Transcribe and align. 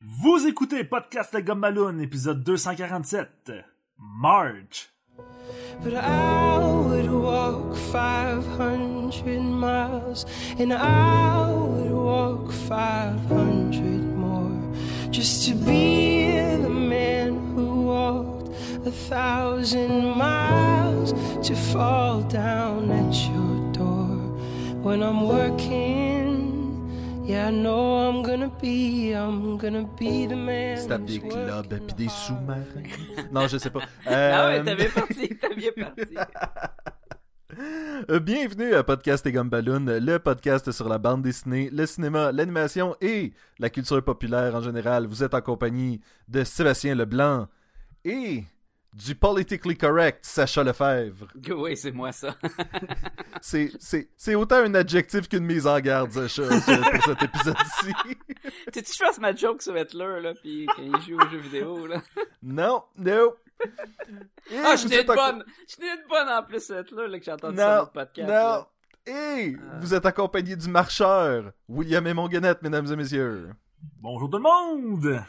Vous 0.00 0.46
écoutez 0.46 0.84
Podcast 0.84 1.34
de 1.34 1.40
Gumballoon, 1.40 1.98
épisode 1.98 2.44
247. 2.44 3.50
March. 3.98 4.90
But 5.82 5.94
I 5.94 6.58
would 6.58 7.10
walk 7.10 7.74
500 7.74 9.40
miles, 9.40 10.24
and 10.56 10.72
I 10.72 11.52
would 11.52 11.90
walk 11.90 12.52
500 12.52 14.16
more, 14.16 14.72
just 15.10 15.48
to 15.48 15.56
be 15.56 16.30
the 16.62 16.70
man 16.70 17.34
who 17.56 17.86
walked 17.86 18.50
a 18.86 18.92
thousand 18.92 20.16
miles 20.16 21.12
to 21.42 21.56
fall 21.56 22.22
down 22.22 22.88
at 22.92 23.12
your 23.32 23.72
door 23.72 24.06
when 24.80 25.02
I'm 25.02 25.26
working. 25.26 26.07
Yeah, 27.28 27.48
I 27.48 27.50
know 27.50 28.08
I'm 28.08 28.22
gonna 28.22 28.48
be, 28.48 29.12
I'm 29.12 29.58
gonna 29.58 29.84
be 29.98 30.26
the 30.26 30.34
man. 30.34 30.78
Se 30.78 30.88
tape 30.88 31.02
who's 31.02 31.20
des 31.20 31.28
clubs 31.28 31.68
puis 31.86 31.94
des 31.94 32.08
sous-marins. 32.08 32.64
non, 33.32 33.46
je 33.46 33.58
sais 33.58 33.68
pas. 33.68 33.80
Ah 34.06 34.46
ouais, 34.46 34.60
Euh, 34.60 34.64
t'as 34.64 34.74
bien 34.74 34.88
parti, 34.88 35.28
t'as 35.38 35.54
bien 35.54 35.70
parti. 35.76 36.14
euh, 38.10 38.18
Bienvenue 38.20 38.72
à 38.74 38.82
Podcast 38.82 39.26
et 39.26 39.32
Gumballoon, 39.32 39.84
le 40.00 40.16
podcast 40.18 40.72
sur 40.72 40.88
la 40.88 40.96
bande 40.96 41.20
dessinée, 41.20 41.68
le 41.70 41.84
cinéma, 41.84 42.32
l'animation 42.32 42.96
et 43.02 43.34
la 43.58 43.68
culture 43.68 44.02
populaire 44.02 44.54
en 44.54 44.62
général. 44.62 45.06
Vous 45.06 45.22
êtes 45.22 45.34
en 45.34 45.42
compagnie 45.42 46.00
de 46.28 46.44
Sébastien 46.44 46.94
Leblanc 46.94 47.46
et 48.06 48.44
du 48.94 49.14
politically 49.14 49.76
correct 49.76 50.24
Sacha 50.24 50.64
Lefebvre. 50.64 51.28
oui, 51.56 51.76
c'est 51.76 51.92
moi 51.92 52.10
ça. 52.12 52.34
C'est, 53.40 53.70
c'est, 53.78 54.08
c'est 54.16 54.34
autant 54.34 54.56
un 54.56 54.74
adjectif 54.74 55.28
qu'une 55.28 55.44
mise 55.44 55.66
en 55.66 55.78
garde, 55.78 56.10
Sacha, 56.10 56.42
pour 56.42 57.04
cet 57.04 57.22
épisode-ci. 57.22 57.94
tu 58.72 58.82
tu 58.82 58.92
fasses 58.98 59.20
ma 59.20 59.32
joke 59.34 59.62
sur 59.62 59.76
Hitler, 59.78 60.18
là, 60.20 60.32
pis 60.42 60.66
quand 60.74 60.82
il 60.82 61.00
joue 61.02 61.16
aux 61.16 61.28
jeux 61.28 61.38
vidéo, 61.38 61.86
là? 61.86 62.02
Non, 62.42 62.82
no. 62.96 63.36
Et 64.50 64.56
Ah, 64.64 64.74
je 64.74 64.88
n'ai 64.88 65.00
une 65.02 65.06
bonne! 65.06 65.44
Je 65.68 65.80
n'ai 65.80 65.88
une 65.90 66.08
bonne 66.08 66.28
en 66.28 66.42
plus, 66.42 66.68
Hitler, 66.68 67.06
là, 67.08 67.18
que 67.18 67.24
j'ai 67.24 67.32
entendu 67.32 67.56
sur 67.56 67.64
Non, 67.68 67.74
notre 67.76 67.92
podcast. 67.92 68.28
non. 68.28 68.34
là. 68.34 68.68
Et 69.06 69.56
Ah. 69.56 69.78
vous 69.80 69.94
êtes 69.94 70.04
accompagné 70.06 70.56
du 70.56 70.68
marcheur, 70.68 71.52
William 71.68 72.04
et 72.08 72.14
Monguenette, 72.14 72.60
mesdames 72.62 72.92
et 72.92 72.96
messieurs. 72.96 73.50
Bonjour 74.00 74.28
tout 74.28 74.38
le 74.38 74.42
monde. 74.42 75.22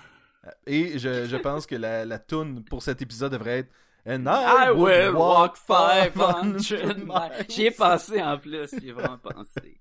Et 0.66 0.98
je, 1.00 1.26
je 1.26 1.36
pense 1.38 1.66
que 1.66 1.76
la, 1.76 2.06
la 2.06 2.20
toune 2.20 2.64
pour 2.64 2.82
cet 2.82 3.02
épisode 3.02 3.32
devrait 3.34 3.60
être 3.60 3.72
And 4.08 4.24
I 4.28 4.72
would 4.72 4.80
will 4.80 5.16
walk 5.16 5.58
500 5.58 6.60
500 6.60 7.06
miles. 7.06 7.46
J'y 7.50 7.66
ai 7.66 7.72
pensé 7.72 8.22
en 8.22 8.38
plus, 8.38 8.70
j'y 8.80 8.90
ai 8.90 8.92
vraiment 8.94 9.18
pensé. 9.18 9.78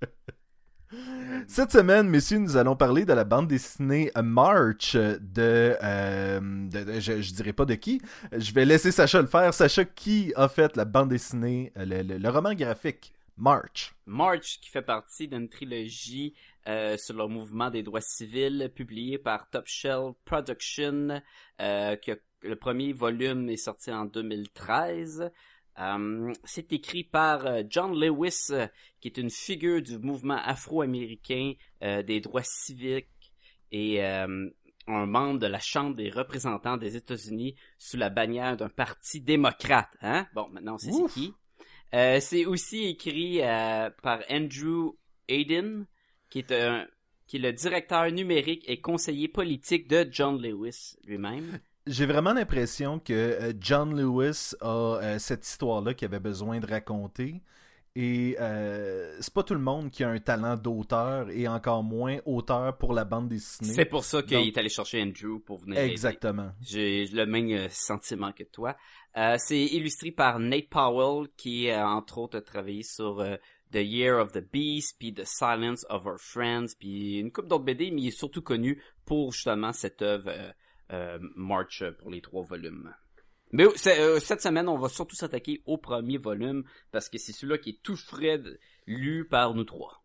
Cette 1.46 1.70
semaine, 1.70 2.08
messieurs, 2.08 2.38
nous 2.38 2.56
allons 2.56 2.74
parler 2.74 3.04
de 3.04 3.12
la 3.12 3.24
bande 3.24 3.46
dessinée 3.46 4.10
March 4.22 4.96
de, 4.96 5.76
euh, 5.82 6.40
de- 6.40 6.84
de- 6.84 7.00
je, 7.00 7.20
je 7.20 7.32
dirais 7.34 7.52
pas 7.52 7.66
de 7.66 7.74
qui. 7.74 8.00
Je 8.32 8.52
vais 8.52 8.64
laisser 8.64 8.90
Sacha 8.90 9.20
le 9.20 9.26
faire. 9.28 9.52
Sacha, 9.52 9.84
qui 9.84 10.32
a 10.34 10.48
fait 10.48 10.76
la 10.76 10.86
bande 10.86 11.10
dessinée, 11.10 11.72
le, 11.76 12.02
le- 12.02 12.16
le 12.18 12.28
roman 12.30 12.54
graphique 12.54 13.12
March? 13.36 13.94
March, 14.06 14.58
qui 14.62 14.70
fait 14.70 14.82
partie 14.82 15.28
d'une 15.28 15.48
trilogie 15.48 16.34
euh, 16.66 16.96
sur 16.96 17.14
le 17.16 17.26
mouvement 17.28 17.70
des 17.70 17.82
droits 17.82 18.00
civils, 18.00 18.70
publiée 18.74 19.18
par 19.18 19.48
Top 19.50 19.66
Shelf 19.66 20.14
Production, 20.24 21.20
euh, 21.60 21.96
que 21.96 22.20
le 22.42 22.56
premier 22.56 22.92
volume 22.92 23.48
est 23.48 23.56
sorti 23.56 23.92
en 23.92 24.04
2013. 24.04 25.30
Euh, 25.78 26.32
c'est 26.44 26.72
écrit 26.72 27.04
par 27.04 27.46
John 27.70 27.98
Lewis, 27.98 28.50
qui 29.00 29.08
est 29.08 29.18
une 29.18 29.30
figure 29.30 29.82
du 29.82 29.98
mouvement 29.98 30.38
afro-américain 30.42 31.52
euh, 31.82 32.02
des 32.02 32.20
droits 32.20 32.42
civiques 32.42 33.08
et 33.70 34.04
euh, 34.04 34.50
un 34.86 35.06
membre 35.06 35.38
de 35.38 35.46
la 35.46 35.60
Chambre 35.60 35.94
des 35.94 36.10
représentants 36.10 36.76
des 36.76 36.96
États-Unis 36.96 37.54
sous 37.78 37.96
la 37.96 38.10
bannière 38.10 38.56
d'un 38.56 38.68
parti 38.68 39.20
démocrate. 39.20 39.96
Hein? 40.00 40.26
Bon, 40.34 40.48
maintenant 40.48 40.78
c'est 40.78 40.90
qui. 41.12 41.32
Euh, 41.94 42.18
c'est 42.20 42.44
aussi 42.44 42.84
écrit 42.84 43.40
par 44.02 44.20
Andrew 44.30 44.96
Hayden, 45.28 45.86
qui 46.30 46.40
est 46.40 47.38
le 47.38 47.52
directeur 47.52 48.10
numérique 48.10 48.64
et 48.68 48.80
conseiller 48.80 49.28
politique 49.28 49.88
de 49.88 50.06
John 50.10 50.40
Lewis 50.40 50.96
lui-même. 51.06 51.58
J'ai 51.86 52.04
vraiment 52.04 52.34
l'impression 52.34 52.98
que 52.98 53.12
euh, 53.14 53.52
John 53.58 53.98
Lewis 53.98 54.54
a 54.60 54.66
euh, 54.66 55.18
cette 55.18 55.46
histoire-là 55.46 55.94
qu'il 55.94 56.04
avait 56.04 56.20
besoin 56.20 56.60
de 56.60 56.66
raconter. 56.66 57.40
Et 58.00 58.36
euh, 58.38 59.16
c'est 59.18 59.34
pas 59.34 59.42
tout 59.42 59.54
le 59.54 59.60
monde 59.60 59.90
qui 59.90 60.04
a 60.04 60.08
un 60.08 60.20
talent 60.20 60.56
d'auteur 60.56 61.30
et 61.30 61.48
encore 61.48 61.82
moins 61.82 62.18
auteur 62.26 62.78
pour 62.78 62.92
la 62.92 63.04
bande 63.04 63.26
dessinée. 63.26 63.72
C'est 63.72 63.86
pour 63.86 64.04
ça 64.04 64.22
qu'il 64.22 64.36
Donc- 64.36 64.46
est 64.46 64.56
allé 64.56 64.68
chercher 64.68 65.02
Andrew 65.02 65.40
pour 65.44 65.58
venir. 65.58 65.80
Exactement. 65.80 66.52
J'ai 66.60 67.06
le 67.06 67.26
même 67.26 67.50
euh, 67.50 67.68
sentiment 67.70 68.30
que 68.30 68.44
toi. 68.44 68.76
Euh, 69.16 69.34
c'est 69.38 69.64
illustré 69.64 70.12
par 70.12 70.38
Nate 70.38 70.68
Powell, 70.68 71.26
qui 71.36 71.74
entre 71.74 72.18
autres 72.18 72.38
a 72.38 72.40
travaillé 72.40 72.84
sur 72.84 73.18
euh, 73.18 73.34
The 73.72 73.82
Year 73.82 74.16
of 74.22 74.30
the 74.30 74.48
Beast, 74.48 74.94
puis 75.00 75.12
The 75.12 75.24
Silence 75.24 75.84
of 75.90 76.06
Our 76.06 76.20
Friends, 76.20 76.76
puis 76.78 77.18
une 77.18 77.32
couple 77.32 77.48
d'autres 77.48 77.64
BD, 77.64 77.90
mais 77.90 78.02
il 78.02 78.08
est 78.08 78.16
surtout 78.16 78.42
connu 78.42 78.80
pour 79.06 79.32
justement 79.32 79.72
cette 79.72 80.02
œuvre 80.02 80.32
March 81.34 81.82
pour 81.98 82.10
les 82.10 82.20
trois 82.20 82.44
volumes. 82.44 82.94
Mais 83.52 83.64
euh, 83.86 84.20
cette 84.20 84.42
semaine, 84.42 84.68
on 84.68 84.78
va 84.78 84.88
surtout 84.88 85.16
s'attaquer 85.16 85.62
au 85.66 85.78
premier 85.78 86.18
volume, 86.18 86.64
parce 86.92 87.08
que 87.08 87.18
c'est 87.18 87.32
celui-là 87.32 87.58
qui 87.58 87.70
est 87.70 87.82
tout 87.82 87.96
frais 87.96 88.40
lu 88.86 89.26
par 89.28 89.54
nous 89.54 89.64
trois. 89.64 90.02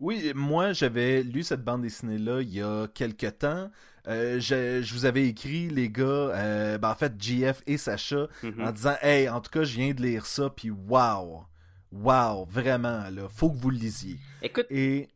Oui, 0.00 0.32
moi 0.34 0.72
j'avais 0.72 1.22
lu 1.22 1.44
cette 1.44 1.62
bande 1.62 1.82
dessinée-là 1.82 2.40
il 2.42 2.52
y 2.52 2.60
a 2.60 2.88
quelques 2.88 3.38
temps. 3.38 3.70
Euh, 4.08 4.40
je, 4.40 4.82
je 4.82 4.94
vous 4.94 5.04
avais 5.04 5.28
écrit, 5.28 5.68
les 5.68 5.88
gars, 5.90 6.02
euh, 6.04 6.76
ben, 6.78 6.90
en 6.90 6.94
fait, 6.96 7.12
JF 7.22 7.62
et 7.68 7.76
Sacha, 7.76 8.26
Mhm. 8.42 8.64
en 8.64 8.72
disant 8.72 8.96
Hey, 9.00 9.28
en 9.28 9.40
tout 9.40 9.50
cas, 9.50 9.62
je 9.62 9.76
viens 9.76 9.94
de 9.94 10.02
lire 10.02 10.26
ça, 10.26 10.50
puis 10.50 10.70
wow! 10.70 11.44
Wow, 11.92 12.46
vraiment, 12.46 13.08
là, 13.10 13.28
faut 13.28 13.50
que 13.50 13.56
vous 13.58 13.70
le 13.70 13.76
lisiez. 13.76 14.16
Écoute, 14.42 14.66
Et 14.70 15.08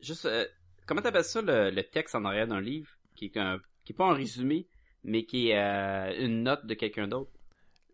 Juste, 0.00 0.28
comment 0.86 1.02
t'appelles 1.02 1.22
ça 1.24 1.40
le, 1.40 1.70
le 1.70 1.82
texte 1.84 2.16
en 2.16 2.24
arrière 2.24 2.48
d'un 2.48 2.60
livre 2.60 2.88
qui 3.14 3.26
est 3.26 3.36
un, 3.36 3.58
qui 3.84 3.92
est 3.92 3.96
pas 3.96 4.06
un 4.06 4.14
résumé, 4.14 4.66
mais 5.04 5.24
qui 5.24 5.50
est 5.50 5.58
euh, 5.58 6.12
une 6.24 6.42
note 6.44 6.66
de 6.66 6.74
quelqu'un 6.74 7.08
d'autre. 7.08 7.30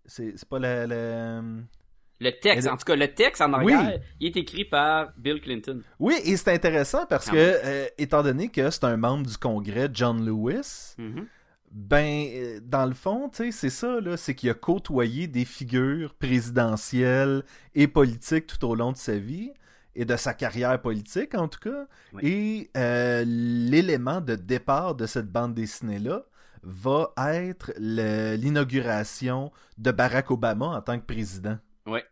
c'est 0.07 0.33
c'est 0.37 0.49
pas 0.49 0.59
la- 0.59 0.87
Le 0.87 2.31
texte, 2.41 2.67
le- 2.67 2.73
en 2.73 2.77
tout 2.77 2.85
cas, 2.85 2.97
le 2.97 3.09
texte 3.15 3.41
en 3.43 3.53
Oui. 3.63 3.73
arrière, 3.73 4.01
il 4.21 4.27
est 4.29 4.37
écrit 4.37 4.65
par 4.65 5.13
Bill 5.17 5.41
Clinton. 5.41 5.83
Oui, 6.01 6.15
et 6.25 6.37
c'est 6.37 6.53
intéressant 6.53 7.07
parce 7.07 7.29
Ah 7.29 7.33
que, 7.33 7.37
oui. 7.37 7.61
euh, 7.65 7.87
étant 7.99 8.23
donné 8.23 8.49
que 8.49 8.71
c'est 8.71 8.85
un 8.85 8.97
membre 8.97 9.27
du 9.27 9.37
Congrès, 9.37 9.89
John 9.93 10.25
Lewis, 10.25 10.95
Mhm. 10.99 11.27
Ben, 11.71 12.27
euh, 12.35 12.61
dans 12.63 12.87
le 12.87 12.95
fond, 12.95 13.29
tu 13.29 13.37
sais, 13.37 13.51
c'est 13.53 13.69
ça, 13.71 14.01
là, 14.01 14.17
c'est 14.17 14.35
qu'il 14.35 14.49
a 14.49 14.55
côtoyé 14.55 15.27
des 15.27 15.45
figures 15.45 16.15
présidentielles 16.15 17.43
et 17.75 17.87
politiques 17.89 18.47
tout 18.47 18.65
au 18.67 18.75
long 18.75 18.93
de 18.93 18.97
sa 18.97 19.17
vie, 19.19 19.53
et 19.95 20.05
de 20.07 20.17
sa 20.17 20.33
carrière 20.33 20.81
politique, 20.81 21.35
en 21.35 21.47
tout 21.49 21.59
cas. 21.61 21.87
Oui. 22.15 22.23
Et 22.27 22.71
euh, 22.79 23.23
l'élément 23.27 24.21
de 24.23 24.35
départ 24.35 24.95
de 24.95 25.07
cette 25.07 25.27
bande 25.31 25.55
dessinée-là 25.55 26.25
va 26.63 27.13
être 27.17 27.73
l'inauguration 27.79 29.53
de 29.77 29.91
Barack 29.91 30.31
Obama 30.31 30.67
en 30.67 30.83
tant 30.83 30.99
que 30.99 31.05
président. 31.05 31.59
Ouais. 31.87 32.05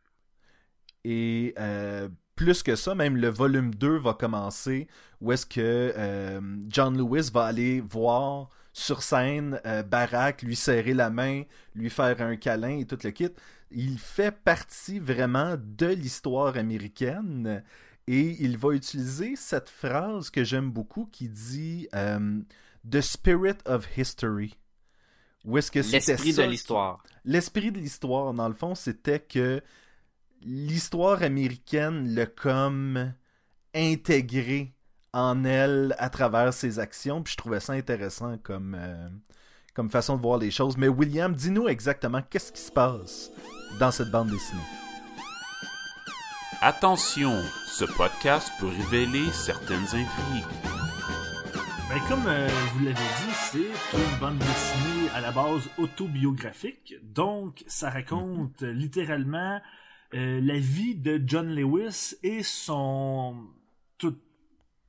Et 1.04 1.54
euh, 1.58 2.08
plus 2.34 2.62
que 2.62 2.76
ça, 2.76 2.94
même 2.94 3.16
le 3.16 3.28
volume 3.28 3.74
2 3.74 3.98
va 3.98 4.14
commencer 4.14 4.88
où 5.20 5.32
est-ce 5.32 5.46
que 5.46 5.92
euh, 5.96 6.40
John 6.68 6.96
Lewis 6.96 7.30
va 7.32 7.44
aller 7.44 7.80
voir 7.80 8.50
sur 8.72 9.02
scène 9.02 9.60
euh, 9.64 9.82
Barack, 9.82 10.42
lui 10.42 10.56
serrer 10.56 10.92
la 10.92 11.08
main, 11.08 11.44
lui 11.74 11.88
faire 11.88 12.20
un 12.20 12.36
câlin 12.36 12.78
et 12.78 12.84
tout 12.84 12.98
le 13.02 13.10
kit. 13.10 13.30
Il 13.70 13.98
fait 13.98 14.32
partie 14.32 14.98
vraiment 14.98 15.56
de 15.58 15.86
l'histoire 15.86 16.56
américaine 16.56 17.62
et 18.06 18.36
il 18.40 18.58
va 18.58 18.72
utiliser 18.72 19.34
cette 19.34 19.70
phrase 19.70 20.30
que 20.30 20.44
j'aime 20.44 20.70
beaucoup 20.70 21.06
qui 21.06 21.28
dit 21.28 21.88
The 22.90 23.00
Spirit 23.00 23.58
of 23.66 23.86
History. 23.96 24.54
Où 25.44 25.58
est-ce 25.58 25.70
que 25.70 25.82
c'était 25.82 26.12
L'esprit 26.12 26.32
de 26.32 26.42
l'histoire. 26.42 27.02
l'esprit 27.24 27.72
de 27.72 27.78
l'histoire, 27.78 28.34
dans 28.34 28.48
le 28.48 28.54
fond, 28.54 28.74
c'était 28.74 29.20
que 29.20 29.62
l'histoire 30.42 31.22
américaine 31.22 32.14
l'a 32.14 32.26
comme 32.26 33.12
intégré 33.74 34.74
en 35.12 35.44
elle 35.44 35.94
à 35.98 36.10
travers 36.10 36.52
ses 36.52 36.78
actions. 36.78 37.22
Puis 37.22 37.32
je 37.32 37.36
trouvais 37.36 37.60
ça 37.60 37.74
intéressant 37.74 38.38
comme, 38.38 38.76
euh, 38.78 39.08
comme 39.74 39.90
façon 39.90 40.16
de 40.16 40.22
voir 40.22 40.38
les 40.38 40.50
choses. 40.50 40.76
Mais 40.76 40.88
William, 40.88 41.32
dis-nous 41.32 41.68
exactement 41.68 42.22
qu'est-ce 42.22 42.52
qui 42.52 42.60
se 42.60 42.72
passe 42.72 43.30
dans 43.78 43.90
cette 43.90 44.10
bande 44.10 44.30
dessinée. 44.30 44.60
Attention, 46.60 47.40
ce 47.68 47.84
podcast 47.84 48.50
peut 48.58 48.68
révéler 48.68 49.30
certaines 49.32 49.84
intrigues. 49.84 50.85
Ben, 51.88 52.00
comme 52.08 52.26
euh, 52.26 52.48
vous 52.72 52.80
l'avez 52.84 52.94
dit, 52.94 53.32
c'est 53.32 53.96
une 53.96 54.18
bande 54.20 54.38
dessinée 54.38 55.08
à 55.14 55.20
la 55.20 55.30
base 55.30 55.68
autobiographique. 55.78 56.94
Donc, 57.02 57.62
ça 57.68 57.90
raconte 57.90 58.62
euh, 58.64 58.72
littéralement 58.72 59.60
euh, 60.14 60.40
la 60.42 60.58
vie 60.58 60.96
de 60.96 61.22
John 61.24 61.48
Lewis 61.54 62.14
et 62.24 62.42
son... 62.42 63.46
tout- 63.98 64.18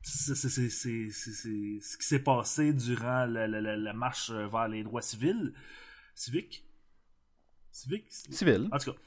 c'est 0.02 0.36
ce 0.36 1.98
qui 1.98 2.06
s'est 2.06 2.20
passé 2.24 2.74
durant 2.74 3.26
la, 3.26 3.48
la- 3.48 3.62
la- 3.62 3.78
la 3.78 3.94
marche 3.94 4.32
vers 4.32 4.68
les 4.68 4.84
droits 4.84 5.02
civils. 5.02 5.54
Civiques? 6.16 6.66
Civiques? 7.72 8.08
Civil. 8.10 8.70
En 8.72 8.78
tout 8.80 8.92
cas. 8.92 8.98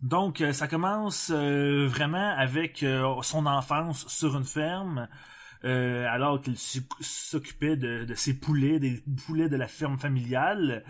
Donc, 0.00 0.40
euh, 0.40 0.52
ça 0.52 0.68
commence 0.68 1.30
euh, 1.34 1.86
vraiment 1.86 2.30
avec 2.38 2.82
euh, 2.82 3.20
son 3.22 3.44
enfance 3.46 4.06
sur 4.08 4.36
une 4.36 4.44
ferme, 4.44 5.08
euh, 5.64 6.06
alors 6.08 6.40
qu'il 6.40 6.56
s'oc- 6.56 7.00
s'occupait 7.00 7.76
de, 7.76 8.04
de 8.04 8.14
ses 8.14 8.34
poulets, 8.34 8.78
des 8.78 9.02
poulets 9.26 9.48
de 9.48 9.56
la 9.56 9.66
ferme 9.68 9.98
familiale. 9.98 10.84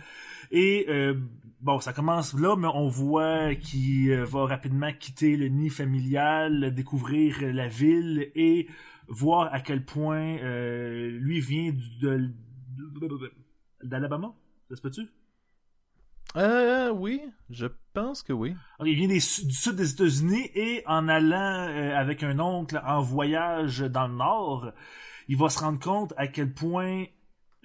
Et 0.50 0.86
euh, 0.88 1.14
bon, 1.60 1.80
ça 1.80 1.92
commence 1.92 2.34
là, 2.34 2.56
mais 2.56 2.68
on 2.72 2.88
voit 2.88 3.54
qu'il 3.54 4.10
euh, 4.10 4.24
va 4.24 4.46
rapidement 4.46 4.92
quitter 4.92 5.36
le 5.36 5.48
nid 5.48 5.70
familial, 5.70 6.74
découvrir 6.74 7.36
la 7.52 7.68
ville 7.68 8.30
et 8.34 8.68
voir 9.08 9.52
à 9.52 9.60
quel 9.60 9.84
point 9.84 10.38
euh, 10.38 11.10
lui 11.18 11.40
vient 11.40 11.72
d'Alabama. 13.82 14.34
Ça 14.68 14.76
se 14.76 14.82
peut-tu? 14.82 15.02
Euh, 16.38 16.90
oui, 16.93 17.20
je 17.50 17.67
pense 17.94 18.23
que 18.23 18.32
oui. 18.32 18.55
Il 18.85 18.94
vient 18.94 19.08
des 19.08 19.14
du 19.14 19.20
sud 19.20 19.75
des 19.75 19.90
États-Unis 19.90 20.50
et 20.55 20.85
en 20.87 21.08
allant 21.08 21.67
euh, 21.69 21.96
avec 21.96 22.23
un 22.23 22.38
oncle 22.38 22.81
en 22.87 23.00
voyage 23.02 23.81
dans 23.81 24.06
le 24.06 24.14
nord, 24.14 24.70
il 25.26 25.37
va 25.37 25.49
se 25.49 25.58
rendre 25.58 25.81
compte 25.81 26.14
à 26.17 26.29
quel 26.29 26.55
point 26.55 27.06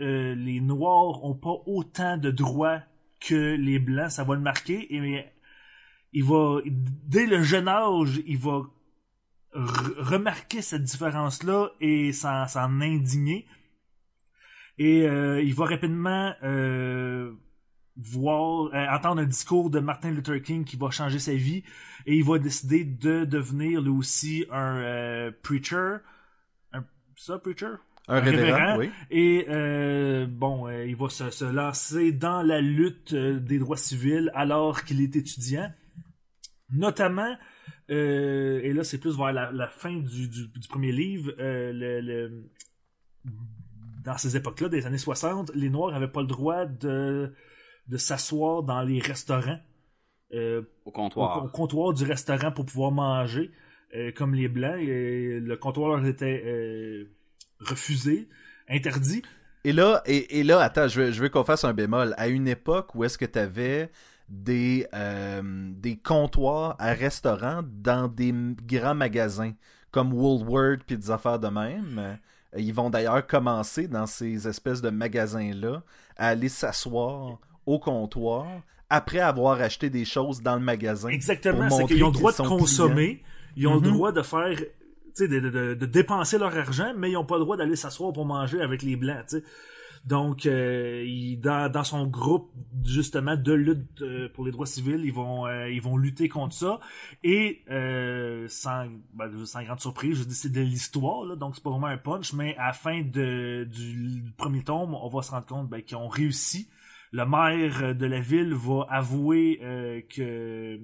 euh, 0.01 0.33
les 0.33 0.59
Noirs 0.59 1.23
ont 1.23 1.35
pas 1.35 1.55
autant 1.67 2.17
de 2.17 2.31
droits 2.31 2.81
que 3.19 3.55
les 3.55 3.77
Blancs. 3.77 4.09
Ça 4.09 4.23
va 4.23 4.33
le 4.33 4.41
marquer 4.41 4.91
et 4.95 5.25
il 6.13 6.23
va 6.23 6.59
dès 6.65 7.27
le 7.27 7.43
jeune 7.43 7.67
âge, 7.67 8.21
il 8.25 8.39
va 8.39 8.63
re- 9.53 9.99
remarquer 9.99 10.63
cette 10.63 10.83
différence-là 10.83 11.69
et 11.79 12.11
s'en 12.11 12.47
s'en 12.47 12.81
indigner. 12.81 13.45
Et 14.79 15.07
euh, 15.07 15.43
il 15.43 15.53
va 15.53 15.65
rapidement 15.65 16.33
euh, 16.41 17.33
voir, 17.95 18.73
euh, 18.73 18.87
entendre 18.95 19.21
un 19.21 19.25
discours 19.25 19.69
de 19.69 19.79
Martin 19.79 20.11
Luther 20.11 20.41
King 20.41 20.63
qui 20.65 20.75
va 20.77 20.89
changer 20.89 21.19
sa 21.19 21.33
vie 21.33 21.63
et 22.05 22.15
il 22.15 22.23
va 22.23 22.39
décider 22.39 22.83
de 22.83 23.25
devenir 23.25 23.81
lui 23.81 23.91
aussi 23.91 24.45
un 24.51 24.77
euh, 24.77 25.31
preacher. 25.43 25.97
Un, 26.73 26.83
ça, 27.15 27.37
preacher? 27.39 27.67
Un 28.07 28.15
Un 28.17 28.19
révérend, 28.19 28.57
révérend. 28.57 28.77
oui. 28.79 28.89
Et 29.11 29.45
euh, 29.49 30.25
bon, 30.27 30.67
euh, 30.67 30.85
il 30.85 30.95
va 30.95 31.07
se, 31.09 31.29
se 31.29 31.45
lancer 31.45 32.11
dans 32.11 32.41
la 32.41 32.59
lutte 32.61 33.13
euh, 33.13 33.39
des 33.39 33.59
droits 33.59 33.77
civils 33.77 34.29
alors 34.33 34.83
qu'il 34.83 34.99
est 35.01 35.15
étudiant. 35.15 35.71
Notamment, 36.69 37.35
euh, 37.91 38.59
et 38.63 38.73
là 38.73 38.83
c'est 38.83 38.97
plus 38.97 39.15
vers 39.15 39.31
la, 39.31 39.51
la 39.51 39.67
fin 39.67 39.93
du, 39.93 40.27
du, 40.27 40.47
du 40.47 40.67
premier 40.67 40.91
livre, 40.91 41.31
euh, 41.39 41.71
le, 41.71 42.01
le- 42.01 42.49
dans 44.03 44.17
ces 44.17 44.35
époques-là, 44.35 44.67
des 44.69 44.85
années 44.85 44.97
60, 44.97 45.51
les 45.55 45.69
Noirs 45.69 45.91
n'avaient 45.91 46.07
pas 46.11 46.21
le 46.21 46.27
droit 46.27 46.65
de, 46.65 47.33
de 47.87 47.97
s'asseoir 47.97 48.63
dans 48.63 48.81
les 48.81 48.99
restaurants. 48.99 49.59
euh, 50.33 50.61
Au 50.85 50.91
comptoir. 50.91 51.43
au 51.43 51.47
comptoir 51.49 51.93
du 51.93 52.03
restaurant 52.05 52.51
pour 52.51 52.65
pouvoir 52.65 52.91
manger, 52.91 53.51
euh, 53.95 54.11
comme 54.15 54.33
les 54.33 54.47
Blancs. 54.47 54.79
Et 54.79 55.39
le 55.39 55.55
comptoir 55.57 55.89
leur 55.97 56.05
était 56.05 56.41
euh, 56.45 57.05
refusé, 57.59 58.27
interdit. 58.69 59.21
Et 59.63 59.71
là, 59.73 60.01
et, 60.05 60.39
et 60.39 60.43
là, 60.43 60.59
attends, 60.61 60.87
je 60.87 61.01
veux, 61.01 61.11
je 61.11 61.21
veux 61.21 61.29
qu'on 61.29 61.43
fasse 61.43 61.63
un 61.63 61.73
bémol. 61.73 62.13
À 62.17 62.27
une 62.27 62.47
époque 62.47 62.95
où 62.95 63.03
est-ce 63.03 63.17
que 63.17 63.25
tu 63.25 63.39
avais 63.39 63.91
des, 64.27 64.87
euh, 64.93 65.41
des 65.75 65.97
comptoirs 65.97 66.75
à 66.79 66.93
restaurants 66.93 67.61
dans 67.63 68.07
des 68.07 68.33
grands 68.65 68.95
magasins 68.95 69.53
comme 69.91 70.11
Woolworth 70.13 70.83
puis 70.85 70.97
des 70.97 71.11
affaires 71.11 71.39
de 71.39 71.49
même. 71.49 72.17
Ils 72.57 72.73
vont 72.73 72.89
d'ailleurs 72.89 73.25
commencer 73.27 73.87
dans 73.87 74.05
ces 74.07 74.47
espèces 74.47 74.81
de 74.81 74.89
magasins-là 74.89 75.83
à 76.17 76.29
aller 76.29 76.49
s'asseoir 76.49 77.39
au 77.65 77.79
comptoir 77.79 78.45
après 78.89 79.19
avoir 79.19 79.59
acheté 79.61 79.89
des 79.89 80.05
choses 80.05 80.41
dans 80.41 80.55
le 80.55 80.61
magasin. 80.61 81.09
Exactement, 81.09 81.69
c'est 81.69 81.85
qu'ils 81.85 82.03
ont 82.03 82.07
le 82.07 82.13
droit 82.13 82.31
de 82.31 82.37
consommer, 82.47 83.23
ils 83.55 83.67
ont 83.67 83.77
Mhm. 83.79 83.83
le 83.85 83.91
droit 83.91 84.11
de 84.11 84.21
faire, 84.21 84.59
de, 85.19 85.25
de- 85.27 85.39
de- 85.39 85.73
de 85.73 85.85
dépenser 85.85 86.37
leur 86.37 86.55
argent, 86.55 86.93
mais 86.97 87.09
ils 87.09 87.13
n'ont 87.13 87.25
pas 87.25 87.37
le 87.37 87.43
droit 87.43 87.57
d'aller 87.57 87.75
s'asseoir 87.75 88.13
pour 88.13 88.25
manger 88.25 88.61
avec 88.61 88.81
les 88.83 88.95
blancs. 88.95 89.35
Donc, 90.05 90.45
euh, 90.45 91.01
il- 91.07 91.37
dans, 91.39 91.71
dans 91.71 91.85
son 91.85 92.05
groupe 92.05 92.51
justement 92.83 93.37
de 93.37 93.53
lutte 93.53 94.01
euh, 94.01 94.27
pour 94.33 94.43
les 94.45 94.51
droits 94.51 94.65
civils, 94.65 95.01
ils 95.05 95.13
vont 95.13 95.47
euh, 95.47 95.69
ils 95.69 95.81
vont 95.81 95.95
lutter 95.95 96.27
contre 96.27 96.53
ça 96.53 96.79
et 97.23 97.61
sans 98.49 98.87
ben, 99.13 99.31
sans 99.45 99.63
grande 99.63 99.79
surprise, 99.79 100.17
je 100.19 100.23
dis 100.25 100.35
c'est 100.35 100.51
de 100.51 100.59
l'histoire 100.61 101.37
donc 101.37 101.55
c'est 101.55 101.63
pas 101.63 101.69
vraiment 101.69 101.87
un 101.87 101.97
punch, 101.97 102.33
mais 102.33 102.55
à 102.57 102.67
la 102.67 102.73
fin 102.73 103.01
de, 103.01 103.63
du 103.71 104.21
premier 104.37 104.63
tome, 104.63 104.93
on 104.93 105.07
va 105.07 105.21
se 105.21 105.31
rendre 105.31 105.45
compte 105.45 105.69
ben, 105.69 105.81
qu'ils 105.81 105.97
ont 105.97 106.09
réussi. 106.09 106.67
Le 107.13 107.25
maire 107.27 107.93
de 107.93 108.05
la 108.07 108.19
ville 108.19 108.55
va 108.55 108.87
avouer 108.89 109.59
euh, 109.61 110.01
que 110.09 110.79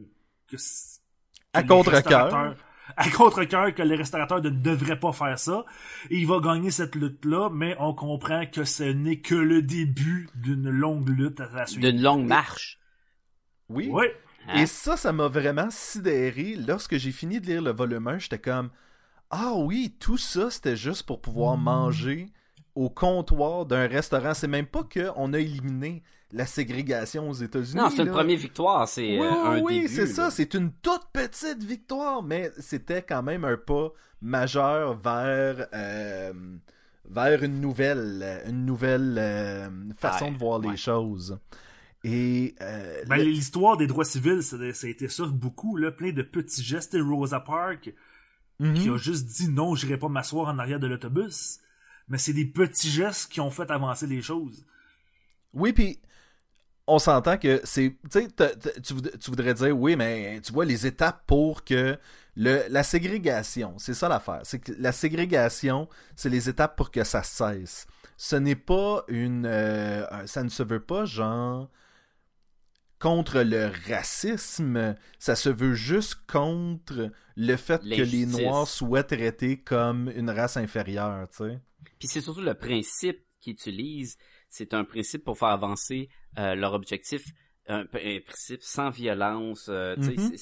À 1.54 1.64
contre-cœur. 1.64 2.56
À 2.96 3.10
contre-cœur 3.10 3.74
que 3.74 3.81
les 3.81 3.96
restaurateurs 3.96 4.42
ne 4.42 4.50
devraient 4.50 5.00
pas 5.00 5.12
faire 5.12 5.40
ça. 5.40 5.66
Et 6.12 6.18
il 6.18 6.28
va 6.28 6.40
gagner 6.40 6.70
cette 6.70 6.96
lutte-là, 6.96 7.50
mais 7.52 7.76
on 7.80 7.96
comprend 7.96 8.46
que 8.46 8.64
ce 8.64 8.84
n'est 8.84 9.22
que 9.22 9.34
le 9.34 9.64
début 9.64 10.30
d'une 10.36 10.70
longue 10.70 11.10
lutte 11.10 11.40
à 11.40 11.50
la 11.52 11.66
suite. 11.66 11.81
D'une 11.81 12.02
longue 12.02 12.28
marche. 12.28 12.80
Oui. 13.68 13.90
Oui. 13.92 14.06
Hein? 14.48 14.62
Et 14.62 14.66
ça, 14.68 14.98
ça 14.98 15.12
m'a 15.12 15.28
vraiment 15.28 15.70
sidéré. 15.72 16.56
Lorsque 16.56 16.98
j'ai 16.98 17.12
fini 17.12 17.42
de 17.42 17.48
lire 17.48 17.62
le 17.64 17.72
volume 17.72 18.08
1, 18.08 18.20
j'étais 18.20 18.40
comme 18.40 18.70
Ah 19.31 19.54
oui, 19.56 19.96
tout 20.00 20.18
ça, 20.18 20.52
c'était 20.52 20.78
juste 20.78 21.08
pour 21.08 21.22
pouvoir 21.22 21.58
manger 21.58 22.31
au 22.75 22.89
comptoir 22.89 23.66
d'un 23.66 23.88
restaurant. 23.88 24.33
C'est 24.33 24.48
même 24.48 24.66
pas 24.68 24.83
qu'on 24.83 25.33
a 25.33 25.39
éliminé 25.39 26.04
la 26.31 26.45
ségrégation 26.45 27.30
aux 27.30 27.33
États-Unis. 27.33 27.75
Non, 27.81 27.89
c'est 27.89 28.04
une 28.04 28.12
première 28.12 28.38
victoire. 28.38 28.88
C'est 28.88 29.19
Oui, 29.19 29.25
euh, 29.25 29.45
un 29.45 29.62
oui, 29.62 29.88
c'est 29.89 30.06
ça. 30.07 30.30
C'est 30.30 30.54
une 30.54 30.71
toute 30.71 31.07
petite 31.12 31.63
victoire, 31.63 32.21
mais 32.21 32.51
c'était 32.60 33.01
quand 33.01 33.24
même 33.24 33.44
un 33.45 33.57
pas 33.57 33.92
majeur 34.21 34.95
vers, 35.00 35.68
euh, 35.74 36.31
vers 37.10 37.44
une 37.44 37.60
nouvelle, 37.60 38.44
une 38.48 38.66
nouvelle 38.66 39.16
euh, 39.18 39.69
façon 39.98 40.25
Ouais, 40.25 40.31
de 40.33 40.38
voir 40.38 40.60
les 40.60 40.77
choses. 40.77 41.39
Et 42.04 42.56
euh, 42.62 43.04
Ben, 43.07 43.18
le- 43.18 43.24
l'histoire 43.24 43.75
des 43.75 43.88
droits 43.88 44.06
civils, 44.06 44.44
ça, 44.44 44.57
ça 44.74 44.88
a 44.88 44.89
été 44.89 45.07
ça 45.10 45.25
beaucoup, 45.25 45.75
là, 45.75 45.92
plein 45.92 46.12
de 46.12 46.21
petits 46.21 46.63
gestes. 46.63 46.94
Et 46.94 47.01
Rosa 47.01 47.39
Parks, 47.39 47.94
Mhm. 48.60 48.74
qui 48.74 48.89
a 48.89 48.98
juste 48.98 49.25
dit 49.25 49.50
non, 49.50 49.74
j'irai 49.75 49.98
pas 49.98 50.10
m'asseoir 50.10 50.48
en 50.50 50.60
arrière 50.60 50.80
de 50.80 50.88
l'autobus. 50.88 51.60
Mais 52.10 52.18
c'est 52.18 52.34
des 52.34 52.46
petits 52.46 52.90
gestes 52.90 53.32
qui 53.32 53.40
ont 53.42 53.52
fait 53.52 53.70
avancer 53.72 54.08
les 54.08 54.22
choses. 54.22 54.66
Oui, 55.54 55.74
puis 55.74 56.00
on 56.88 57.00
s'entend 57.00 57.38
que 57.38 57.62
c'est. 57.64 57.95
Tu 58.12 58.28
tu 58.83 58.94
voud- 58.94 59.19
tu 59.19 59.30
voudrais 59.31 59.54
dire, 59.54 59.78
oui, 59.78 59.95
mais 59.95 60.42
tu 60.42 60.52
vois 60.54 60.66
les 60.66 60.86
étapes 60.88 61.24
pour 61.28 61.64
que. 61.64 61.98
Le, 62.36 62.64
la 62.69 62.83
ségrégation, 62.83 63.76
c'est 63.80 63.94
ça 63.94 64.07
l'affaire. 64.07 64.42
C'est 64.44 64.60
que 64.60 64.72
la 64.80 64.94
ségrégation, 64.94 65.90
c'est 66.16 66.30
les 66.30 66.48
étapes 66.48 66.78
pour 66.78 66.90
que 66.92 67.04
ça 67.04 67.22
cesse. 67.24 67.86
Ce 68.18 68.36
n'est 68.38 68.56
pas 68.56 69.04
une. 69.10 69.45
euh, 69.45 70.06
ça 70.28 70.44
ne 70.44 70.50
se 70.50 70.64
veut 70.64 70.80
pas, 70.80 71.06
genre. 71.06 71.69
Contre 73.00 73.42
le 73.44 73.72
racisme, 73.88 74.94
ça 75.19 75.36
se 75.38 75.50
veut 75.50 75.74
juste 75.74 76.16
contre 76.28 77.12
le 77.38 77.56
fait 77.56 77.81
que 77.90 78.02
les. 78.02 78.26
Noirs 78.26 78.68
soient 78.68 79.04
traités 79.04 79.57
comme 79.57 80.12
une 80.16 80.30
race 80.30 80.57
inférieure, 80.57 81.30
tu 81.30 81.38
sais. 81.45 81.60
Puis 82.00 82.07
c'est 82.07 82.21
surtout 82.21 82.42
le 82.42 82.54
principe 82.54 83.19
qu'ils 83.40 83.54
utilisent. 83.54 84.18
C'est 84.50 84.74
un 84.74 84.83
principe 84.83 85.24
pour 85.24 85.38
faire 85.38 85.50
avancer 85.50 86.09
euh, 86.38 86.56
leur 86.56 86.74
objectif. 86.74 87.24
Un, 87.68 87.81
un 87.81 88.19
principe 88.26 88.62
sans 88.64 88.90
violence. 88.90 89.68
euh, 89.69 89.95
utiliser 89.95 90.38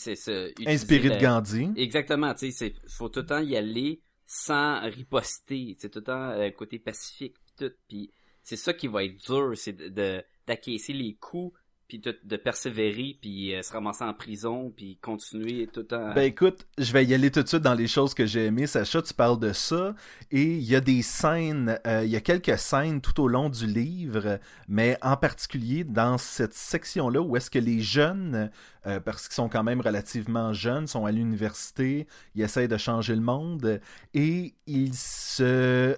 Inspiré 0.65 1.09
de 1.09 1.21
Gandhi. 1.21 1.69
Exactement, 1.75 2.33
tu 2.33 2.51
sais, 2.51 2.51
c'est 2.51 2.89
faut 2.89 3.09
tout 3.09 3.19
le 3.19 3.25
temps 3.25 3.39
y 3.41 3.55
aller 3.57 4.01
sans 4.25 4.79
riposter, 4.89 5.75
c'est 5.79 5.89
tout 5.89 5.99
le 5.99 6.05
temps 6.05 6.29
euh, 6.31 6.49
côté 6.51 6.79
pacifique 6.79 7.35
tout, 7.57 7.71
puis 7.87 8.11
c'est 8.43 8.55
ça 8.55 8.73
qui 8.73 8.87
va 8.87 9.03
être 9.03 9.17
dur, 9.25 9.51
c'est 9.55 9.73
de- 9.73 10.23
d'acquiescer 10.45 10.93
les 10.93 11.15
coups 11.15 11.57
puis 11.87 11.99
de, 11.99 12.17
de 12.23 12.35
persévérer 12.35 13.17
puis 13.21 13.55
euh, 13.55 13.61
se 13.61 13.71
ramasser 13.71 14.03
en 14.03 14.13
prison 14.13 14.73
puis 14.75 14.97
continuer 15.01 15.67
tout 15.67 15.83
temps. 15.83 16.13
Ben 16.13 16.23
écoute, 16.23 16.67
je 16.77 16.91
vais 16.91 17.05
y 17.05 17.13
aller 17.13 17.31
tout 17.31 17.41
de 17.41 17.47
suite 17.47 17.61
dans 17.61 17.73
les 17.73 17.87
choses 17.87 18.13
que 18.13 18.25
j'ai 18.25 18.45
aimées. 18.45 18.67
Sacha, 18.67 19.01
tu 19.01 19.13
parles 19.13 19.39
de 19.39 19.53
ça. 19.53 19.95
Et 20.31 20.43
il 20.43 20.63
y 20.63 20.75
a 20.75 20.81
des 20.81 21.01
scènes, 21.01 21.79
euh, 21.87 22.03
il 22.03 22.09
y 22.09 22.15
a 22.15 22.21
quelques 22.21 22.57
scènes 22.57 22.99
tout 22.99 23.21
au 23.21 23.27
long 23.27 23.49
du 23.49 23.65
livre, 23.65 24.39
mais 24.67 24.97
en 25.01 25.15
particulier 25.15 25.83
dans 25.85 26.17
cette 26.17 26.53
section-là 26.53 27.21
où 27.21 27.37
est-ce 27.37 27.49
que 27.49 27.59
les 27.59 27.79
jeunes, 27.79 28.51
euh, 28.85 28.99
parce 28.99 29.27
qu'ils 29.27 29.35
sont 29.35 29.49
quand 29.49 29.63
même 29.63 29.79
relativement 29.79 30.51
jeunes, 30.51 30.87
sont 30.87 31.05
à 31.05 31.11
l'université, 31.11 32.07
ils 32.35 32.41
essayent 32.41 32.67
de 32.67 32.77
changer 32.77 33.15
le 33.15 33.21
monde, 33.21 33.79
et 34.13 34.55
ils 34.65 34.93
se... 34.93 35.97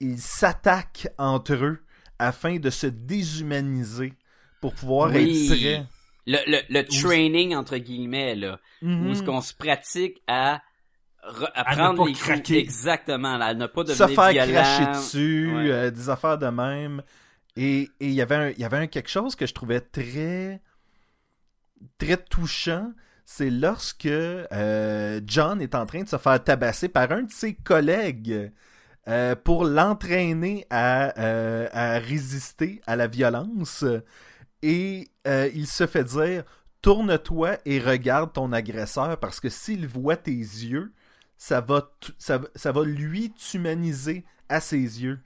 ils 0.00 0.18
s'attaquent 0.18 1.08
entre 1.18 1.54
eux 1.54 1.78
afin 2.18 2.58
de 2.58 2.70
se 2.70 2.86
déshumaniser 2.86 4.14
pour 4.60 4.74
pouvoir 4.74 5.14
Oui. 5.14 5.22
être 5.50 5.80
le, 6.26 6.38
le, 6.46 6.60
le 6.68 6.82
training 6.86 7.54
entre 7.56 7.76
guillemets 7.78 8.34
là, 8.36 8.60
où 8.98 9.06
Mhm. 9.06 9.12
est-ce 9.12 9.22
qu'on 9.22 9.40
se 9.40 9.54
pratique 9.54 10.22
à 10.26 10.62
À 11.64 11.76
ne 11.76 11.82
apprendre 11.82 11.96
pas 11.96 12.06
les 12.06 12.12
craquer. 12.14 12.58
Exactement, 12.58 13.36
là, 13.38 13.46
à 13.46 13.54
ne 13.54 13.66
pas 13.66 13.84
se 13.84 14.04
devenir 14.04 14.08
faire 14.08 14.32
violent. 14.32 14.52
cracher 14.52 14.86
dessus, 14.86 15.48
Ouais. 15.54 15.70
euh, 15.70 15.90
des 15.90 16.08
affaires 16.10 16.38
de 16.38 16.46
même. 16.48 17.02
Et 17.56 17.82
et 18.00 18.06
il 18.08 18.12
y 18.12 18.22
avait 18.22 18.34
un, 18.36 18.50
y 18.50 18.64
avait 18.64 18.78
un 18.78 18.86
quelque 18.86 19.10
chose 19.10 19.36
que 19.36 19.46
je 19.46 19.54
trouvais 19.54 19.80
très 19.80 20.60
très 21.98 22.16
touchant, 22.16 22.92
c'est 23.24 23.50
lorsque 23.50 24.06
euh, 24.06 25.20
John 25.26 25.60
est 25.62 25.74
en 25.74 25.86
train 25.86 26.02
de 26.02 26.08
se 26.08 26.18
faire 26.18 26.42
tabasser 26.42 26.88
par 26.88 27.10
un 27.12 27.22
de 27.22 27.30
ses 27.30 27.54
collègues 27.54 28.52
euh, 29.08 29.34
pour 29.36 29.64
l'entraîner 29.64 30.66
à, 30.70 31.12
à 31.72 31.98
résister 31.98 32.80
à 32.86 32.96
la 32.96 33.06
violence. 33.06 33.84
Et 34.62 35.08
euh, 35.26 35.50
il 35.54 35.66
se 35.66 35.86
fait 35.86 36.04
dire 36.04 36.44
tourne-toi 36.82 37.58
et 37.66 37.78
regarde 37.80 38.32
ton 38.32 38.52
agresseur 38.52 39.18
parce 39.20 39.40
que 39.40 39.48
s'il 39.48 39.86
voit 39.86 40.16
tes 40.16 40.30
yeux, 40.32 40.92
ça 41.36 41.60
va, 41.60 41.90
ça, 42.18 42.38
va- 42.38 42.48
ça 42.54 42.72
va 42.72 42.84
lui 42.84 43.30
t'humaniser 43.32 44.24
à 44.48 44.60
ses 44.60 45.02
yeux. 45.02 45.20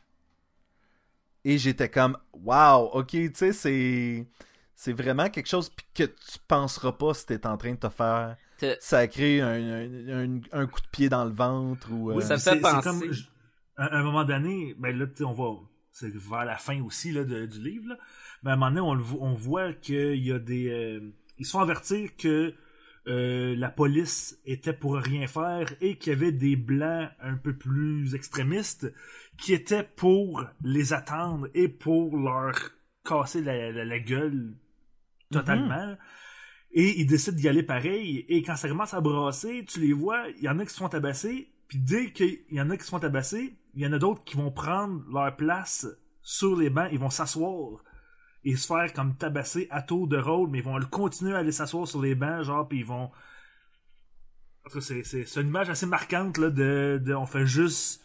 Et 1.45 1.59
j'étais 1.59 1.91
comme, 1.91 2.17
wow, 2.33 2.89
ok, 2.93 3.09
tu 3.11 3.31
sais, 3.35 3.53
c'est, 3.53 4.27
c'est 4.75 4.93
vraiment 4.93 5.29
quelque 5.29 5.47
chose 5.49 5.71
que 5.95 6.05
tu 6.05 6.39
penseras 6.49 6.93
pas 6.93 7.13
si 7.15 7.27
t'es 7.27 7.47
en 7.47 7.57
train 7.59 7.73
de 7.73 7.77
te 7.79 7.89
faire 7.91 8.37
sacrer 8.81 9.41
un, 9.43 9.49
un, 9.49 10.09
un- 10.37 10.41
un 10.53 10.67
coup 10.67 10.81
de 10.81 10.89
pied 10.91 11.09
dans 11.09 11.25
le 11.25 11.33
ventre 11.33 11.91
ou. 11.93 12.11
euh, 12.11 12.15
Oui, 12.15 12.23
Ça 12.23 12.35
me 12.35 12.41
fait 12.41 12.61
penser. 12.61 12.83
comme, 12.83 13.13
je- 13.13 13.25
à 13.77 13.95
un 13.99 14.03
moment 14.03 14.25
donné, 14.25 14.75
ben 14.79 14.97
là, 14.97 15.05
on 15.21 15.33
va, 15.33 15.61
c'est 15.93 16.15
vers 16.15 16.45
la 16.47 16.57
fin 16.57 16.81
aussi 16.83 17.13
là, 17.13 17.25
de- 17.25 17.45
du 17.47 17.61
livre, 17.61 17.89
là. 17.91 17.99
Mais 18.45 18.51
à 18.51 18.55
un 18.55 18.57
moment 18.57 18.71
donné, 18.71 18.81
on, 18.83 18.95
le 18.95 19.03
vo- 19.03 19.19
on 19.21 19.35
voit 19.35 19.73
qu'il 19.73 20.17
y 20.25 20.31
a 20.33 20.39
des, 20.39 20.69
euh, 20.69 21.01
ils 21.39 21.47
sont 21.47 21.61
avertis 21.61 22.11
que 22.17 22.55
euh, 23.07 23.55
la 23.57 23.69
police 23.71 24.39
était 24.47 24.73
pour 24.73 24.97
rien 24.97 25.27
faire 25.27 25.75
et 25.81 25.97
qu'il 25.99 26.13
y 26.13 26.17
avait 26.17 26.33
des 26.33 26.57
blancs 26.57 27.11
un 27.21 27.37
peu 27.37 27.55
plus 27.57 28.15
extrémistes 28.15 28.93
qui 29.37 29.53
étaient 29.53 29.83
pour 29.97 30.45
les 30.63 30.93
attendre 30.93 31.49
et 31.55 31.69
pour 31.69 32.17
leur 32.17 32.53
casser 33.05 33.43
la, 33.43 33.73
la- 33.73 33.85
la 33.85 33.99
gueule 33.99 34.55
totalement. 35.31 35.97
Et 36.73 37.01
ils 37.01 37.07
décident 37.07 37.37
d'y 37.37 37.49
aller 37.49 37.63
pareil. 37.63 38.25
Et 38.29 38.43
quand 38.43 38.57
ça 38.57 38.69
commence 38.69 38.95
à 38.95 39.01
brasser, 39.01 39.65
tu 39.67 39.81
les 39.81 39.93
vois, 39.93 40.27
il 40.39 40.43
y 40.45 40.49
en 40.49 40.59
a 40.59 40.65
qui 40.65 40.73
se 40.73 40.79
font 40.79 40.89
tabasser. 40.89 41.51
Puis 41.69 41.79
dès 41.79 42.11
qu'il 42.13 42.41
y 42.51 42.61
en 42.61 42.69
a 42.71 42.77
qui 42.77 42.85
se 42.85 42.91
font 42.91 42.99
tabasser, 43.01 43.55
il 43.75 43.83
y 43.83 43.87
en 43.87 43.93
a 43.93 43.99
d'autres 43.99 44.25
qui 44.25 44.37
vont 44.37 44.51
prendre 44.51 45.03
leur 45.13 45.35
place 45.37 45.87
sur 46.23 46.57
les 46.57 46.71
bancs. 46.71 46.89
Ils 46.93 46.99
vont 46.99 47.11
s'asseoir 47.11 47.85
et 48.45 48.57
se 48.57 48.67
faire 48.67 48.93
comme 48.93 49.17
tabasser 49.17 49.67
à 49.71 49.83
tour 49.83 50.07
de 50.09 50.19
rôle. 50.19 50.51
Mais 50.51 50.59
ils 50.59 50.65
vont 50.65 50.79
continuer 50.91 51.35
à 51.35 51.39
aller 51.39 51.53
s'asseoir 51.53 51.89
sur 51.89 52.03
les 52.03 52.15
bancs, 52.15 52.43
genre, 52.43 52.69
puis 52.69 52.81
ils 52.81 52.87
vont... 52.87 53.11
C'est 54.81 55.37
une 55.37 55.49
image 55.49 55.69
assez 55.69 55.87
marquante, 55.87 56.39
là, 56.39 56.51
de, 56.51 57.01
de... 57.05 57.15
On 57.15 57.27
fait 57.27 57.47
juste 57.47 58.03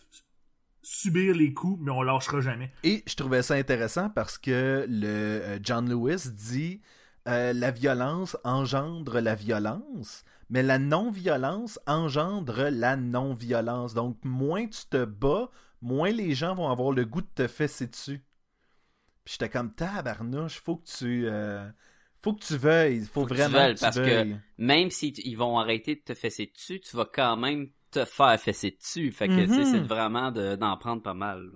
subir 0.82 1.36
les 1.36 1.54
coups, 1.54 1.80
mais 1.82 1.92
on 1.92 2.02
lâchera 2.02 2.42
jamais. 2.42 2.72
Et 2.84 3.04
je 3.08 3.16
trouvais 3.16 3.44
ça 3.44 3.54
intéressant 3.56 4.10
parce 4.10 4.38
que 4.38 4.86
le 4.90 5.08
euh, 5.08 5.60
John 5.62 5.90
Lewis 5.90 6.30
dit 6.32 6.82
euh, 7.28 7.54
la 7.54 7.72
violence 7.72 8.38
engendre 8.44 9.20
la 9.20 9.36
violence, 9.36 10.24
mais 10.50 10.64
la 10.64 10.80
non-violence 10.80 11.80
engendre 11.86 12.70
la 12.72 12.96
non-violence. 12.96 13.94
Donc, 13.94 14.18
moins 14.24 14.68
tu 14.68 14.86
te 14.90 15.06
bats, 15.06 15.50
moins 15.82 16.12
les 16.12 16.34
gens 16.34 16.56
vont 16.56 16.70
avoir 16.70 16.92
le 16.92 17.06
goût 17.06 17.22
de 17.22 17.28
te 17.36 17.48
fesser 17.48 17.88
dessus. 17.88 18.22
Puis 19.30 19.38
j'étais 19.40 19.50
comme 19.50 19.72
tabarnouche, 19.76 20.60
faut 20.60 20.78
que 20.78 20.88
tu. 20.88 21.28
euh, 21.28 21.70
faut 22.24 22.34
que 22.34 22.44
tu 22.44 22.58
veuilles. 22.58 23.02
Faut, 23.02 23.22
Faut 23.22 23.26
que 23.28 23.34
tu 23.36 23.40
vraiment 23.42 23.60
veuilles, 23.60 23.74
que 23.76 23.78
tu 23.80 23.84
parce 23.86 23.96
que- 23.98 24.02
veuilles. 24.02 24.40
Même 24.58 24.90
si 24.90 25.14
t- 25.14 25.22
ils 25.24 25.36
vont 25.36 25.60
arrêter 25.60 25.94
de 25.98 26.02
te 26.02 26.16
fesser 26.16 26.52
dessus, 26.52 26.80
tu 26.80 26.96
vas 26.98 27.06
quand 27.06 27.38
même 27.38 27.70
te 27.92 28.06
faire 28.06 28.40
fesser 28.40 28.72
dessus. 28.72 29.12
Fait 29.12 29.28
que, 29.28 29.36
tu 29.46 29.48
sais, 29.54 29.60
Mhm. 29.60 29.72
c'est 29.72 29.80
vraiment 29.88 30.32
de- 30.32 30.56
d'en 30.56 30.76
prendre 30.78 31.04
pas 31.04 31.14
mal. 31.14 31.48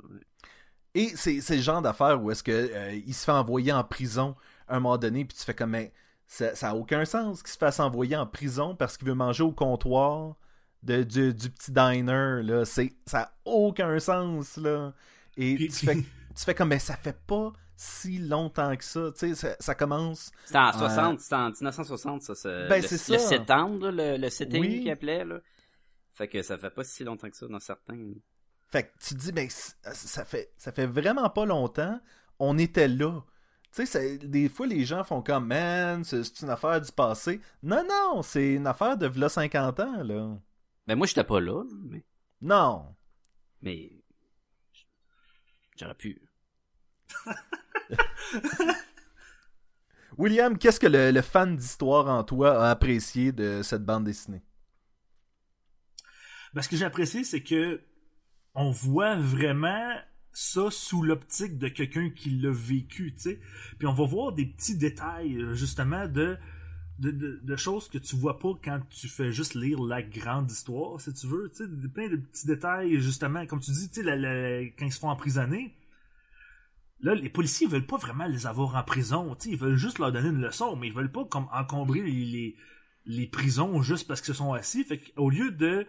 Et 0.94 1.08
c'est 1.16 1.42
c'est 1.42 1.56
le 1.56 1.62
genre 1.64 1.82
d'affaire 1.82 2.22
où 2.22 2.30
est-ce 2.30 2.44
que 2.44 2.52
euh, 2.52 2.94
il 2.94 3.14
se 3.16 3.26
fait 3.26 3.32
envoyer 3.32 3.72
en 3.74 3.84
prison 3.84 4.36
à 4.68 4.76
un 4.76 4.80
moment 4.80 4.98
donné, 5.00 5.26
puis 5.26 5.36
tu 5.36 5.44
fais 5.44 5.56
comme 5.56 5.72
mais 5.72 5.92
ça, 6.28 6.54
ça 6.56 6.70
a 6.70 6.76
aucun 6.76 7.06
sens 7.06 7.42
qu'il 7.42 7.52
se 7.52 7.58
fasse 7.58 7.80
envoyer 7.80 8.16
en 8.16 8.28
prison 8.28 8.76
parce 8.76 8.98
qu'il 8.98 9.08
veut 9.08 9.16
manger 9.16 9.42
au 9.44 9.52
comptoir 9.52 10.36
de, 10.84 11.02
du, 11.04 11.34
du 11.34 11.50
petit 11.50 11.72
diner 11.72 12.42
là. 12.44 12.66
C'est 12.66 12.94
ça 13.08 13.20
a 13.22 13.34
aucun 13.46 13.98
sens 14.00 14.58
là. 14.58 14.94
Et 15.38 15.56
Puis- 15.56 15.70
tu 15.70 15.86
fais 15.88 15.96
tu 16.36 16.44
fais 16.46 16.54
comme 16.56 16.70
mais 16.70 16.80
ça 16.80 16.96
fait 16.96 17.18
pas 17.26 17.52
si 17.76 18.20
longtemps 18.20 18.76
que 18.76 18.84
ça. 18.84 19.12
Tu 19.14 19.20
sais 19.30 19.36
ça, 19.36 19.56
ça 19.60 19.76
commence. 19.76 20.32
C'était 20.46 20.60
en 20.60 20.70
Euh, 20.70 20.72
60, 20.74 21.20
c'était 21.20 21.36
en 21.36 21.50
1960, 21.50 22.22
ça. 22.22 22.36
c'est 22.36 22.68
Ben, 22.68 22.82
le, 22.82 22.88
c'est 22.88 23.14
le 23.14 23.18
ça. 23.20 23.28
septembre, 23.28 23.90
le, 23.92 24.18
le 24.18 24.30
setting 24.30 24.62
Oui. 24.62 24.82
qu'il 24.82 24.92
appelait, 24.92 25.26
là. 25.26 25.40
Fait 26.14 26.28
que 26.28 26.42
ça 26.44 26.58
fait 26.58 26.70
pas 26.70 26.84
si 26.84 27.04
longtemps 27.04 27.30
que 27.30 27.36
ça 27.36 27.48
dans 27.48 27.60
certains. 27.60 28.12
Fait 28.70 28.84
que 28.84 28.92
tu 29.00 29.16
te 29.16 29.20
dis 29.20 29.32
ben 29.32 29.48
ça 29.50 30.26
fait 30.26 30.52
ça 30.58 30.72
fait 30.72 30.86
vraiment 30.88 31.30
pas 31.30 31.46
longtemps. 31.46 32.00
On 32.40 32.58
était 32.58 32.88
là. 32.88 33.22
Tu 33.76 33.86
sais, 33.88 34.18
des 34.20 34.50
fois, 34.50 34.68
les 34.68 34.86
gens 34.86 35.04
font 35.04 35.24
comme, 35.24 35.48
man, 35.48 36.04
c'est 36.04 36.24
c'est 36.24 36.42
une 36.42 36.52
affaire 36.52 36.80
du 36.80 36.92
passé. 36.92 37.42
Non, 37.64 37.84
non, 37.90 38.22
c'est 38.22 38.54
une 38.54 38.68
affaire 38.68 38.98
de 38.98 39.08
v'là 39.08 39.30
50 39.30 39.80
ans, 39.80 40.04
là. 40.04 40.38
Ben 40.86 40.96
moi 40.96 41.08
j'étais 41.08 41.24
pas 41.24 41.40
là, 41.40 41.64
mais, 41.90 42.04
Non. 42.42 42.96
mais 43.62 43.92
j'aurais 45.78 45.96
pu. 45.96 46.22
William, 50.18 50.58
qu'est-ce 50.58 50.80
que 50.80 50.88
le, 50.88 51.22
fan 51.22 51.56
d'histoire 51.56 52.08
en 52.08 52.24
toi 52.24 52.66
a 52.66 52.70
apprécié 52.70 53.32
de 53.32 53.62
cette 53.64 53.84
bande 53.84 54.04
dessinée? 54.04 54.44
Ben, 56.54 56.62
ce 56.62 56.70
que 56.70 56.76
j'ai 56.76 56.86
apprécié, 56.86 57.24
c'est 57.24 57.42
que 57.42 57.82
on 58.56 58.70
voit 58.70 59.16
vraiment 59.16 59.96
ça 60.32 60.70
sous 60.70 61.02
l'optique 61.02 61.58
de 61.58 61.68
quelqu'un 61.68 62.10
qui 62.10 62.32
l'a 62.32 62.52
vécu, 62.52 63.16
tu. 63.16 63.40
Puis 63.78 63.88
on 63.88 63.94
va 63.94 64.06
voir 64.06 64.34
des 64.34 64.46
petits 64.46 64.78
détails, 64.78 65.38
euh, 65.38 65.54
justement, 65.54 66.08
de, 66.08 66.38
choses 67.56 67.88
que 67.88 67.98
tu 67.98 68.16
vois 68.16 68.40
pas 68.40 68.54
quand 68.64 68.80
tu 68.90 69.08
fais 69.08 69.32
juste 69.32 69.56
lire 69.56 69.82
la 69.82 70.02
grande 70.02 70.52
histoire, 70.52 71.00
si 71.02 71.14
tu 71.14 71.28
veux, 71.28 71.50
tu 71.50 71.64
sais, 71.64 71.90
plein 71.90 72.10
de 72.10 72.18
petits 72.18 72.48
détails, 72.48 73.00
justement, 73.00 73.46
comme 73.46 73.60
tu 73.60 73.72
dis, 73.72 73.90
tu 73.90 74.04
sais, 74.04 74.74
quand 74.78 74.86
ils 74.86 74.94
se 74.94 75.00
font 75.00 75.10
emprisonner, 75.10 75.76
là, 77.04 77.14
les 77.14 77.30
policiers 77.30 77.68
veulent 77.68 77.86
pas 77.86 77.98
vraiment 77.98 78.26
les 78.26 78.48
avoir 78.48 78.76
en 78.76 78.84
prison, 78.84 79.36
tu 79.36 79.44
sais, 79.44 79.50
ils 79.52 79.60
veulent 79.60 79.76
juste 79.78 80.00
leur 80.00 80.12
donner 80.12 80.30
une 80.30 80.42
leçon, 80.42 80.76
mais 80.76 80.88
ils 80.88 80.94
veulent 80.94 81.12
pas 81.12 81.26
comme 81.26 81.48
encombrer 81.54 82.02
les, 82.02 82.12
les, 82.26 82.56
les 83.06 83.28
prisons 83.28 83.82
juste 83.84 84.08
parce 84.08 84.22
qu'ils 84.22 84.34
se 84.34 84.38
sont 84.40 84.54
assis, 84.54 84.84
fait 84.84 85.00
qu'au 85.00 85.30
lieu 85.30 85.52
de 85.52 85.86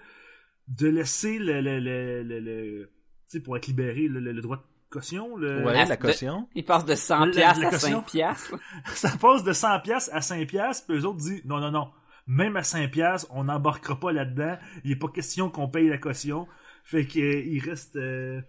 de 0.68 0.88
laisser 0.88 1.38
le, 1.38 1.60
le, 1.60 1.78
le, 1.78 2.22
le, 2.22 2.40
le- 2.40 2.86
tu 3.28 3.38
sais, 3.38 3.40
pour 3.40 3.56
être 3.56 3.66
libéré, 3.66 4.08
le, 4.08 4.18
le- 4.20 4.32
le 4.32 4.40
droit 4.42 4.56
de 4.56 4.62
caution, 4.90 5.36
le, 5.36 5.62
Ouais, 5.64 5.74
Ah, 5.76 5.84
la 5.84 5.96
de- 5.96 6.00
caution. 6.02 6.48
Il 6.54 6.64
passe 6.64 6.84
de 6.86 6.94
100 6.94 7.26
La- 7.26 7.30
piastres 7.32 7.60
la 7.62 7.68
à 7.68 7.70
caution. 7.70 7.98
5 8.00 8.06
piastres. 8.06 8.54
ça 8.94 9.10
passe 9.20 9.44
de 9.44 9.52
100 9.52 9.80
pièces 9.80 10.10
à 10.12 10.20
5 10.22 10.46
pièces, 10.48 10.80
puis 10.80 10.96
eux 10.96 11.04
autres 11.06 11.18
disent 11.18 11.44
non 11.44 11.60
non 11.60 11.70
non, 11.70 11.90
même 12.26 12.56
à 12.56 12.62
5 12.62 12.90
pièces, 12.90 13.26
on 13.30 13.44
n'embarquera 13.44 14.00
pas 14.00 14.10
là-dedans, 14.12 14.56
il 14.84 14.92
est 14.92 14.96
pas 14.96 15.08
question 15.08 15.50
qu'on 15.50 15.68
paye 15.68 15.88
la 15.88 15.98
caution. 15.98 16.48
Fait 16.82 17.06
que 17.06 17.18
euh, 17.18 17.42
ils 17.44 17.60
restent 17.60 17.96
euh, 17.96 18.40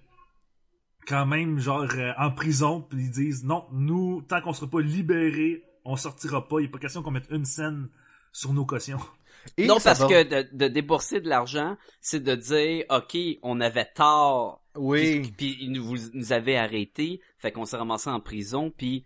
quand 1.08 1.26
même 1.26 1.60
genre 1.60 1.88
euh, 1.96 2.12
en 2.18 2.32
prison, 2.32 2.82
puis 2.82 3.00
ils 3.06 3.12
disent 3.12 3.44
non, 3.44 3.66
nous 3.72 4.22
tant 4.24 4.42
qu'on 4.42 4.54
sera 4.54 4.70
pas 4.70 4.82
libérés, 4.82 5.64
on 5.84 5.96
sortira 5.96 6.48
pas, 6.48 6.60
il 6.60 6.66
est 6.66 6.70
pas 6.70 6.80
question 6.80 7.04
qu'on 7.04 7.12
mette 7.12 7.30
une 7.30 7.46
scène 7.46 7.90
sur 8.32 8.54
nos 8.54 8.66
cautions. 8.66 9.00
Et 9.58 9.68
non, 9.68 9.78
parce 9.80 10.00
va- 10.02 10.08
que 10.08 10.24
de, 10.24 10.58
de 10.58 10.68
débourser 10.68 11.22
de 11.22 11.30
l'argent, 11.30 11.78
c'est 12.02 12.20
de 12.24 12.34
dire, 12.34 12.84
OK, 12.90 13.16
on 13.44 13.62
avait 13.62 13.86
tort, 13.86 14.64
Oui. 14.76 15.22
puis, 15.22 15.32
puis 15.32 15.58
ils 15.62 15.72
nous, 15.72 15.84
vous 15.86 15.98
nous 16.14 16.34
avez 16.34 16.58
arrêté, 16.58 17.22
fait 17.38 17.52
qu'on 17.52 17.66
s'est 17.66 17.78
ramassé 17.78 18.10
en 18.10 18.20
prison, 18.20 18.72
puis 18.76 19.06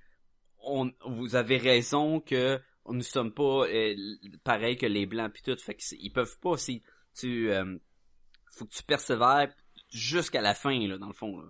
on, 0.64 0.92
vous 1.06 1.36
avez 1.36 1.58
raison 1.58 2.22
que 2.22 2.60
nous 2.88 3.02
sommes 3.04 3.34
pas 3.34 3.66
euh, 3.68 3.96
pareil 4.46 4.78
que 4.78 4.86
les 4.86 5.06
blancs 5.06 5.32
puis 5.34 5.42
tout, 5.44 5.56
fait 5.62 5.76
que 5.76 5.84
c'est- 5.84 5.98
ils 6.00 6.10
peuvent 6.12 6.40
pas 6.40 6.58
si 6.58 6.82
tu 7.14 7.52
euh, 7.52 7.78
faut 8.52 8.66
que 8.66 8.74
tu 8.74 8.84
persévères 8.84 9.54
jusqu'à 9.92 10.42
la 10.42 10.54
fin 10.56 10.88
là 10.88 10.98
dans 10.98 11.08
le 11.08 11.14
fond 11.14 11.38
là. 11.40 11.48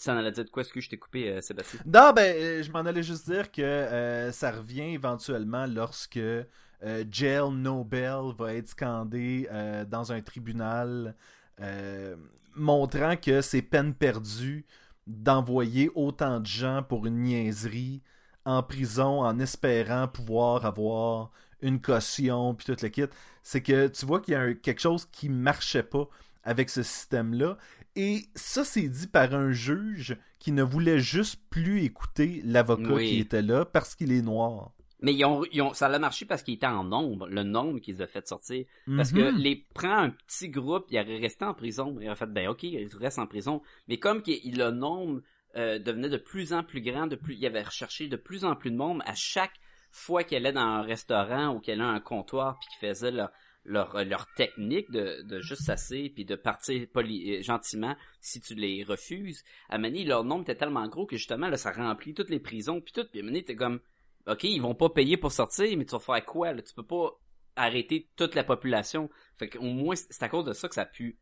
Ça 0.00 0.14
en 0.14 0.16
allait 0.16 0.32
dire 0.32 0.46
de 0.46 0.48
quoi 0.48 0.62
est-ce 0.62 0.72
que 0.72 0.80
je 0.80 0.88
t'ai 0.88 0.96
coupé 0.96 1.28
euh, 1.28 1.42
Sébastien 1.42 1.78
Non, 1.84 2.12
ben, 2.16 2.34
euh, 2.34 2.62
je 2.62 2.70
m'en 2.72 2.78
allais 2.78 3.02
juste 3.02 3.30
dire 3.30 3.52
que 3.52 3.60
euh, 3.60 4.32
ça 4.32 4.50
revient 4.50 4.94
éventuellement 4.94 5.66
lorsque 5.66 6.18
Jail 7.10 7.50
Nobel 7.52 8.32
va 8.38 8.54
être 8.54 8.68
scandé 8.68 9.46
dans 9.90 10.12
un 10.12 10.22
tribunal, 10.22 11.14
montrant 12.56 13.18
que 13.18 13.42
c'est 13.42 13.60
peine 13.60 13.92
perdue 13.92 14.64
d'envoyer 15.06 15.90
autant 15.94 16.40
de 16.40 16.46
gens 16.46 16.82
pour 16.82 17.04
une 17.04 17.20
niaiserie 17.20 18.00
en 18.46 18.62
prison 18.62 19.20
en 19.20 19.38
espérant 19.38 20.08
pouvoir 20.08 20.64
avoir 20.64 21.30
une 21.60 21.82
caution 21.82 22.54
puis 22.54 22.64
tout 22.64 22.82
le 22.82 22.88
kit. 22.88 23.04
C'est 23.42 23.62
que 23.62 23.88
tu 23.88 24.06
vois 24.06 24.22
qu'il 24.22 24.32
y 24.32 24.36
a 24.38 24.54
quelque 24.54 24.80
chose 24.80 25.04
qui 25.12 25.28
marchait 25.28 25.82
pas 25.82 26.08
avec 26.44 26.70
ce 26.70 26.82
système-là. 26.82 27.58
Et 27.96 28.24
ça, 28.34 28.64
c'est 28.64 28.88
dit 28.88 29.06
par 29.08 29.34
un 29.34 29.50
juge 29.50 30.16
qui 30.38 30.52
ne 30.52 30.62
voulait 30.62 31.00
juste 31.00 31.40
plus 31.50 31.82
écouter 31.82 32.40
l'avocat 32.44 32.92
Oui. 32.94 33.08
qui 33.08 33.18
était 33.20 33.42
là 33.42 33.64
parce 33.64 33.94
qu'il 33.94 34.12
est 34.12 34.22
noir. 34.22 34.72
Mais 35.02 35.14
ils 35.14 35.24
ont, 35.24 35.44
ils 35.50 35.62
ont, 35.62 35.72
ça 35.72 35.86
a 35.86 35.98
marché 35.98 36.26
parce 36.26 36.42
qu'il 36.42 36.54
était 36.54 36.66
en 36.66 36.84
nombre, 36.84 37.26
le 37.28 37.42
nombre 37.42 37.78
qu'ils 37.78 38.02
ont 38.02 38.06
fait 38.06 38.26
sortir. 38.28 38.66
Parce 38.96 39.12
que 39.12 39.30
Mhm. 39.32 39.38
les 39.38 39.56
prend 39.74 39.96
un 39.98 40.10
petit 40.10 40.50
groupe, 40.50 40.86
il 40.90 40.98
aurait 41.00 41.18
resté 41.18 41.44
en 41.44 41.54
prison. 41.54 41.96
Il 42.00 42.06
aurait 42.06 42.16
fait, 42.16 42.26
ben 42.26 42.48
ok, 42.48 42.62
il 42.64 42.86
reste 42.98 43.18
en 43.18 43.26
prison. 43.26 43.62
Mais 43.88 43.96
comme 43.98 44.22
qu'il- 44.22 44.56
le 44.58 44.70
nombre 44.70 45.22
euh, 45.56 45.80
devenait 45.80 46.08
de 46.10 46.16
plus 46.16 46.52
en 46.52 46.62
plus 46.62 46.80
grand, 46.80 47.08
de 47.08 47.16
plus, 47.16 47.34
il 47.34 47.44
avait 47.44 47.62
recherché 47.62 48.06
de 48.06 48.14
plus 48.16 48.44
en 48.44 48.54
plus 48.54 48.70
de 48.70 48.76
monde 48.76 49.02
à 49.04 49.14
chaque 49.16 49.54
fois 49.90 50.22
qu'il 50.22 50.36
allait 50.36 50.52
dans 50.52 50.60
un 50.60 50.82
restaurant 50.82 51.48
ou 51.56 51.60
allait 51.66 51.82
à 51.82 51.88
un 51.88 51.98
comptoir 51.98 52.56
puis 52.60 52.68
qu'il 52.68 52.88
faisait 52.88 53.10
leur, 53.10 53.30
leur, 53.64 54.04
leur 54.04 54.26
technique 54.34 54.90
de, 54.90 55.22
de 55.22 55.40
juste 55.40 55.62
s'asseoir 55.62 56.08
puis 56.14 56.24
de 56.24 56.34
partir 56.34 56.86
euh, 56.96 57.42
gentiment 57.42 57.96
si 58.20 58.40
tu 58.40 58.54
les 58.54 58.82
refuses. 58.84 59.44
À 59.68 59.78
Mané, 59.78 60.04
leur 60.04 60.24
nombre 60.24 60.42
était 60.42 60.56
tellement 60.56 60.88
gros 60.88 61.06
que 61.06 61.16
justement, 61.16 61.48
là, 61.48 61.56
ça 61.56 61.72
remplit 61.72 62.14
toutes 62.14 62.30
les 62.30 62.40
prisons 62.40 62.80
puis 62.80 62.92
tout. 62.92 63.04
Puis 63.10 63.20
à 63.20 63.22
Mané, 63.22 63.44
t'es 63.44 63.56
comme, 63.56 63.80
OK, 64.26 64.44
ils 64.44 64.60
vont 64.60 64.74
pas 64.74 64.90
payer 64.90 65.16
pour 65.16 65.32
sortir, 65.32 65.76
mais 65.76 65.84
tu 65.84 65.92
vas 65.92 65.98
faire 65.98 66.24
quoi, 66.24 66.52
là? 66.52 66.62
Tu 66.62 66.74
peux 66.74 66.86
pas 66.86 67.18
arrêter 67.56 68.08
toute 68.16 68.34
la 68.34 68.44
population. 68.44 69.10
Fait 69.36 69.48
qu'au 69.48 69.62
moins, 69.62 69.96
c'est 69.96 70.22
à 70.22 70.28
cause 70.28 70.44
de 70.44 70.52
ça 70.52 70.68
que 70.68 70.74
ça 70.74 70.82
a 70.82 70.86
pu, 70.86 71.18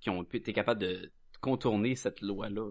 qu'ils 0.00 0.12
ont 0.12 0.24
pu, 0.24 0.42
t'es 0.42 0.52
capable 0.52 0.80
de 0.80 1.12
contourner 1.40 1.96
cette 1.96 2.20
loi-là. 2.20 2.70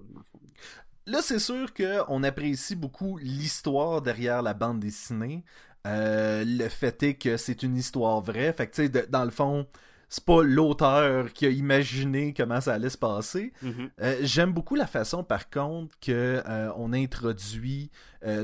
Là, 1.07 1.21
c'est 1.21 1.39
sûr 1.39 1.73
qu'on 1.73 2.23
apprécie 2.23 2.75
beaucoup 2.75 3.17
l'histoire 3.17 4.01
derrière 4.01 4.41
la 4.41 4.53
bande 4.53 4.79
dessinée. 4.79 5.43
Euh, 5.87 6.43
le 6.45 6.69
fait 6.69 7.01
est 7.03 7.13
que 7.15 7.37
c'est 7.37 7.63
une 7.63 7.75
histoire 7.75 8.21
vraie. 8.21 8.53
Fait 8.53 8.67
que, 8.67 8.75
tu 8.75 8.87
sais, 8.87 9.07
dans 9.09 9.23
le 9.25 9.31
fond, 9.31 9.65
c'est 10.09 10.25
pas 10.25 10.43
l'auteur 10.43 11.31
qui 11.33 11.45
a 11.45 11.49
imaginé 11.49 12.33
comment 12.35 12.61
ça 12.61 12.73
allait 12.73 12.89
se 12.89 12.97
passer. 12.97 13.53
Euh, 14.01 14.17
J'aime 14.21 14.51
beaucoup 14.51 14.75
la 14.75 14.87
façon, 14.87 15.23
par 15.23 15.49
contre, 15.49 15.95
que 15.99 16.43
euh, 16.45 16.71
on 16.75 16.93
introduit 16.93 17.89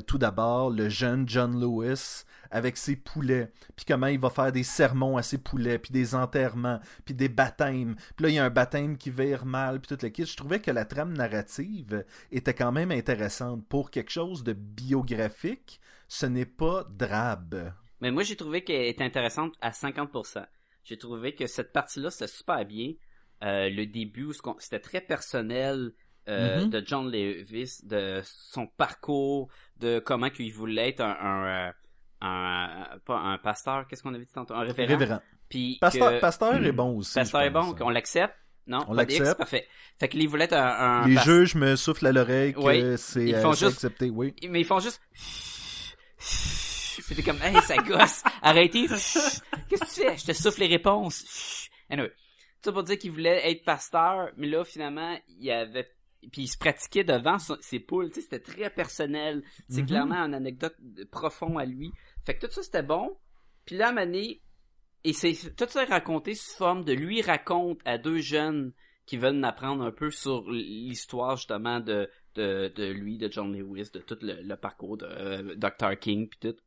tout 0.07 0.17
d'abord 0.17 0.71
le 0.71 0.89
jeune 0.89 1.29
John 1.29 1.61
Lewis 1.61 2.23
avec 2.49 2.77
ses 2.77 2.95
poulets, 2.95 3.51
puis 3.75 3.85
comment 3.87 4.07
il 4.07 4.19
va 4.19 4.31
faire 4.31 4.51
des 4.51 4.63
sermons 4.63 5.17
à 5.17 5.21
ses 5.21 5.37
poulets, 5.37 5.77
puis 5.77 5.91
des 5.91 6.15
enterrements, 6.15 6.79
puis 7.05 7.13
des 7.13 7.29
baptêmes. 7.29 7.95
Puis 8.15 8.23
là, 8.23 8.29
il 8.29 8.35
y 8.35 8.39
a 8.39 8.45
un 8.45 8.49
baptême 8.49 8.97
qui 8.97 9.11
vire 9.11 9.45
mal, 9.45 9.79
puis 9.79 9.89
toute 9.89 10.01
la 10.01 10.09
kit. 10.09 10.25
Je 10.25 10.35
trouvais 10.35 10.59
que 10.59 10.71
la 10.71 10.85
trame 10.85 11.13
narrative 11.13 12.05
était 12.31 12.53
quand 12.53 12.71
même 12.71 12.91
intéressante. 12.91 13.65
Pour 13.67 13.91
quelque 13.91 14.11
chose 14.11 14.43
de 14.43 14.53
biographique, 14.53 15.79
ce 16.07 16.25
n'est 16.25 16.45
pas 16.45 16.85
drabe. 16.89 17.73
Mais 18.01 18.11
moi, 18.11 18.23
j'ai 18.23 18.35
trouvé 18.35 18.63
qu'elle 18.63 18.85
était 18.85 19.03
intéressante 19.03 19.53
à 19.61 19.71
50%. 19.71 20.45
J'ai 20.83 20.97
trouvé 20.97 21.33
que 21.35 21.47
cette 21.47 21.73
partie-là, 21.73 22.09
c'était 22.11 22.27
super 22.27 22.63
bien. 22.65 22.93
Euh, 23.43 23.69
le 23.69 23.85
début, 23.85 24.29
c'était 24.59 24.79
très 24.79 25.01
personnel 25.01 25.91
euh, 26.29 26.63
Mhm. 26.65 26.69
de 26.71 26.83
John 26.85 27.09
Lewis, 27.09 27.79
de 27.83 28.19
son 28.25 28.67
parcours, 28.67 29.49
de 29.77 29.99
comment 29.99 30.29
qu'il 30.29 30.51
voulait 30.53 30.89
être 30.89 30.99
un, 30.99 31.15
un, 31.21 31.67
euh, 31.69 31.71
un- 32.19 32.99
pas 33.05 33.17
un 33.19 33.37
pasteur, 33.37 33.87
qu'est-ce 33.87 34.03
qu'on 34.03 34.13
avait 34.13 34.25
dit 34.25 34.33
tantôt, 34.33 34.53
un 34.53 34.61
révérend. 34.63 34.89
Révérend. 34.89 35.21
Puis 35.49 35.77
Pasteur, 35.79 36.11
que- 36.11 36.19
pasteur 36.19 36.61
est 36.65 36.71
bon 36.73 36.97
aussi. 36.97 37.13
pasteur 37.13 37.41
est 37.43 37.49
bon, 37.49 37.73
qu'on 37.73 37.89
l'accepte. 37.89 38.35
Non, 38.65 38.83
On 38.89 38.93
l'accepte. 38.93 39.37
parfait. 39.37 39.65
Fait 39.97 40.09
qu'il 40.09 40.27
voulait 40.27 40.43
être 40.45 40.53
un, 40.57 41.03
un 41.03 41.07
Les 41.07 41.15
juges 41.19 41.55
me 41.55 41.77
soufflent 41.77 42.07
à 42.07 42.11
l'oreille 42.11 42.53
que 42.53 42.59
Oui, 42.59 42.97
c'est 42.97 43.23
ils 43.29 43.35
euh, 43.35 43.51
juste- 43.53 43.63
accepté, 43.75 44.09
oui. 44.09 44.35
mais 44.49 44.59
ils 44.59 44.65
font 44.65 44.79
juste 44.79 44.99
T'es 46.19 47.23
comme 47.23 47.41
hey 47.41 47.55
ça 47.61 47.77
gosse. 47.77 48.23
Arrêtez. 48.41 48.87
Qu'est-ce 48.87 49.41
que 49.69 49.85
tu 49.85 50.01
fais? 50.01 50.17
Je 50.17 50.25
te 50.25 50.33
souffle 50.33 50.61
les 50.61 50.67
réponses. 50.67 51.69
Anyway. 51.89 52.11
Ça 52.63 52.71
pour 52.71 52.83
dire 52.83 52.97
qu'il 52.97 53.11
voulait 53.11 53.49
être 53.51 53.63
pasteur 53.63 54.31
mais 54.35 54.47
là 54.47 54.65
finalement 54.65 55.17
il 55.27 55.49
avait 55.51 55.89
puis 56.31 56.41
il 56.43 56.47
se 56.47 56.57
pratiquait 56.57 57.03
devant 57.03 57.37
ses 57.39 57.79
poules. 57.79 58.09
Tu 58.09 58.15
sais 58.15 58.21
c'était 58.21 58.39
très 58.39 58.69
personnel. 58.69 59.43
C'est 59.69 59.81
Mhm. 59.81 59.87
clairement 59.87 60.15
une 60.25 60.33
anecdote 60.33 60.75
profond 61.11 61.57
à 61.57 61.65
lui. 61.65 61.91
Fait 62.25 62.35
que 62.35 62.45
tout 62.45 62.51
ça 62.51 62.63
c'était 62.63 62.83
bon. 62.83 63.15
Puis 63.65 63.77
là 63.77 63.93
donné, 63.93 64.41
et 65.03 65.13
c'est 65.13 65.55
tout 65.55 65.65
ça 65.69 65.83
est 65.83 65.89
raconté 65.89 66.33
sous 66.33 66.55
forme 66.57 66.83
de 66.83 66.93
lui 66.93 67.21
raconte 67.21 67.79
à 67.85 67.97
deux 67.97 68.17
jeunes 68.19 68.73
qui 69.05 69.15
veulent 69.17 69.37
en 69.37 69.43
apprendre 69.43 69.83
un 69.85 69.91
peu 69.91 70.09
sur 70.11 70.49
l'histoire 70.49 71.37
justement 71.37 71.79
de, 71.79 72.09
de, 72.37 72.91
lui, 72.91 73.17
de 73.17 73.31
John 73.31 73.53
Lewis, 73.53 73.89
de 73.93 73.99
tout 73.99 74.17
le, 74.21 74.55
parcours 74.55 74.97
de 74.97 75.05
euh, 75.05 75.55
Dr. 75.55 75.97
King 75.99 76.27
puis 76.27 76.39
tout. 76.39 76.57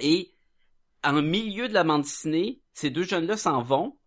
Et 0.00 0.34
en 1.02 1.22
milieu 1.22 1.68
de 1.68 1.74
la 1.74 1.84
bande 1.84 2.02
dessinée, 2.02 2.60
ces 2.72 2.90
deux 2.90 3.04
jeunes-là 3.04 3.36
s'en 3.36 3.62
vont. 3.62 3.98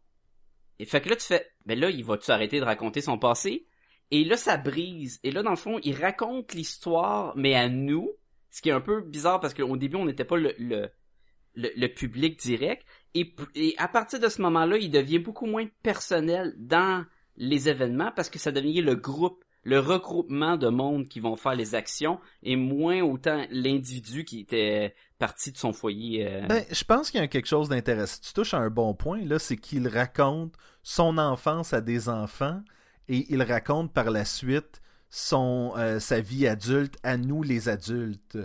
Et 0.80 0.86
fait 0.86 1.02
que 1.02 1.10
là 1.10 1.16
tu 1.16 1.26
fais, 1.26 1.48
ben 1.66 1.80
là 1.80 1.90
il 1.90 2.04
va-tu 2.04 2.32
arrêter 2.32 2.60
de 2.60 2.66
raconter 2.66 3.02
son 3.02 3.18
passé? 3.18 3.68
Et 4.12 4.24
là 4.24 4.38
ça 4.38 4.58
brise. 4.58 5.20
Et 5.24 5.32
là 5.32 5.44
dans 5.44 5.52
le 5.52 5.56
fond 5.56 5.80
il 5.84 5.96
raconte 5.96 6.54
l'histoire 6.54 7.36
mais 7.36 7.56
à 7.56 7.70
nous, 7.70 8.12
ce 8.50 8.62
qui 8.62 8.70
est 8.70 8.74
un 8.74 8.82
peu 8.82 9.02
bizarre 9.02 9.40
parce 9.40 9.54
qu'au 9.54 9.78
début 9.78 9.98
on 9.98 10.06
n'était 10.06 10.26
pas 10.26 10.38
le, 10.38 11.88
public 11.88 12.40
direct. 12.40 12.86
Et 13.16 13.76
à 13.78 13.88
partir 13.88 14.20
de 14.20 14.28
ce 14.28 14.42
moment-là, 14.42 14.78
il 14.78 14.90
devient 14.90 15.20
beaucoup 15.20 15.46
moins 15.46 15.68
personnel 15.84 16.54
dans 16.58 17.06
les 17.36 17.70
événements 17.70 18.12
parce 18.16 18.30
que 18.30 18.40
ça 18.40 18.52
devient 18.52 18.82
le 18.82 18.96
groupe, 18.96 19.44
le 19.64 19.80
regroupement 19.80 20.58
de 20.58 20.68
monde 20.68 21.08
qui 21.08 21.20
vont 21.20 21.36
faire 21.36 21.56
les 21.56 21.76
actions 21.76 22.20
et 22.44 22.56
moins 22.56 23.02
autant 23.02 23.46
l'individu 23.50 24.26
qui 24.26 24.40
était 24.42 24.94
parti 25.20 25.52
de 25.52 25.58
son 25.58 25.74
foyer. 25.74 26.28
euh. 26.28 26.48
Ben, 26.48 26.66
je 26.70 26.84
pense 26.84 27.10
qu'il 27.10 27.20
y 27.20 27.24
a 27.24 27.28
quelque 27.28 27.48
chose 27.48 27.70
d'intéressant. 27.70 28.20
Tu 28.22 28.34
touches 28.34 28.54
à 28.54 28.58
un 28.58 28.70
bon 28.70 28.94
point, 28.94 29.24
là, 29.24 29.40
c'est 29.40 29.58
qu'il 29.58 29.88
raconte 29.88 30.56
son 30.82 31.18
enfance 31.18 31.74
à 31.74 31.82
des 31.82 32.10
enfants 32.10 32.62
et 33.08 33.26
il 33.30 33.42
raconte 33.42 33.94
par 33.94 34.12
la 34.12 34.26
suite 34.26 34.82
son, 35.10 35.74
euh, 35.78 36.00
sa 36.00 36.20
vie 36.20 36.48
adulte 36.48 36.98
à 37.04 37.18
nous, 37.18 37.44
les 37.44 37.70
adultes. 37.70 38.38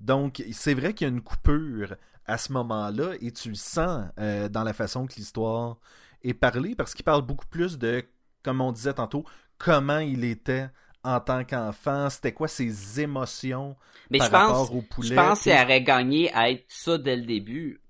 Donc, 0.00 0.42
c'est 0.52 0.74
vrai 0.74 0.94
qu'il 0.94 1.06
y 1.06 1.10
a 1.10 1.12
une 1.12 1.22
coupure 1.22 1.94
à 2.26 2.38
ce 2.38 2.52
moment-là 2.52 3.12
et 3.20 3.30
tu 3.30 3.50
le 3.50 3.54
sens 3.54 4.06
euh, 4.18 4.48
dans 4.48 4.64
la 4.64 4.72
façon 4.72 5.06
que 5.06 5.14
l'histoire 5.16 5.78
est 6.22 6.34
parlée 6.34 6.74
parce 6.74 6.94
qu'il 6.94 7.04
parle 7.04 7.22
beaucoup 7.22 7.46
plus 7.46 7.78
de, 7.78 8.02
comme 8.42 8.60
on 8.60 8.72
disait 8.72 8.94
tantôt, 8.94 9.24
comment 9.58 9.98
il 9.98 10.24
était 10.24 10.68
en 11.02 11.20
tant 11.20 11.44
qu'enfant, 11.44 12.08
c'était 12.10 12.32
quoi 12.32 12.48
ses 12.48 13.00
émotions 13.00 13.76
Mais 14.10 14.18
par 14.18 14.26
je 14.26 14.32
pense, 14.32 14.40
rapport 14.42 14.74
au 14.74 14.82
poulet. 14.82 15.08
je 15.08 15.14
pense 15.14 15.40
puis- 15.42 15.50
qu'il 15.50 15.60
aurait 15.60 15.82
gagné 15.82 16.32
à 16.32 16.50
être 16.50 16.64
ça 16.68 16.96
dès 16.98 17.16
le 17.16 17.22
début. 17.26 17.80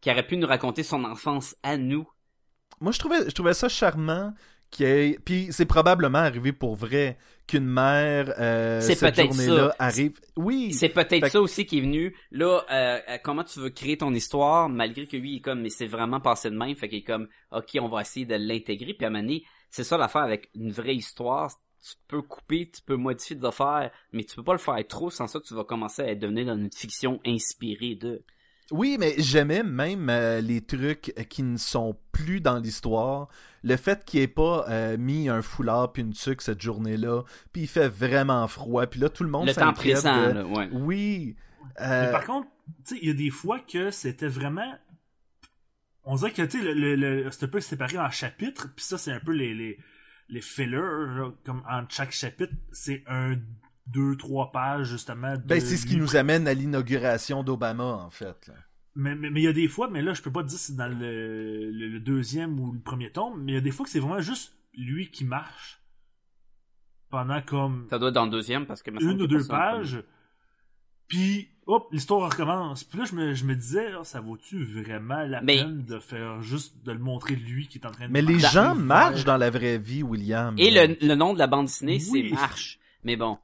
Qu'il 0.00 0.12
aurait 0.12 0.26
pu 0.26 0.36
nous 0.36 0.46
raconter 0.46 0.82
son 0.82 1.04
enfance 1.04 1.54
à 1.62 1.76
nous. 1.76 2.08
Moi, 2.80 2.92
je 2.92 2.98
trouvais, 2.98 3.24
je 3.28 3.30
trouvais 3.34 3.54
ça 3.54 3.68
charmant. 3.68 4.32
ait- 4.80 5.18
Puis 5.24 5.48
c'est 5.50 5.66
probablement 5.66 6.18
arrivé 6.18 6.52
pour 6.52 6.74
vrai 6.76 7.18
qu'une 7.46 7.66
mère, 7.66 8.32
euh, 8.38 8.80
cette 8.80 9.14
journée-là, 9.14 9.74
arrive. 9.78 10.18
Oui, 10.36 10.72
C'est 10.72 10.88
peut-être 10.88 11.20
Fait 11.24 11.30
ça 11.30 11.40
aussi 11.42 11.66
qui 11.66 11.78
est 11.78 11.82
venu. 11.82 12.16
Là, 12.30 12.64
euh, 12.70 12.98
comment 13.22 13.44
tu 13.44 13.60
veux 13.60 13.68
créer 13.70 13.98
ton 13.98 14.14
histoire, 14.14 14.68
malgré 14.70 15.06
que 15.06 15.16
lui, 15.16 15.32
il 15.32 15.36
est 15.36 15.40
comme, 15.40 15.60
mais 15.60 15.68
c'est 15.68 15.86
vraiment 15.86 16.20
passé 16.20 16.48
de 16.50 16.56
même, 16.56 16.74
fait 16.74 16.88
qu'il 16.88 16.98
est 16.98 17.02
comme, 17.04 17.28
ok, 17.52 17.76
on 17.80 17.88
va 17.88 18.00
essayer 18.00 18.24
de 18.24 18.34
l'intégrer, 18.36 18.94
puis 18.94 19.04
à 19.04 19.08
un 19.08 19.10
moment 19.10 19.22
donné, 19.24 19.44
c'est 19.72 19.82
ça 19.84 19.98
l'affaire 19.98 20.22
avec 20.22 20.48
une 20.54 20.70
vraie 20.70 20.94
histoire. 20.94 21.50
Tu 21.84 21.94
peux 22.06 22.22
couper, 22.22 22.70
tu 22.72 22.80
peux 22.82 22.94
modifier 22.94 23.34
des 23.34 23.44
affaires, 23.44 23.90
mais 24.12 24.22
tu 24.22 24.36
peux 24.36 24.44
pas 24.44 24.52
le 24.52 24.58
faire 24.60 24.76
trop, 24.86 25.10
sans 25.10 25.26
ça, 25.26 25.40
tu 25.40 25.52
vas 25.54 25.64
commencer 25.64 26.02
à 26.02 26.14
devenir 26.14 26.46
dans 26.46 26.56
une 26.56 26.70
fiction 26.70 27.20
inspirée 27.26 27.96
de. 27.96 28.22
oui, 28.70 28.96
mais 29.00 29.14
j'aimais 29.18 29.64
même 29.64 30.08
euh, 30.08 30.40
les 30.40 30.60
trucs 30.60 31.12
qui 31.28 31.42
ne 31.42 31.56
sont 31.56 31.96
plus 32.12 32.40
dans 32.40 32.58
l'histoire. 32.60 33.28
Le 33.64 33.76
fait 33.76 34.04
qu'il 34.04 34.20
ait 34.20 34.28
pas 34.28 34.64
euh, 34.68 34.96
mis 34.96 35.28
un 35.28 35.42
foulard 35.42 35.92
puis 35.92 36.02
une 36.02 36.12
tuque 36.12 36.42
cette 36.42 36.60
journée-là, 36.62 37.22
puis 37.52 37.62
il 37.62 37.68
fait 37.68 37.88
vraiment 37.88 38.46
froid, 38.46 38.86
puis 38.86 39.00
là 39.00 39.08
tout 39.08 39.24
le 39.24 39.30
monde 39.30 39.48
Le 39.48 39.54
temps 39.54 39.72
présent, 39.72 40.28
de- 40.28 40.32
là, 40.32 40.44
ouais. 40.46 40.68
Oui. 40.72 41.34
Mais 41.80 41.86
euh, 41.86 42.12
par 42.12 42.24
contre, 42.26 42.46
tu 42.84 42.94
sais, 42.94 43.00
il 43.02 43.08
y 43.08 43.10
a 43.10 43.14
des 43.14 43.30
fois 43.30 43.58
que 43.58 43.90
c'était 43.90 44.28
vraiment. 44.28 44.72
On 46.04 46.16
dirait 46.16 46.32
que, 46.32 46.42
tu 46.42 46.58
sais, 46.58 46.64
le, 46.64 46.74
le, 46.74 46.96
le- 46.96 47.30
c'est 47.30 47.44
un 47.44 47.48
peu 47.48 47.60
séparé 47.60 47.98
en 47.98 48.10
chapitres, 48.10 48.68
puis 48.74 48.84
ça, 48.84 48.98
c'est 48.98 49.12
un 49.12 49.20
peu 49.20 49.32
les, 49.32 49.54
les, 49.54 49.78
les 50.28 50.40
fillers, 50.40 50.70
là, 51.16 51.30
comme 51.44 51.62
entre 51.68 51.94
chaque 51.94 52.12
chapitre, 52.12 52.52
c'est 52.72 53.04
un, 53.06 53.36
deux, 53.86 54.16
trois 54.16 54.50
pages, 54.52 54.88
justement. 54.88 55.34
de 55.36 55.42
ben, 55.42 55.60
c'est 55.60 55.76
ce 55.76 55.86
qui 55.86 55.96
nous 55.96 56.16
amène 56.16 56.48
à 56.48 56.54
l'inauguration 56.54 57.42
d'Obama, 57.44 57.84
en 57.84 58.10
fait. 58.10 58.48
là. 58.48 58.54
Mais 58.94 59.14
mais 59.14 59.30
mais 59.30 59.40
il 59.40 59.44
y 59.44 59.48
a 59.48 59.52
des 59.54 59.68
fois, 59.68 59.88
mais 59.88 60.02
là, 60.02 60.12
je 60.12 60.20
peux 60.20 60.30
pas 60.30 60.42
te 60.42 60.48
dire 60.48 60.58
si 60.58 60.66
c'est 60.72 60.76
dans 60.76 60.86
le, 60.88 61.70
le, 61.70 61.88
le 61.88 62.00
deuxième 62.00 62.60
ou 62.60 62.72
le 62.72 62.78
premier 62.80 63.10
tome, 63.10 63.42
mais 63.42 63.52
il 63.52 63.54
y 63.54 63.58
a 63.58 63.62
des 63.62 63.70
fois 63.70 63.84
que 63.86 63.90
c'est 63.90 64.00
vraiment 64.00 64.20
juste 64.20 64.54
lui 64.74 65.10
qui 65.10 65.24
marche 65.24 65.80
pendant 67.10 67.40
comme 67.42 67.86
Ça 67.90 67.98
doit 67.98 68.08
être 68.08 68.14
dans 68.14 68.24
le 68.26 68.30
deuxième, 68.30 68.66
parce 68.66 68.82
que... 68.82 68.90
une 68.90 69.22
ou 69.22 69.26
deux 69.26 69.46
pages. 69.46 70.02
Puis, 71.12 71.48
hop, 71.66 71.88
l'histoire 71.92 72.30
recommence. 72.30 72.84
Puis 72.84 72.98
là, 72.98 73.04
je 73.04 73.14
me, 73.14 73.34
je 73.34 73.44
me 73.44 73.54
disais, 73.54 73.90
ça 74.02 74.20
vaut-tu 74.20 74.64
vraiment 74.64 75.22
la 75.24 75.42
Mais- 75.42 75.58
peine 75.58 75.84
de 75.84 75.98
faire 75.98 76.40
juste 76.40 76.82
de 76.84 76.92
le 76.92 76.98
montrer 76.98 77.36
lui 77.36 77.68
qui 77.68 77.76
est 77.78 77.86
en 77.86 77.90
train 77.90 78.06
de 78.08 78.12
Mais 78.12 78.22
les 78.22 78.38
gens 78.38 78.74
marchent 78.74 79.24
dans 79.24 79.36
la 79.36 79.50
vraie 79.50 79.76
vie, 79.78 80.02
William. 80.02 80.54
Et 80.58 80.70
le, 80.70 80.96
le 81.06 81.14
nom 81.14 81.34
de 81.34 81.38
la 81.38 81.46
bande 81.46 81.66
dessinée, 81.66 81.98
Oui. 82.10 82.28
c'est 82.30 82.34
Marche. 82.34 82.78
Mais 83.04 83.16
bon. 83.16 83.36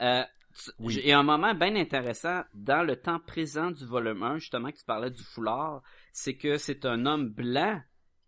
Euh, 0.00 0.22
tu- 0.54 0.70
Oui. 0.78 0.94
j'ai- 0.94 1.02
Il 1.02 1.08
y 1.08 1.12
a 1.12 1.18
un 1.18 1.22
moment 1.24 1.52
bien 1.54 1.74
intéressant 1.74 2.42
dans 2.54 2.84
le 2.86 2.94
temps 2.96 3.18
présent 3.18 3.72
du 3.72 3.84
volume 3.84 4.22
1, 4.22 4.38
justement, 4.38 4.70
que 4.70 4.78
tu 4.78 4.84
parlais 4.84 5.10
du 5.10 5.22
foulard. 5.22 5.82
C'est 6.12 6.36
que 6.36 6.58
c'est 6.58 6.84
un 6.86 7.06
homme 7.06 7.28
blanc 7.30 7.80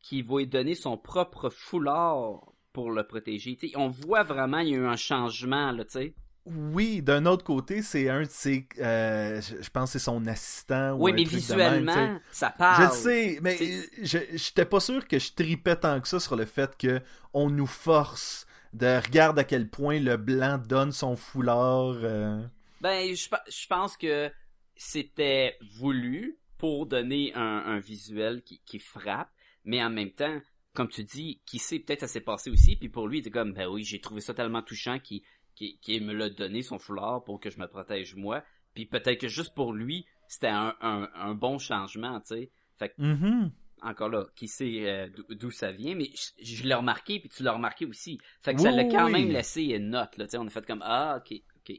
qui 0.02 0.22
va 0.22 0.38
lui 0.38 0.46
donner 0.48 0.74
son 0.74 0.96
propre 0.98 1.50
foulard 1.50 2.40
pour 2.72 2.90
le 2.90 3.04
protéger. 3.06 3.56
Tu 3.56 3.68
sais, 3.68 3.76
on 3.76 3.88
voit 3.88 4.24
vraiment, 4.24 4.58
il 4.58 4.68
y 4.70 4.74
a 4.74 4.78
eu 4.78 4.86
un 4.86 4.96
changement, 4.96 5.70
là, 5.72 5.84
tu 5.84 5.92
sais. 5.92 6.14
Oui, 6.50 7.02
d'un 7.02 7.26
autre 7.26 7.44
côté, 7.44 7.82
c'est 7.82 8.08
un 8.08 8.22
de 8.22 8.28
ses. 8.28 8.66
euh, 8.78 9.40
je 9.40 9.62
je 9.62 9.70
pense 9.70 9.92
que 9.92 9.98
c'est 9.98 10.04
son 10.04 10.26
assistant. 10.26 10.92
ou 10.94 11.04
Oui, 11.04 11.12
mais 11.12 11.18
même, 11.18 11.28
visuellement, 11.28 12.20
ça 12.30 12.52
Je 12.52 12.58
parle. 12.58 12.82
le 12.84 12.90
sais, 12.94 13.38
mais 13.42 13.56
je 14.02 14.18
j'étais 14.34 14.64
pas 14.64 14.80
sûr 14.80 15.06
que 15.06 15.18
je 15.18 15.32
tripais 15.32 15.76
tant 15.76 16.00
que 16.00 16.08
ça 16.08 16.20
sur 16.20 16.36
le 16.36 16.44
fait 16.46 16.76
que 16.76 17.00
on 17.34 17.50
nous 17.50 17.66
force 17.66 18.46
de 18.72 19.00
regarder 19.04 19.40
à 19.40 19.44
quel 19.44 19.68
point 19.68 19.98
le 20.00 20.16
blanc 20.16 20.58
donne 20.58 20.92
son 20.92 21.16
foulard. 21.16 21.96
euh. 22.02 22.42
Ben, 22.80 23.14
je, 23.14 23.28
je 23.50 23.66
pense 23.66 23.96
que 23.96 24.30
c'était 24.76 25.56
voulu 25.78 26.38
pour 26.58 26.86
donner 26.86 27.32
un, 27.34 27.40
un 27.66 27.78
visuel 27.78 28.42
qui, 28.42 28.60
qui 28.64 28.78
frappe, 28.78 29.30
mais 29.64 29.82
en 29.82 29.90
même 29.90 30.10
temps, 30.12 30.40
comme 30.74 30.88
tu 30.88 31.02
dis, 31.02 31.40
qui 31.46 31.58
sait, 31.58 31.78
peut-être 31.80 32.00
ça 32.00 32.06
s'est 32.08 32.20
passé 32.20 32.50
aussi, 32.50 32.76
puis 32.76 32.88
pour 32.88 33.08
lui, 33.08 33.18
il 33.18 33.20
était 33.20 33.30
comme, 33.30 33.52
ben 33.52 33.66
oui, 33.68 33.82
j'ai 33.84 34.00
trouvé 34.00 34.20
ça 34.20 34.34
tellement 34.34 34.62
touchant 34.62 34.98
qu'il 35.00 35.22
qu'il- 35.58 35.78
qu'il 35.80 36.04
me 36.04 36.12
l'a 36.12 36.30
donné, 36.30 36.62
son 36.62 36.78
foulard, 36.78 37.24
pour 37.24 37.40
que 37.40 37.50
je 37.50 37.58
me 37.58 37.66
protège 37.66 38.14
moi, 38.14 38.44
puis 38.74 38.86
peut-être 38.86 39.20
que 39.20 39.28
juste 39.28 39.54
pour 39.54 39.72
lui, 39.72 40.06
c'était 40.28 40.48
un, 40.48 40.74
un, 40.80 41.08
un 41.14 41.34
bon 41.34 41.58
changement, 41.58 42.20
tu 42.20 42.28
sais. 42.28 42.50
Fait 42.78 42.90
que, 42.90 42.94
Mhm. 42.98 43.50
encore 43.82 44.08
là, 44.08 44.26
qui 44.36 44.48
sait 44.48 44.88
euh, 44.88 45.08
d'où- 45.30 45.50
ça 45.50 45.72
vient, 45.72 45.94
mais 45.94 46.10
je, 46.14 46.44
je 46.44 46.64
l'ai 46.64 46.74
remarqué, 46.74 47.20
puis 47.20 47.28
tu 47.28 47.42
l'as 47.42 47.52
remarqué 47.52 47.86
aussi. 47.86 48.18
Fait 48.42 48.54
que 48.54 48.60
ça 48.60 48.70
l'a 48.70 48.84
quand 48.84 49.06
oui. 49.06 49.12
même 49.12 49.30
laissé 49.30 49.62
une 49.64 49.90
note, 49.90 50.16
là, 50.16 50.26
tu 50.26 50.32
sais, 50.32 50.38
on 50.38 50.46
a 50.46 50.50
fait 50.50 50.66
comme, 50.66 50.82
ah, 50.84 51.20
ok, 51.20 51.38
ok. 51.58 51.76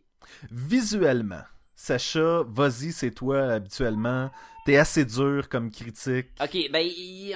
Visuellement, 0.52 1.44
Sacha, 1.76 2.44
vas-y, 2.48 2.92
c'est 2.92 3.12
toi 3.12 3.54
habituellement. 3.54 4.32
T'es 4.66 4.78
assez 4.78 5.06
dur 5.06 5.48
comme 5.50 5.72
critique. 5.72 6.28
Ok, 6.42 6.58
ben 6.72 6.88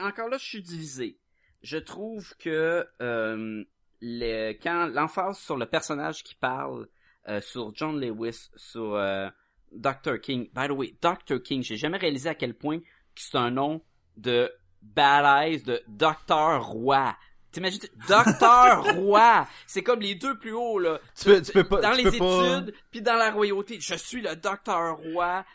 encore 0.02 0.30
là, 0.30 0.38
je 0.38 0.46
suis 0.46 0.62
divisé. 0.62 1.18
Je 1.62 1.78
trouve 1.78 2.36
que 2.38 2.86
euh, 3.02 3.64
le, 4.06 4.52
quand 4.62 4.88
l'emphase 4.88 5.40
sur 5.40 5.56
le 5.56 5.66
personnage 5.66 6.24
qui 6.24 6.36
parle, 6.36 6.88
euh, 7.30 7.40
sur 7.40 7.74
John 7.74 8.00
Lewis, 8.00 8.50
sur 8.58 8.96
euh, 8.96 9.30
Dr. 9.72 10.20
King. 10.22 10.50
By 10.54 10.68
the 10.68 10.72
way, 10.72 10.94
Dr. 11.02 11.42
King, 11.42 11.64
j'ai 11.64 11.78
jamais 11.78 11.98
réalisé 11.98 12.28
à 12.30 12.36
quel 12.36 12.54
point 12.54 12.80
que 12.80 13.22
c'est 13.22 13.38
un 13.38 13.50
nom 13.50 13.82
de 14.18 14.52
badass 14.82 15.64
de 15.64 15.82
Dr. 15.88 16.60
Roi. 16.62 17.16
T'imagines, 17.54 17.80
Dr. 18.10 18.96
Roi, 18.98 19.48
c'est 19.68 19.84
comme 19.84 20.02
les 20.02 20.16
deux 20.16 20.38
plus 20.38 20.54
hauts 20.54 20.80
là. 20.80 21.00
Tu 21.16 21.26
peux, 21.26 21.42
tu 21.42 21.52
peux 21.54 21.64
pas. 21.64 21.80
dans 21.80 21.96
tu 21.96 22.04
les 22.04 22.16
études, 22.16 22.76
puis 22.92 23.02
dans 23.02 23.16
la 23.16 23.32
royauté, 23.32 23.80
je 23.80 23.96
suis 23.96 24.22
le 24.22 24.36
Dr. 24.36 24.98
Roi. 24.98 25.46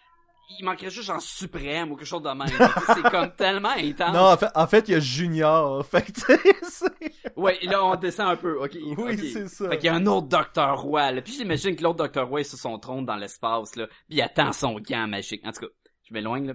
Il 0.51 0.65
manquerait 0.65 0.91
juste 0.91 1.07
genre 1.07 1.21
suprême 1.21 1.93
ou 1.93 1.97
quelque 1.97 2.07
chose 2.07 2.23
de 2.23 2.29
même. 2.31 2.49
c'est 2.87 3.11
comme 3.11 3.31
tellement 3.37 3.69
intense. 3.77 4.15
Non, 4.15 4.33
en 4.33 4.37
fait, 4.37 4.49
en 4.55 4.67
fait, 4.67 4.89
il 4.89 4.93
y 4.93 4.95
a 4.95 5.01
Junior. 5.01 5.85
Fait 5.91 6.03
que, 6.03 7.39
Ouais, 7.39 7.59
là, 7.63 7.85
on 7.85 7.95
descend 7.97 8.29
un 8.31 8.37
peu. 8.37 8.63
OK. 8.65 8.77
Oui, 8.97 9.19
c'est 9.33 9.49
ça. 9.49 9.69
Fait 9.69 9.77
qu'il 9.77 9.87
y 9.87 9.89
a 9.91 9.95
un 9.95 10.07
autre 10.07 10.29
Docteur 10.29 10.81
Roi, 10.81 11.13
là. 11.13 11.23
Puis 11.23 11.35
j'imagine 11.35 11.77
que 11.77 11.83
l'autre 11.83 11.99
Docteur 11.99 12.29
Roi 12.29 12.41
est 12.41 12.45
sur 12.45 12.59
son 12.59 12.79
trône 12.79 13.05
dans 13.05 13.17
l'espace, 13.17 13.77
là. 13.77 13.87
Puis 13.87 14.17
il 14.17 14.23
attend 14.23 14.53
son 14.53 14.81
gant 14.81 15.07
magique. 15.07 15.45
En 15.45 15.53
tout 15.53 15.61
cas, 15.61 15.73
je 16.05 16.15
m'éloigne, 16.15 16.47
là. 16.49 16.55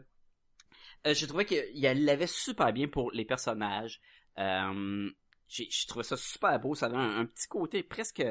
Euh, 1.06 1.14
j'ai 1.14 1.28
trouvé 1.28 1.46
qu'il 1.46 1.82
l'avait 2.06 2.28
super 2.28 2.74
bien 2.74 2.88
pour 2.88 3.12
les 3.12 3.26
personnages. 3.26 4.02
Euh, 4.40 5.10
j'ai 5.48 5.68
j'ai 5.70 5.88
trouvé 5.88 6.04
ça 6.04 6.18
super 6.18 6.60
beau. 6.60 6.76
Ça 6.76 6.88
avait 6.88 6.98
un, 6.98 7.20
un 7.20 7.26
petit 7.26 7.48
côté 7.48 7.84
presque... 7.84 8.24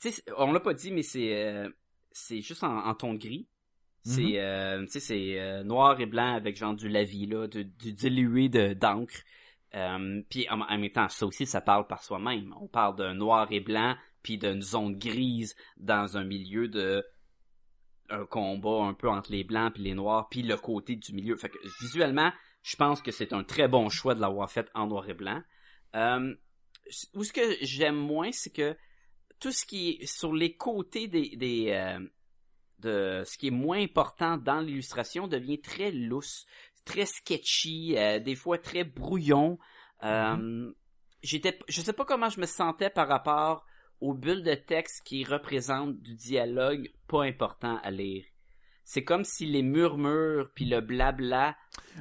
Tu 0.00 0.10
sais, 0.12 0.22
on 0.36 0.52
l'a 0.52 0.60
pas 0.60 0.74
dit, 0.74 0.90
mais 0.92 1.02
c'est... 1.02 1.34
euh, 1.34 1.68
c'est 2.12 2.40
juste 2.40 2.64
en, 2.64 2.84
en 2.86 2.94
ton 2.94 3.14
de 3.14 3.18
gris. 3.18 3.48
C'est, 4.08 4.22
Mhm. 4.22 4.34
euh, 4.36 4.84
tu 4.86 4.92
sais, 4.92 5.00
c'est 5.00 5.38
euh, 5.40 5.62
noir 5.64 6.00
et 6.00 6.06
blanc 6.06 6.34
avec 6.34 6.56
genre 6.56 6.74
du 6.74 6.88
lavis, 6.88 7.26
là, 7.26 7.46
du, 7.46 7.64
du 7.64 7.92
dilué 7.92 8.48
de, 8.48 8.72
d'encre. 8.72 9.16
Euh, 9.74 10.22
puis 10.30 10.48
en, 10.48 10.60
en 10.62 10.78
même 10.78 10.90
temps, 10.90 11.08
ça 11.10 11.26
aussi, 11.26 11.44
ça 11.44 11.60
parle 11.60 11.86
par 11.86 12.02
soi-même. 12.02 12.54
On 12.60 12.68
parle 12.68 12.96
d'un 12.96 13.12
noir 13.14 13.48
et 13.50 13.60
blanc, 13.60 13.96
puis 14.22 14.38
d'une 14.38 14.62
zone 14.62 14.96
grise 14.98 15.54
dans 15.76 16.16
un 16.16 16.24
milieu 16.24 16.68
de 16.68 17.04
un 18.10 18.24
combat 18.24 18.84
un 18.84 18.94
peu 18.94 19.10
entre 19.10 19.30
les 19.32 19.44
blancs 19.44 19.74
puis 19.74 19.82
les 19.82 19.92
noirs, 19.94 20.28
puis 20.30 20.42
le 20.42 20.56
côté 20.56 20.96
du 20.96 21.12
milieu. 21.12 21.36
Fait 21.36 21.50
que 21.50 21.58
visuellement, 21.82 22.32
je 22.62 22.76
pense 22.76 23.02
que 23.02 23.10
c'est 23.10 23.34
un 23.34 23.44
très 23.44 23.68
bon 23.68 23.90
choix 23.90 24.14
de 24.14 24.20
l'avoir 24.22 24.50
fait 24.50 24.70
en 24.74 24.86
noir 24.86 25.06
et 25.10 25.14
blanc. 25.14 25.42
Euh, 25.94 26.34
où 27.12 27.22
ce 27.24 27.32
que 27.34 27.42
j'aime 27.60 27.96
moins, 27.96 28.32
c'est 28.32 28.52
que 28.54 28.74
tout 29.40 29.52
ce 29.52 29.66
qui 29.66 29.98
est 30.00 30.06
sur 30.06 30.32
les 30.32 30.56
côtés 30.56 31.06
des, 31.08 31.36
des 31.36 31.70
euh, 31.72 32.00
de 32.80 33.22
ce 33.26 33.36
qui 33.38 33.48
est 33.48 33.52
moins 33.52 33.80
important 33.82 34.36
dans 34.36 34.60
l'illustration 34.60 35.26
devient 35.28 35.60
très 35.60 35.90
lousse, 35.90 36.46
très 36.84 37.06
sketchy, 37.06 37.96
euh, 37.96 38.18
des 38.20 38.34
fois 38.34 38.58
très 38.58 38.84
brouillon. 38.84 39.58
Euh, 40.04 40.70
J'étais, 41.22 41.58
je 41.68 41.80
sais 41.80 41.92
pas 41.92 42.04
comment 42.04 42.28
je 42.30 42.40
me 42.40 42.46
sentais 42.46 42.90
par 42.90 43.08
rapport 43.08 43.66
aux 44.00 44.14
bulles 44.14 44.44
de 44.44 44.54
texte 44.54 45.02
qui 45.04 45.24
représentent 45.24 46.00
du 46.00 46.14
dialogue 46.14 46.88
pas 47.08 47.24
important 47.24 47.80
à 47.82 47.90
lire. 47.90 48.24
C'est 48.84 49.02
comme 49.02 49.24
si 49.24 49.44
les 49.44 49.62
murmures 49.62 50.48
puis 50.54 50.64
le 50.64 50.80
blabla 50.80 51.56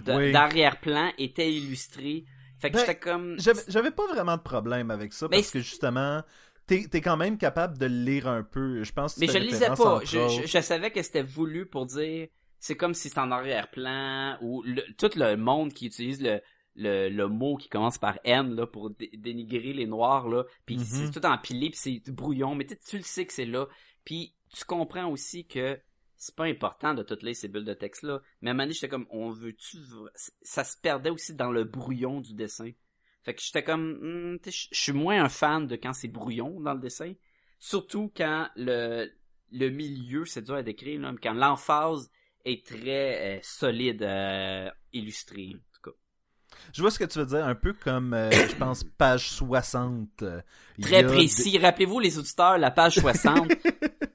Oui. 0.07 0.31
d'arrière-plan 0.31 1.11
étaient 1.17 1.51
illustrés. 1.51 2.25
Fait 2.59 2.69
que 2.69 2.75
Ben, 2.75 2.79
j'étais 2.81 2.99
comme 2.99 3.37
J'avais 3.67 3.91
pas 3.91 4.05
vraiment 4.07 4.37
de 4.37 4.41
problème 4.43 4.91
avec 4.91 5.13
ça 5.13 5.27
parce 5.27 5.49
que 5.49 5.59
justement, 5.59 6.21
t'es 6.67 6.85
es 6.93 7.01
quand 7.01 7.17
même 7.17 7.37
capable 7.37 7.77
de 7.77 7.85
le 7.85 8.03
lire 8.03 8.27
un 8.27 8.43
peu. 8.43 8.83
Je 8.83 8.91
pense 8.93 9.15
que 9.15 9.21
Mais 9.21 9.27
je 9.27 9.37
le 9.39 9.45
lisais 9.45 9.67
pas. 9.69 10.01
Je, 10.03 10.27
je, 10.27 10.45
je 10.47 10.61
savais 10.61 10.91
que 10.91 11.01
c'était 11.01 11.23
voulu 11.23 11.65
pour 11.65 11.85
dire. 11.87 12.27
C'est 12.59 12.75
comme 12.75 12.93
si 12.93 13.09
c'était 13.09 13.21
en 13.21 13.31
arrière-plan 13.31 14.37
ou 14.41 14.63
le- 14.63 14.83
tout 14.97 15.09
le 15.15 15.35
monde 15.35 15.73
qui 15.73 15.85
utilise 15.87 16.21
le, 16.21 16.41
le, 16.75 17.09
le 17.09 17.27
mot 17.27 17.55
qui 17.55 17.69
commence 17.69 17.97
par 17.97 18.19
N 18.23 18.55
là 18.55 18.65
pour 18.67 18.89
dé- 18.91 19.11
dénigrer 19.13 19.73
les 19.73 19.85
noirs 19.85 20.27
là. 20.27 20.43
Puis 20.65 20.77
Mhm. 20.77 20.83
c'est 20.83 21.11
tout 21.11 21.25
empilé 21.25 21.69
puis 21.69 21.79
c'est 22.03 22.11
brouillon. 22.11 22.55
Mais 22.55 22.65
tu 22.65 22.97
le 22.97 23.03
sais 23.03 23.25
que 23.25 23.33
c'est 23.33 23.45
là. 23.45 23.67
Puis 24.05 24.33
tu 24.55 24.65
comprends 24.65 25.07
aussi 25.09 25.45
que 25.45 25.79
c'est 26.15 26.35
pas 26.35 26.45
important 26.45 26.95
de 26.95 27.03
toutes 27.03 27.21
lire 27.21 27.35
ces 27.35 27.47
bulles 27.47 27.63
de 27.65 27.73
texte 27.75 28.01
là. 28.03 28.21
Mais 28.41 28.49
à 28.49 28.51
un 28.51 28.53
moment 28.55 28.63
donné 28.63 28.73
j'étais 28.73 28.89
comme 28.89 29.05
on 29.11 29.29
veut 29.29 29.53
tu 29.53 29.77
ça 30.41 30.63
se 30.63 30.75
perdait 30.77 31.11
aussi 31.11 31.35
dans 31.35 31.51
le 31.51 31.63
brouillon 31.63 32.21
du 32.21 32.33
dessin. 32.33 32.71
Fait 33.23 33.33
que 33.33 33.41
j'étais 33.41 33.63
comme 33.63 33.97
hmm, 34.35 34.39
je 34.45 34.67
suis 34.71 34.93
moins 34.93 35.23
un 35.23 35.29
fan 35.29 35.67
de 35.67 35.75
quand 35.75 35.93
c'est 35.93 36.07
brouillon 36.07 36.59
dans 36.61 36.73
le 36.73 36.79
dessin. 36.79 37.13
Surtout 37.59 38.11
quand 38.15 38.47
le, 38.55 39.09
le 39.51 39.69
milieu, 39.69 40.25
c'est 40.25 40.43
dur 40.43 40.55
à 40.55 40.63
décrire, 40.63 41.01
là, 41.01 41.11
mais 41.11 41.17
quand 41.21 41.33
l'emphase 41.33 42.09
est 42.45 42.65
très 42.65 43.37
euh, 43.37 43.39
solide, 43.43 44.03
euh, 44.03 44.69
illustrée, 44.93 45.51
en 45.55 45.59
tout 45.73 45.91
cas. 45.91 45.97
Je 46.73 46.81
vois 46.81 46.91
ce 46.91 46.99
que 46.99 47.03
tu 47.05 47.19
veux 47.19 47.25
dire, 47.25 47.45
un 47.45 47.55
peu 47.55 47.73
comme, 47.73 48.13
euh, 48.13 48.31
je 48.31 48.55
pense, 48.55 48.83
page 48.83 49.29
60. 49.31 50.07
euh, 50.21 50.41
Très 50.81 51.05
précis. 51.05 51.57
Rappelez-vous, 51.57 51.99
les 51.99 52.17
auditeurs, 52.17 52.57
la 52.57 52.71
page 52.71 52.99
60. 52.99 53.51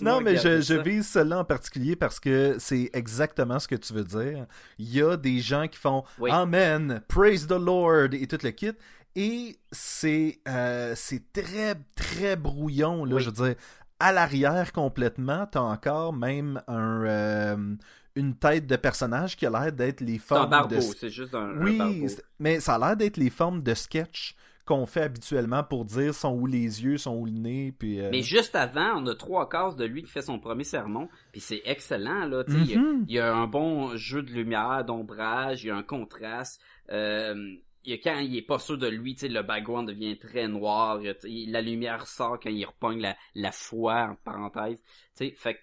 Non, 0.00 0.20
mais 0.20 0.36
je, 0.36 0.60
ça. 0.60 0.78
vise 0.78 1.06
celle-là 1.06 1.40
en 1.40 1.44
particulier 1.44 1.96
parce 1.96 2.20
que 2.20 2.56
c'est 2.58 2.90
exactement 2.92 3.58
ce 3.58 3.68
que 3.68 3.74
tu 3.76 3.92
veux 3.92 4.04
dire. 4.04 4.46
Il 4.78 4.94
y 4.94 5.02
a 5.02 5.16
des 5.16 5.40
gens 5.40 5.68
qui 5.68 5.78
font 5.78 6.04
Oui. 6.18 6.30
Amen, 6.30 7.02
praise 7.08 7.46
the 7.46 7.52
Lord 7.52 8.08
et 8.12 8.26
tout 8.26 8.38
le 8.42 8.50
kit. 8.50 8.72
Et 9.16 9.58
c'est 9.72 10.38
euh, 10.48 10.92
c'est 10.96 11.32
très, 11.32 11.74
très 11.96 12.36
brouillon. 12.36 13.04
Là, 13.04 13.16
Oui. 13.16 13.22
Je 13.22 13.30
veux 13.30 13.46
dire, 13.46 13.54
à 13.98 14.12
l'arrière 14.12 14.72
complètement, 14.72 15.46
t'as 15.46 15.60
encore 15.60 16.12
même 16.12 16.62
un, 16.68 17.04
euh, 17.04 17.74
une 18.14 18.34
tête 18.34 18.66
de 18.66 18.76
personnage 18.76 19.36
qui 19.36 19.46
a 19.46 19.50
l'air 19.50 19.72
d'être 19.72 20.00
les 20.00 20.18
formes 20.18 20.50
barbeau, 20.50 20.76
de... 20.76 20.80
c'est 20.80 21.10
juste 21.10 21.34
un, 21.34 21.50
un 21.50 21.62
Oui, 21.62 22.06
mais 22.38 22.60
ça 22.60 22.74
a 22.76 22.78
l'air 22.78 22.96
d'être 22.96 23.16
les 23.16 23.30
formes 23.30 23.62
de 23.62 23.74
sketch 23.74 24.34
qu'on 24.64 24.86
fait 24.86 25.02
habituellement 25.02 25.64
pour 25.64 25.84
dire 25.84 26.14
sont 26.14 26.32
où 26.34 26.46
les 26.46 26.82
yeux, 26.84 26.96
sont 26.98 27.16
où 27.16 27.26
le 27.26 27.32
nez, 27.32 27.72
puis... 27.76 28.00
euh, 28.00 28.08
Mais 28.10 28.22
juste 28.22 28.54
avant, 28.54 29.02
on 29.02 29.06
a 29.06 29.14
trois 29.14 29.48
cases 29.48 29.76
de 29.76 29.84
lui 29.84 30.02
qui 30.02 30.10
fait 30.10 30.22
son 30.22 30.38
premier 30.38 30.64
sermon, 30.64 31.08
puis 31.32 31.40
c'est 31.40 31.62
excellent 31.64 32.26
là. 32.26 32.44
tu 32.44 32.52
sais, 32.52 32.58
il 32.58 32.70
y 32.70 32.74
a- 32.74 32.78
Mhm. 32.78 33.04
Il 33.08 33.14
y 33.14 33.18
a 33.18 33.34
un 33.34 33.46
bon 33.46 33.96
jeu 33.96 34.22
de 34.22 34.30
lumière, 34.30 34.84
d'ombrage, 34.84 35.64
il 35.64 35.68
y 35.68 35.70
a 35.70 35.76
un 35.76 35.82
contraste. 35.82 36.60
Euh, 36.92 37.34
il 37.84 37.90
y 37.92 37.94
a 37.94 37.98
quand 37.98 38.18
il 38.18 38.36
est 38.36 38.42
pas 38.42 38.58
sûr 38.58 38.76
de 38.76 38.86
lui, 38.86 39.16
le 39.22 39.42
background 39.42 39.88
devient 39.88 40.18
très 40.18 40.46
noir. 40.48 41.00
la 41.24 41.60
lumière 41.62 42.06
sort 42.06 42.38
quand 42.38 42.50
il 42.50 42.64
repogne 42.66 43.00
la, 43.00 43.16
la 43.34 43.52
foi, 43.52 44.10
en 44.10 44.14
parenthèse. 44.16 44.82
Fait 45.14 45.30
que 45.54 45.58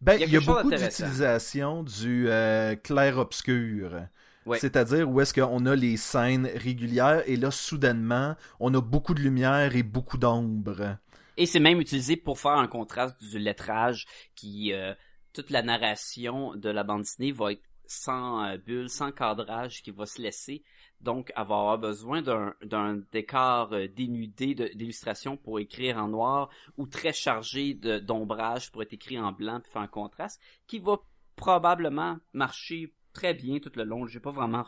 Ben, 0.00 0.14
Il 0.14 0.20
y 0.20 0.24
a 0.24 0.26
il 0.26 0.32
y 0.32 0.36
a 0.36 0.40
beaucoup 0.40 0.70
d'utilisation 0.70 1.82
du 1.84 2.26
euh, 2.28 2.74
clair-obscur. 2.74 4.00
Ouais. 4.46 4.58
C'est-à-dire 4.58 5.10
où 5.10 5.20
est-ce 5.20 5.34
qu'on 5.34 5.66
a 5.66 5.74
les 5.74 5.96
scènes 5.96 6.48
régulières 6.54 7.22
et 7.26 7.36
là, 7.36 7.50
soudainement, 7.50 8.36
on 8.60 8.72
a 8.74 8.80
beaucoup 8.80 9.12
de 9.12 9.20
lumière 9.20 9.74
et 9.74 9.82
beaucoup 9.82 10.18
d'ombre. 10.18 10.98
Et 11.36 11.46
c'est 11.46 11.60
même 11.60 11.80
utilisé 11.80 12.16
pour 12.16 12.38
faire 12.38 12.52
un 12.52 12.68
contraste 12.68 13.22
du 13.22 13.38
lettrage 13.38 14.06
qui 14.34 14.72
euh, 14.72 14.94
toute 15.32 15.50
la 15.50 15.62
narration 15.62 16.54
de 16.54 16.70
la 16.70 16.84
bande 16.84 17.02
dessinée 17.02 17.32
va 17.32 17.52
être 17.52 17.62
sans 17.86 18.44
euh, 18.44 18.56
bulle, 18.56 18.88
sans 18.88 19.12
cadrage 19.12 19.82
qui 19.82 19.90
va 19.90 20.06
se 20.06 20.20
laisser. 20.20 20.62
Donc, 21.00 21.30
avoir 21.36 21.78
besoin 21.78 22.22
d'un 22.22 22.54
d'un 22.62 23.02
décor 23.12 23.72
euh, 23.72 23.86
dénudé 23.86 24.54
d'illustration 24.54 25.36
pour 25.36 25.60
écrire 25.60 25.98
en 25.98 26.08
noir 26.08 26.48
ou 26.78 26.86
très 26.86 27.12
chargé 27.12 27.74
d'ombrage 27.74 28.72
pour 28.72 28.82
être 28.82 28.94
écrit 28.94 29.18
en 29.18 29.32
blanc 29.32 29.60
pour 29.60 29.72
faire 29.72 29.82
un 29.82 29.88
contraste 29.88 30.40
qui 30.66 30.78
va 30.78 30.98
probablement 31.36 32.16
marcher 32.32 32.94
très 33.16 33.34
bien 33.34 33.58
tout 33.58 33.72
le 33.74 33.84
long. 33.84 34.06
J'ai 34.06 34.20
pas 34.20 34.30
vraiment 34.30 34.64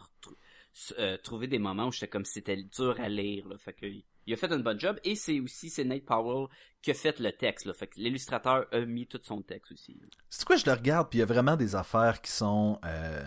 euh, 0.98 1.18
trouvé 1.18 1.46
des 1.46 1.58
moments 1.58 1.88
où 1.88 1.92
j'étais 1.92 2.08
comme 2.08 2.24
c'était 2.24 2.56
dur 2.56 2.98
à 2.98 3.08
lire. 3.08 3.46
Fait 3.58 3.74
que 3.74 3.86
il 3.86 4.34
a 4.34 4.36
fait 4.36 4.50
un 4.52 4.58
bon 4.58 4.78
job 4.78 4.98
et 5.04 5.14
c'est 5.14 5.40
aussi 5.40 5.70
c'est 5.70 5.84
Nate 5.84 6.04
Powell 6.04 6.48
qui 6.82 6.90
a 6.90 6.94
fait 6.94 7.18
le 7.18 7.32
texte 7.32 7.66
l'illustrateur 7.96 8.66
a 8.72 8.80
mis 8.80 9.06
tout 9.06 9.20
son 9.22 9.42
texte 9.42 9.72
aussi. 9.72 9.98
C'est 10.28 10.46
quoi 10.46 10.56
je 10.56 10.66
le 10.66 10.72
regarde 10.72 11.08
puis 11.08 11.18
il 11.18 11.20
y 11.20 11.22
a 11.22 11.26
vraiment 11.26 11.56
des 11.56 11.74
affaires 11.74 12.20
qui 12.20 12.30
sont 12.30 12.78
euh, 12.84 13.24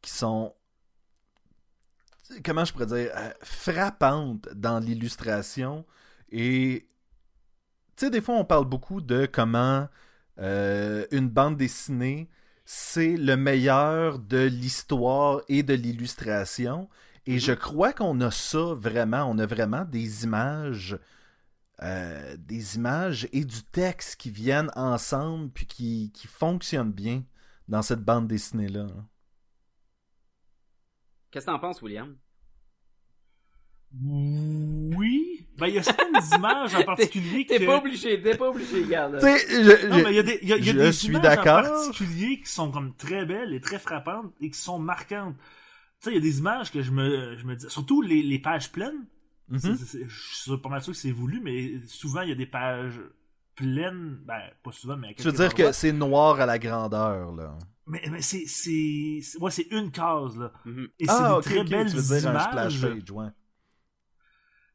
qui 0.00 0.10
sont 0.10 0.54
comment 2.44 2.64
je 2.64 2.72
pourrais 2.72 2.86
dire 2.86 3.10
euh, 3.14 3.30
frappantes 3.42 4.48
dans 4.54 4.78
l'illustration 4.78 5.84
et 6.30 6.88
tu 7.96 8.06
sais 8.06 8.10
des 8.10 8.22
fois 8.22 8.36
on 8.36 8.44
parle 8.44 8.64
beaucoup 8.64 9.00
de 9.00 9.26
comment 9.26 9.88
une 10.38 11.28
bande 11.28 11.56
dessinée 11.56 12.28
c'est 12.70 13.16
le 13.16 13.34
meilleur 13.38 14.18
de 14.18 14.44
l'histoire 14.44 15.40
et 15.48 15.62
de 15.62 15.72
l'illustration 15.72 16.90
et 17.24 17.38
je 17.38 17.52
crois 17.52 17.94
qu'on 17.94 18.20
a 18.20 18.30
ça 18.30 18.74
vraiment 18.74 19.24
on 19.24 19.38
a 19.38 19.46
vraiment 19.46 19.86
des 19.86 20.24
images 20.24 20.98
euh, 21.82 22.36
des 22.36 22.76
images 22.76 23.26
et 23.32 23.46
du 23.46 23.62
texte 23.62 24.16
qui 24.16 24.28
viennent 24.28 24.70
ensemble 24.76 25.48
puis 25.48 25.64
qui, 25.64 26.12
qui 26.12 26.26
fonctionnent 26.26 26.92
bien 26.92 27.24
dans 27.68 27.80
cette 27.80 28.02
bande 28.02 28.28
dessinée 28.28 28.68
là. 28.68 28.86
Qu'est-ce 31.30 31.46
que 31.46 31.50
t'en 31.50 31.58
penses, 31.58 31.80
William? 31.80 32.18
Oui. 33.94 35.46
Ben, 35.58 35.66
il 35.66 35.74
y 35.74 35.78
a 35.78 35.82
certaines 35.82 36.14
images 36.36 36.74
en 36.74 36.84
particulier 36.84 37.44
que... 37.44 37.56
T'es 37.56 37.66
pas 37.66 37.78
obligé, 37.78 38.22
t'es 38.22 38.36
pas 38.36 38.48
obligé, 38.50 38.84
regarde. 38.84 39.18
Tu 39.18 39.26
sais, 39.26 39.38
je, 39.64 39.86
Non, 39.88 39.98
je- 39.98 40.04
mais 40.04 40.10
il 40.10 40.16
y 40.16 40.18
a 40.18 40.22
des, 40.22 40.38
il 40.42 40.48
y 40.48 40.52
a, 40.52 40.56
il 40.56 40.66
y 40.66 40.70
a 40.70 40.72
je 40.72 40.78
des 40.78 40.92
suis 40.92 41.08
images 41.08 41.38
en 41.38 41.42
particulier 41.42 42.40
qui 42.40 42.50
sont 42.50 42.70
comme 42.70 42.94
très 42.94 43.24
belles 43.26 43.52
et 43.54 43.60
très 43.60 43.78
frappantes 43.78 44.32
et 44.40 44.50
qui 44.50 44.58
sont 44.58 44.78
marquantes. 44.78 45.36
Tu 46.00 46.04
sais, 46.04 46.10
il 46.12 46.14
y 46.14 46.18
a 46.18 46.20
des 46.20 46.38
images 46.38 46.70
que 46.70 46.80
je 46.82 46.92
me, 46.92 47.36
je 47.36 47.44
me 47.44 47.56
dis, 47.56 47.66
surtout 47.68 48.02
les, 48.02 48.22
les 48.22 48.38
pages 48.38 48.70
pleines. 48.70 49.06
C'est- 49.56 49.74
c'est- 49.76 49.84
c'est- 49.86 50.04
Je 50.08 50.34
suis 50.34 50.56
pas 50.58 50.68
mal 50.68 50.82
sûr 50.82 50.92
que 50.92 50.98
c'est 50.98 51.10
voulu, 51.10 51.40
mais 51.42 51.80
souvent 51.86 52.20
il 52.20 52.28
y 52.28 52.32
a 52.32 52.36
des 52.36 52.46
pages 52.46 53.00
pleines. 53.56 54.20
Ben, 54.26 54.40
pas 54.62 54.70
souvent, 54.72 54.96
mais 54.96 55.08
à 55.08 55.14
Tu 55.14 55.22
veux 55.22 55.32
dire 55.32 55.54
que 55.54 55.72
c'est 55.72 55.92
noir 55.92 56.38
à 56.40 56.46
la 56.46 56.58
grandeur 56.58 57.32
là. 57.34 57.56
Mais, 57.86 58.02
mais 58.12 58.20
c'est, 58.20 58.44
c'est, 58.46 59.20
c'est- 59.22 59.38
ouais, 59.40 59.50
c'est 59.50 59.66
une 59.72 59.90
case, 59.90 60.36
là. 60.36 60.52
Mhm. 60.66 60.88
Et 61.00 61.06
c'est 61.06 61.10
ah, 61.10 61.28
des 61.30 61.34
ok, 61.38 61.42
très 61.44 61.64
belles 61.64 61.90
tu 61.90 61.96
veux 61.96 62.02
dire 62.20 62.28
un 62.30 62.38
splash 62.38 62.74
images. 62.74 62.80
page, 63.00 63.10
ouais. 63.10 63.28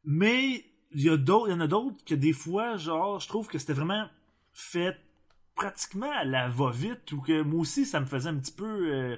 Mais 0.03 0.65
il 0.91 1.01
y 1.01 1.05
y 1.05 1.09
en 1.09 1.59
a 1.59 1.67
d'autres 1.67 2.03
que 2.05 2.15
des 2.15 2.33
fois, 2.33 2.77
genre, 2.77 3.19
je 3.19 3.27
trouve 3.27 3.47
que 3.47 3.57
c'était 3.57 3.73
vraiment 3.73 4.07
fait 4.53 4.97
pratiquement 5.55 6.11
à 6.11 6.23
la 6.23 6.49
va-vite 6.49 7.11
ou 7.11 7.21
que 7.21 7.41
moi 7.41 7.61
aussi 7.61 7.85
ça 7.85 7.99
me 7.99 8.05
faisait 8.05 8.29
un 8.29 8.37
petit 8.37 8.51
peu 8.53 8.93
euh, 8.93 9.17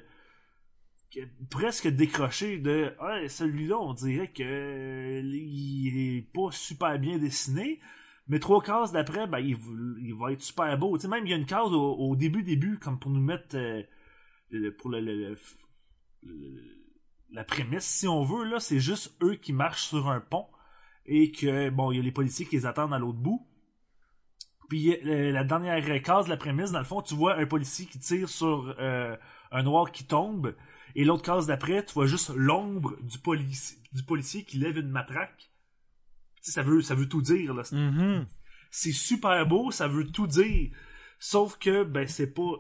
que- 1.14 1.28
presque 1.50 1.88
décroché 1.88 2.58
de 2.58 2.94
celui-là 3.28 3.78
on 3.78 3.94
dirait 3.94 4.32
que 4.32 4.44
euh, 4.44 5.22
il 5.22 6.18
est 6.18 6.22
pas 6.34 6.52
super 6.52 7.00
bien 7.00 7.18
dessiné 7.18 7.80
mais 8.28 8.40
trois 8.40 8.62
cases 8.62 8.92
d'après 8.92 9.28
ben 9.28 9.40
il, 9.40 9.56
va 10.16 10.32
être 10.32 10.42
super 10.42 10.78
beau. 10.78 10.98
Tu 10.98 11.04
sais 11.04 11.08
même 11.08 11.26
il 11.26 11.30
y 11.30 11.34
a 11.34 11.38
une 11.38 11.46
case 11.46 11.72
au, 11.72 12.16
début 12.16 12.44
début 12.44 12.80
comme 12.80 13.00
pour 13.00 13.12
nous 13.12 13.22
mettre 13.22 13.58
pour 14.78 14.92
la 17.32 17.44
prémisse 17.44 17.86
si 17.86 18.08
on 18.08 18.24
veut 18.24 18.46
là 18.46 18.60
c'est 18.60 18.80
juste 18.80 19.16
eux 19.22 19.36
qui 19.36 19.54
marchent 19.54 19.86
sur 19.86 20.10
un 20.10 20.20
pont 20.20 20.48
et 21.06 21.32
que 21.32 21.70
bon 21.70 21.92
il 21.92 21.98
y 21.98 22.00
a 22.00 22.04
les 22.04 22.12
policiers 22.12 22.46
qui 22.46 22.56
les 22.56 22.66
attendent 22.66 22.94
à 22.94 23.00
l'autre 23.00 23.20
bout 23.20 23.46
puis 24.70 24.96
euh, 25.06 25.32
la 25.32 25.44
dernière 25.44 26.02
case 26.02 26.26
de 26.26 26.32
la 26.32 26.38
prémisse, 26.38 26.72
dans 26.72 26.80
le 26.80 26.86
fond, 26.86 27.02
tu 27.02 27.14
vois 27.14 27.36
un 27.38 27.46
policier 27.46 27.86
qui 27.86 28.00
tire 28.00 28.30
sur 28.30 28.76
euh, 28.80 29.16
un 29.52 29.64
noir 29.64 29.92
qui 29.92 30.06
tombe, 30.06 30.56
et 30.96 31.04
l'autre 31.06 31.22
case 31.24 31.46
d'après, 31.46 31.86
tu 31.86 31.94
vois 31.94 32.08
juste 32.08 32.32
l'ombre 32.36 32.98
du, 33.04 33.20
polici- 33.20 33.78
du 33.94 34.04
policier 34.04 34.44
qui 34.44 34.58
lève 34.58 34.78
une 34.78 34.90
matraque. 34.90 35.52
Tu 36.38 36.46
sais, 36.46 36.52
ça 36.52 36.64
veut, 36.64 36.82
ça 36.82 36.96
veut 36.96 37.08
tout 37.08 37.22
dire. 37.22 37.54
Là. 37.54 37.64
Mhm. 37.72 38.26
C'est 38.72 38.92
super 38.92 39.46
beau, 39.46 39.72
ça 39.72 39.88
veut 39.88 40.08
tout 40.08 40.28
dire. 40.28 40.72
Sauf 41.20 41.58
que, 41.58 41.84
ben, 41.84 42.08
c'est 42.08 42.34
pas... 42.34 42.54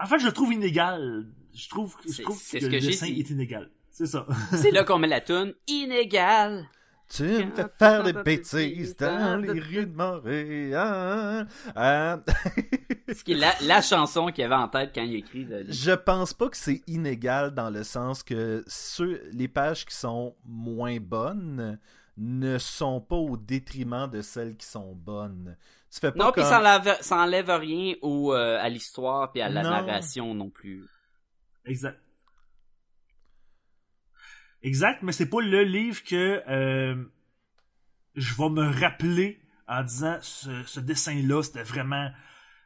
En 0.00 0.06
fait, 0.06 0.18
je 0.20 0.26
le 0.26 0.32
trouve 0.32 0.52
inégal. 0.52 1.26
Je 1.54 1.68
trouve, 1.68 1.94
je 2.08 2.22
trouve 2.22 2.38
que 2.38 2.60
ce 2.60 2.66
que 2.66 2.72
le 2.72 2.80
dessin 2.80 3.06
dit. 3.06 3.20
est 3.20 3.30
inégal. 3.30 3.70
C'est 3.90 4.06
ça. 4.06 4.26
C'est 4.52 4.70
là 4.70 4.84
qu'on 4.84 4.98
met 4.98 5.06
la 5.06 5.20
toune 5.20 5.54
inégal. 5.66 6.66
Tu 7.14 7.24
me 7.24 7.50
fais 7.50 7.66
faire 7.78 8.02
des 8.04 8.12
bêtises 8.14 8.96
dans 8.96 9.36
les 9.40 9.60
rues 9.60 9.86
de 9.86 9.94
Montréal. 9.94 11.46
Euh, 11.76 12.16
Ce 13.14 13.22
qui 13.24 13.32
est 13.32 13.36
la, 13.36 13.52
la 13.62 13.82
chanson 13.82 14.26
qu'il 14.28 14.44
avait 14.44 14.54
en 14.54 14.68
tête 14.68 14.92
quand 14.94 15.02
il 15.02 15.16
écrit. 15.16 15.44
le- 15.44 15.64
je 15.70 15.90
pense 15.92 16.32
pas 16.32 16.48
que 16.48 16.56
c'est 16.56 16.82
inégal 16.86 17.52
dans 17.52 17.68
le 17.70 17.82
sens 17.84 18.22
que 18.22 18.64
ceux, 18.66 19.22
les 19.32 19.48
pages 19.48 19.84
qui 19.84 19.94
sont 19.94 20.34
moins 20.46 20.98
bonnes 21.00 21.78
ne 22.16 22.58
sont 22.58 23.00
pas 23.00 23.16
au 23.16 23.36
détriment 23.36 24.08
de 24.08 24.22
celles 24.22 24.56
qui 24.56 24.66
sont 24.66 24.94
bonnes. 24.94 25.56
Tu 25.92 26.00
fais 26.00 26.12
pas 26.12 26.24
Non, 26.24 26.32
puis 26.32 26.42
ça 26.42 26.58
enlève, 26.60 26.96
ça 27.02 27.16
enlève 27.18 27.50
rien 27.50 27.94
au, 28.00 28.32
euh, 28.32 28.58
à 28.60 28.68
l'histoire 28.70 29.30
puis 29.32 29.42
à 29.42 29.48
la 29.50 29.62
Non. 29.62 29.70
narration 29.70 30.34
non 30.34 30.48
plus. 30.48 30.86
Exact. 31.66 31.98
Exact, 34.62 35.02
mais 35.02 35.12
c'est 35.12 35.28
pas 35.28 35.40
le 35.40 35.62
livre 35.64 36.02
que 36.04 36.42
euh, 36.48 37.04
je 38.14 38.34
vais 38.34 38.48
me 38.50 38.80
rappeler 38.80 39.40
en 39.68 39.82
disant 39.82 40.18
ce, 40.20 40.62
ce 40.64 40.80
dessin-là, 40.80 41.42
c'était 41.42 41.62
vraiment. 41.62 42.10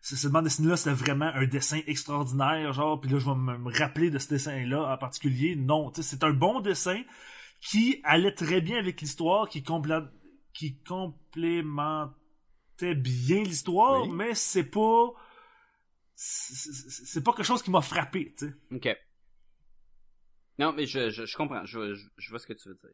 Ce, 0.03 0.29
bande 0.29 0.45
dessinée-là, 0.45 0.77
c'était 0.77 0.95
vraiment 0.95 1.27
un 1.35 1.47
dessin 1.47 1.81
extraordinaire, 1.89 2.73
genre, 2.73 3.01
puis 3.01 3.11
là, 3.11 3.19
je 3.19 3.25
vais 3.25 3.35
me, 3.35 3.59
me 3.59 3.77
rappeler 3.77 4.11
de 4.11 4.19
ce 4.19 4.29
dessin-là 4.29 4.93
en 4.93 4.99
particulier. 4.99 5.57
Non, 5.57 5.91
tu 5.91 6.03
sais, 6.03 6.11
c'est 6.11 6.23
un 6.23 6.33
bon 6.33 6.61
dessin 6.61 7.03
qui 7.61 8.01
allait 8.05 8.33
très 8.35 8.61
bien 8.61 8.79
avec 8.79 9.01
l'histoire, 9.01 9.49
qui, 9.49 9.63
complé- 9.63 10.07
qui 10.53 10.77
complémentait 10.85 12.13
bien 12.95 13.43
l'histoire, 13.43 14.03
Oui. 14.07 14.13
mais 14.15 14.35
c'est 14.35 14.65
pas. 14.71 15.09
C'est 16.15 17.23
pas 17.25 17.33
quelque 17.33 17.45
chose 17.47 17.63
qui 17.63 17.71
m'a 17.71 17.83
frappé, 17.83 18.35
tu 18.39 18.47
sais. 18.47 18.55
Ok. 18.75 18.97
Non, 20.59 20.73
mais 20.73 20.87
je, 20.87 21.11
je, 21.11 21.27
je 21.27 21.37
comprends. 21.37 21.65
Je, 21.65 21.95
je, 21.95 22.07
je 22.17 22.31
vois 22.31 22.39
ce 22.39 22.47
que 22.47 22.53
tu 22.55 22.69
veux 22.69 22.75
dire. 22.77 22.91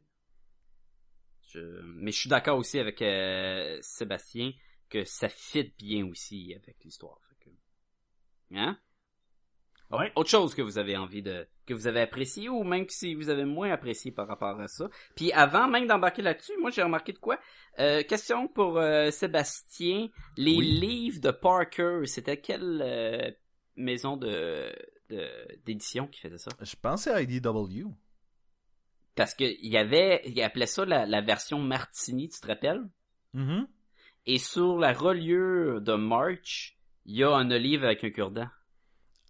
Je, 1.51 1.59
mais 1.97 2.13
je 2.13 2.19
suis 2.19 2.29
d'accord 2.31 2.59
aussi 2.59 2.79
avec 2.79 3.01
euh, 3.03 3.79
Sébastien 3.83 4.53
que 4.89 5.05
ça 5.05 5.29
fit 5.29 5.73
bien 5.79 6.07
aussi 6.07 6.55
avec 6.55 6.77
l'histoire. 6.85 7.19
Que- 7.41 7.51
Hein? 8.55 8.79
Ouais. 9.91 10.11
Autre 10.17 10.31
chose 10.31 10.55
que 10.55 10.63
vous 10.63 10.79
avez 10.79 10.97
envie 10.97 11.21
de 11.23 11.47
que 11.67 11.75
vous 11.75 11.87
avez 11.87 12.01
apprécié 12.01 12.49
ou 12.49 12.65
même 12.65 12.87
que 12.87 12.93
si 12.95 13.15
vous 13.15 13.29
avez 13.29 13.45
moins 13.45 13.71
apprécié 13.71 14.11
par 14.11 14.27
rapport 14.27 14.59
à 14.59 14.67
ça. 14.67 14.89
Puis 15.15 15.33
avant 15.33 15.69
même 15.69 15.87
d'embarquer 15.87 16.23
là-dessus, 16.23 16.57
moi 16.59 16.71
j'ai 16.71 16.83
remarqué 16.83 17.13
de 17.13 17.19
quoi? 17.19 17.39
Euh, 17.79 18.03
question 18.03 18.49
pour 18.49 18.79
euh, 18.79 19.11
Sébastien. 19.11 20.09
Les 20.39 20.57
Oui. 20.57 20.81
livres 20.81 21.21
de 21.21 21.31
Parker, 21.31 22.01
c'était 22.07 22.41
quelle 22.41 22.81
euh, 22.83 23.31
maison 23.77 24.17
de- 24.17 24.75
d'édition 25.09 26.07
qui 26.07 26.21
faisait 26.21 26.39
ça? 26.39 26.51
Je 26.61 26.75
pense 26.81 27.07
à 27.07 27.21
IDW. 27.23 27.87
Parce 29.15 29.35
que 29.35 29.45
il 29.45 29.71
y 29.71 29.77
avait, 29.77 30.23
il 30.27 30.41
appelait 30.43 30.67
ça 30.67 30.85
la, 30.85 31.05
la 31.07 31.21
version 31.21 31.59
Martini, 31.59 32.29
tu 32.29 32.41
te 32.41 32.47
rappelles? 32.47 32.83
Mhm. 33.35 33.67
Et 34.27 34.39
sur 34.39 34.79
la 34.79 34.93
reliure 34.93 35.81
de 35.81 35.95
March, 35.95 36.79
il 37.05 37.17
y 37.17 37.25
a 37.25 37.31
un 37.35 37.51
olive 37.51 37.85
avec 37.85 38.05
un 38.05 38.11
cure-dent. 38.11 38.49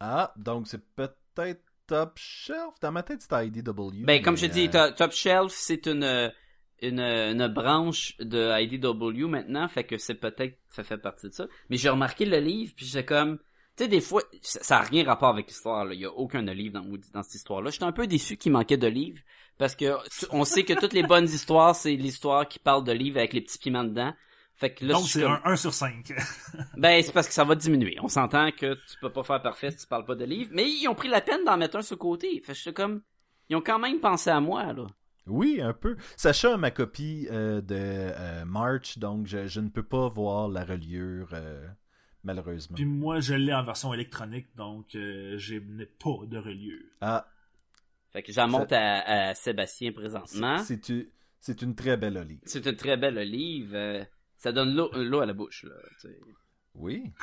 Ah, 0.00 0.32
donc 0.37 0.68
c'est 0.68 0.85
peut-être 0.94 1.62
Top 1.87 2.12
Shelf. 2.16 2.78
Dans 2.80 2.92
ma 2.92 3.02
tête, 3.02 3.22
c'était 3.22 3.46
IDW. 3.48 4.04
Ben, 4.04 4.22
comme 4.22 4.37
je 4.37 4.46
dis, 4.46 4.68
euh, 4.72 4.90
To- 4.90 4.94
Top 4.94 5.12
Shelf, 5.12 5.52
c'est 5.52 5.87
une, 5.87 6.32
une, 6.80 7.00
une 7.00 7.48
branche 7.48 8.16
de 8.18 8.50
IDW 8.61 9.26
maintenant, 9.28 9.66
fait 9.68 9.85
que 9.85 9.98
c'est 9.98 10.14
peut-être, 10.14 10.58
ça 10.70 10.85
fait 10.85 10.98
partie 10.98 11.28
de 11.28 11.32
ça. 11.32 11.46
Mais 11.70 11.76
j'ai 11.76 11.88
remarqué 11.88 12.24
le 12.24 12.38
livre, 12.38 12.72
puis 12.76 12.87
j'ai 12.87 13.04
comme, 13.04 13.38
tu 13.76 13.85
sais, 13.85 13.88
des 13.88 14.00
fois, 14.00 14.22
ça 14.40 14.62
ça 14.62 14.78
a 14.78 14.82
rien 14.82 15.04
rapport 15.04 15.28
avec 15.30 15.48
l'histoire, 15.48 15.85
là. 15.85 15.94
Il 15.94 16.00
y 16.00 16.04
a 16.04 16.11
aucun 16.12 16.46
olive 16.48 16.72
dans, 16.72 16.85
dans 17.12 17.22
cette 17.22 17.35
histoire-là. 17.35 17.70
J'étais 17.70 17.85
un 17.85 17.92
peu 17.92 18.06
déçu 18.06 18.37
qu'il 18.37 18.52
manquait 18.52 18.76
d'olive, 18.76 19.22
parce 19.58 19.74
que 19.74 19.94
on 20.30 20.44
sait 20.44 20.64
que 20.64 20.74
toutes 20.74 20.92
les 20.92 21.02
bonnes 21.02 21.24
histoires, 21.28 21.74
c'est 21.74 21.94
l'histoire 21.96 22.46
qui 22.48 22.58
parle 22.58 22.85
d'olive 22.85 23.16
avec 23.18 23.32
les 23.32 23.40
petits 23.40 23.58
piments 23.58 23.85
dedans. 23.85 24.12
Fait 24.54 24.72
que 24.74 24.85
là, 24.85 24.92
Donc, 24.94 25.08
c'est 25.08 25.22
comme- 25.22 25.32
un 25.32 25.40
1 25.44 25.56
sur 25.56 25.72
5. 25.72 26.12
Ben, 26.76 27.02
c'est 27.02 27.12
parce 27.12 27.26
que 27.26 27.35
ça 27.35 27.42
va 27.44 27.54
diminuer. 27.54 27.96
On 28.02 28.08
s'entend 28.08 28.50
que 28.52 28.74
tu 28.74 28.96
peux 29.00 29.11
pas 29.11 29.22
faire 29.24 29.42
parfait 29.42 29.70
si 29.70 29.78
tu 29.78 29.87
parles 29.87 30.04
pas 30.04 30.14
de 30.14 30.24
livre. 30.24 30.50
Mais 30.54 30.68
ils 30.68 30.87
ont 30.88 30.94
pris 30.94 31.08
la 31.08 31.20
peine 31.20 31.42
d'en 31.44 31.56
mettre 31.56 31.76
un 31.78 31.82
sur 31.82 31.94
le 31.96 31.98
côté. 32.00 32.28
Fait 32.44 32.52
que 32.52 32.54
je 32.58 32.61
suis 32.61 32.72
comme, 32.74 33.00
ils 33.48 33.56
ont 33.56 33.61
quand 33.62 33.78
même 33.78 33.98
pensé 33.98 34.30
à 34.30 34.40
moi, 34.40 34.72
là. 34.72 34.87
Oui, 35.26 35.61
un 35.61 35.72
peu. 35.72 35.96
Sacha 36.16 36.54
a 36.54 36.56
ma 36.58 36.70
copie 36.70 37.26
euh, 37.30 37.61
de 37.61 37.74
euh, 37.76 38.44
March, 38.44 38.98
donc 38.98 39.26
je, 39.26 39.46
je 39.46 39.61
ne 39.61 39.68
peux 39.68 39.82
pas 39.85 40.08
voir 40.08 40.48
la 40.48 40.64
reliure, 40.64 41.28
euh, 41.32 41.66
malheureusement. 42.24 42.74
Puis 42.76 42.85
moi, 42.85 43.20
je 43.20 43.35
l'ai 43.35 43.52
en 43.54 43.62
version 43.64 43.92
électronique, 43.94 44.46
donc 44.56 44.94
euh, 44.94 45.37
je 45.38 45.54
n'ai 45.56 45.87
pas 45.87 46.18
de 46.26 46.38
reliure. 46.38 46.85
Ah, 47.00 47.26
Fait 48.12 48.22
que 48.22 48.32
j'en 48.32 48.48
monte 48.48 48.72
à, 48.72 49.28
à 49.30 49.35
Sébastien 49.35 49.92
présentement. 49.92 50.58
c'est 50.58 50.85
c'est 50.87 50.88
une, 50.92 51.06
c'est 51.40 51.62
une 51.62 51.74
très 51.74 51.96
belle 51.96 52.16
olive. 52.18 52.40
C'est 52.44 52.64
une 52.66 52.76
très 52.76 52.96
belle 52.96 53.18
olive. 53.18 53.74
euh, 53.74 54.04
ça 54.37 54.52
donne 54.52 54.74
l'eau 54.74 54.90
l'eau 54.94 55.20
à 55.20 55.26
la 55.26 55.32
bouche, 55.32 55.64
là. 55.64 55.74
Oui. 56.74 57.12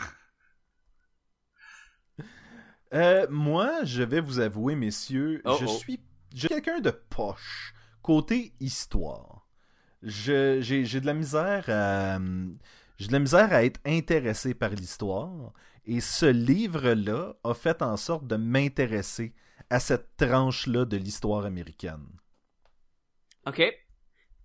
Euh, 2.93 3.27
moi, 3.29 3.83
je 3.83 4.01
vais 4.01 4.19
vous 4.19 4.39
avouer, 4.39 4.75
messieurs, 4.75 5.41
Oh, 5.45 5.57
je 5.59 5.65
oh. 5.65 5.67
suis 5.67 5.99
je 6.33 6.39
suis 6.39 6.47
quelqu'un 6.47 6.79
de 6.79 6.89
poche 6.91 7.73
côté 8.01 8.53
histoire. 8.59 9.47
je- 10.01 10.59
j'ai 10.61 10.85
j'ai 10.85 10.99
de 11.01 11.05
la 11.05 11.13
misère 11.13 11.65
à 11.67 12.19
j'ai 12.99 13.07
de 13.07 13.13
la 13.13 13.19
misère 13.19 13.53
à 13.53 13.63
être 13.63 13.79
intéressé 13.85 14.53
par 14.53 14.71
l'histoire 14.71 15.53
et 15.85 16.01
ce 16.01 16.25
livre-là 16.25 17.33
a 17.43 17.53
fait 17.53 17.81
en 17.81 17.95
sorte 17.97 18.27
de 18.27 18.35
m'intéresser 18.35 19.33
à 19.69 19.79
cette 19.79 20.17
tranche-là 20.17 20.85
de 20.85 20.97
l'histoire 20.97 21.45
américaine. 21.45 22.05
OK. 23.47 23.61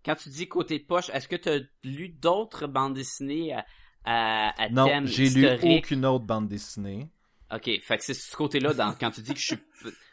Quand 0.04 0.14
tu 0.14 0.28
dis 0.28 0.46
côté 0.48 0.78
poche, 0.78 1.10
est-ce 1.10 1.26
que 1.26 1.36
tu 1.36 1.48
as 1.48 1.60
lu 1.82 2.10
d'autres 2.10 2.66
bandes 2.66 2.94
dessinées 2.94 3.54
à, 3.54 3.64
à, 4.04 4.62
à 4.62 4.68
Non, 4.68 4.86
thème 4.86 5.06
j'ai 5.06 5.28
lu 5.30 5.48
aucune 5.62 6.06
autre 6.06 6.24
bande 6.24 6.48
dessinée. 6.48 7.08
OK, 7.52 7.70
fait 7.82 7.98
que 7.98 8.04
c'est 8.04 8.14
ce 8.14 8.36
côté-là 8.36 8.72
dans, 8.72 8.92
quand 8.94 9.10
tu 9.10 9.20
dis 9.20 9.34
que 9.34 9.40
je 9.40 9.46
suis... 9.46 9.58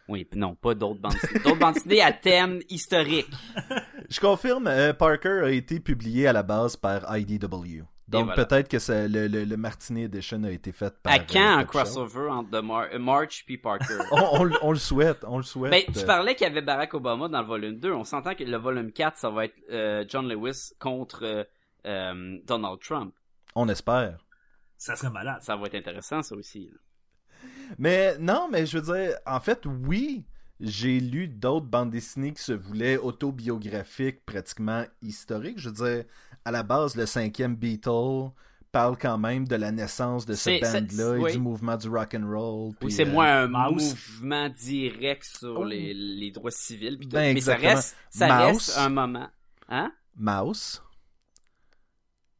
Oui, 0.07 0.27
non, 0.35 0.55
pas 0.55 0.73
d'autres 0.73 0.99
bandes 0.99 1.13
dessinées. 1.13 1.39
D'autres 1.43 1.59
bandes 1.59 1.73
dessinées 1.75 2.01
à 2.01 2.11
thème 2.11 2.59
historique. 2.69 3.29
Je 4.09 4.19
confirme, 4.19 4.67
euh, 4.67 4.93
Parker 4.93 5.41
a 5.45 5.51
été 5.51 5.79
publié 5.79 6.27
à 6.27 6.33
la 6.33 6.43
base 6.43 6.75
par 6.75 7.17
IDW. 7.17 7.83
Donc 8.11 8.25
voilà. 8.25 8.45
peut-être 8.45 8.67
que 8.69 8.79
ça- 8.79 9.07
le, 9.07 9.27
le, 9.27 9.45
le 9.45 9.57
Martinet 9.57 10.03
Edition 10.03 10.43
a 10.43 10.51
été 10.51 10.71
fait 10.71 10.93
par. 11.01 11.13
À 11.13 11.19
quand 11.19 11.39
euh, 11.39 11.57
un 11.59 11.63
Top 11.63 11.71
Shelf. 11.73 11.83
crossover 11.83 12.29
entre 12.29 12.51
The 12.51 12.63
Mar- 12.63 12.87
euh, 12.93 12.99
March 12.99 13.43
puis 13.45 13.57
Parker? 13.57 13.97
on, 14.11 14.39
on 14.39 14.43
le- 14.43 14.57
on 14.61 14.71
le 14.71 14.77
souhaite, 14.77 15.23
on 15.27 15.37
le 15.37 15.43
souhaite. 15.43 15.71
Ben, 15.71 15.83
tu 15.93 16.05
parlais 16.05 16.35
qu'il 16.35 16.45
y 16.47 16.49
avait 16.49 16.61
Barack 16.61 16.93
Obama 16.93 17.27
dans 17.27 17.41
le 17.41 17.47
volume 17.47 17.79
2. 17.79 17.91
On 17.93 18.03
s'entend 18.03 18.35
que 18.35 18.43
le 18.43 18.57
volume 18.57 18.91
4, 18.91 19.17
ça 19.17 19.29
va 19.29 19.45
être 19.45 19.55
euh, 19.71 20.05
John 20.07 20.27
Lewis 20.27 20.71
contre 20.79 21.47
euh, 21.85 22.37
Donald 22.45 22.79
Trump. 22.79 23.13
On 23.55 23.67
espère. 23.69 24.19
Ça 24.77 24.95
serait 24.95 25.11
malade. 25.11 25.41
Ça 25.41 25.55
va 25.55 25.67
être 25.67 25.75
intéressant, 25.75 26.21
ça 26.23 26.35
aussi. 26.35 26.69
là. 26.71 26.77
Mais 27.77 28.17
non, 28.19 28.47
mais 28.51 28.65
je 28.65 28.77
veux 28.77 28.93
dire, 28.93 29.15
en 29.25 29.39
fait, 29.39 29.65
oui, 29.65 30.25
j'ai 30.59 30.99
lu 30.99 31.27
d'autres 31.27 31.65
bandes 31.65 31.89
dessinées 31.89 32.33
qui 32.33 32.41
se 32.43 32.51
voulaient 32.51 32.97
autobiographiques, 32.97 34.23
pratiquement 34.25 34.85
historiques. 35.01 35.57
Je 35.59 35.69
veux 35.69 35.75
dire, 35.75 36.05
à 36.45 36.51
la 36.51 36.63
base, 36.63 36.95
le 36.95 37.05
cinquième 37.05 37.55
Beatle 37.55 38.31
parle 38.71 38.97
quand 38.97 39.17
même 39.17 39.47
de 39.47 39.55
la 39.55 39.71
naissance 39.71 40.25
de 40.25 40.33
ce 40.33 40.49
band-là 40.61 41.17
et 41.17 41.19
oui. 41.19 41.31
du 41.33 41.39
mouvement 41.39 41.75
du 41.75 41.89
rock 41.89 42.15
and 42.17 42.25
roll. 42.29 42.73
Oui, 42.81 42.91
c'est 42.91 43.05
euh, 43.05 43.11
moins 43.11 43.43
un 43.43 43.47
Mouse. 43.47 43.89
mouvement 44.19 44.47
direct 44.49 45.23
sur 45.25 45.59
Oh. 45.59 45.63
les, 45.65 45.93
les 45.93 46.31
droits 46.31 46.51
civils. 46.51 46.97
Ben, 47.09 47.33
mais 47.33 47.41
ça 47.41 47.55
reste, 47.55 47.95
ça 48.09 48.27
Mouse. 48.27 48.67
reste 48.69 48.77
un 48.77 48.89
moment. 48.89 49.27
Hein? 49.67 49.91
Mouse, 50.15 50.81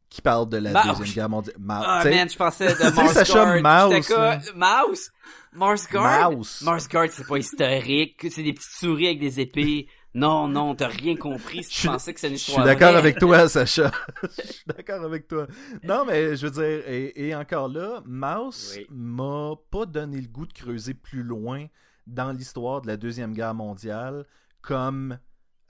qui 0.10 0.22
parle 0.22 0.50
de 0.50 0.58
la 0.58 0.74
deuxième 0.74 0.96
oui. 1.02 1.14
guerre 1.14 1.30
mondiale. 1.30 1.56
Ma- 1.60 1.84
Ah, 1.86 2.04
man, 2.04 2.30
je 2.30 2.36
pensais 2.38 2.68
de 2.68 2.96
Mars 2.96 3.32
Guard. 3.32 3.90
Mouse, 3.92 4.08
quoi? 4.08 4.38
Mouse? 4.56 5.12
Mars 5.54 5.88
Guard? 5.90 6.32
Mouse. 6.32 6.62
Mars 6.64 6.88
Guard, 6.90 7.08
c'est 7.12 7.28
pas 7.28 7.38
historique. 7.38 8.26
C'est 8.30 8.44
des 8.44 8.54
petites 8.54 8.72
souris 8.72 9.08
avec 9.08 9.20
des 9.20 9.40
épées. 9.40 9.88
Non, 10.14 10.48
non, 10.48 10.76
t'as 10.76 10.88
rien 10.88 11.16
compris 11.16 11.64
si 11.64 11.74
Je 11.76 11.82
tu 11.82 11.88
pensais 11.88 12.14
que 12.14 12.20
c'est 12.20 12.28
une 12.28 12.34
Je 12.34 12.40
suis 12.40 12.52
histoire 12.52 12.66
d'accord 12.66 12.96
avec 12.96 13.18
toi, 13.18 13.48
Sacha. 13.50 13.92
Je 14.24 14.42
suis 14.42 14.64
d'accord 14.66 15.04
avec 15.06 15.28
toi. 15.28 15.48
Non, 15.84 16.04
mais 16.06 16.36
je 16.36 16.48
veux 16.48 16.52
dire, 16.52 16.88
et, 16.88 17.28
et 17.28 17.34
encore 17.36 17.70
là, 17.70 18.04
Mouse 18.06 18.76
Oui. 18.78 18.88
m'a 18.90 19.54
pas 19.70 19.86
donné 19.86 20.20
le 20.20 20.28
goût 20.28 20.46
de 20.46 20.52
creuser 20.54 20.94
plus 20.94 21.24
loin 21.24 21.68
dans 22.08 22.32
l'histoire 22.34 22.82
de 22.82 22.88
la 22.88 22.98
Deuxième 22.98 23.34
Guerre 23.34 23.54
mondiale, 23.54 24.26
comme 24.62 25.18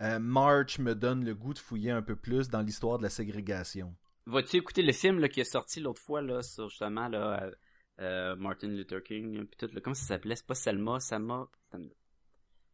euh, 0.02 0.18
March 0.18 0.80
me 0.80 0.96
donne 0.96 1.24
le 1.24 1.36
goût 1.36 1.54
de 1.54 1.60
fouiller 1.60 1.92
un 1.92 2.02
peu 2.02 2.16
plus 2.16 2.50
dans 2.50 2.62
l'histoire 2.62 2.98
de 2.98 3.04
la 3.04 3.10
ségrégation. 3.10 3.94
Vas-tu 4.26 4.58
écouter 4.58 4.82
le 4.82 4.92
film 4.94 5.20
là, 5.20 5.30
qui 5.30 5.42
est 5.42 5.44
sorti 5.44 5.80
l'autre 5.82 6.02
fois 6.02 6.22
là, 6.24 6.42
sur 6.42 6.68
justement 6.70 7.08
là, 7.10 7.44
euh, 7.44 7.52
euh, 8.00 8.36
Martin 8.38 8.70
Luther 8.70 9.04
King 9.04 9.46
puis 9.46 9.58
tout, 9.60 9.70
là, 9.74 9.82
comment 9.84 9.94
ça 9.94 10.06
s'appelait? 10.06 10.36
C'est 10.36 10.48
pas 10.48 10.56
Selma, 10.56 11.00
Selma. 11.00 11.48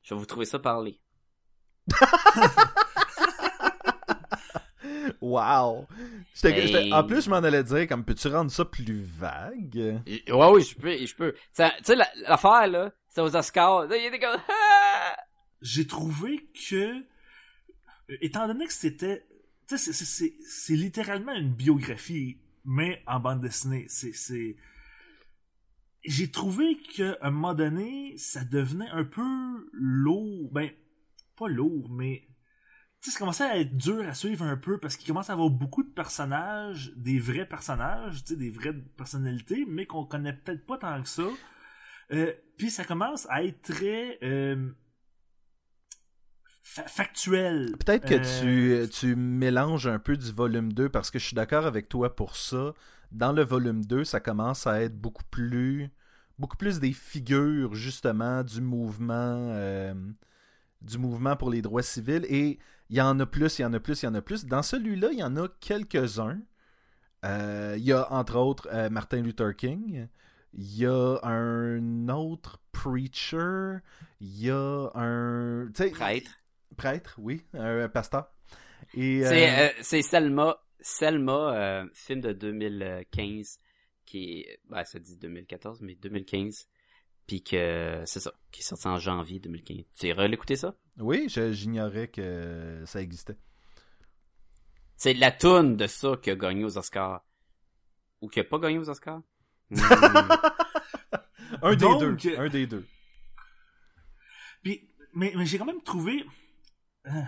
Je 0.02 0.14
vais 0.14 0.20
vous 0.20 0.26
trouver 0.26 0.46
ça 0.46 0.60
parler. 0.60 1.02
Wow! 5.21 5.88
Hey. 6.43 6.67
j'étais- 6.67 6.91
En 6.93 7.04
plus, 7.04 7.26
je 7.26 7.30
m'en 7.30 7.38
allais 7.38 7.63
dire, 7.63 7.88
comme, 7.88 8.04
peux-tu 8.06 8.28
rendre 8.28 8.52
ça 8.52 8.65
plus 8.65 9.02
vague? 9.04 10.02
Et- 10.06 10.32
Ouais, 10.32 10.50
oui, 10.52 10.62
je 10.63 10.76
peux, 10.76 10.97
je 11.06 11.15
peux. 11.15 11.34
Tu 11.34 11.63
sais, 11.84 11.95
la- 11.95 12.10
l'affaire, 12.28 12.67
là, 12.67 12.91
c'est 13.10 13.21
aux 13.21 13.36
Oscars. 13.36 13.86
Il 13.93 14.06
était 14.06 14.19
comme! 14.19 14.39
J'ai 15.62 15.88
trouvé 15.88 16.47
que, 16.69 17.00
euh, 17.00 18.17
étant 18.21 18.47
donné 18.47 18.67
que 18.67 18.73
c'était, 18.73 19.26
tu 19.67 19.78
sais, 19.78 19.91
c'est- 19.91 19.93
c'est- 19.93 20.06
c'est 20.06 20.34
c'est 20.47 20.76
littéralement 20.76 21.34
une 21.34 21.52
biographie, 21.54 22.38
mais 22.63 23.02
en 23.08 23.19
bande 23.19 23.41
dessinée. 23.41 23.86
C'est, 23.89 24.13
c'est, 24.13 24.56
j'ai 26.06 26.30
trouvé 26.30 26.78
qu'à 26.78 27.17
un 27.21 27.32
moment 27.32 27.56
donné, 27.56 28.13
ça 28.17 28.43
devenait 28.45 28.89
un 28.91 29.04
peu 29.04 29.67
lourd. 29.73 30.50
Ben, 30.52 30.69
pas 31.38 31.47
lourd, 31.50 31.89
mais 31.91 32.28
tu 33.02 33.12
sais, 33.12 33.13
ça 33.13 33.19
commençait 33.19 33.45
à 33.45 33.60
être 33.60 33.78
dur 33.78 34.08
à 34.08 34.13
suivre 34.15 34.43
un 34.45 34.58
peu 34.58 34.80
parce 34.80 34.97
qu'il 34.97 35.08
commence 35.08 35.30
à 35.30 35.34
avoir 35.34 35.50
beaucoup 35.52 35.84
de 35.84 35.89
personnages, 35.89 36.93
des 36.97 37.19
vrais 37.19 37.47
personnages, 37.47 38.23
tu 38.23 38.34
sais, 38.34 38.38
des 38.38 38.52
vraies 38.52 38.73
personnalités, 38.97 39.65
mais 39.67 39.86
qu'on 39.88 40.06
connaît 40.06 40.34
peut-être 40.34 40.65
pas 40.65 40.78
tant 40.78 41.02
que 41.04 41.10
ça. 41.10 41.23
Euh, 42.13 42.34
Puis 42.58 42.71
ça 42.71 42.86
commence 42.86 43.28
à 43.30 43.43
être 43.43 43.62
très 43.62 44.19
euh, 44.23 44.71
fa- 46.63 46.88
factuel. 46.88 47.78
Peut-être 47.80 48.06
que 48.06 48.15
Euh, 48.15 48.88
tu, 48.88 48.89
tu 48.89 49.15
mélanges 49.15 49.88
un 49.88 50.00
peu 50.00 50.17
du 50.17 50.32
volume 50.32 50.73
2 50.73 50.89
parce 50.89 51.12
que 51.12 51.19
je 51.19 51.26
suis 51.26 51.36
d'accord 51.36 51.65
avec 51.65 51.89
toi 51.89 52.15
pour 52.15 52.36
ça. 52.36 52.73
Dans 53.12 53.32
le 53.32 53.43
volume 53.43 53.86
2, 53.86 54.04
ça 54.04 54.19
commence 54.19 54.67
à 54.67 54.82
être 54.82 55.00
beaucoup 55.00 55.23
plus 55.32 55.89
beaucoup 56.39 56.58
plus 56.58 56.80
des 56.80 56.93
figures 56.93 57.73
justement 57.73 58.43
du 58.43 58.62
mouvement 58.62 59.52
du 60.82 60.98
mouvement 60.98 61.36
pour 61.36 61.50
les 61.50 61.62
droits 61.62 61.84
civils 61.84 62.26
et 62.30 62.60
il 62.90 62.96
y 62.96 63.02
en 63.02 63.20
a 63.20 63.26
plus, 63.26 63.60
il 63.60 63.63
y 63.63 63.66
en 63.66 63.74
a 63.74 63.80
plus, 63.80 64.02
il 64.02 64.06
y 64.06 64.10
en 64.10 64.16
a 64.16 64.22
plus. 64.22 64.46
Dans 64.46 64.63
celui-là, 64.63 65.10
il 65.12 65.20
y 65.20 65.24
en 65.24 65.36
a 65.36 65.48
quelques-uns. 65.60 66.40
Euh, 67.26 67.76
Il 67.78 67.84
y 67.84 67.92
a 67.92 68.12
entre 68.13 68.38
autres 68.38 68.68
euh, 68.72 68.90
Martin 68.90 69.22
Luther 69.22 69.56
King. 69.56 70.08
Il 70.54 70.78
y 70.78 70.86
a 70.86 71.20
un 71.24 72.08
autre 72.10 72.62
preacher. 72.72 73.78
Il 74.22 74.40
y 74.40 74.50
a 74.50 74.90
un 74.96 75.70
Prêtre. 75.92 76.32
prêtre, 76.78 77.16
oui, 77.18 77.44
un 77.54 77.90
pasteur. 77.90 78.32
C'est, 78.94 79.26
euh, 79.26 79.70
c'est 79.82 80.02
Selma, 80.02 80.58
Selma, 80.80 81.86
film 81.94 82.22
de 82.22 82.32
2015, 82.32 83.60
qui 84.06 84.40
est, 84.42 84.60
ben, 84.70 84.84
ça 84.86 85.00
dit 85.00 85.18
2014, 85.18 85.82
mais 85.82 85.96
2015. 85.96 86.68
Puis 87.28 87.44
que, 87.44 88.02
c'est 88.06 88.22
ça, 88.22 88.32
qui 88.52 88.62
est 88.62 88.63
sorti 88.63 88.88
en 88.88 88.98
janvier 88.98 89.40
2015. 89.40 89.78
Tu 90.00 90.08
iras 90.08 90.28
l'écouter 90.28 90.56
ça? 90.56 90.76
oui, 91.00 91.28
j'ignorais 91.28 92.08
que 92.08 92.84
ça 92.86 93.02
existait. 93.02 93.38
C'est 94.96 95.13
la 95.13 95.32
toune 95.32 95.76
de 95.76 95.86
ça 95.88 96.16
qui 96.22 96.32
a 96.32 96.36
gagné 96.36 96.63
aux 96.63 96.78
Oscars. 96.78 97.24
Ou 98.22 98.30
qui 98.30 98.40
a 98.40 98.44
pas 98.44 98.58
gagné 98.58 98.80
aux 98.80 98.90
Oscars? 98.90 99.22
Hmm. 99.70 99.78
Un 101.62 101.76
Donc, 101.76 102.18
des 102.20 102.30
deux, 102.30 102.36
euh, 102.36 102.40
un 102.46 102.50
des 102.50 102.68
deux. 102.68 102.86
Puis, 104.63 104.90
mais, 105.13 105.34
mais 105.36 105.46
j'ai 105.46 105.58
quand 105.58 105.66
même 105.66 105.82
trouvé. 105.82 106.26
euh, 107.08 107.22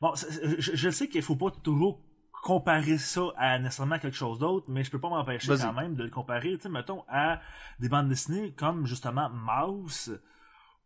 Bon, 0.00 0.12
je, 0.14 0.74
je 0.74 0.90
sais 0.90 1.08
qu'il 1.08 1.22
faut 1.22 1.36
pas 1.36 1.50
toujours 1.50 2.02
comparer 2.46 2.96
ça 2.96 3.32
à 3.36 3.58
nécessairement 3.58 3.98
quelque 3.98 4.16
chose 4.16 4.38
d'autre, 4.38 4.66
mais 4.68 4.84
je 4.84 4.90
peux 4.92 5.00
pas 5.00 5.08
m'empêcher 5.08 5.48
quand 5.48 5.72
même 5.72 5.96
de 5.96 6.04
le 6.04 6.10
comparer, 6.10 6.52
tu 6.52 6.60
sais, 6.60 6.68
mettons, 6.68 7.02
à 7.08 7.40
des 7.80 7.88
bandes 7.88 8.08
dessinées 8.08 8.52
comme 8.52 8.86
justement 8.86 9.28
Mouse 9.30 10.22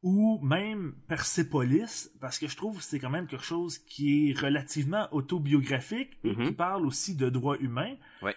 ou 0.02 0.40
même 0.42 0.94
Persepolis, 1.06 2.12
parce 2.18 2.38
que 2.38 2.48
je 2.48 2.56
trouve 2.56 2.78
que 2.78 2.82
c'est 2.82 2.98
quand 2.98 3.10
même 3.10 3.26
quelque 3.26 3.44
chose 3.44 3.76
qui 3.76 4.30
est 4.30 4.40
relativement 4.40 5.06
autobiographique 5.12 6.16
et 6.24 6.34
qui 6.34 6.52
parle 6.52 6.86
aussi 6.86 7.14
de 7.14 7.28
droits 7.28 7.58
humains. 7.58 7.94
Ouais. 8.22 8.34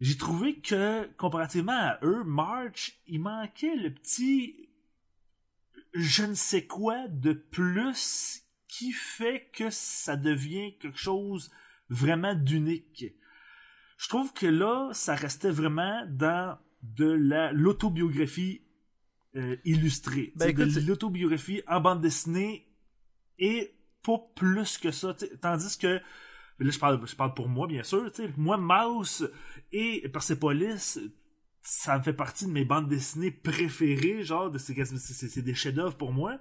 J'ai 0.00 0.16
trouvé 0.16 0.58
que, 0.58 1.04
comparativement 1.18 1.78
à 1.78 1.98
eux, 2.02 2.24
March, 2.24 2.98
il 3.08 3.20
manquait 3.20 3.76
le 3.76 3.92
petit 3.92 4.70
je 5.92 6.24
ne 6.24 6.32
sais 6.32 6.66
quoi 6.66 7.08
de 7.08 7.34
plus 7.34 8.42
qui 8.68 8.92
fait 8.92 9.50
que 9.52 9.68
ça 9.68 10.16
devient 10.16 10.78
quelque 10.78 10.98
chose 10.98 11.50
vraiment 11.92 12.34
d'unique. 12.34 13.04
Je 13.98 14.08
trouve 14.08 14.32
que 14.32 14.46
là, 14.46 14.90
ça 14.92 15.14
restait 15.14 15.50
vraiment 15.50 16.04
dans 16.08 16.58
de 16.82 17.06
la 17.06 17.52
l'autobiographie 17.52 18.62
euh, 19.36 19.56
illustrée, 19.64 20.32
Ben, 20.36 20.48
écoute, 20.50 20.74
de 20.74 20.80
l'autobiographie 20.80 21.62
en 21.66 21.80
bande 21.80 22.00
dessinée 22.00 22.66
et 23.38 23.72
pas 24.02 24.18
plus 24.34 24.78
que 24.78 24.90
ça. 24.90 25.16
Tandis 25.40 25.78
que 25.78 26.00
là, 26.58 26.70
je 26.70 26.78
parle, 26.78 27.00
je 27.06 27.14
parle 27.14 27.34
pour 27.34 27.48
moi, 27.48 27.66
bien 27.66 27.82
sûr. 27.82 28.10
Moi, 28.36 28.56
Mouse 28.58 29.30
et 29.72 30.08
Persepolis, 30.08 30.98
ça 31.62 31.98
me 31.98 32.02
fait 32.02 32.12
partie 32.12 32.46
de 32.46 32.50
mes 32.50 32.64
bandes 32.64 32.88
dessinées 32.88 33.30
préférées, 33.30 34.22
genre, 34.22 34.50
de, 34.50 34.58
c'est, 34.58 35.42
des 35.42 35.54
chefs-d'œuvre 35.54 35.96
pour 35.96 36.12
moi. 36.12 36.38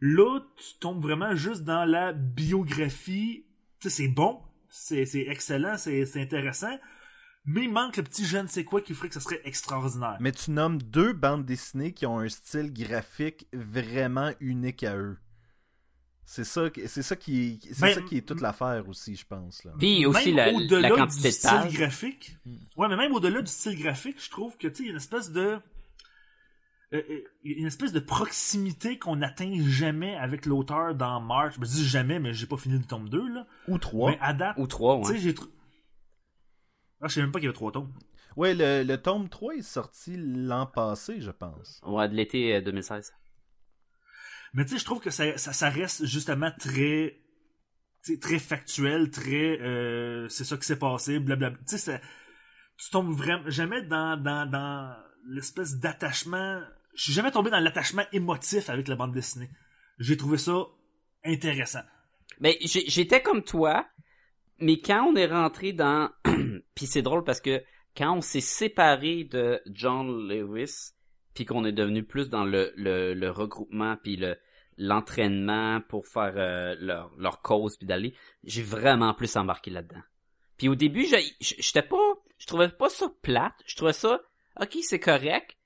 Là, 0.00 0.40
tu 0.56 0.78
tombes 0.78 1.02
vraiment 1.02 1.34
juste 1.34 1.62
dans 1.64 1.84
la 1.84 2.12
biographie. 2.12 3.46
Tu 3.80 3.90
sais, 3.90 4.02
c'est 4.02 4.08
bon, 4.08 4.40
c'est, 4.76 5.06
c'est 5.06 5.26
excellent, 5.28 5.76
c'est, 5.78 6.04
c'est 6.04 6.20
intéressant, 6.20 6.76
mais 7.44 7.62
il 7.62 7.70
manque 7.70 7.96
le 7.96 8.02
petit 8.02 8.26
je 8.26 8.38
ne 8.38 8.48
sais 8.48 8.64
quoi 8.64 8.80
qui 8.80 8.92
ferait 8.92 9.08
que 9.08 9.14
ça 9.14 9.20
serait 9.20 9.40
extraordinaire. 9.44 10.16
Mais 10.18 10.32
tu 10.32 10.50
nommes 10.50 10.82
deux 10.82 11.12
bandes 11.12 11.44
dessinées 11.44 11.92
qui 11.92 12.06
ont 12.06 12.18
un 12.18 12.28
style 12.28 12.72
graphique 12.72 13.46
vraiment 13.52 14.32
unique 14.40 14.82
à 14.82 14.96
eux. 14.96 15.16
C'est 16.26 16.44
ça, 16.44 16.70
qui- 16.70 16.88
c'est 16.88 17.02
ça 17.02 17.14
qui, 17.16 17.60
c'est 17.72 17.80
Ben, 17.82 17.94
ça 17.94 18.00
qui 18.02 18.16
est 18.16 18.22
toute 18.26 18.40
l'affaire 18.40 18.88
aussi, 18.88 19.14
je 19.14 19.26
pense. 19.26 19.62
Là. 19.62 19.72
Puis 19.78 20.06
aussi 20.06 20.32
Même 20.32 20.36
la, 20.36 20.52
au-delà 20.52 20.88
la 20.88 20.90
quantité 20.96 21.20
du 21.20 21.28
de 21.28 21.32
style 21.32 21.78
graphique. 21.78 22.36
Ouais, 22.76 22.88
mais 22.88 22.96
même 22.96 23.12
au-delà 23.12 23.42
du 23.42 23.50
style 23.52 23.78
graphique, 23.80 24.16
je 24.24 24.30
trouve 24.30 24.56
que 24.56 24.66
tu 24.66 24.76
sais, 24.76 24.82
il 24.82 24.86
y 24.86 24.88
a 24.88 24.92
une 24.92 24.96
espèce 24.96 25.30
de 25.30 25.40
euh, 25.40 25.56
euh, 25.56 25.60
il 25.60 26.83
y 26.83 26.83
a 26.83 26.83
une 27.44 27.66
espèce 27.66 27.92
de 27.92 28.00
proximité 28.00 28.98
qu'on 28.98 29.16
n'atteint 29.16 29.52
jamais 29.66 30.16
avec 30.16 30.46
l'auteur 30.46 30.94
dans 30.94 31.20
March. 31.20 31.54
Je 31.56 31.60
me 31.60 31.66
dis 31.66 31.86
jamais, 31.86 32.18
mais 32.18 32.32
j'ai 32.32 32.46
pas 32.46 32.56
fini 32.56 32.78
le 32.78 32.84
tome 32.84 33.08
2 33.08 33.28
là. 33.34 33.46
Ou 33.68 33.78
trois. 33.78 34.10
Mais 34.12 34.18
à 34.20 34.32
date, 34.32 34.56
Ou 34.58 34.66
trois, 34.66 34.98
tu 35.00 35.06
sais, 35.06 35.12
ouais. 35.14 35.18
j'ai 35.18 35.34
trou- 35.34 35.48
Ah, 37.00 37.08
je 37.08 37.14
sais 37.14 37.20
même 37.20 37.32
pas 37.32 37.38
qu'il 37.38 37.46
y 37.46 37.48
avait 37.48 37.54
trois 37.54 37.72
tomes. 37.72 37.92
Ouais, 38.36 38.54
le, 38.54 38.82
le 38.82 38.96
tome 39.00 39.28
3 39.28 39.54
est 39.54 39.62
sorti 39.62 40.16
l'an 40.16 40.66
passé, 40.66 41.20
je 41.20 41.30
pense. 41.30 41.80
Ouais, 41.86 42.08
de 42.08 42.14
l'été 42.14 42.56
euh, 42.56 42.60
2016. 42.60 43.12
Mais 44.54 44.64
tu 44.64 44.72
sais, 44.72 44.78
je 44.78 44.84
trouve 44.84 45.00
que 45.00 45.10
ça, 45.10 45.36
ça, 45.38 45.52
ça 45.52 45.68
reste 45.70 46.04
justement 46.06 46.50
très 46.58 47.20
très 48.20 48.38
factuel, 48.38 49.10
très 49.10 49.58
euh, 49.62 50.28
c'est 50.28 50.44
ça 50.44 50.56
qui 50.58 50.64
s'est 50.66 50.78
passé, 50.78 51.18
blablabla. 51.20 51.58
Tu 51.60 51.64
sais, 51.66 51.78
ça- 51.78 52.00
tu 52.76 52.90
tombes 52.90 53.10
vraiment 53.12 53.48
jamais 53.48 53.82
dans, 53.82 54.16
dans, 54.20 54.44
dans 54.50 54.96
l'espèce 55.28 55.78
d'attachement. 55.78 56.60
Je 56.94 57.02
suis 57.04 57.12
jamais 57.12 57.30
tombé 57.30 57.50
dans 57.50 57.60
l'attachement 57.60 58.04
émotif 58.12 58.70
avec 58.70 58.88
la 58.88 58.96
bande 58.96 59.12
dessinée. 59.12 59.50
J'ai 59.98 60.16
trouvé 60.16 60.38
ça 60.38 60.64
intéressant. 61.24 61.82
J'ai- 62.40 62.88
j'étais 62.88 63.22
comme 63.22 63.42
toi, 63.42 63.86
mais 64.58 64.80
quand 64.80 65.04
on 65.04 65.16
est 65.16 65.26
rentré 65.26 65.72
dans... 65.72 66.10
puis 66.74 66.86
c'est 66.86 67.02
drôle 67.02 67.24
parce 67.24 67.40
que 67.40 67.62
quand 67.96 68.16
on 68.16 68.20
s'est 68.20 68.40
séparé 68.40 69.24
de 69.24 69.60
John 69.66 70.28
Lewis, 70.28 70.92
puis 71.34 71.44
qu'on 71.44 71.64
est 71.64 71.72
devenu 71.72 72.04
plus 72.04 72.28
dans 72.28 72.44
le, 72.44 72.72
le, 72.76 73.14
le 73.14 73.30
regroupement, 73.30 73.96
puis 74.02 74.16
le 74.16 74.36
l'entraînement 74.76 75.80
pour 75.88 76.06
faire 76.08 76.34
euh, 76.36 76.74
leur, 76.80 77.12
leur 77.16 77.40
cause, 77.42 77.76
puis 77.76 77.86
d'aller, 77.86 78.14
j'ai 78.42 78.62
vraiment 78.62 79.14
plus 79.14 79.36
embarqué 79.36 79.70
là-dedans. 79.70 80.02
Puis 80.56 80.68
au 80.68 80.74
début, 80.74 81.06
j'étais 81.40 81.82
pas... 81.82 82.14
Je 82.38 82.46
trouvais 82.46 82.68
pas 82.68 82.88
ça 82.88 83.08
plate, 83.22 83.54
je 83.66 83.76
trouvais 83.76 83.92
ça... 83.92 84.20
Ok, 84.60 84.76
c'est 84.82 85.00
correct. 85.00 85.56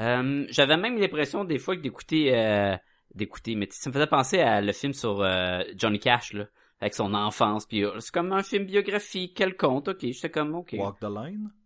Euh, 0.00 0.46
J'avais 0.50 0.76
même 0.76 0.98
l'impression 0.98 1.44
des 1.44 1.58
fois 1.58 1.76
que 1.76 1.80
d'écouter... 1.82 2.34
euh, 2.36 2.76
d'écouter, 3.14 3.54
mais 3.54 3.66
ça 3.70 3.88
me 3.88 3.94
faisait 3.94 4.06
penser 4.06 4.38
à 4.40 4.60
le 4.60 4.72
film 4.72 4.92
sur 4.92 5.22
euh, 5.22 5.62
Johnny 5.76 5.98
Cash, 5.98 6.34
là, 6.34 6.46
avec 6.80 6.94
son 6.94 7.14
enfance, 7.14 7.64
puis 7.66 7.82
euh, 7.82 7.98
c'est 8.00 8.12
comme 8.12 8.32
un 8.32 8.42
film 8.42 8.64
biographique, 8.66 9.32
quel 9.34 9.56
compte, 9.56 9.88
ok, 9.88 9.98
j'étais 10.02 10.30
comme, 10.30 10.54
ok, 10.54 10.74
Walk, 10.78 10.98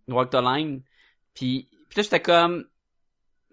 Walk 0.09 0.31
the 0.31 0.41
line? 0.41 0.41
the 0.41 0.41
Line, 0.43 0.83
puis, 1.35 1.69
puis 1.89 1.97
là 1.97 2.03
j'étais 2.05 2.21
comme, 2.23 2.65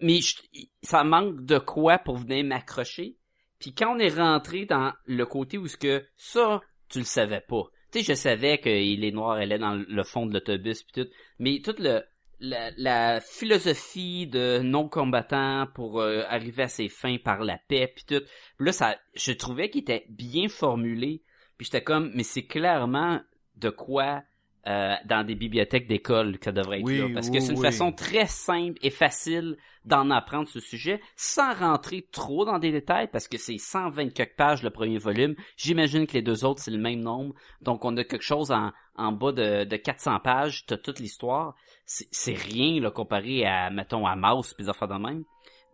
mais 0.01 0.21
je- 0.21 0.35
ça 0.83 1.03
manque 1.03 1.43
de 1.45 1.57
quoi 1.57 1.97
pour 1.97 2.17
venir 2.17 2.45
m'accrocher, 2.45 3.17
puis 3.57 3.73
quand 3.73 3.95
on 3.95 3.99
est 3.99 4.15
rentré 4.15 4.65
dans 4.65 4.93
le 5.05 5.25
côté 5.25 5.57
où 5.57 5.67
ce 5.67 5.75
que 5.75 6.05
ça, 6.15 6.61
tu 6.89 6.99
le 6.99 7.05
savais 7.05 7.41
pas, 7.41 7.63
tu 7.91 7.99
sais, 7.99 8.05
je 8.05 8.13
savais 8.13 8.59
que 8.59 8.69
les 8.69 9.11
Noirs 9.11 9.37
allaient 9.37 9.57
dans 9.59 9.73
le 9.75 10.03
fond 10.03 10.27
de 10.27 10.33
l'autobus, 10.33 10.83
puis 10.83 11.03
tout, 11.03 11.09
mais 11.39 11.59
tout 11.59 11.75
le, 11.79 12.03
la, 12.39 12.71
la 12.77 13.21
philosophie 13.21 14.27
de 14.27 14.59
non-combattant 14.59 15.67
pour 15.73 16.01
euh, 16.01 16.23
arriver 16.27 16.63
à 16.63 16.67
ses 16.67 16.89
fins 16.89 17.17
par 17.17 17.43
la 17.43 17.57
paix 17.57 17.91
puis 17.93 18.05
tout. 18.05 18.23
Là 18.59 18.71
ça 18.71 18.97
je 19.15 19.31
trouvais 19.31 19.69
qu'il 19.69 19.81
était 19.81 20.05
bien 20.09 20.47
formulé. 20.49 21.23
Puis 21.57 21.65
j'étais 21.65 21.83
comme 21.83 22.11
mais 22.13 22.23
c'est 22.23 22.45
clairement 22.45 23.21
de 23.55 23.69
quoi 23.69 24.23
euh, 24.67 24.93
dans 25.05 25.25
des 25.25 25.35
bibliothèques 25.35 25.87
d'école 25.87 26.37
que 26.37 26.45
ça 26.45 26.51
devrait 26.51 26.79
être 26.79 26.85
Oui, 26.85 26.97
là 26.97 27.07
parce 27.13 27.29
que 27.29 27.39
c'est 27.39 27.53
une 27.53 27.59
oui. 27.59 27.65
façon 27.65 27.91
très 27.91 28.25
simple 28.27 28.77
et 28.81 28.89
facile 28.89 29.57
d'en 29.85 30.09
apprendre 30.11 30.49
ce 30.49 30.59
sujet 30.59 31.01
sans 31.15 31.53
rentrer 31.53 32.05
trop 32.11 32.43
dans 32.43 32.59
des 32.59 32.71
détails 32.71 33.07
parce 33.11 33.27
que 33.27 33.37
c'est 33.37 33.57
120 33.57 34.09
quelques 34.09 34.35
pages 34.35 34.61
le 34.61 34.69
premier 34.69 34.97
volume. 34.97 35.35
J'imagine 35.55 36.05
que 36.05 36.13
les 36.13 36.21
deux 36.21 36.43
autres 36.43 36.61
c'est 36.61 36.71
le 36.71 36.77
même 36.77 36.99
nombre. 36.99 37.33
Donc 37.61 37.85
on 37.85 37.95
a 37.97 38.03
quelque 38.03 38.23
chose 38.23 38.51
en 38.51 38.71
en 38.99 39.13
bas 39.13 39.31
de, 39.31 39.63
de 39.63 39.75
400 39.77 40.19
pages, 40.19 40.65
t'as 40.65 40.77
toute 40.77 40.99
l'histoire. 40.99 41.55
C'est 41.85 42.33
rien 42.35 42.81
là, 42.81 42.91
comparé 42.91 43.45
à, 43.45 43.69
mettons, 43.69 44.05
à 44.05 44.15
Mouse 44.17 44.53
puis 44.53 44.65
des 44.65 44.69
affaires 44.69 44.89
de 44.89 44.95
même. 44.95 45.23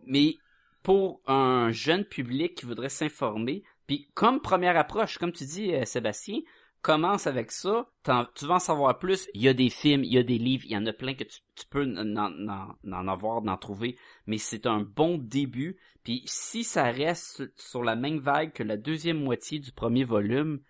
Mais 0.06 0.36
pour 0.84 1.20
un 1.26 1.72
jeune 1.72 2.04
public 2.04 2.54
qui 2.54 2.66
voudrait 2.66 2.88
s'informer, 2.88 3.64
puis 3.88 4.08
comme 4.14 4.40
première 4.40 4.76
approche, 4.76 5.18
comme 5.18 5.32
tu 5.32 5.44
dis, 5.44 5.74
euh, 5.74 5.84
Sébastien, 5.84 6.38
commence 6.86 7.26
avec 7.26 7.50
ça, 7.50 7.90
tu 8.36 8.46
vas 8.46 8.54
en 8.54 8.58
savoir 8.60 8.96
plus. 9.00 9.28
Il 9.34 9.42
y 9.42 9.48
a 9.48 9.54
des 9.54 9.70
films, 9.70 10.04
il 10.04 10.12
y 10.12 10.18
a 10.18 10.22
des 10.22 10.38
livres, 10.38 10.62
il 10.66 10.70
y 10.70 10.76
en 10.76 10.86
a 10.86 10.92
plein 10.92 11.14
que 11.14 11.24
tu, 11.24 11.40
tu 11.56 11.66
peux 11.68 11.82
en, 11.82 13.08
avoir, 13.08 13.42
d'en 13.42 13.56
trouver, 13.56 13.98
mais 14.26 14.38
c'est 14.38 14.66
un 14.66 14.82
bon 14.82 15.18
début. 15.18 15.78
Puis 16.04 16.22
si 16.26 16.62
ça 16.62 16.84
reste 16.84 17.52
sur 17.58 17.82
la 17.82 17.96
même 17.96 18.20
vague 18.20 18.52
que 18.52 18.62
la 18.62 18.76
deuxième 18.76 19.20
moitié 19.20 19.58
du 19.58 19.72
premier 19.72 20.04
volume, 20.04 20.60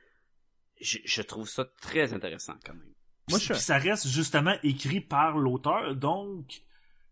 je, 0.80 0.96
je 1.04 1.20
trouve 1.20 1.50
ça 1.50 1.66
très 1.82 2.14
intéressant 2.14 2.54
quand 2.64 2.72
même. 2.72 2.94
Moi, 3.28 3.38
Puis 3.38 3.48
je 3.48 3.52
suis- 3.52 3.62
ça 3.62 3.76
reste 3.76 4.08
justement 4.08 4.54
écrit 4.62 5.02
par 5.02 5.36
l'auteur, 5.36 5.96
donc 5.96 6.62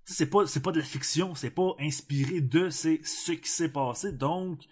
c'est 0.06 0.30
pas 0.30 0.46
c'est 0.46 0.62
pas 0.62 0.72
de 0.72 0.78
la 0.78 0.84
fiction, 0.86 1.34
c'est 1.34 1.50
pas 1.50 1.74
inspiré 1.78 2.40
de 2.40 2.70
c'est 2.70 3.04
ce 3.04 3.32
qui 3.32 3.50
s'est 3.50 3.72
passé, 3.72 4.12
donc 4.12 4.62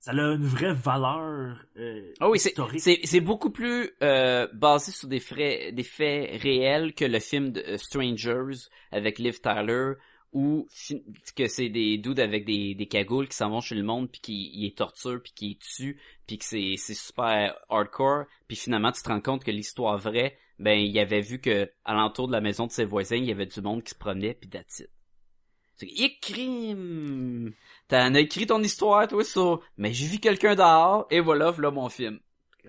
ça 0.00 0.12
a 0.12 0.14
une 0.14 0.44
vraie 0.46 0.72
valeur 0.72 1.56
euh, 1.76 2.12
Ah 2.20 2.28
oui, 2.30 2.38
c'est 2.38 2.50
historique. 2.50 2.80
c'est 2.80 3.00
c'est 3.04 3.20
beaucoup 3.20 3.50
plus 3.50 3.90
euh, 4.02 4.48
basé 4.52 4.92
sur 4.92 5.08
des 5.08 5.20
faits 5.20 5.74
des 5.74 5.82
faits 5.82 6.40
réels 6.42 6.94
que 6.94 7.04
le 7.04 7.20
film 7.20 7.52
de 7.52 7.60
euh, 7.60 7.76
Strangers 7.78 8.68
avec 8.90 9.18
Liv 9.18 9.40
Tyler 9.40 9.92
où 10.32 10.66
fi- 10.70 11.02
que 11.36 11.48
c'est 11.48 11.68
des 11.68 11.98
dudes 11.98 12.20
avec 12.20 12.44
des 12.44 12.74
des 12.74 12.86
cagoules 12.86 13.28
qui 13.28 13.36
s'en 13.36 13.50
vont 13.50 13.60
chez 13.60 13.74
le 13.74 13.82
monde 13.82 14.10
puis 14.10 14.20
qui 14.20 14.52
les 14.54 14.72
torturent 14.72 15.20
puis 15.22 15.32
qui 15.34 15.48
les 15.48 15.58
tuent 15.58 16.00
puis 16.26 16.38
que 16.38 16.44
c'est 16.44 16.74
c'est 16.78 16.94
super 16.94 17.54
hardcore 17.68 18.24
puis 18.46 18.56
finalement 18.56 18.92
tu 18.92 19.02
te 19.02 19.08
rends 19.08 19.20
compte 19.20 19.42
que 19.44 19.50
l'histoire 19.50 19.98
vraie 19.98 20.38
ben 20.60 20.78
il 20.78 20.96
avait 21.00 21.20
vu 21.20 21.40
que 21.40 21.68
alentour 21.84 22.28
de 22.28 22.32
la 22.32 22.40
maison 22.40 22.66
de 22.66 22.72
ses 22.72 22.84
voisins 22.84 23.16
il 23.16 23.24
y 23.24 23.32
avait 23.32 23.46
du 23.46 23.60
monde 23.60 23.82
qui 23.82 23.90
se 23.90 23.98
promenait 23.98 24.34
puis 24.34 24.48
it. 24.54 24.88
C'est. 25.80 27.54
T'en 27.88 28.14
as 28.14 28.20
écrit 28.20 28.46
ton 28.46 28.62
histoire, 28.62 29.08
toi, 29.08 29.24
sur, 29.24 29.62
mais 29.78 29.92
j'ai 29.92 30.06
vu 30.06 30.18
quelqu'un 30.18 30.54
dehors, 30.54 31.06
et 31.10 31.20
voilà, 31.20 31.50
voilà 31.50 31.70
mon 31.70 31.88
film. 31.88 32.20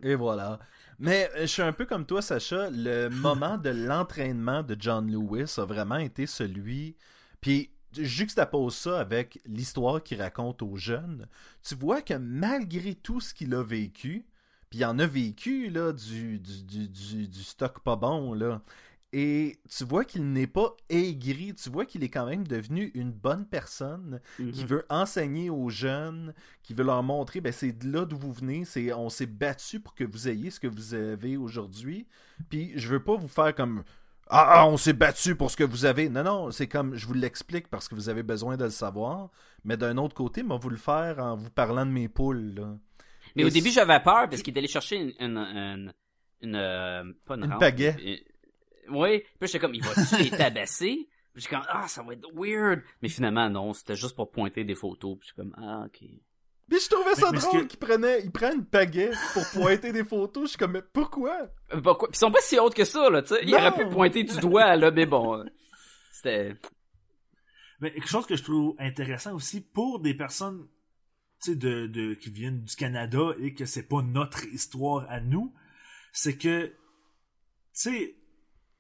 Et 0.02 0.16
voilà. 0.16 0.60
Mais 0.98 1.30
euh, 1.36 1.42
je 1.42 1.46
suis 1.48 1.62
un 1.62 1.74
peu 1.74 1.86
comme 1.86 2.06
toi, 2.06 2.22
Sacha. 2.22 2.70
Le 2.70 3.10
moment 3.10 3.58
de 3.58 3.70
l'entraînement 3.70 4.64
de 4.64 4.76
John 4.80 5.12
Lewis 5.12 5.56
a 5.58 5.66
vraiment 5.66 5.98
été 5.98 6.26
celui. 6.26 6.96
Puis, 7.42 7.72
juxtapose 7.98 8.76
ça 8.76 9.00
avec 9.00 9.40
l'histoire 9.46 10.02
qu'il 10.02 10.22
raconte 10.22 10.62
aux 10.62 10.78
jeunes. 10.78 11.28
Tu 11.64 11.76
vois 11.76 12.02
que 12.02 12.14
malgré 12.14 12.96
tout 12.96 13.20
ce 13.20 13.34
qu'il 13.34 13.54
a 13.54 13.64
vécu, 13.64 14.26
puis 14.70 14.80
il 14.80 14.86
en 14.86 15.00
a 15.00 15.06
vécu, 15.06 15.70
là, 15.70 15.92
du, 15.92 16.40
du, 16.40 16.88
du, 16.88 17.28
du 17.28 17.44
stock 17.44 17.80
pas 17.80 17.98
bon, 17.98 18.34
là. 18.34 18.62
Et 19.14 19.60
tu 19.70 19.84
vois 19.84 20.06
qu'il 20.06 20.32
n'est 20.32 20.48
pas 20.48 20.76
aigri, 20.90 21.54
tu 21.54 21.70
vois 21.70 21.86
qu'il 21.86 22.02
est 22.04 22.10
quand 22.10 22.26
même 22.26 22.48
devenu 22.48 22.92
une 22.94 23.12
bonne 23.12 23.46
personne 23.46 24.22
qui 24.52 24.64
Mhm. 24.64 24.66
veut 24.66 24.86
enseigner 24.90 25.50
aux 25.50 25.70
jeunes, 25.70 26.34
qui 26.64 26.74
veut 26.74 26.86
leur 26.86 27.04
montrer, 27.04 27.42
ben 27.42 27.52
c'est 27.52 27.74
de 27.74 27.92
là 27.92 28.06
d'où 28.06 28.18
vous 28.18 28.32
venez, 28.32 28.64
c'est 28.64 28.94
on 28.94 29.10
s'est 29.10 29.26
battu 29.26 29.82
pour 29.82 29.96
que 29.96 30.06
vous 30.06 30.30
ayez 30.30 30.50
ce 30.50 30.62
que 30.62 30.68
vous 30.68 30.94
avez 30.94 31.36
aujourd'hui. 31.36 32.08
Puis 32.50 32.72
je 32.78 32.88
veux 32.88 33.04
pas 33.04 33.16
vous 33.18 33.28
faire 33.28 33.54
comme 33.54 33.84
ah, 34.30 34.62
ah, 34.62 34.68
on 34.68 34.78
s'est 34.78 34.94
battu 34.94 35.36
pour 35.36 35.52
ce 35.52 35.58
que 35.58 35.66
vous 35.66 35.84
avez. 35.86 36.08
Non 36.08 36.24
non, 36.24 36.52
c'est 36.52 36.68
comme 36.68 36.96
je 36.96 37.06
vous 37.06 37.14
l'explique 37.14 37.68
parce 37.68 37.90
que 37.90 37.96
vous 37.96 38.08
avez 38.08 38.24
besoin 38.24 38.56
de 38.56 38.64
le 38.64 38.70
savoir, 38.70 39.30
mais 39.66 39.76
d'un 39.76 39.98
autre 39.98 40.16
côté, 40.16 40.42
moi 40.42 40.58
vous 40.58 40.70
le 40.70 40.78
faire 40.78 41.20
en 41.20 41.36
vous 41.36 41.50
parlant 41.50 41.86
de 41.86 41.92
mes 41.92 42.08
poules 42.08 42.54
là. 42.56 42.78
Mais 43.36 43.44
Et 43.44 43.46
au 43.46 43.50
début, 43.50 43.72
j'avais 43.72 44.00
peur 44.02 44.30
parce 44.30 44.42
qu'il 44.42 44.54
est 44.56 44.58
allé 44.60 44.68
chercher 44.68 44.98
une, 44.98 45.14
une, 45.20 45.38
une, 45.38 45.94
une, 46.42 46.56
euh, 46.56 47.04
pas 47.26 47.36
une, 47.36 47.46
Une 47.46 47.54
rampe, 47.54 47.60
pagaie. 47.60 48.02
Oui. 48.94 49.20
Puis 49.40 49.48
j'étais 49.48 49.60
comme, 49.60 49.74
il 49.74 49.84
va-tu 49.84 50.24
les 50.24 50.30
tabasser? 50.30 51.08
Puis 51.34 51.44
j'étais 51.44 51.56
comme, 51.56 51.66
ah, 51.70 51.88
ça 51.88 52.04
va 52.04 52.14
être 52.14 52.28
weird. 52.34 52.82
Mais 53.02 53.10
finalement, 53.10 53.50
non, 53.50 53.74
c'était 53.74 53.96
juste 53.96 54.16
pour 54.16 54.32
pointer 54.32 54.64
des 54.64 54.76
photos. 54.76 55.18
Puis 55.20 55.30
j'étais 55.30 55.42
comme, 55.50 55.56
ah, 55.64 55.86
ok. 55.86 56.00
Puis 56.70 56.80
je 56.80 56.90
trouvais 56.90 57.16
ça 57.16 57.32
Mais- 57.32 57.40
drôle 57.40 57.62
que- 57.64 57.68
qu'il 57.68 57.80
prenait, 57.80 58.22
il 58.24 58.32
prend 58.32 58.54
une 58.54 58.66
pagaie 58.66 59.12
pour 59.34 59.44
pointer 59.54 59.92
des 59.92 60.04
photos. 60.06 60.44
Je 60.44 60.50
suis 60.50 60.58
comme 60.58 60.72
mais 60.74 60.82
pourquoi? 60.82 61.38
Euh, 61.74 61.82
Pourquoi? 61.82 62.08
Puis 62.10 62.16
ils 62.18 62.20
sont 62.20 62.32
pas 62.32 62.40
si 62.42 62.58
hautes 62.60 62.74
que 62.76 62.86
ça, 62.86 63.10
là, 63.10 63.22
tu 63.22 63.30
sais. 63.30 63.42
Il 63.44 63.52
Non. 63.52 63.58
aurait 63.58 63.74
pu 63.74 63.90
pointer 63.90 64.24
du 64.24 64.38
doigt, 64.40 64.76
là, 64.78 64.90
mais 64.92 65.06
bon. 65.06 65.44
C'était, 66.14 66.56
Mais 67.82 67.92
quelque 67.92 68.08
chose 68.08 68.26
que 68.26 68.36
je 68.36 68.44
trouve 68.44 68.76
intéressant 68.80 69.34
aussi 69.34 69.60
pour 69.62 70.00
des 70.00 70.14
personnes 70.14 70.68
tu 71.44 71.52
sais, 71.54 71.56
de, 71.58 71.88
de, 71.88 72.14
qui 72.14 72.30
viennent 72.30 72.62
du 72.62 72.76
Canada 72.76 73.32
et 73.40 73.54
que 73.56 73.66
c'est 73.66 73.88
pas 73.88 74.02
notre 74.04 74.46
histoire 74.46 75.08
à 75.10 75.20
nous, 75.20 75.52
c'est 76.14 76.38
que, 76.38 76.68
tu 76.68 76.74
sais, 77.74 78.16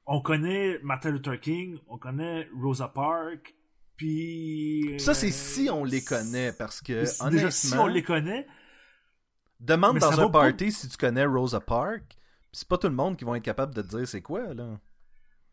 on 0.05 0.21
connaît 0.21 0.79
Martin 0.83 1.11
Luther 1.11 1.39
King, 1.39 1.77
on 1.87 1.97
connaît 1.97 2.47
Rosa 2.59 2.87
Parks, 2.87 3.53
puis... 3.97 4.95
Ça 4.99 5.13
c'est 5.13 5.27
euh, 5.27 5.31
si 5.31 5.69
on 5.69 5.83
les 5.83 6.03
connaît 6.03 6.53
parce 6.53 6.81
que 6.81 6.93
honnêtement, 6.93 7.29
Déjà, 7.29 7.51
si 7.51 7.73
on 7.75 7.87
les 7.87 8.03
connaît, 8.03 8.47
demande 9.59 9.99
dans 9.99 10.19
un 10.19 10.29
pas- 10.29 10.41
party 10.41 10.71
si 10.71 10.89
tu 10.89 10.97
connais 10.97 11.25
Rosa 11.25 11.59
Parks. 11.59 12.17
C'est 12.51 12.67
pas 12.67 12.77
tout 12.77 12.87
le 12.87 12.95
monde 12.95 13.15
qui 13.15 13.23
va 13.23 13.37
être 13.37 13.43
capable 13.43 13.73
de 13.73 13.81
te 13.81 13.87
dire 13.95 14.07
c'est 14.07 14.21
quoi 14.21 14.53
là. 14.53 14.79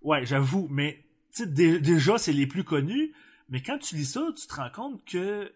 ouais, 0.01 0.24
j'avoue, 0.26 0.66
mais, 0.70 1.05
tu 1.34 1.44
sais, 1.44 1.46
dé- 1.49 1.78
déjà, 1.80 2.18
c'est 2.18 2.32
les 2.32 2.46
plus 2.46 2.64
connus, 2.64 3.12
mais 3.49 3.62
quand 3.62 3.78
tu 3.78 3.94
lis 3.96 4.07
ça, 4.07 4.22
tu 4.36 4.46
te 4.46 4.55
rends 4.55 4.70
compte 4.70 5.05
que, 5.05 5.53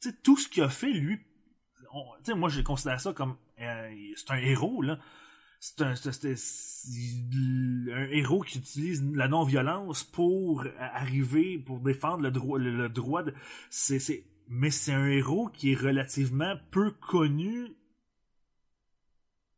tu 0.00 0.10
sais, 0.10 0.16
tout 0.22 0.36
ce 0.36 0.48
qu'il 0.48 0.62
a 0.62 0.68
fait, 0.68 0.92
lui, 0.92 1.18
on- 1.92 2.04
tu 2.18 2.30
sais, 2.30 2.34
moi, 2.34 2.48
je 2.48 2.60
considère 2.60 3.00
ça 3.00 3.12
comme, 3.12 3.36
euh, 3.60 3.90
c'est 4.16 4.30
un 4.30 4.36
héros, 4.36 4.82
là. 4.82 4.98
C'est 5.66 5.80
un, 5.80 5.94
un 7.94 8.06
héros 8.10 8.42
qui 8.42 8.58
utilise 8.58 9.02
la 9.14 9.28
non-violence 9.28 10.04
pour 10.04 10.66
arriver, 10.78 11.58
pour 11.58 11.80
défendre 11.80 12.22
le 12.22 12.30
droit, 12.30 12.58
le, 12.58 12.90
droit 12.90 13.22
de, 13.22 13.32
c'est, 13.70 13.98
c'est, 13.98 14.26
mais 14.46 14.70
c'est 14.70 14.92
un 14.92 15.06
héros 15.06 15.48
qui 15.48 15.72
est 15.72 15.74
relativement 15.74 16.54
peu 16.70 16.90
connu 16.90 17.68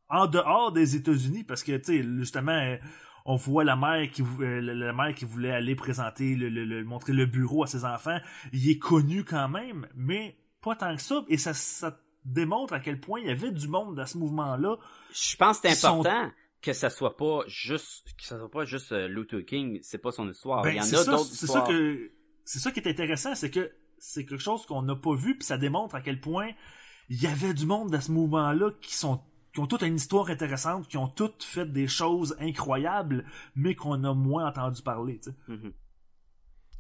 en 0.09 0.29
dehors 0.29 0.71
des 0.71 0.95
États-Unis 0.95 1.43
parce 1.43 1.65
que, 1.65 1.77
tu 1.77 1.85
sais, 1.85 2.03
justement, 2.19 2.53
euh, 2.53 2.77
on 3.25 3.35
voit 3.35 3.65
la 3.65 3.75
mère 3.75 4.09
qui 4.09 4.23
euh, 4.23 4.61
la 4.61 4.93
mère 4.93 5.13
qui 5.13 5.25
voulait 5.25 5.51
aller 5.51 5.75
présenter 5.75 6.37
le, 6.37 6.49
le- 6.49 6.65
le- 6.65 6.85
montrer 6.85 7.15
le 7.15 7.27
bureau 7.27 7.65
à 7.65 7.67
ses 7.67 7.85
enfants. 7.85 8.19
Il 8.53 8.71
est 8.71 8.79
connu 8.79 9.25
quand 9.25 9.49
même 9.49 9.89
mais 9.97 10.37
pas 10.63 10.77
tant 10.77 10.95
que 10.95 11.03
ça. 11.03 11.25
Et 11.27 11.37
ça, 11.37 11.53
ça 11.53 11.99
démontre 12.27 12.75
à 12.75 12.81
quel 12.81 13.01
point 13.01 13.21
il 13.21 13.27
y 13.27 13.31
avait 13.31 13.51
du 13.53 13.69
monde 13.69 13.95
dans 13.97 14.07
ce 14.07 14.19
mouvement 14.19 14.57
là 14.57 14.77
Je 15.13 15.37
pense 15.37 15.61
que 15.61 15.69
c'est 15.69 15.75
sont- 15.75 16.01
important 16.01 16.31
que 16.61 16.73
ça 16.73 16.91
soit 16.91 17.17
pas 17.17 17.41
juste 17.47 18.15
que 18.19 18.25
ça 18.25 18.39
soit 18.39 18.51
pas 18.51 18.65
juste 18.65 18.91
euh, 18.93 19.07
Luther 19.09 19.45
King, 19.45 19.79
c'est 19.83 19.99
pas 19.99 20.11
son 20.11 20.29
histoire. 20.29 20.63
Ben, 20.63 20.71
Il 20.71 20.77
y 20.77 20.81
en 20.81 20.83
c'est 20.83 20.97
a 20.97 21.05
ça, 21.05 21.11
d'autres 21.13 21.25
c'est 21.27 21.47
ça 21.47 21.61
histoires. 21.61 21.69
que 21.69 22.11
c'est 22.45 22.59
ça 22.59 22.71
qui 22.73 22.81
est 22.81 22.89
intéressant 22.89 23.35
c'est 23.35 23.51
que 23.51 23.73
c'est 23.99 24.25
quelque 24.27 24.43
chose 24.43 24.67
qu'on 24.67 24.83
n'a 24.83 24.97
pas 24.97 25.15
vu 25.15 25.37
puis 25.39 25.47
ça 25.47 25.57
démontre 25.59 25.95
à 25.95 26.01
quel 26.01 26.21
point 26.21 26.51
il 27.09 27.23
y 27.23 27.27
avait 27.27 27.55
du 27.55 27.65
monde 27.67 27.91
dans 27.91 28.01
ce 28.01 28.11
mouvement 28.11 28.53
là 28.53 28.71
qui 28.81 28.95
sont 28.95 29.23
qui 29.53 29.61
ont 29.61 29.67
toutes 29.67 29.83
une 29.83 29.97
histoire 29.97 30.29
intéressante 30.29 30.89
qui 30.89 30.97
ont 30.99 31.09
toutes 31.09 31.45
fait 31.45 31.65
des 31.71 31.87
choses 31.89 32.37
incroyables 32.41 33.25
mais 33.55 33.75
qu'on 33.75 34.03
a 34.05 34.13
moins 34.13 34.47
entendu 34.49 34.83
parler. 34.83 35.21
Mhm. 35.49 35.73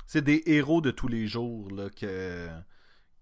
C'est 0.08 0.22
des 0.22 0.42
héros 0.46 0.80
de 0.80 0.90
tous 0.90 1.08
les 1.08 1.26
jours 1.26 1.70
là, 1.70 1.90
que, 1.90 2.48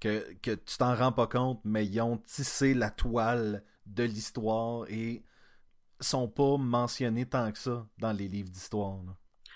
que, 0.04 0.34
que 0.42 0.50
tu 0.50 0.76
t'en 0.76 0.94
rends 0.94 1.12
pas 1.12 1.26
compte, 1.26 1.62
mais 1.64 1.86
ils 1.86 1.98
ont 2.02 2.18
tissé 2.18 2.74
la 2.74 2.90
toile 2.90 3.64
de 3.86 4.04
l'histoire 4.04 4.84
et 4.90 5.24
sont 5.98 6.28
pas 6.28 6.58
mentionnés 6.58 7.24
tant 7.26 7.50
que 7.50 7.58
ça 7.58 7.88
dans 7.96 8.12
les 8.12 8.28
livres 8.28 8.50
d'histoire. 8.50 8.98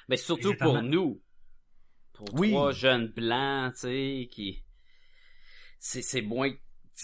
Mais 0.09 0.17
surtout 0.17 0.53
Exactement. 0.53 0.73
pour 0.81 0.83
nous. 0.83 1.23
Pour 2.15 2.33
Oui. 2.33 2.51
trois 2.51 2.73
jeunes 2.73 3.09
blancs, 3.09 3.75
tu 3.75 3.81
sais, 3.81 4.29
qui. 4.31 4.65
C'est, 5.79 6.01
c'est 6.01 6.23
moins 6.23 6.51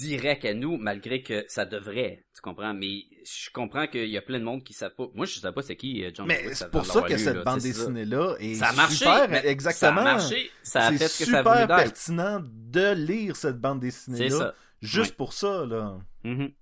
direct 0.00 0.44
à 0.44 0.54
nous, 0.54 0.76
malgré 0.76 1.22
que 1.22 1.44
ça 1.48 1.64
devrait. 1.64 2.24
Tu 2.34 2.40
comprends? 2.40 2.74
Mais 2.74 3.04
je 3.24 3.50
comprends 3.50 3.86
qu'il 3.86 4.08
y 4.08 4.16
a 4.18 4.22
plein 4.22 4.38
de 4.40 4.44
monde 4.44 4.64
qui 4.64 4.72
savent 4.72 4.94
pas. 4.94 5.06
Moi, 5.14 5.26
je 5.26 5.38
sais 5.38 5.52
pas 5.52 5.62
c'est 5.62 5.76
qui 5.76 6.04
euh, 6.04 6.10
John 6.14 6.26
Mais 6.26 6.52
c'est 6.54 6.70
pour 6.70 6.82
de 6.82 6.86
ça 6.86 7.02
que 7.02 7.12
lu, 7.12 7.18
cette 7.18 7.36
là, 7.36 7.42
bande 7.44 7.60
dessinée-là 7.60 8.34
est 8.40 8.54
Ça 8.54 8.68
a 8.68 8.72
marché. 8.72 8.96
super, 8.96 9.28
mais 9.28 9.46
exactement. 9.46 9.94
Ça 10.02 10.10
a 10.10 10.14
marché. 10.14 10.50
Ça 10.62 10.80
a 10.86 10.90
c'est 10.92 10.98
fait 10.98 11.08
ce 11.08 11.18
que 11.24 11.30
ça 11.30 11.38
super 11.38 11.52
voulait 11.54 11.66
pertinent 11.66 12.40
de 12.44 12.92
lire 12.94 13.36
cette 13.36 13.58
bande 13.60 13.78
C'est 13.80 13.86
dessinée-là, 13.86 14.38
ça. 14.38 14.54
juste 14.82 15.10
Ouais. 15.12 15.16
pour 15.16 15.32
ça. 15.32 15.64
Là. 15.66 15.98
Mhm. 16.24 16.52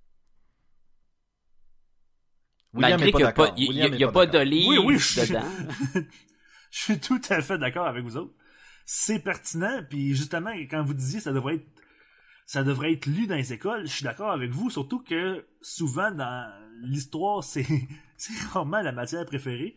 William 2.73 2.99
Malgré 2.99 3.11
qu'il 3.11 3.17
n'y 3.19 3.23
a 3.23 3.31
pas, 3.31 3.43
d'accord. 3.45 3.55
il 3.59 3.75
y 3.75 3.81
a- 4.03 4.11
pas 4.11 4.25
d'accord. 4.25 4.27
d'olive 4.41 4.67
Oui, 4.67 4.77
oui, 4.79 4.97
je- 4.97 5.21
dedans. 5.21 5.43
je 6.71 6.79
suis 6.79 6.99
tout 6.99 7.21
à 7.29 7.41
fait 7.41 7.57
d'accord 7.59 7.85
avec 7.87 8.03
vous 8.03 8.17
autres. 8.17 8.33
C'est 8.85 9.19
pertinent, 9.19 9.83
puis 9.89 10.15
justement, 10.15 10.51
quand 10.69 10.83
vous 10.83 10.93
disiez 10.95 11.19
ça 11.19 11.31
devrait 11.31 11.55
être 11.55 11.65
ça 12.45 12.63
devrait 12.63 12.93
être 12.93 13.05
lu 13.05 13.27
dans 13.27 13.35
les 13.35 13.53
écoles, 13.53 13.87
je 13.87 13.91
suis 13.93 14.03
d'accord 14.03 14.31
avec 14.31 14.51
vous, 14.51 14.69
surtout 14.69 14.99
que 14.99 15.45
souvent 15.61 16.11
dans 16.11 16.51
l'histoire, 16.81 17.43
c'est 17.43 17.65
c'est 18.17 18.33
rarement 18.51 18.81
la 18.81 18.91
matière 18.91 19.25
préférée. 19.25 19.75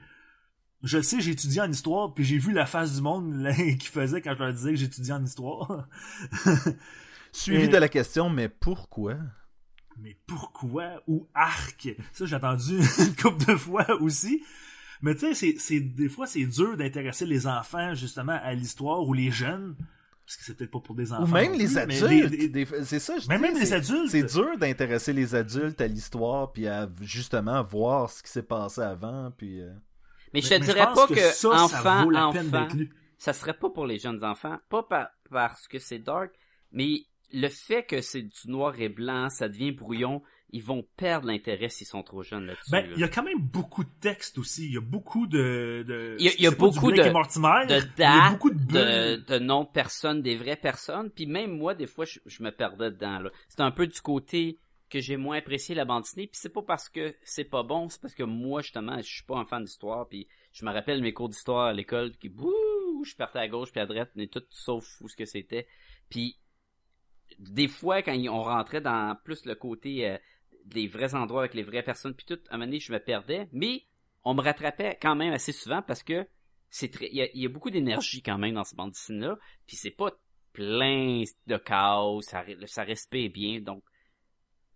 Je 0.83 0.99
le 0.99 1.03
sais, 1.03 1.21
j'ai 1.21 1.33
étudié 1.33 1.63
en 1.63 1.71
histoire, 1.71 2.13
puis 2.15 2.23
j'ai 2.25 2.39
vu 2.39 2.53
la 2.53 2.67
face 2.67 2.95
du 2.97 3.01
monde 3.03 3.35
là, 3.35 3.53
qui 3.79 3.87
faisait 3.89 4.21
quand 4.21 4.35
je 4.35 4.39
leur 4.39 4.53
disais 4.53 4.71
que 4.71 4.77
j'étudiais 4.77 5.15
en 5.15 5.25
histoire. 5.25 5.89
Suivi 7.33 7.65
Et- 7.65 7.69
de 7.69 7.77
la 7.77 7.89
question, 7.89 8.31
mais 8.31 8.49
pourquoi? 8.49 9.17
Mais 9.99 10.17
pourquoi? 10.27 11.03
Ou 11.07 11.27
arc? 11.35 11.89
Ça, 12.13 12.27
j'ai 12.27 12.37
entendu 12.37 12.79
une 12.99 13.17
couple 13.17 13.47
de 13.47 13.57
fois 13.57 13.91
aussi. 14.03 14.43
Mais 15.03 15.15
tu 15.15 15.21
sais, 15.21 15.35
c'est, 15.35 15.55
c'est 15.59 15.81
des 15.81 16.09
fois 16.09 16.27
c'est 16.27 16.45
dur 16.45 16.77
d'intéresser 16.77 17.25
les 17.27 17.47
enfants 17.47 17.95
justement 17.95 18.39
à 18.43 18.53
l'histoire 18.55 19.07
ou 19.07 19.13
les 19.15 19.31
jeunes, 19.31 19.77
parce 20.27 20.37
que 20.39 20.45
c'est 20.45 20.55
peut-être 20.57 20.71
pas 20.73 20.81
pour 20.81 20.95
des 20.97 21.13
enfants. 21.13 21.23
Ou 21.25 21.27
même 21.29 21.53
les 21.53 21.79
adultes. 21.79 22.51
des- 22.53 22.67
C'est 22.85 22.99
ça, 22.99 23.17
je 23.19 23.29
mais 23.29 23.37
dis, 23.37 23.43
même 23.43 23.55
les 23.55 23.67
c'est- 23.67 23.75
adultes. 23.77 24.11
C'est 24.11 24.25
dur 24.25 24.59
d'intéresser 24.59 25.13
les 25.13 25.35
adultes 25.37 25.81
à 25.81 25.87
l'histoire, 25.87 26.53
puis 26.53 26.67
à 26.67 26.89
justement 27.01 27.63
voir 27.63 28.11
ce 28.11 28.23
qui 28.23 28.31
s'est 28.31 28.43
passé 28.43 28.81
avant, 28.81 29.31
puis... 29.37 29.61
euh, 29.61 29.73
Mais 30.35 30.41
je 30.41 30.49
te 30.49 30.55
mais 30.55 30.61
dirais 30.61 30.87
pas 30.95 31.07
que, 31.07 31.15
que, 31.15 31.21
ça, 31.21 31.33
ça 31.33 31.63
enfant, 31.65 32.05
vaut 32.05 32.11
la 32.11 32.31
peine 32.33 32.49
enfant, 32.49 32.63
d'être 32.63 32.75
lu. 32.75 32.91
ça 33.19 33.33
serait 33.33 33.55
pas 33.57 33.71
pour 33.71 33.87
les 33.87 33.99
jeunes 34.01 34.23
enfants, 34.25 34.59
pas 34.69 34.83
par- 34.83 35.09
parce 35.31 35.69
que 35.69 35.79
c'est 35.79 36.01
dark, 36.01 36.33
mais 36.73 37.03
le 37.33 37.49
fait 37.49 37.85
que 37.85 38.01
c'est 38.01 38.23
du 38.23 38.49
noir 38.51 38.79
et 38.81 38.89
blanc, 38.89 39.29
ça 39.31 39.49
devient 39.49 39.71
brouillon, 39.73 40.23
ils 40.51 40.63
vont 40.63 40.87
perdre 40.97 41.27
l'intérêt 41.27 41.69
s'ils 41.69 41.87
sont 41.87 42.03
trop 42.03 42.23
jeunes 42.23 42.47
là-dessus. 42.47 42.71
Ben, 42.71 42.87
là. 42.87 42.93
il 42.95 43.01
y 43.01 43.05
a 43.05 43.09
quand 43.09 43.23
même 43.25 43.41
beaucoup 43.41 43.83
de 43.85 43.91
textes 44.01 44.39
aussi. 44.39 44.67
Il 44.67 44.75
y 44.75 44.77
a 44.77 44.81
beaucoup 44.81 45.27
de. 45.27 45.85
de 45.87 46.17
Il 46.21 46.41
y 46.41 46.47
a- 46.47 46.51
a 46.51 46.55
beaucoup 46.55 46.93
de- 46.93 47.11
Mortimer, 47.11 47.67
de 47.67 47.73
il 47.75 47.77
y 47.77 47.79
a 47.79 47.83
dates, 47.97 48.33
beaucoup 48.33 48.51
de 48.51 48.57
de, 48.65 49.17
de 49.17 49.39
noms 49.39 49.65
de 49.65 49.69
personnes, 49.71 50.23
des 50.23 50.37
vraies 50.37 50.57
personnes. 50.57 51.11
Puis 51.11 51.27
même 51.27 51.57
moi, 51.57 51.75
des 51.75 51.87
fois, 51.87 52.05
je, 52.05 52.21
je 52.27 52.43
me 52.43 52.51
perdais 52.51 52.91
dedans. 52.91 53.19
là. 53.19 53.31
C'est 53.49 53.61
un 53.61 53.71
peu 53.71 53.87
du 53.87 54.01
côté 54.01 54.59
que 54.89 55.01
j'ai 55.01 55.17
moins 55.17 55.39
apprécié 55.39 55.75
la 55.75 55.85
bande 55.85 56.05
dessinée. 56.05 56.29
Puis 56.29 56.39
c'est 56.41 56.53
pas 56.53 56.63
parce 56.63 56.89
que 56.89 57.15
c'est 57.25 57.45
pas 57.45 57.65
bon, 57.65 57.89
c'est 57.89 58.01
parce 58.01 58.15
que 58.15 58.23
moi, 58.23 58.63
justement, 58.63 58.97
je 58.99 59.03
suis 59.15 59.25
pas 59.25 59.37
un 59.39 59.45
fan 59.45 59.65
d'histoire. 59.65 60.07
Puis 60.09 60.29
je 60.53 60.65
me 60.65 60.71
rappelle 60.73 61.03
mes 61.03 61.13
cours 61.13 61.29
d'histoire 61.29 61.67
à 61.67 61.73
l'école 61.73 62.13
qui, 62.19 62.29
bouh, 62.29 63.03
je 63.05 63.17
partais 63.17 63.41
à 63.41 63.49
gauche 63.49 63.73
puis 63.73 63.81
à 63.81 63.87
droite, 63.87 64.11
mais 64.15 64.29
tout 64.29 64.45
sauf 64.51 64.85
où 65.01 65.09
ce 65.09 65.17
que 65.17 65.25
c'était. 65.25 65.67
Puis 66.09 66.39
des 67.41 67.69
fois, 67.69 68.03
quand 68.03 68.17
on 68.31 68.43
rentrait 68.43 68.81
dans 68.81 69.17
plus 69.25 69.45
le 69.45 69.55
côté 69.57 70.09
euh, 70.09 70.17
des 70.67 70.87
vrais 70.89 71.15
endroits 71.15 71.41
avec 71.41 71.55
les 71.55 71.63
vraies 71.63 71.83
personnes, 71.83 72.15
puis 72.15 72.27
tout, 72.27 72.39
à 72.49 72.55
un 72.55 72.59
moment 72.59 72.67
donné, 72.67 72.81
je 72.81 72.93
me 72.93 72.99
perdais. 72.99 73.49
Mais 73.53 73.85
on 74.25 74.35
me 74.35 74.43
rattrapait 74.43 74.99
quand 75.01 75.15
même 75.15 75.33
assez 75.33 75.53
souvent 75.53 75.83
parce 75.83 76.03
que 76.03 76.27
c'est 76.69 76.91
très, 76.91 77.09
il 77.11 77.31
y 77.41 77.47
a, 77.47 77.49
beaucoup 77.49 77.71
d'énergie 77.71 78.23
quand 78.23 78.39
même 78.39 78.55
dans 78.55 78.65
ce 78.65 78.75
bande 78.75 78.91
dessinée 78.91 79.27
là, 79.27 79.39
puis 79.67 79.77
c'est 79.77 79.93
pas 79.93 80.11
plein 80.53 81.23
de 81.47 81.57
chaos, 81.57 82.23
ça, 82.23 82.45
ça 82.67 82.85
bien, 83.33 83.61
donc 83.61 83.85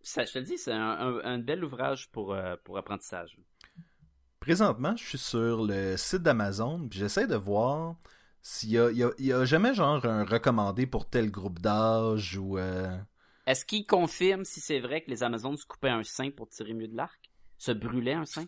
ça, 0.03 0.25
je 0.25 0.33
te 0.33 0.39
le 0.39 0.45
dis, 0.45 0.57
c'est 0.57 0.73
un, 0.73 1.39
bel 1.39 1.65
ouvrage 1.65 2.11
pour 2.11 2.33
euh, 2.33 2.55
pour 2.65 2.79
apprentissage. 2.79 3.37
Présentement, 4.39 4.97
je 4.97 5.05
suis 5.05 5.19
sur 5.19 5.65
le 5.65 5.97
site 5.97 6.23
d'Amazon, 6.23 6.89
puis 6.89 7.01
j'essaie 7.01 7.27
de 7.27 7.37
voir 7.37 7.97
s'il 8.41 8.71
y 8.71 9.33
a 9.33 9.45
jamais 9.45 9.75
genre 9.75 10.05
un 10.07 10.25
recommandé 10.25 10.87
pour 10.87 11.11
tel 11.11 11.31
groupe 11.31 11.59
d'âge 11.59 12.39
ou... 12.39 12.57
euh, 12.57 12.97
Est-ce 13.47 13.65
qu'il 13.65 13.87
confirme 13.87 14.45
si 14.45 14.61
c'est 14.61 14.81
vrai 14.81 15.03
que 15.03 15.11
les 15.11 15.23
Amazones 15.23 15.57
se 15.57 15.67
coupaient 15.67 15.89
un 15.91 16.03
sein 16.05 16.31
pour 16.31 16.49
tirer 16.49 16.75
mieux 16.75 16.89
de 16.89 16.97
l'arc, 16.97 17.21
se 17.59 17.73
brûlaient 17.73 18.15
un 18.15 18.25
sein? 18.27 18.47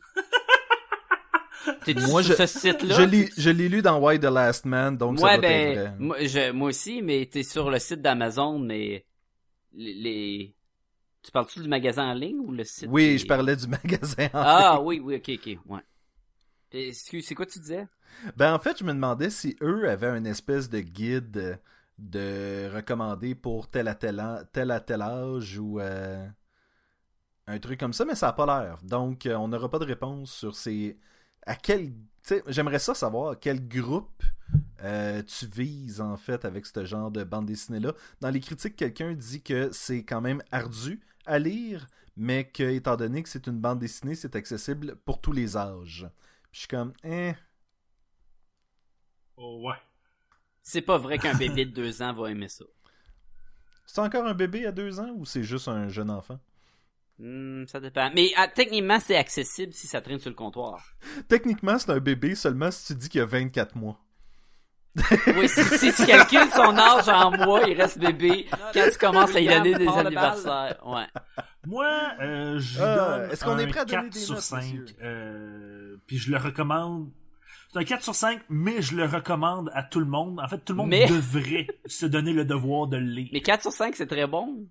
T'es 1.85 1.99
Moi, 1.99 2.23
sur 2.23 2.29
je- 2.29 2.35
ce 2.35 2.47
site-là? 2.47 2.97
Je 2.97 3.03
l'ai, 3.03 3.31
je 3.37 3.51
l'ai 3.51 3.69
lu 3.69 3.83
dans 3.83 3.99
Why 4.01 4.19
the 4.19 4.25
Last 4.25 4.65
Man, 4.65 4.97
donc 4.97 5.19
ça 5.19 5.29
Ouais, 5.29 5.31
doit 5.31 5.43
être 5.49 5.63
vrai. 5.65 5.83
ben, 5.85 5.95
moi, 5.99 6.25
je, 6.25 6.53
moi 6.53 6.69
aussi, 6.69 7.03
mais 7.03 7.27
t'es 7.27 7.43
sur 7.43 7.71
le 7.71 7.79
site 7.79 8.01
d'Amazon, 8.03 8.59
mais 8.59 9.05
les, 9.73 9.95
les- 9.95 10.55
Tu 11.23 11.33
parles-tu 11.33 11.61
du 11.63 11.69
magasin 11.69 12.11
en 12.13 12.15
ligne 12.15 12.41
ou 12.41 12.53
le 12.53 12.65
site 12.65 12.93
Oui, 12.93 13.19
des- 13.19 13.19
je 13.19 13.27
parlais 13.27 13.57
du 13.57 13.67
magasin. 13.69 14.29
en 14.35 14.45
Ah 14.45 14.81
oui, 14.83 15.01
oui, 15.01 15.17
ok, 15.17 15.31
ok, 15.39 15.59
ouais. 15.71 15.81
Excuse, 16.73 17.27
c'est 17.27 17.35
quoi 17.37 17.47
tu 17.47 17.59
disais? 17.61 17.87
Ben 18.37 18.55
en 18.55 18.59
fait, 18.59 18.79
je 18.79 18.85
me 18.85 18.93
demandais 18.93 19.31
si 19.31 19.57
eux 19.63 19.89
avaient 19.89 20.17
une 20.17 20.27
espèce 20.27 20.69
de 20.69 20.81
guide 20.81 21.59
de 21.99 22.71
recommandé 22.75 23.35
pour 23.35 23.69
tel 23.69 23.89
à 23.89 23.95
tel, 23.95 24.23
tel 24.53 24.71
à 24.71 24.81
tel 24.81 25.03
âge 25.03 25.59
ou 25.59 25.81
euh, 25.81 26.27
un 27.47 27.59
truc 27.59 27.79
comme 27.81 27.93
ça, 27.93 28.05
mais 28.05 28.15
ça 28.15 28.27
n'a 28.27 28.33
pas 28.33 28.47
l'air. 28.47 28.79
Donc, 28.83 29.27
euh, 29.27 29.37
on 29.37 29.49
n'aura 29.49 29.69
pas 29.71 29.79
de 29.79 29.85
réponse 29.85 30.33
sur 30.33 30.57
ces... 30.57 30.99
À 31.47 31.55
quel... 31.57 31.93
J'aimerais 32.47 32.79
ça 32.79 32.95
savoir 32.95 33.39
quel 33.41 33.67
groupe 33.67 34.23
euh, 34.83 35.23
tu 35.23 35.47
vises 35.47 36.01
en 36.01 36.17
fait 36.17 36.45
avec 36.45 36.67
ce 36.67 36.85
genre 36.85 37.11
de 37.11 37.25
bande 37.25 37.47
dessinée-là. 37.47 37.93
Dans 38.21 38.31
les 38.31 38.41
critiques, 38.41 38.77
quelqu'un 38.77 39.13
dit 39.15 39.43
que 39.43 39.71
c'est 39.73 40.05
quand 40.05 40.21
même 40.21 40.43
ardu 40.53 41.01
à 41.27 41.39
lire, 41.39 41.87
mais 42.17 42.49
que 42.49 42.63
étant 42.63 42.97
donné 42.97 43.23
que 43.23 43.29
c'est 43.29 43.47
une 43.47 43.59
bande 43.59 43.81
dessinée, 43.81 44.15
c'est 44.15 44.37
accessible 44.37 44.97
pour 45.05 45.21
tous 45.21 45.33
les 45.33 45.57
âges. 45.57 46.09
Puis 46.43 46.53
je 46.53 46.59
suis 46.61 46.69
comme, 46.69 46.93
eh... 47.05 47.33
Oh, 49.37 49.63
ouais. 49.67 49.77
C'est 50.63 50.83
pas 50.83 50.99
vrai 50.99 51.19
qu'un 51.19 51.35
bébé 51.35 51.67
de 51.67 51.73
deux 51.73 52.03
ans 52.03 52.13
va 52.13 52.31
aimer 52.31 52.49
ça. 52.49 52.65
C'est 53.87 54.01
encore 54.01 54.27
un 54.27 54.35
bébé 54.35 54.67
à 54.67 54.73
deux 54.73 55.01
ans 55.01 55.11
ou 55.17 55.27
c'est 55.27 55.43
juste 55.43 55.69
un 55.69 55.89
jeune 55.89 56.11
enfant? 56.11 56.39
Hmm, 57.19 57.67
ça 57.67 57.81
dépend. 57.81 58.11
Mais 58.15 58.31
ah, 58.37 58.49
techniquement, 58.49 58.99
c'est 59.01 59.17
accessible 59.17 59.73
si 59.73 59.87
ça 59.87 60.01
traîne 60.01 60.19
sur 60.19 60.31
le 60.31 60.37
comptoir. 60.37 60.83
Techniquement, 61.29 61.79
c'est 61.79 61.91
un 61.91 62.01
bébé 62.01 62.35
seulement 62.35 62.71
si 62.71 62.87
tu 62.87 62.99
dis 62.99 63.09
qu'il 63.09 63.19
y 63.19 63.23
a 63.23 63.27
24 63.27 63.77
mois. 63.77 63.99
Oui, 65.37 65.49
si, 65.49 65.63
si 65.79 65.93
tu 65.93 66.05
calcules 66.05 66.51
son 66.55 66.77
âge 66.77 67.09
en 67.09 67.31
mois, 67.31 67.63
il 67.67 67.81
reste 67.81 67.99
bébé. 67.99 68.47
Quand 68.75 68.89
tu 68.91 68.99
commences 68.99 69.35
à 69.35 69.41
y 69.41 69.49
donner 69.49 69.75
des 69.75 69.89
anniversaires, 69.89 70.79
ouais. 70.85 71.07
Moi, 71.67 71.87
euh, 72.21 72.59
je 72.59 72.79
lui 72.79 72.85
donne 72.85 73.31
est-ce 73.31 73.45
qu'on 73.45 73.59
est 73.59 73.67
prêt 73.69 73.81
à 73.81 73.85
donner 73.85 74.03
4 74.03 74.13
des 74.13 74.19
sur 74.21 74.35
notes, 74.35 74.43
5. 74.43 74.59
monsieur? 74.59 74.85
Euh, 75.03 75.97
puis 76.07 76.19
je 76.19 76.31
le 76.31 76.37
recommande. 76.37 77.11
C'est 77.73 77.79
un 77.79 77.85
4 77.85 78.03
sur 78.03 78.15
5, 78.15 78.41
mais 78.49 78.83
je 78.83 78.95
le 78.97 79.05
recommande 79.07 79.71
à 79.75 79.83
tout 79.83 80.01
le 80.01 80.07
monde. 80.07 80.41
En 80.41 80.49
fait, 80.49 80.59
tout 80.59 80.73
le 80.73 80.79
monde 80.79 80.91
Mais- 80.91 81.07
devrait 81.07 81.67
se 81.87 82.07
donner 82.07 82.33
le 82.33 82.45
devoir 82.45 82.87
de 82.87 82.97
le 82.99 83.05
lire. 83.07 83.31
Mais 83.33 83.41
4 83.41 83.63
sur 83.63 83.73
5, 83.73 83.95
c'est 83.97 84.07
très 84.07 84.27
bon. 84.27 84.67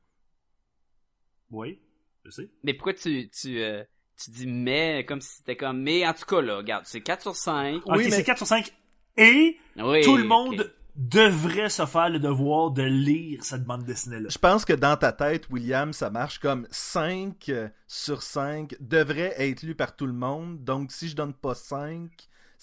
Oui, 1.49 1.79
je 2.25 2.29
sais. 2.31 2.49
Mais 2.63 2.73
pourquoi 2.73 2.93
tu, 2.93 3.29
tu, 3.29 3.59
euh, 3.61 3.83
tu 4.23 4.31
dis 4.31 4.47
mais 4.47 5.05
comme 5.05 5.21
si 5.21 5.37
c'était 5.37 5.55
comme 5.57 5.81
mais 5.81 6.07
en 6.07 6.13
tout 6.13 6.25
cas 6.25 6.41
là, 6.41 6.57
regarde, 6.57 6.85
c'est 6.85 7.01
4 7.01 7.21
sur 7.21 7.35
5. 7.35 7.77
Ok, 7.85 7.95
Oui, 7.97 8.03
mais- 8.05 8.11
c'est 8.11 8.23
4 8.23 8.37
sur 8.37 8.47
5. 8.47 8.71
Et 9.17 9.57
Oui, 9.77 10.01
tout 10.03 10.15
le 10.17 10.23
monde 10.23 10.71
devrait 10.95 11.69
se 11.69 11.85
faire 11.85 12.09
le 12.09 12.19
devoir 12.19 12.71
de 12.71 12.83
lire 12.83 13.43
cette 13.43 13.63
bande 13.63 13.83
dessinée-là. 13.85 14.29
Je 14.29 14.37
pense 14.37 14.63
que 14.65 14.73
dans 14.73 14.95
ta 14.97 15.11
tête, 15.11 15.49
William, 15.49 15.91
ça 15.93 16.09
marche 16.09 16.39
comme 16.39 16.67
5 16.69 17.49
euh, 17.49 17.69
sur 17.87 18.21
5 18.23 18.75
devrait 18.79 19.33
être 19.37 19.63
lu 19.63 19.73
par 19.75 19.95
tout 19.95 20.05
le 20.05 20.13
monde. 20.13 20.63
Donc, 20.63 20.91
si 20.91 21.07
je 21.09 21.15
donne 21.15 21.33
pas 21.33 21.55
5, 21.55 22.09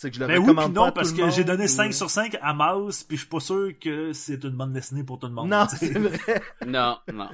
c'est 0.01 0.11
que 0.11 0.15
je 0.17 0.21
le 0.21 0.29
Ben 0.29 0.35
oui, 0.39 0.43
recommande 0.45 0.67
puis 0.67 0.75
pas 0.75 0.81
non, 0.81 0.87
à 0.87 0.89
tout 0.91 0.95
parce 0.95 1.13
que 1.13 1.29
j'ai 1.31 1.43
donné 1.43 1.65
ou- 1.65 1.69
5 1.69 1.93
sur 1.93 2.09
5 2.09 2.39
à 2.41 2.55
Mouse, 2.55 3.03
puis 3.03 3.17
je 3.17 3.23
suis 3.23 3.29
pas 3.29 3.41
sûr 3.41 3.73
que 3.81 4.13
c'est 4.13 4.45
une 4.45 4.51
bande 4.51 4.73
dessinée 4.73 5.03
pour 5.03 5.19
tout 5.19 5.27
le 5.27 5.33
monde. 5.33 5.49
Non, 5.49 5.67
c'est 5.69 5.99
vrai. 5.99 6.41
Non, 6.67 6.99
non. 7.13 7.29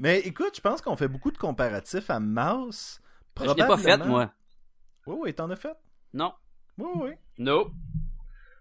Mais 0.00 0.18
écoute, 0.20 0.50
je 0.56 0.60
pense 0.60 0.82
qu'on 0.82 0.96
fait 0.96 1.06
beaucoup 1.06 1.30
de 1.30 1.38
comparatifs 1.38 2.10
à 2.10 2.18
Mouse. 2.18 3.00
Je 3.38 3.44
l'ai 3.44 3.54
pas 3.54 3.76
fait 3.76 3.82
Probablement- 3.96 4.06
moi. 4.06 4.32
Oui, 5.06 5.16
oui, 5.20 5.34
t'en 5.34 5.48
as 5.50 5.56
fait? 5.56 5.76
Non. 6.12 6.32
Oui, 6.76 6.88
oui. 6.96 7.10
Nope. 7.38 7.70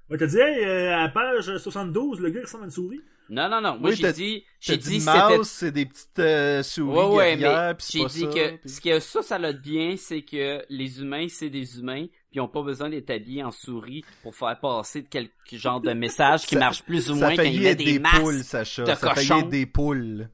Ouais, 0.09 0.17
t'as 0.19 0.27
dit, 0.27 0.37
hey, 0.37 0.63
euh, 0.63 0.93
à 0.95 1.01
la 1.03 1.09
page 1.09 1.57
72, 1.57 2.19
le 2.19 2.29
gars 2.29 2.41
ressemble 2.43 2.63
à 2.63 2.65
une 2.67 2.71
souris. 2.71 3.01
Non, 3.27 3.49
non, 3.49 3.59
non. 3.59 3.79
Moi, 3.79 3.89
Oui, 3.89 3.95
j'ai 3.95 4.13
dit, 4.13 4.43
J'ai 4.59 4.77
dit, 4.77 4.99
Mouse, 5.03 5.47
c'est 5.49 5.71
des 5.71 5.87
petites 5.87 6.19
euh, 6.19 6.61
souris 6.61 6.95
Ouais, 6.95 7.15
ouais, 7.15 7.35
mais 7.37 7.75
j'ai 7.79 8.05
dit 8.05 8.19
ça. 8.19 8.27
que 8.27 8.55
puis- 8.57 8.69
ce 8.69 8.79
que 8.81 8.99
ça, 8.99 9.23
ça 9.23 9.39
l'a 9.39 9.51
de 9.51 9.57
bien, 9.57 9.95
c'est 9.97 10.21
que 10.21 10.63
les 10.69 11.01
humains, 11.01 11.25
c'est 11.27 11.49
des 11.49 11.79
humains, 11.79 12.05
puis 12.35 12.39
ils 12.39 12.41
ont 12.41 12.49
pas 12.49 12.63
besoin 12.63 12.89
d'être 12.89 13.09
habillés 13.11 13.43
en 13.43 13.51
souris 13.51 14.03
pour 14.21 14.35
faire 14.35 14.59
passer 14.59 15.03
de 15.03 15.07
quelque 15.07 15.29
genre 15.53 15.79
de 15.79 15.93
message 15.93 16.41
qui 16.45 16.55
Ça- 16.55 16.59
marche 16.59 16.83
plus 16.83 17.09
ou 17.09 17.15
moins 17.15 17.33
quand 17.33 17.43
ils 17.43 17.61
mettent 17.61 17.77
des, 17.77 17.93
des 17.93 17.99
masques. 17.99 18.19
poules, 18.19 18.43
Sacha. 18.43 18.83
de 18.83 18.93
Ça 18.93 19.41
des 19.43 19.65
poules. 19.65 20.27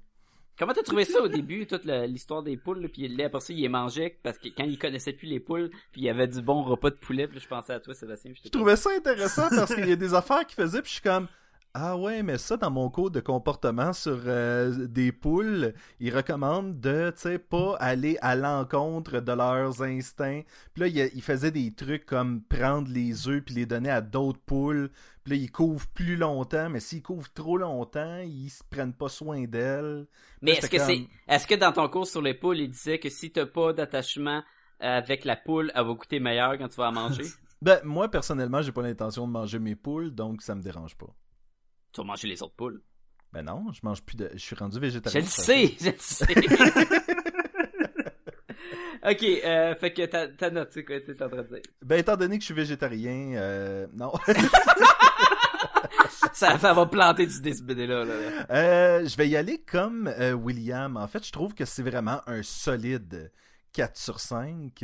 Comment 0.57 0.73
t'as 0.73 0.81
trouvé 0.81 1.05
ça 1.05 1.21
au 1.21 1.27
début, 1.27 1.67
toute 1.67 1.85
l'histoire 1.85 2.41
des 2.41 2.57
poules, 2.57 2.81
là, 2.81 2.87
puis 2.87 3.07
là, 3.07 3.25
après 3.27 3.39
ça, 3.39 3.53
il 3.53 3.61
les 3.61 3.69
mangeait 3.69 4.17
parce 4.23 4.37
que 4.39 4.47
quand 4.49 4.63
il 4.63 4.77
connaissait 4.79 5.13
plus 5.13 5.27
les 5.27 5.39
poules, 5.39 5.69
puis 5.91 6.01
il 6.01 6.03
y 6.05 6.09
avait 6.09 6.27
du 6.27 6.41
bon 6.41 6.63
repas 6.63 6.89
de 6.89 6.95
poulet, 6.95 7.27
puis 7.27 7.37
là, 7.37 7.41
je 7.43 7.47
pensais 7.47 7.73
à 7.73 7.79
toi, 7.79 7.93
Sébastien. 7.93 8.31
Je 8.43 8.49
trouvais 8.49 8.75
ça 8.75 8.89
intéressant 8.97 9.47
parce 9.49 9.73
qu'il 9.75 9.87
y 9.87 9.91
a 9.91 9.95
des 9.95 10.13
affaires 10.15 10.45
qu'il 10.45 10.55
faisait, 10.55 10.81
puis 10.81 10.89
je 10.89 10.93
suis 10.95 11.01
comme 11.03 11.27
ah 11.73 11.95
ouais, 11.97 12.21
mais 12.21 12.37
ça 12.37 12.57
dans 12.57 12.69
mon 12.69 12.89
code 12.89 13.13
de 13.13 13.21
comportement 13.21 13.93
sur 13.93 14.19
euh, 14.25 14.87
des 14.87 15.11
poules, 15.13 15.73
ils 16.01 16.13
recommandent 16.13 16.79
de 16.81 17.11
tu 17.15 17.21
sais 17.21 17.39
pas 17.39 17.75
aller 17.79 18.17
à 18.21 18.35
l'encontre 18.35 19.21
de 19.21 19.31
leurs 19.31 19.81
instincts. 19.81 20.41
Puis 20.73 20.81
là 20.81 20.87
il, 20.87 20.95
y 20.97 21.01
a- 21.01 21.07
il 21.13 21.21
faisait 21.21 21.51
des 21.51 21.73
trucs 21.73 22.05
comme 22.05 22.41
prendre 22.43 22.89
les 22.91 23.29
œufs 23.29 23.41
puis 23.45 23.55
les 23.55 23.65
donner 23.65 23.89
à 23.89 24.01
d'autres 24.01 24.41
poules. 24.41 24.91
Puis 25.23 25.33
là 25.37 25.41
ils 25.43 25.51
couvrent 25.51 25.87
plus 25.87 26.17
longtemps, 26.17 26.69
mais 26.69 26.81
s'ils 26.81 27.01
couvrent 27.03 27.31
trop 27.31 27.57
longtemps, 27.57 28.17
ils 28.19 28.49
se 28.49 28.63
prennent 28.69 28.93
pas 28.93 29.07
soin 29.09 29.45
d'elles. 29.45 30.07
Mais 30.41 30.53
est-ce 30.53 30.69
que 30.69 30.77
c'est, 30.77 31.07
est-ce 31.29 31.47
que 31.47 31.55
dans 31.55 31.71
ton 31.71 31.87
cours 31.87 32.07
sur 32.07 32.21
les 32.21 32.33
poules, 32.33 32.59
il 32.59 32.69
disait 32.69 32.99
que 32.99 33.09
si 33.09 33.31
t'as 33.31 33.45
pas 33.45 33.71
d'attachement 33.71 34.43
avec 34.79 35.23
la 35.25 35.37
poule, 35.37 35.71
elle 35.73 35.85
va 35.85 35.93
goûter 35.93 36.19
meilleur 36.19 36.57
quand 36.57 36.67
tu 36.67 36.75
vas 36.75 36.85
la 36.85 36.91
manger? 36.91 37.25
Ben 37.61 37.79
moi 37.83 38.09
personnellement, 38.09 38.61
j'ai 38.63 38.71
pas 38.71 38.81
l'intention 38.81 39.27
de 39.27 39.31
manger 39.31 39.59
mes 39.59 39.75
poules, 39.75 40.09
donc 40.15 40.41
ça 40.41 40.55
me 40.55 40.63
dérange 40.63 40.97
pas. 40.97 41.13
Tu 41.93 42.01
vas 42.01 42.07
manger 42.07 42.27
les 42.27 42.41
autres 42.43 42.55
poules. 42.55 42.81
Ben 43.33 43.43
non, 43.43 43.71
je 43.71 43.79
mange 43.83 44.01
plus 44.01 44.17
de 44.17 44.29
je 44.33 44.39
suis 44.39 44.55
rendu 44.55 44.75
Je 44.75 44.79
végétarien. 44.81 45.21
le 45.21 45.25
ça 45.25 45.43
sais, 45.43 45.73
je 45.79 45.89
le 45.89 45.95
sais. 45.97 46.33
ok, 49.09 49.23
euh, 49.23 49.75
fait 49.75 49.93
que 49.93 50.05
ta, 50.05 50.27
ta 50.27 50.49
note, 50.49 50.69
c'est 50.71 50.83
quoi 50.83 50.99
t'es 50.99 51.21
en 51.23 51.29
train 51.29 51.43
de 51.43 51.47
dire? 51.47 51.61
Ben, 51.81 51.99
étant 51.99 52.17
donné 52.17 52.37
que 52.37 52.41
je 52.41 52.45
suis 52.45 52.53
végétarien, 52.53 53.33
euh, 53.35 53.87
non. 53.93 54.11
Ça, 56.33 56.57
ça 56.57 56.73
va 56.73 56.85
planter 56.85 57.25
du 57.25 57.41
DSBD 57.41 57.87
là, 57.87 58.05
là. 58.05 58.13
Euh, 58.51 59.07
je 59.07 59.15
vais 59.17 59.27
y 59.27 59.35
aller 59.35 59.59
comme 59.59 60.07
euh, 60.07 60.33
William. 60.33 60.97
En 60.97 61.07
fait, 61.07 61.25
je 61.25 61.31
trouve 61.31 61.53
que 61.53 61.65
c'est 61.65 61.83
vraiment 61.83 62.21
un 62.27 62.41
solide 62.41 63.31
4 63.73 63.97
sur 63.97 64.19
5. 64.19 64.83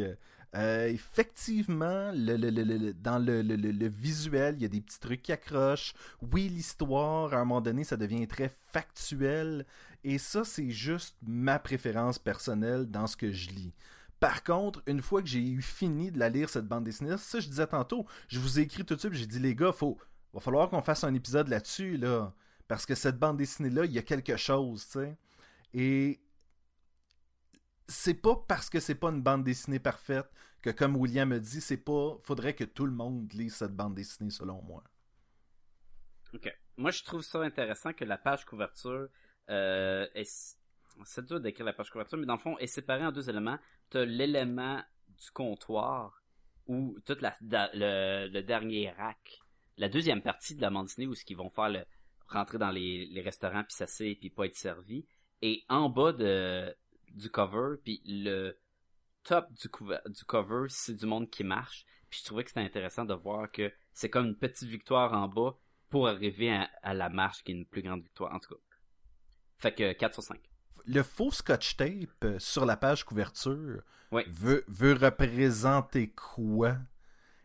Euh, 0.57 0.87
effectivement, 0.87 2.11
dans 2.13 3.23
le, 3.23 3.87
visuel, 3.87 4.55
il 4.57 4.63
y 4.63 4.65
a 4.65 4.69
des 4.69 4.81
petits 4.81 4.99
trucs 4.99 5.21
qui 5.21 5.31
accrochent. 5.31 5.93
Oui, 6.31 6.49
l'histoire, 6.49 7.33
à 7.33 7.37
un 7.37 7.45
moment 7.45 7.61
donné, 7.61 7.83
ça 7.83 7.95
devient 7.95 8.27
très 8.27 8.51
factuel. 8.71 9.65
Et 10.03 10.17
ça, 10.17 10.43
c'est 10.43 10.71
juste 10.71 11.15
ma 11.21 11.59
préférence 11.59 12.17
personnelle 12.17 12.89
dans 12.89 13.05
ce 13.05 13.15
que 13.15 13.31
je 13.31 13.49
lis. 13.49 13.73
Par 14.19 14.43
contre, 14.43 14.81
une 14.87 15.01
fois 15.01 15.21
que 15.21 15.27
j'ai 15.27 15.47
eu 15.47 15.61
fini 15.61 16.11
de 16.11 16.17
la 16.17 16.29
lire, 16.29 16.49
cette 16.49 16.67
bande 16.67 16.85
dessinée, 16.85 17.17
ça, 17.17 17.39
je 17.39 17.49
disais 17.49 17.67
tantôt, 17.67 18.07
je 18.27 18.39
vous 18.39 18.57
ai 18.59 18.63
écrit 18.63 18.83
tout 18.83 18.95
de 18.95 18.99
suite, 18.99 19.13
j'ai 19.13 19.27
dit, 19.27 19.39
les 19.39 19.53
gars, 19.53 19.71
faut, 19.71 19.99
va 20.33 20.39
falloir 20.39 20.69
qu'on 20.69 20.81
fasse 20.81 21.03
un 21.03 21.13
épisode 21.13 21.49
là-dessus, 21.49 21.97
là. 21.97 22.33
Parce 22.67 22.85
que 22.87 22.95
cette 22.95 23.19
bande 23.19 23.37
dessinée-là, 23.37 23.85
il 23.85 23.91
y 23.91 23.99
a 23.99 24.01
quelque 24.01 24.37
chose, 24.37 24.87
tu 24.87 24.99
sais. 24.99 25.17
Et 25.73 26.19
c'est 27.87 28.13
pas 28.15 28.35
parce 28.47 28.69
que 28.69 28.79
c'est 28.79 28.95
pas 28.95 29.09
une 29.09 29.21
bande 29.21 29.43
dessinée 29.43 29.79
parfaite 29.79 30.29
que, 30.61 30.69
comme 30.69 30.95
William 30.95 31.29
me 31.29 31.39
dit, 31.39 31.61
c'est 31.61 31.77
pas. 31.77 32.17
Faudrait 32.19 32.53
que 32.53 32.63
tout 32.63 32.85
le 32.85 32.91
monde 32.91 33.31
lise 33.33 33.55
cette 33.55 33.75
bande 33.75 33.95
dessinée, 33.95 34.29
selon 34.29 34.61
moi. 34.61 34.83
Ok. 36.33 36.53
Moi, 36.77 36.91
je 36.91 37.03
trouve 37.03 37.21
ça 37.21 37.41
intéressant 37.41 37.93
que 37.93 38.05
la 38.05 38.17
page 38.17 38.45
couverture 38.45 39.07
euh, 39.49 40.07
est... 40.13 40.57
C'est 41.05 41.25
dur 41.25 41.39
d'écrire 41.39 41.65
la 41.65 41.73
page 41.73 41.91
couverture, 41.91 42.17
mais 42.17 42.25
dans 42.25 42.35
le 42.35 42.39
fond, 42.39 42.57
est 42.57 42.67
séparée 42.67 43.05
en 43.05 43.11
deux 43.11 43.29
éléments. 43.29 43.59
T'as 43.89 44.03
l'élément 44.03 44.81
du 45.07 45.31
comptoir, 45.31 46.23
ou 46.65 46.97
toute 47.05 47.21
la, 47.21 47.37
le 47.41 48.41
dernier 48.41 48.91
rack. 48.91 49.39
La 49.77 49.89
deuxième 49.89 50.21
partie 50.23 50.55
de 50.55 50.61
la 50.61 50.71
bande 50.71 50.87
dessinée, 50.87 51.07
où 51.07 51.13
ce 51.13 51.23
qu'ils 51.23 51.37
vont 51.37 51.51
faire 51.51 51.69
le, 51.69 51.85
rentrer 52.27 52.57
dans 52.57 52.71
les, 52.71 53.05
les 53.05 53.21
restaurants, 53.21 53.63
puis 53.63 53.73
s'asseoir, 53.73 54.15
puis 54.19 54.31
pas 54.31 54.45
être 54.45 54.55
servi. 54.55 55.05
Et 55.43 55.63
en 55.69 55.89
bas 55.89 56.13
de, 56.13 56.75
du 57.13 57.29
cover, 57.29 57.75
puis 57.83 58.01
le 58.05 58.57
top 59.23 59.51
du, 59.53 59.67
du 60.11 60.23
cover, 60.25 60.67
c'est 60.69 60.95
du 60.95 61.05
monde 61.05 61.29
qui 61.29 61.43
marche. 61.43 61.85
Puis 62.09 62.19
je 62.21 62.25
trouvais 62.25 62.43
que 62.43 62.49
c'était 62.49 62.61
intéressant 62.61 63.05
de 63.05 63.13
voir 63.13 63.51
que 63.51 63.71
c'est 63.93 64.09
comme 64.09 64.27
une 64.27 64.37
petite 64.37 64.67
victoire 64.69 65.13
en 65.13 65.27
bas 65.27 65.57
pour 65.89 66.07
arriver 66.07 66.53
à, 66.53 66.69
à 66.83 66.93
la 66.93 67.09
marche 67.09 67.43
qui 67.43 67.51
est 67.51 67.55
une 67.55 67.65
plus 67.65 67.81
grande 67.81 68.01
victoire, 68.03 68.33
en 68.33 68.39
tout 68.39 68.53
cas. 68.55 68.61
Fait 69.57 69.73
que 69.73 69.91
4 69.93 70.13
sur 70.13 70.23
5. 70.23 70.39
Le 70.85 71.03
faux 71.03 71.31
scotch 71.31 71.75
tape 71.75 72.23
euh, 72.23 72.39
sur 72.39 72.65
la 72.65 72.77
page 72.77 73.03
couverture 73.03 73.81
Oui. 74.11 74.23
veut, 74.27 74.63
veut 74.67 74.93
représenter 74.93 76.11
quoi? 76.11 76.77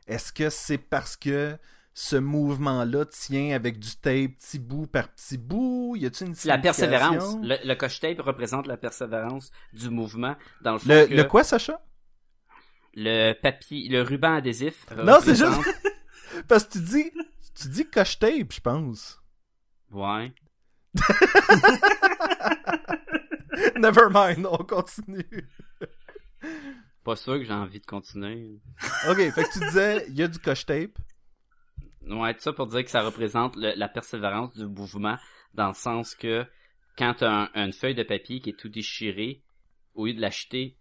Est-ce 0.06 0.32
que 0.32 0.50
c'est 0.50 0.78
parce 0.78 1.16
que 1.16 1.56
ce 1.94 2.16
mouvement-là 2.16 3.04
tient 3.06 3.54
avec 3.54 3.78
du 3.78 3.94
tape 3.96 4.32
petit 4.38 4.58
bout 4.58 4.86
par 4.86 5.08
petit 5.08 5.36
bout? 5.38 5.94
Y 5.96 6.06
a-t-il 6.06 6.28
une 6.30 6.36
La 6.44 6.58
persévérance. 6.58 7.36
Le, 7.42 7.56
le 7.66 7.74
coche 7.74 8.00
tape 8.00 8.20
représente 8.20 8.66
la 8.66 8.76
persévérance 8.76 9.50
du 9.72 9.90
mouvement. 9.90 10.36
Dans 10.62 10.72
le 10.74 10.78
fond, 10.78 10.88
Le, 10.88 11.06
que 11.06 11.14
le 11.14 11.24
quoi, 11.24 11.44
Sacha? 11.44 11.84
Le 12.94 13.32
papier, 13.34 13.88
le 13.88 14.02
ruban 14.02 14.34
adhésif. 14.36 14.86
Non, 14.96 15.18
c'est 15.22 15.32
représente- 15.32 15.64
Parce 16.48 16.64
que 16.64 16.72
tu 16.72 16.80
dis, 16.80 17.10
tu 17.54 17.68
dis 17.68 17.86
coche 17.88 18.18
tape, 18.18 18.52
je 18.52 18.60
pense. 18.60 19.20
Ouais. 19.90 20.32
Never 23.76 24.08
mind, 24.10 24.46
on 24.50 24.58
continue. 24.64 25.48
Pas 27.04 27.16
sûr 27.16 27.34
que 27.38 27.44
j'ai 27.44 27.52
envie 27.52 27.80
de 27.80 27.86
continuer. 27.86 28.60
Ok, 29.08 29.16
fait 29.16 29.44
que 29.44 29.52
tu 29.52 29.58
disais, 29.60 30.04
il 30.08 30.14
y 30.14 30.22
a 30.22 30.28
du 30.28 30.38
coche 30.38 30.64
tape. 30.66 30.98
Ouais, 32.06 32.34
tout 32.34 32.40
ça 32.40 32.52
pour 32.52 32.66
dire 32.66 32.84
que 32.84 32.90
ça 32.90 33.02
représente 33.02 33.56
la 33.56 33.88
persévérance 33.88 34.56
du 34.56 34.66
mouvement, 34.66 35.16
dans 35.54 35.68
le 35.68 35.74
sens 35.74 36.14
que 36.14 36.44
quand 36.96 37.14
tu 37.14 37.24
as 37.24 37.50
une 37.54 37.72
feuille 37.72 37.94
de 37.94 38.02
papier 38.02 38.40
qui 38.40 38.50
est 38.50 38.58
tout 38.58 38.68
déchirée, 38.68 39.42
au 39.94 40.06
lieu 40.06 40.14
de 40.14 40.20
l'acheter, 40.20 40.76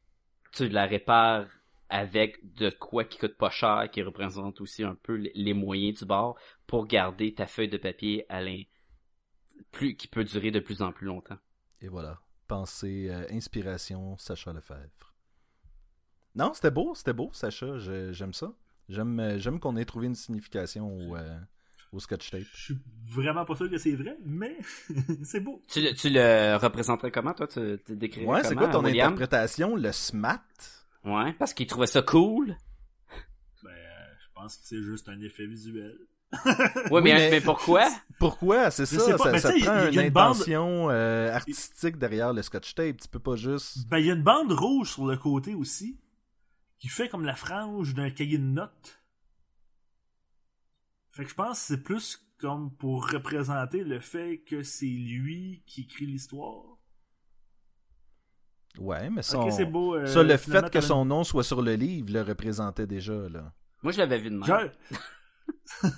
tu 0.52 0.68
la 0.68 0.86
répares 0.86 1.48
avec 1.90 2.40
de 2.56 2.70
quoi 2.70 3.04
qui 3.04 3.18
coûte 3.18 3.38
pas 3.38 3.50
cher, 3.50 3.90
qui 3.92 4.02
représente 4.02 4.62
aussi 4.62 4.84
un 4.84 4.96
peu 4.96 5.16
les- 5.16 5.54
moyens 5.54 6.00
du 6.00 6.06
bord 6.06 6.38
pour 6.66 6.88
garder 6.88 7.34
ta 7.34 7.48
feuille 7.48 7.70
de 7.70 7.78
papier 7.78 8.26
à 8.30 8.42
plus 9.72 9.96
qui 9.96 10.08
peut 10.08 10.24
durer 10.24 10.52
de 10.52 10.60
plus 10.60 10.82
en 10.82 10.92
plus 10.92 11.06
longtemps. 11.06 11.38
Et 11.82 11.88
voilà. 11.88 12.22
Pensée, 12.48 13.10
euh, 13.10 13.26
inspiration, 13.30 14.18
Sacha 14.18 14.54
Lefebvre. 14.54 15.14
Non, 16.36 16.54
c'était 16.54 16.72
beau, 16.72 16.96
c'était 16.96 17.14
beau, 17.14 17.30
Sacha. 17.34 17.78
J'aime 18.12 18.34
ça. 18.34 18.54
J'aime 18.92 19.20
euh, 19.20 19.40
j'aime 19.40 19.60
qu'on 19.60 19.76
ait 19.78 19.86
trouvé 19.86 20.08
une 20.08 20.16
signification 20.16 20.88
au, 20.96 21.16
euh, 21.16 21.40
au 21.94 22.00
scotch 22.00 22.30
tape. 22.30 22.42
Je 22.54 22.62
suis 22.62 22.78
vraiment 23.08 23.46
pas 23.46 23.56
sûr 23.56 23.70
que 23.70 23.78
c'est 23.78 23.96
vrai, 23.96 24.18
mais 24.26 24.58
c'est 25.24 25.40
beau. 25.40 25.62
Tu 25.68 25.82
le, 25.82 25.94
tu 25.94 26.10
le 26.10 26.58
représenterais 26.58 27.12
comment, 27.12 27.34
toi? 27.34 27.48
Tu, 27.48 27.80
tu 27.86 27.96
décrirais 27.96 28.26
Ouais, 28.28 28.44
c'est 28.44 28.56
quoi 28.56 28.68
ton 28.68 28.84
William? 28.84 29.08
interprétation? 29.08 29.76
Le 29.76 29.92
SMAT? 29.92 30.42
Ouais, 31.06 31.34
parce 31.34 31.54
qu'il 31.54 31.68
trouvait 31.68 31.88
ça 31.88 32.02
cool. 32.02 32.56
Ben, 33.64 33.70
euh, 33.70 34.06
je 34.20 34.28
pense 34.36 34.58
que 34.58 34.62
c'est 34.66 34.84
juste 34.84 35.08
un 35.10 35.20
effet 35.22 35.46
visuel. 35.46 35.98
Ouais, 36.92 37.02
mais, 37.02 37.14
mais- 37.14 37.32
mais 37.32 37.42
pourquoi? 37.42 37.90
Pourquoi? 38.20 38.70
C'est 38.72 38.86
ça, 38.86 39.18
pas, 39.18 39.32
ça, 39.32 39.40
ça 39.40 39.52
prend 39.60 39.88
une 39.88 40.10
bande- 40.12 40.38
intention 40.38 40.90
euh, 40.92 41.34
artistique 41.34 41.98
derrière 41.98 42.34
le 42.34 42.42
scotch 42.44 42.76
tape. 42.76 42.98
Tu 43.02 43.08
peux 43.08 43.20
pas 43.20 43.36
juste... 43.36 43.88
Ben, 43.90 43.98
il 43.98 44.06
y 44.06 44.12
a 44.12 44.14
une 44.14 44.22
bande 44.24 44.52
rouge 44.52 44.92
sur 44.92 45.08
le 45.08 45.18
côté 45.18 45.56
aussi, 45.56 45.98
qui 46.82 46.90
fait 46.90 47.08
comme 47.08 47.24
la 47.26 47.36
frange 47.36 47.94
d'un 47.94 48.10
cahier 48.10 48.38
de 48.38 48.44
notes. 48.44 49.02
Fait 51.12 51.24
que 51.24 51.30
je 51.30 51.36
pense 51.36 51.60
que 51.60 51.66
c'est 51.68 51.84
plus 51.84 52.28
comme 52.40 52.76
pour 52.76 53.08
représenter 53.10 53.84
le 53.84 54.00
fait 54.00 54.40
que 54.40 54.64
c'est 54.64 54.86
lui 54.88 55.64
qui 55.68 55.82
écrit 55.82 56.08
l'histoire. 56.08 56.78
Ouais, 58.80 59.10
mais 59.10 59.22
son... 59.22 59.42
Ok, 59.42 59.52
c'est 59.56 59.66
beau. 59.66 59.96
euh, 59.96 60.08
ça, 60.08 60.24
le 60.24 60.38
fait 60.38 60.70
que 60.72 60.82
son 60.82 61.06
nom 61.06 61.24
soit 61.24 61.44
sur 61.44 61.62
le 61.62 61.76
livre 61.76 62.12
le 62.12 62.22
représentait 62.22 62.88
déjà, 62.88 63.30
là. 63.30 63.54
Moi, 63.84 63.92
je 63.92 63.98
l'avais 64.00 64.18
vu 64.20 64.30
de 64.32 64.38
même. 64.38 64.46
Je- 64.48 65.88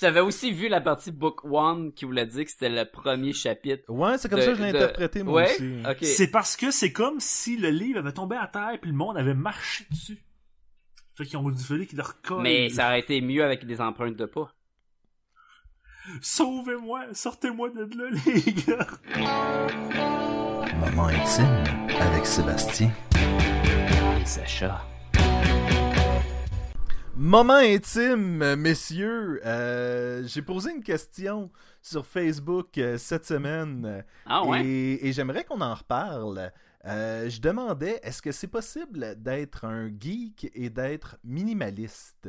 J'avais 0.00 0.20
aussi 0.20 0.52
vu 0.52 0.68
la 0.68 0.80
partie 0.80 1.10
Book 1.10 1.44
One 1.44 1.92
qui 1.92 2.04
voulait 2.04 2.24
dire 2.26 2.44
que 2.44 2.50
c'était 2.50 2.68
le 2.68 2.84
premier 2.84 3.32
chapitre. 3.32 3.82
Ouais, 3.90 4.16
c'est 4.16 4.28
comme 4.28 4.38
de- 4.38 4.44
ça 4.44 4.50
que 4.52 4.58
je 4.58 4.62
l'ai 4.62 4.72
de- 4.72 4.76
interprété, 4.76 5.22
moi 5.24 5.34
ouais? 5.42 5.52
aussi. 5.54 5.82
Ok. 5.90 5.98
C'est 6.02 6.28
parce 6.30 6.56
que 6.56 6.70
c'est 6.70 6.92
comme 6.92 7.18
si 7.18 7.56
le 7.56 7.70
livre 7.70 7.98
avait 7.98 8.12
tombé 8.12 8.36
à 8.36 8.46
terre 8.46 8.78
puis 8.80 8.90
le 8.92 8.96
monde 8.96 9.16
avait 9.18 9.34
marché 9.34 9.84
dessus. 9.90 10.18
Fait 11.16 11.24
qu'ils 11.26 11.36
ont 11.38 11.50
dû 11.50 11.60
falloir 11.62 11.86
qu'ils 11.88 11.98
le 11.98 12.04
recollent. 12.04 12.42
Mais 12.42 12.68
ça 12.68 12.86
aurait 12.86 13.00
été 13.00 13.20
mieux 13.20 13.42
avec 13.42 13.66
des 13.66 13.80
empreintes 13.80 14.14
de 14.14 14.26
pas. 14.26 14.54
Sauvez-moi, 16.22 17.06
sortez-moi 17.12 17.70
de 17.70 17.80
là, 17.80 18.10
les 18.26 18.52
gars. 18.52 18.86
Moment 20.76 21.06
intime 21.08 21.64
avec 22.00 22.24
Sébastien. 22.24 22.92
Et 24.20 24.24
Sacha. 24.24 24.80
Moment 27.20 27.54
intime, 27.54 28.54
messieurs. 28.54 29.40
Euh, 29.44 30.22
J'ai 30.28 30.40
posé 30.40 30.70
une 30.70 30.84
question 30.84 31.50
sur 31.82 32.06
Facebook 32.06 32.78
euh, 32.78 32.96
cette 32.96 33.24
semaine 33.26 34.04
Ah 34.24 34.44
ouais? 34.46 34.64
et, 34.64 35.08
et 35.08 35.12
j'aimerais 35.12 35.42
qu'on 35.42 35.60
en 35.60 35.74
reparle. 35.74 36.52
Euh, 36.84 37.28
je 37.28 37.40
demandais 37.40 37.98
est-ce 38.04 38.22
que 38.22 38.30
c'est 38.30 38.46
possible 38.46 39.16
d'être 39.20 39.64
un 39.64 39.88
geek 39.88 40.48
et 40.54 40.70
d'être 40.70 41.18
minimaliste? 41.24 42.28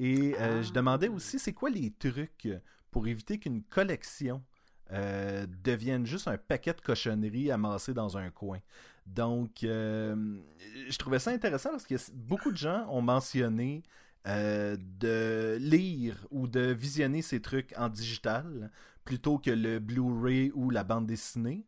Et 0.00 0.34
Ah. 0.36 0.62
je 0.62 0.72
demandais 0.72 1.06
aussi 1.08 1.38
c'est 1.38 1.52
quoi 1.52 1.70
les 1.70 1.92
trucs 1.92 2.48
pour 2.90 3.06
éviter 3.06 3.38
qu'une 3.38 3.62
collection 3.62 4.42
devienne 4.90 6.06
juste 6.06 6.26
un 6.26 6.38
paquet 6.38 6.72
de 6.72 6.80
cochonneries 6.80 7.52
amassées 7.52 7.94
dans 7.94 8.16
un 8.18 8.30
coin? 8.30 8.58
Donc, 9.06 9.58
je 9.62 10.98
trouvais 10.98 11.18
ça 11.20 11.30
intéressant 11.30 11.70
parce 11.70 11.86
que 11.86 11.94
beaucoup 12.12 12.50
de 12.52 12.56
gens 12.56 12.84
ont 12.90 13.02
mentionné 13.02 13.82
euh, 14.28 14.76
de 14.78 15.56
lire 15.60 16.26
ou 16.30 16.46
de 16.46 16.60
visionner 16.72 17.22
ces 17.22 17.40
trucs 17.40 17.72
en 17.76 17.88
digital 17.88 18.70
plutôt 19.04 19.38
que 19.38 19.50
le 19.50 19.78
Blu-ray 19.78 20.52
ou 20.54 20.70
la 20.70 20.84
bande 20.84 21.06
dessinée. 21.06 21.64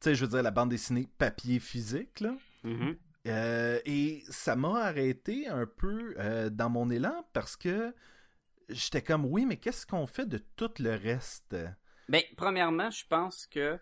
Tu 0.00 0.04
sais, 0.04 0.14
je 0.14 0.24
veux 0.24 0.30
dire 0.30 0.42
la 0.42 0.52
bande 0.52 0.70
dessinée 0.70 1.08
papier 1.18 1.58
physique, 1.58 2.20
là. 2.20 2.36
Mhm. 2.62 2.96
Euh, 3.26 3.80
et 3.84 4.22
ça 4.30 4.56
m'a 4.56 4.84
arrêté 4.84 5.46
un 5.48 5.66
peu 5.66 6.14
euh, 6.18 6.48
dans 6.48 6.70
mon 6.70 6.88
élan 6.88 7.26
parce 7.32 7.56
que 7.56 7.94
j'étais 8.68 9.02
comme 9.02 9.26
oui, 9.26 9.44
mais 9.44 9.56
qu'est-ce 9.56 9.84
qu'on 9.86 10.06
fait 10.06 10.26
de 10.26 10.38
tout 10.38 10.70
le 10.78 10.94
reste? 10.94 11.56
Ben, 12.08 12.22
premièrement, 12.36 12.90
je 12.90 13.04
pense 13.06 13.46
que 13.46 13.78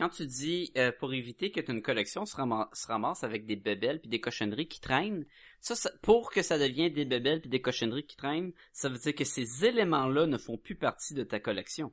quand 0.00 0.08
tu 0.08 0.26
dis 0.26 0.72
euh, 0.76 0.92
pour 0.98 1.12
éviter 1.14 1.52
que 1.52 1.60
tu 1.60 1.70
une 1.70 1.82
collection 1.82 2.24
se, 2.26 2.34
se 2.34 2.86
ramasse 2.86 3.22
avec 3.22 3.44
des 3.46 3.56
bébelles 3.56 4.00
puis 4.00 4.08
des 4.08 4.20
cochonneries 4.20 4.66
qui 4.68 4.80
traînent, 4.80 5.26
ça, 5.60 5.74
ça- 5.74 5.92
pour 6.02 6.30
que 6.32 6.42
ça 6.42 6.58
devienne 6.58 6.92
des 6.92 7.04
bébelles 7.04 7.40
puis 7.40 7.50
des 7.50 7.60
cochonneries 7.60 8.06
qui 8.06 8.16
traînent, 8.16 8.52
ça 8.72 8.88
veut 8.88 8.98
dire 8.98 9.14
que 9.14 9.24
ces 9.24 9.64
éléments-là 9.64 10.26
ne 10.26 10.38
font 10.38 10.56
plus 10.56 10.74
partie 10.74 11.14
de 11.14 11.22
ta 11.22 11.38
collection. 11.38 11.92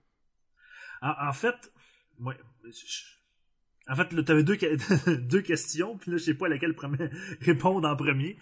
En, 1.02 1.28
en 1.30 1.34
fait, 1.34 1.56
ouais, 2.20 2.36
je- 2.64 2.72
je- 2.72 3.92
en 3.92 3.96
fait, 3.96 4.12
là, 4.14 4.24
t'avais 4.24 4.44
deux, 4.44 4.56
que- 4.56 4.76
deux 5.18 5.42
questions, 5.42 5.98
puis 5.98 6.12
là, 6.12 6.18
je 6.18 6.24
sais 6.24 6.34
pas 6.34 6.46
à 6.48 6.50
laquelle 6.50 6.74
premier- 6.76 7.10
répondre 7.42 7.88
en 7.88 7.96
premier. 7.96 8.38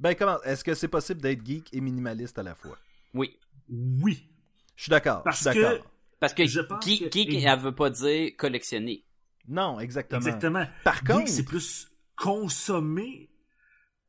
Ben 0.00 0.14
comment 0.16 0.42
Est-ce 0.42 0.64
que 0.64 0.74
c'est 0.74 0.88
possible 0.88 1.20
d'être 1.22 1.46
geek 1.46 1.72
et 1.72 1.80
minimaliste 1.80 2.38
à 2.38 2.42
la 2.42 2.54
fois? 2.54 2.76
Oui. 3.14 3.38
Oui. 3.68 4.28
Je 4.76 4.82
suis 4.82 4.90
d'accord. 4.90 5.18
Je 5.20 5.24
Parce 5.24 5.36
suis 5.36 5.44
d'accord. 5.44 5.78
que, 5.80 5.88
Parce 6.24 6.34
que 6.34 6.44
geek, 6.46 7.10
que- 7.10 7.10
geek, 7.12 7.34
elle 7.44 7.58
veut 7.58 7.74
pas 7.74 7.90
dire 7.90 8.32
collectionner? 8.36 9.04
Non, 9.48 9.78
exactement. 9.80 10.20
exactement. 10.24 10.66
Par 10.84 10.96
Geek, 10.98 11.06
contre, 11.06 11.28
c'est 11.28 11.44
plus 11.44 11.88
consommer. 12.16 13.28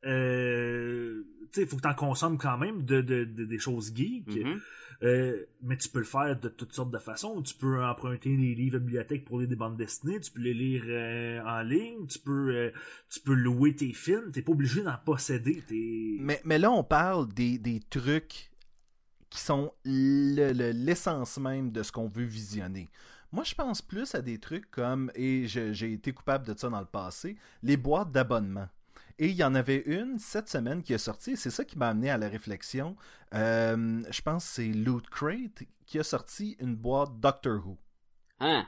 Euh, 0.04 1.22
tu 1.52 1.60
sais, 1.60 1.62
il 1.62 1.68
faut 1.68 1.76
que 1.76 1.82
t'en 1.82 1.94
consommes 1.94 2.38
quand 2.38 2.56
même 2.58 2.82
de, 2.84 3.00
de- 3.00 3.24
de- 3.24 3.44
des 3.44 3.58
choses 3.58 3.92
geeks. 3.94 4.28
Mhm. 4.28 4.60
Euh, 5.02 5.44
mais 5.62 5.76
tu 5.76 5.88
peux 5.90 5.98
le 5.98 6.06
faire 6.06 6.38
de 6.40 6.48
toutes 6.48 6.72
sortes 6.72 6.90
de 6.90 6.98
façons. 6.98 7.42
Tu 7.42 7.54
peux 7.54 7.84
emprunter 7.84 8.34
des 8.34 8.54
livres 8.54 8.76
à 8.76 8.78
bibliothèque 8.78 9.24
pour 9.26 9.40
lire 9.40 9.48
des 9.48 9.56
bandes 9.56 9.76
dessinées. 9.76 10.20
Tu 10.20 10.30
peux 10.30 10.40
les 10.40 10.54
lire 10.54 10.84
euh, 10.86 11.42
en 11.44 11.60
ligne. 11.62 12.06
Tu 12.06 12.18
peux, 12.18 12.54
euh, 12.54 12.70
tu 13.10 13.20
peux 13.20 13.34
louer 13.34 13.74
tes 13.74 13.92
films. 13.92 14.30
T'es 14.32 14.40
pas 14.42 14.52
obligé 14.52 14.82
d'en 14.82 14.96
posséder. 15.04 15.62
T'es... 15.68 16.16
mais, 16.20 16.40
mais 16.44 16.58
là, 16.58 16.70
on 16.70 16.82
parle 16.82 17.28
des, 17.34 17.58
des 17.58 17.80
trucs 17.90 18.50
qui 19.36 19.42
sont 19.42 19.72
le- 19.84 20.52
le- 20.52 20.72
l'essence 20.72 21.36
même 21.38 21.70
de 21.70 21.82
ce 21.82 21.92
qu'on 21.92 22.08
veut 22.08 22.24
visionner. 22.24 22.88
Moi, 23.32 23.44
je 23.44 23.54
pense 23.54 23.82
plus 23.82 24.14
à 24.14 24.22
des 24.22 24.38
trucs 24.38 24.70
comme, 24.70 25.10
et 25.14 25.46
j'ai 25.46 25.92
été 25.92 26.12
coupable 26.12 26.46
de 26.46 26.58
ça 26.58 26.70
dans 26.70 26.80
le 26.80 26.86
passé, 26.86 27.36
les 27.62 27.76
boîtes 27.76 28.10
d'abonnement. 28.12 28.68
Et 29.18 29.28
il 29.28 29.34
y 29.36 29.44
en 29.44 29.54
avait 29.54 29.82
une 29.86 30.18
cette 30.18 30.48
semaine 30.48 30.82
qui 30.82 30.92
est 30.94 30.98
sortie, 30.98 31.32
et 31.32 31.36
c'est 31.36 31.50
ça 31.50 31.64
qui 31.64 31.76
m'a 31.78 31.88
amené 31.88 32.10
à 32.10 32.18
la 32.18 32.28
réflexion. 32.28 32.96
Euh, 33.34 34.02
je 34.10 34.22
pense 34.22 34.44
que 34.46 34.50
c'est 34.54 34.68
Loot 34.68 35.08
Crate 35.10 35.64
qui 35.86 35.98
a 35.98 36.02
sorti 36.04 36.56
une 36.60 36.76
boîte 36.76 37.18
Doctor 37.20 37.66
Who. 37.66 37.76
Hein? 38.40 38.66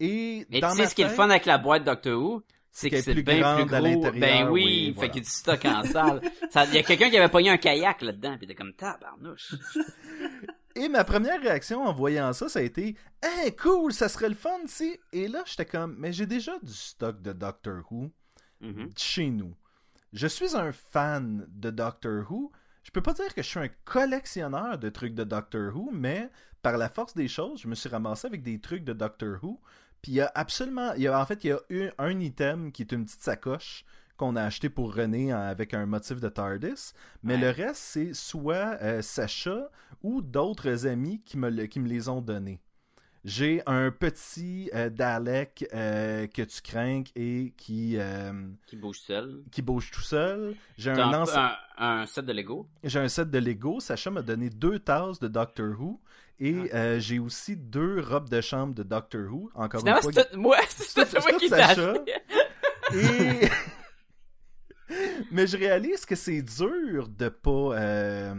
Et 0.00 0.46
Mais 0.50 0.60
dans 0.60 0.70
tu 0.70 0.76
sais 0.76 0.82
ma 0.82 0.88
ce 0.88 0.94
qui 0.94 1.02
est 1.02 1.04
le 1.04 1.10
tête, 1.10 1.16
fun 1.16 1.30
avec 1.30 1.46
la 1.46 1.58
boîte 1.58 1.84
Doctor 1.84 2.20
Who? 2.20 2.42
C'est 2.78 2.90
que 2.90 3.00
c'est 3.00 3.14
plus 3.14 3.22
bien 3.22 3.36
plus 3.64 3.74
à 3.74 3.80
gros. 3.80 3.86
l'intérieur, 4.02 4.12
Ben 4.46 4.50
oui, 4.50 4.92
oui, 4.94 5.00
fait 5.00 5.08
qu'il 5.08 5.16
y 5.16 5.20
a 5.20 5.24
du 5.24 5.30
stock 5.30 5.64
en 5.64 5.82
salle. 5.84 6.20
Il 6.68 6.74
y 6.74 6.78
a 6.78 6.82
quelqu'un 6.82 7.08
qui 7.08 7.16
avait 7.16 7.30
pogné 7.30 7.48
un 7.48 7.56
kayak 7.56 8.02
là-dedans, 8.02 8.36
pis 8.38 8.46
t'es 8.46 8.54
comme 8.54 8.74
tabarnouche. 8.74 9.54
Et 10.74 10.90
ma 10.90 11.04
première 11.04 11.40
réaction 11.40 11.82
en 11.86 11.94
voyant 11.94 12.32
ça, 12.34 12.50
ça 12.50 12.58
a 12.58 12.62
été 12.62 12.96
Hein, 13.22 13.48
cool, 13.58 13.94
ça 13.94 14.10
serait 14.10 14.28
le 14.28 14.34
fun 14.34 14.58
si. 14.66 14.98
Et 15.12 15.26
là, 15.26 15.42
j'étais 15.46 15.64
comme 15.64 15.96
Mais 15.98 16.12
j'ai 16.12 16.26
déjà 16.26 16.52
du 16.62 16.72
stock 16.74 17.22
de 17.22 17.32
Doctor 17.32 17.82
Who 17.90 18.10
Mhm. 18.60 18.90
chez 18.96 19.30
nous. 19.30 19.54
Je 20.12 20.26
suis 20.26 20.54
un 20.56 20.72
fan 20.72 21.46
de 21.48 21.70
Doctor 21.70 22.30
Who. 22.30 22.52
Je 22.82 22.90
peux 22.90 23.02
pas 23.02 23.12
dire 23.14 23.34
que 23.34 23.42
je 23.42 23.48
suis 23.48 23.58
un 23.58 23.68
collectionneur 23.84 24.78
de 24.78 24.88
trucs 24.90 25.14
de 25.14 25.24
Doctor 25.24 25.74
Who, 25.74 25.90
mais 25.92 26.30
par 26.62 26.76
la 26.78 26.88
force 26.88 27.14
des 27.14 27.28
choses, 27.28 27.60
je 27.62 27.68
me 27.68 27.74
suis 27.74 27.88
ramassé 27.88 28.26
avec 28.26 28.42
des 28.42 28.60
trucs 28.60 28.84
de 28.84 28.92
Doctor 28.92 29.38
Who. 29.42 29.60
Puis 30.06 30.12
il 30.12 30.16
y 30.18 30.20
a 30.20 30.30
absolument. 30.36 30.92
Il 30.94 31.02
y 31.02 31.08
a, 31.08 31.20
en 31.20 31.26
fait, 31.26 31.42
il 31.42 31.48
y 31.48 31.52
a 31.52 31.58
eu 31.68 31.88
un 31.98 32.20
item 32.20 32.70
qui 32.70 32.82
est 32.82 32.92
une 32.92 33.04
petite 33.06 33.22
sacoche 33.22 33.84
qu'on 34.16 34.36
a 34.36 34.42
acheté 34.44 34.68
pour 34.68 34.94
René 34.94 35.34
en- 35.34 35.40
avec 35.40 35.74
un 35.74 35.84
motif 35.84 36.20
de 36.20 36.28
TARDIS. 36.28 36.92
Mais 37.24 37.34
Ouais. 37.34 37.40
le 37.40 37.50
reste, 37.50 37.80
c'est 37.82 38.14
soit 38.14 38.78
euh, 38.82 39.02
Sacha 39.02 39.68
ou 40.04 40.22
d'autres 40.22 40.86
amis 40.86 41.20
qui 41.24 41.36
me, 41.38 41.50
le- 41.50 41.66
qui 41.66 41.80
me 41.80 41.88
les 41.88 42.08
ont 42.08 42.20
donnés. 42.20 42.60
J'ai 43.28 43.60
un 43.66 43.90
petit 43.90 44.70
euh, 44.72 44.88
Dalek 44.88 45.66
euh, 45.74 46.28
que 46.28 46.42
tu 46.42 46.62
crains 46.62 47.02
et 47.16 47.52
qui, 47.56 47.96
euh, 47.98 48.32
Qui 48.68 48.76
bouge 48.76 49.00
seul. 49.00 49.42
qui 49.50 49.62
bouge 49.62 49.90
tout 49.90 50.00
seul. 50.00 50.54
J'ai 50.78 50.92
un, 50.92 50.98
un, 51.12 51.22
ense- 51.22 51.34
un, 51.36 51.50
un 51.76 52.06
set 52.06 52.24
de 52.24 52.32
Lego. 52.32 52.68
j'ai 52.84 53.00
un 53.00 53.08
set 53.08 53.28
de 53.28 53.38
Lego. 53.38 53.80
Sacha 53.80 54.12
m'a 54.12 54.22
donné 54.22 54.48
deux 54.48 54.78
tasses 54.78 55.18
de 55.18 55.26
Doctor 55.26 55.74
Who. 55.78 56.00
Et 56.38 56.70
Ah. 56.72 56.98
j'ai 57.00 57.18
aussi 57.18 57.56
deux 57.56 58.00
robes 58.00 58.28
de 58.28 58.40
chambre 58.40 58.74
de 58.74 58.84
Doctor 58.84 59.22
Who. 59.28 59.50
Encore 59.56 59.80
une 59.84 59.92
fois. 60.00 60.12
c'est 60.12 60.36
moi, 60.36 60.56
c'est 60.68 61.12
moi 61.14 61.32
qui 61.40 61.48
Sacha. 61.48 61.94
Et... 62.94 63.48
Mais 65.32 65.48
je 65.48 65.56
réalise 65.56 66.06
que 66.06 66.14
c'est 66.14 66.42
dur 66.42 67.08
de 67.08 67.28
pas 67.28 67.50
euh, 67.76 68.34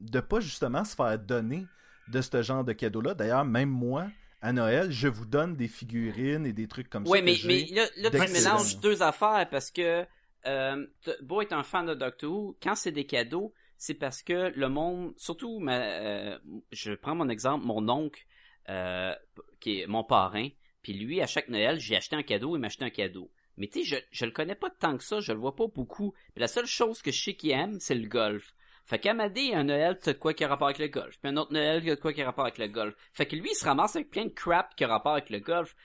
de 0.00 0.18
pas 0.20 0.40
justement 0.40 0.84
se 0.84 0.96
faire 0.96 1.16
donner 1.16 1.64
de 2.08 2.20
ce 2.20 2.42
genre 2.42 2.64
de 2.64 2.72
cadeau-là. 2.72 3.14
D'ailleurs, 3.14 3.44
même 3.44 3.68
moi, 3.70 4.06
à 4.42 4.52
Noël, 4.52 4.90
je 4.90 5.06
vous 5.06 5.24
donne 5.24 5.56
des 5.56 5.68
figurines 5.68 6.44
et 6.44 6.52
des 6.52 6.66
trucs 6.66 6.90
comme 6.90 7.04
Oui, 7.06 7.18
ça. 7.18 7.24
mais, 7.24 7.36
que 7.38 7.46
mais 7.46 7.66
là, 7.72 7.86
là 7.96 8.10
tu 8.10 8.32
mélanges 8.32 8.78
deux 8.80 9.02
affaires 9.02 9.48
parce 9.48 9.70
que 9.70 10.04
euh, 10.46 10.86
beau 11.22 11.40
être 11.40 11.52
un 11.52 11.62
fan 11.62 11.86
de 11.86 11.94
Doctor 11.94 12.30
Who, 12.30 12.58
quand 12.60 12.74
c'est 12.74 12.90
des 12.90 13.06
cadeaux, 13.06 13.54
c'est 13.78 13.94
parce 13.94 14.22
que 14.22 14.52
le 14.54 14.68
monde, 14.68 15.14
surtout, 15.16 15.60
ma, 15.60 15.80
euh, 15.80 16.38
je 16.72 16.92
prends 16.92 17.14
mon 17.14 17.28
exemple, 17.28 17.64
mon 17.64 17.88
oncle, 17.88 18.26
euh, 18.68 19.14
qui 19.60 19.80
est 19.80 19.86
mon 19.86 20.02
parrain, 20.02 20.48
puis 20.82 20.92
lui, 20.92 21.20
à 21.20 21.26
chaque 21.28 21.48
Noël, 21.48 21.78
j'ai 21.78 21.96
acheté 21.96 22.16
un 22.16 22.22
cadeau, 22.24 22.56
il 22.56 22.60
m'a 22.60 22.66
acheté 22.66 22.84
un 22.84 22.90
cadeau. 22.90 23.30
Mais 23.56 23.68
tu 23.68 23.84
sais, 23.84 23.84
je, 23.84 23.96
je 24.10 24.24
le 24.24 24.32
connais 24.32 24.54
pas 24.56 24.70
tant 24.70 24.96
que 24.96 25.04
ça, 25.04 25.20
je 25.20 25.32
le 25.32 25.38
vois 25.38 25.54
pas 25.54 25.68
beaucoup. 25.68 26.14
Puis 26.34 26.40
la 26.40 26.48
seule 26.48 26.66
chose 26.66 27.00
que 27.00 27.12
je 27.12 27.22
sais 27.22 27.34
qu'il 27.34 27.50
aime, 27.50 27.78
c'est 27.78 27.94
le 27.94 28.08
golf. 28.08 28.54
Fait 28.84 28.98
qu'à 28.98 29.14
Madé, 29.14 29.54
un 29.54 29.64
Noël, 29.64 29.98
tu 30.02 30.10
as 30.10 30.12
de 30.12 30.18
quoi 30.18 30.34
qui 30.34 30.44
a 30.44 30.48
rapport 30.48 30.68
avec 30.68 30.78
le 30.78 30.88
golf. 30.88 31.18
Puis 31.20 31.30
un 31.30 31.36
autre 31.36 31.52
Noël, 31.52 31.84
y 31.84 31.90
a 31.90 31.94
de 31.94 32.00
quoi 32.00 32.12
qui 32.12 32.22
a 32.22 32.26
rapport 32.26 32.44
avec 32.44 32.58
le 32.58 32.68
golf. 32.68 32.94
Fait 33.12 33.26
que 33.26 33.36
lui, 33.36 33.50
il 33.50 33.54
se 33.54 33.64
ramasse 33.64 33.96
avec 33.96 34.10
plein 34.10 34.24
de 34.24 34.30
crap 34.30 34.74
qui 34.74 34.84
a 34.84 34.88
rapport 34.88 35.12
avec 35.12 35.30
le 35.30 35.38
golf. 35.38 35.76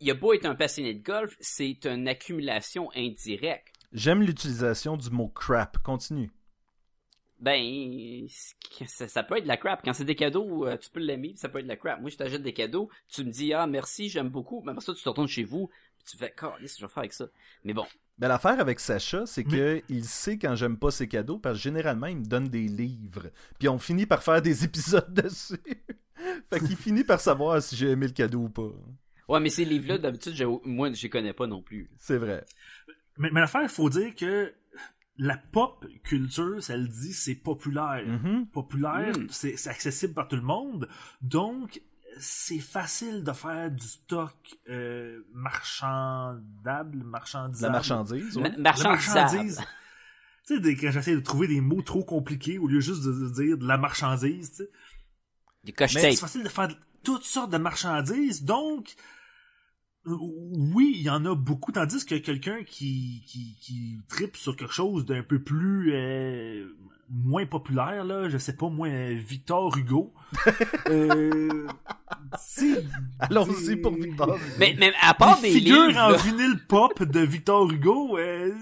Il 0.00 0.10
a 0.10 0.14
beau 0.14 0.32
être 0.32 0.46
un 0.46 0.54
passionné 0.54 0.94
de 0.94 1.02
golf, 1.02 1.36
c'est 1.40 1.86
une 1.86 2.08
accumulation 2.08 2.90
indirecte. 2.96 3.72
J'aime 3.92 4.22
l'utilisation 4.22 4.96
du 4.96 5.10
mot 5.10 5.28
crap. 5.28 5.78
Continue. 5.78 6.30
Ben, 7.38 8.26
ça, 8.86 9.08
ça 9.08 9.22
peut 9.22 9.36
être 9.36 9.42
de 9.42 9.48
la 9.48 9.56
crap. 9.56 9.82
Quand 9.84 9.92
c'est 9.92 10.04
des 10.04 10.14
cadeaux, 10.14 10.66
euh, 10.66 10.76
tu 10.76 10.90
peux 10.90 11.00
l'aimer, 11.00 11.34
ça 11.36 11.48
peut 11.48 11.58
être 11.58 11.64
de 11.64 11.68
la 11.68 11.76
crap. 11.76 12.00
Moi, 12.00 12.10
je 12.10 12.16
t'achète 12.16 12.42
des 12.42 12.52
cadeaux, 12.52 12.88
tu 13.08 13.24
me 13.24 13.30
dis, 13.30 13.52
ah, 13.52 13.66
merci, 13.66 14.08
j'aime 14.08 14.28
beaucoup. 14.28 14.62
Mais 14.64 14.70
après 14.70 14.84
ça, 14.84 14.94
tu 14.94 15.02
te 15.02 15.08
retournes 15.08 15.28
chez 15.28 15.44
vous, 15.44 15.68
tu 16.04 16.16
fais, 16.16 16.34
qu'est-ce 16.38 16.74
que 16.74 16.80
je 16.80 16.86
vais 16.86 16.92
faire 16.92 16.98
avec 16.98 17.12
ça? 17.12 17.26
Mais 17.64 17.72
bon. 17.72 17.86
Ben, 18.18 18.28
l'affaire 18.28 18.60
avec 18.60 18.78
Sacha, 18.78 19.26
c'est 19.26 19.42
que 19.44 19.82
il 19.88 20.04
sait 20.04 20.38
quand 20.38 20.54
j'aime 20.54 20.76
pas 20.76 20.90
ses 20.90 21.08
cadeaux 21.08 21.38
parce 21.38 21.56
que 21.56 21.62
généralement 21.62 22.06
il 22.06 22.18
me 22.18 22.24
donne 22.24 22.48
des 22.48 22.68
livres. 22.68 23.30
Puis 23.58 23.68
on 23.68 23.78
finit 23.78 24.06
par 24.06 24.22
faire 24.22 24.42
des 24.42 24.64
épisodes 24.64 25.12
dessus. 25.12 25.56
fait 26.50 26.60
qu'il 26.60 26.76
finit 26.76 27.04
par 27.04 27.20
savoir 27.20 27.60
si 27.62 27.74
j'ai 27.74 27.90
aimé 27.90 28.06
le 28.06 28.12
cadeau 28.12 28.40
ou 28.42 28.48
pas. 28.48 28.70
Ouais, 29.28 29.40
mais 29.40 29.50
ces 29.50 29.64
livres-là, 29.64 29.98
d'habitude, 29.98 30.34
moi, 30.64 30.92
je 30.92 31.02
les 31.02 31.08
connais 31.08 31.32
pas 31.32 31.46
non 31.46 31.62
plus. 31.62 31.90
C'est 31.98 32.18
vrai. 32.18 32.44
Mais, 33.16 33.30
mais 33.32 33.40
l'affaire, 33.40 33.62
il 33.62 33.68
faut 33.68 33.88
dire 33.88 34.14
que 34.14 34.52
la 35.16 35.36
pop 35.36 35.84
culture, 36.04 36.62
ça 36.62 36.76
le 36.76 36.86
dit, 36.88 37.12
c'est 37.12 37.34
populaire. 37.34 38.04
Mhm. 38.06 38.46
Populaire, 38.48 39.16
Mm. 39.16 39.26
c'est 39.30 39.56
c'est 39.56 39.70
accessible 39.70 40.14
par 40.14 40.28
tout 40.28 40.36
le 40.36 40.42
monde. 40.42 40.88
Donc, 41.22 41.80
c'est 42.18 42.58
facile 42.60 43.24
de 43.24 43.32
faire 43.32 43.70
du 43.70 43.86
stock 43.86 44.34
euh, 44.68 45.20
marchandable, 45.32 46.98
marchandisable. 47.04 47.72
La 47.72 47.78
marchandise. 47.78 48.36
ouais. 48.36 48.42
Ma- 48.42 48.48
La 48.50 48.58
marchandisable. 48.58 49.20
marchandise. 49.20 49.60
Tu 50.46 50.54
sais, 50.54 50.60
des- 50.60 50.76
quand 50.76 50.90
j'essaie 50.90 51.14
de 51.14 51.20
trouver 51.20 51.46
des 51.46 51.60
mots 51.60 51.82
trop 51.82 52.04
compliqués 52.04 52.58
au 52.58 52.66
lieu 52.66 52.80
juste 52.80 53.04
de, 53.04 53.12
de 53.12 53.28
dire 53.30 53.58
de 53.58 53.66
la 53.66 53.78
marchandise, 53.78 54.50
tu 54.50 54.56
sais. 54.56 54.70
Du 55.64 55.72
coche 55.72 55.92
c'est 55.92 56.16
facile 56.16 56.42
de 56.42 56.48
faire 56.48 56.68
de- 56.68 56.76
toutes 57.04 57.22
sortes 57.24 57.50
de 57.52 57.58
marchandises, 57.58 58.42
donc 58.44 58.94
euh, 60.06 60.16
oui, 60.20 60.92
il 60.96 61.02
y 61.02 61.10
en 61.10 61.24
a 61.26 61.34
beaucoup, 61.36 61.70
tandis 61.70 62.04
que 62.04 62.16
quelqu'un 62.16 62.64
qui, 62.64 63.22
qui, 63.28 63.56
qui 63.60 64.00
tripe 64.08 64.36
sur 64.36 64.56
quelque 64.56 64.72
chose 64.74 65.04
d'un 65.06 65.22
peu 65.22 65.40
plus 65.40 65.92
euh, 65.94 66.68
moins 67.12 67.44
populaire, 67.46 68.04
là, 68.04 68.28
je 68.28 68.38
sais 68.38 68.56
pas, 68.56 68.68
moi, 68.70 68.88
euh, 68.88 69.14
Victor 69.18 69.76
Hugo. 69.76 70.14
euh, 70.88 71.68
Allons-y 73.20 73.76
pour 73.76 73.92
Victor. 73.94 74.38
Mais, 74.58 74.74
mais 74.78 74.92
à 75.00 75.14
part 75.14 75.38
les 75.42 75.48
des 75.52 75.58
figures 75.58 75.86
livres, 75.88 76.00
en 76.00 76.08
là, 76.10 76.16
vinyle 76.16 76.58
pop 76.68 77.02
de 77.02 77.20
Victor 77.20 77.70
Hugo, 77.70 78.18
euh, 78.18 78.52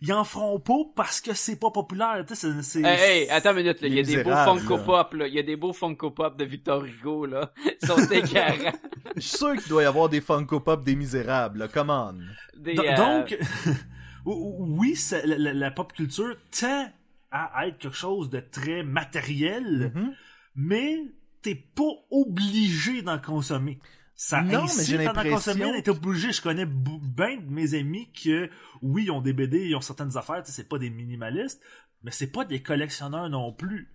ils 0.00 0.12
en 0.12 0.24
feront 0.24 0.58
pas 0.58 0.74
parce 0.96 1.20
que 1.20 1.32
c'est 1.32 1.56
pas 1.60 1.70
populaire. 1.70 2.24
tu 2.26 2.34
sais, 2.34 2.50
c'est- 2.52 2.62
c'est- 2.62 2.82
Hey, 2.82 3.22
hey, 3.22 3.30
attends 3.30 3.50
une 3.52 3.58
minute, 3.58 3.80
là. 3.80 3.88
Il 3.88 3.94
y 3.94 4.00
a 4.00 4.02
des 4.02 4.22
beaux 4.24 4.30
Funko 4.34 4.76
là. 4.78 4.82
Pop, 4.82 5.14
là. 5.14 5.26
Il 5.28 5.34
y 5.34 5.38
a 5.38 5.42
des 5.44 5.56
beaux 5.56 5.72
Funko 5.72 6.10
Pop 6.10 6.36
de 6.36 6.44
Victor 6.44 6.84
Hugo, 6.84 7.26
là. 7.26 7.52
Ils 7.80 7.86
sont 7.86 7.96
égarants. 8.10 8.72
Je 9.14 9.20
suis 9.20 9.36
sûr 9.38 9.52
qu'il 9.56 9.68
doit 9.68 9.84
y 9.84 9.86
avoir 9.86 10.08
des 10.08 10.20
Funko 10.20 10.58
Pop 10.60 10.84
des 10.84 10.96
Misérables. 10.96 11.60
là. 11.60 11.68
Come 11.68 11.90
on. 11.90 12.14
Des, 12.58 12.74
Do- 12.74 12.82
euh, 12.84 12.96
Donc, 12.96 13.38
oui, 14.26 14.96
ça- 14.96 15.24
la, 15.24 15.38
la- 15.38 15.52
la 15.54 15.70
pop 15.70 15.92
culture 15.92 16.34
tend 16.58 16.88
à 17.32 17.66
être 17.66 17.78
quelque 17.78 17.96
chose 17.96 18.30
de 18.30 18.40
très 18.40 18.82
matériel, 18.82 19.92
Mhm. 19.94 20.12
mais 20.54 20.98
t'es 21.40 21.54
pas 21.54 21.92
obligé 22.10 23.02
d'en 23.02 23.18
consommer. 23.18 23.78
Ça 24.14 24.42
Non, 24.42 24.66
mais 24.76 24.84
j'ai 24.84 24.98
l'impression 24.98 25.54
d'être 25.72 25.88
obligé. 25.88 26.30
Je 26.32 26.42
connais 26.42 26.66
bien 26.66 27.38
de 27.38 27.50
mes 27.50 27.74
amis 27.74 28.12
que, 28.12 28.48
oui, 28.82 29.04
ils 29.04 29.10
ont 29.10 29.20
des 29.22 29.32
BD, 29.32 29.66
ils 29.68 29.74
ont 29.74 29.80
certaines 29.80 30.16
affaires, 30.16 30.42
tu 30.42 30.50
sais, 30.52 30.62
c'est 30.62 30.68
pas 30.68 30.78
des 30.78 30.90
minimalistes, 30.90 31.60
mais 32.04 32.10
c'est 32.12 32.30
pas 32.30 32.44
des 32.44 32.62
collectionneurs 32.62 33.28
non 33.30 33.52
plus. 33.52 33.88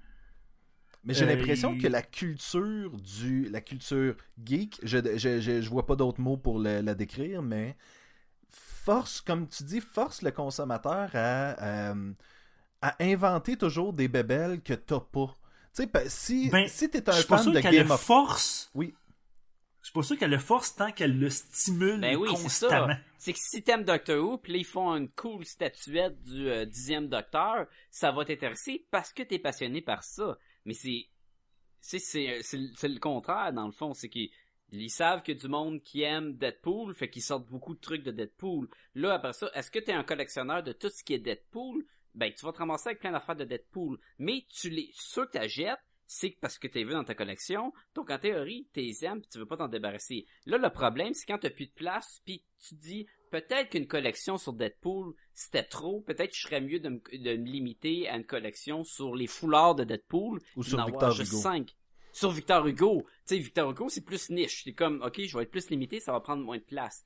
Mais 1.04 1.14
j'ai 1.14 1.24
Euh, 1.24 1.36
l'impression 1.36 1.74
il- 1.74 1.82
que 1.82 1.88
la 1.88 2.02
culture 2.02 2.92
du 3.00 3.48
la 3.50 3.62
culture 3.62 4.16
geek, 4.44 4.80
je 4.84 4.98
je, 5.18 5.40
je, 5.40 5.62
je 5.62 5.70
vois 5.70 5.86
pas 5.86 5.96
d'autres 5.96 6.20
mots 6.20 6.36
pour 6.38 6.60
le- 6.60 6.82
la 6.82 6.96
décrire, 6.96 7.42
mais 7.42 7.78
force, 8.50 9.22
comme 9.22 9.48
tu 9.48 9.64
dis, 9.64 9.80
force 9.80 10.22
le 10.22 10.32
consommateur 10.32 11.10
à, 11.14 11.92
euh, 11.92 12.12
à 12.82 12.96
inventer 13.04 13.58
toujours 13.58 13.94
des 13.94 14.08
bébelles 14.08 14.62
que 14.62 14.74
t'as 14.74 15.00
pas. 15.00 15.38
Tu 15.76 15.84
sais, 15.84 16.10
si, 16.10 16.50
Ben, 16.50 16.68
si 16.68 16.90
t'es 16.90 17.04
Je 17.06 17.12
un 17.12 17.14
suis 17.14 17.26
pas 17.26 17.38
fan 17.38 17.44
sûr 17.46 17.54
de 17.54 17.60
qu'elle 17.60 17.76
Game 17.76 17.92
of 17.92 18.02
force. 18.02 18.70
Oui. 18.74 18.94
Je 19.82 19.88
suis 19.88 19.94
pas 19.94 20.04
sûr 20.04 20.18
qu'elle 20.18 20.32
le 20.32 20.40
force 20.40 20.76
tant 20.76 20.92
qu'elle 20.92 21.18
le 21.18 21.30
stimule 21.30 22.02
Ben 22.02 22.18
oui, 22.18 22.30
c'est 22.36 22.44
constamment. 22.44 22.88
ça. 22.94 23.00
C'est 23.18 23.34
que 23.34 23.40
si 23.40 23.64
t'aimes 23.64 23.84
Doctor 23.86 24.18
Who, 24.24 24.38
pis 24.38 24.52
là, 24.52 24.58
ils 24.58 24.66
font 24.66 24.94
une 24.96 25.10
cool 25.10 25.46
statuette 25.46 26.22
du 26.24 26.50
euh, 26.50 26.66
dixième 26.66 27.08
Docteur, 27.08 27.68
ça 27.90 28.12
va 28.12 28.26
t'intéresser 28.26 28.86
parce 28.92 29.14
que 29.14 29.24
t'es 29.24 29.40
passionné 29.40 29.82
par 29.82 30.04
ça. 30.04 30.38
Mais 30.66 30.74
c'est, 30.74 31.06
c'est, 31.80 32.00
c'est, 32.00 32.42
c'est, 32.42 32.60
c'est 32.76 32.90
le 32.90 33.00
contraire, 33.00 33.54
dans 33.54 33.66
le 33.66 33.72
fond. 33.72 33.94
C'est 33.94 34.10
qu'ils 34.10 34.30
ils 34.74 34.90
savent 34.90 35.24
que 35.24 35.32
du 35.32 35.48
monde 35.48 35.82
qui 35.82 36.02
aime 36.02 36.34
Deadpool, 36.36 36.94
fait 36.94 37.10
qu'ils 37.10 37.22
sortent 37.24 37.48
beaucoup 37.48 37.74
de 37.74 37.80
trucs 37.80 38.04
de 38.04 38.12
Deadpool. 38.12 38.68
Là, 38.96 39.14
après 39.14 39.32
ça, 39.32 39.50
est-ce 39.54 39.72
que 39.72 39.80
t'es 39.80 39.94
un 39.94 40.04
collectionneur 40.04 40.64
de 40.64 40.74
tout 40.74 40.90
ce 40.90 41.02
qui 41.04 41.14
est 41.14 41.20
Deadpool? 41.20 41.86
Ben, 42.18 42.34
tu 42.34 42.46
vas 42.46 42.52
te 42.52 42.58
ramasser 42.58 42.90
avec 42.90 43.00
plein 43.00 43.12
d'affaires 43.12 43.36
de 43.36 43.46
Deadpool. 43.46 44.00
Mais 44.18 44.46
tu 44.50 44.70
les, 44.70 44.90
ceux 44.94 45.26
que 45.28 45.32
t'achètes, 45.32 45.80
c'est 46.08 46.38
parce 46.42 46.58
que 46.58 46.68
t'es 46.68 46.84
vu 46.84 46.92
dans 46.92 47.04
ta 47.04 47.14
collection. 47.14 47.74
Donc, 47.94 48.10
en 48.10 48.18
théorie, 48.18 48.68
t'es 48.74 48.92
aimes 49.04 49.22
pis 49.22 49.30
tu 49.30 49.38
veux 49.38 49.46
pas 49.46 49.58
t'en 49.58 49.68
débarrasser. 49.68 50.26
Là, 50.46 50.58
le 50.58 50.70
problème, 50.70 51.14
c'est 51.14 51.26
quand 51.26 51.38
t'as 51.38 51.50
plus 51.50 51.68
de 51.68 51.74
place 51.74 52.22
puis 52.26 52.44
tu 52.60 52.76
te 52.76 52.82
dis, 52.82 53.06
peut-être 53.30 53.70
qu'une 53.70 53.88
collection 53.88 54.38
sur 54.38 54.54
Deadpool, 54.54 55.14
c'était 55.34 55.64
trop. 55.64 56.02
Peut-être 56.02 56.32
que 56.32 56.38
je 56.38 56.42
serais 56.42 56.62
mieux 56.62 56.80
de 56.80 56.90
me, 56.90 57.02
de 57.14 57.38
me 57.38 57.46
limiter 57.46 58.08
à 58.10 58.16
une 58.16 58.26
collection 58.26 58.84
sur 58.84 59.16
les 59.16 59.28
foulards 59.28 59.76
de 59.76 59.84
Deadpool. 59.84 60.42
Ou 60.56 60.64
sur 60.64 60.84
Victor 60.86 61.20
Hugo. 61.20 61.42
Sur 62.14 62.32
Victor 62.32 62.66
Hugo. 62.66 63.06
Tu 63.28 63.36
sais, 63.36 63.38
Victor 63.38 63.70
Hugo, 63.70 63.90
c'est 63.90 64.06
plus 64.06 64.30
niche. 64.32 64.64
C'est 64.64 64.74
comme, 64.74 65.04
ok, 65.04 65.22
je 65.22 65.38
vais 65.38 65.44
être 65.44 65.52
plus 65.52 65.70
limité, 65.70 66.00
ça 66.00 66.14
va 66.14 66.20
prendre 66.20 66.44
moins 66.44 66.58
de 66.58 66.64
place. 66.64 67.04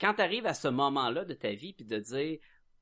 Quand 0.00 0.14
t'arrives 0.14 0.46
à 0.46 0.54
ce 0.54 0.68
moment-là 0.68 1.24
de 1.24 1.34
ta 1.34 1.52
vie 1.52 1.74
puis 1.74 1.84
de 1.84 1.98
dire, 1.98 2.38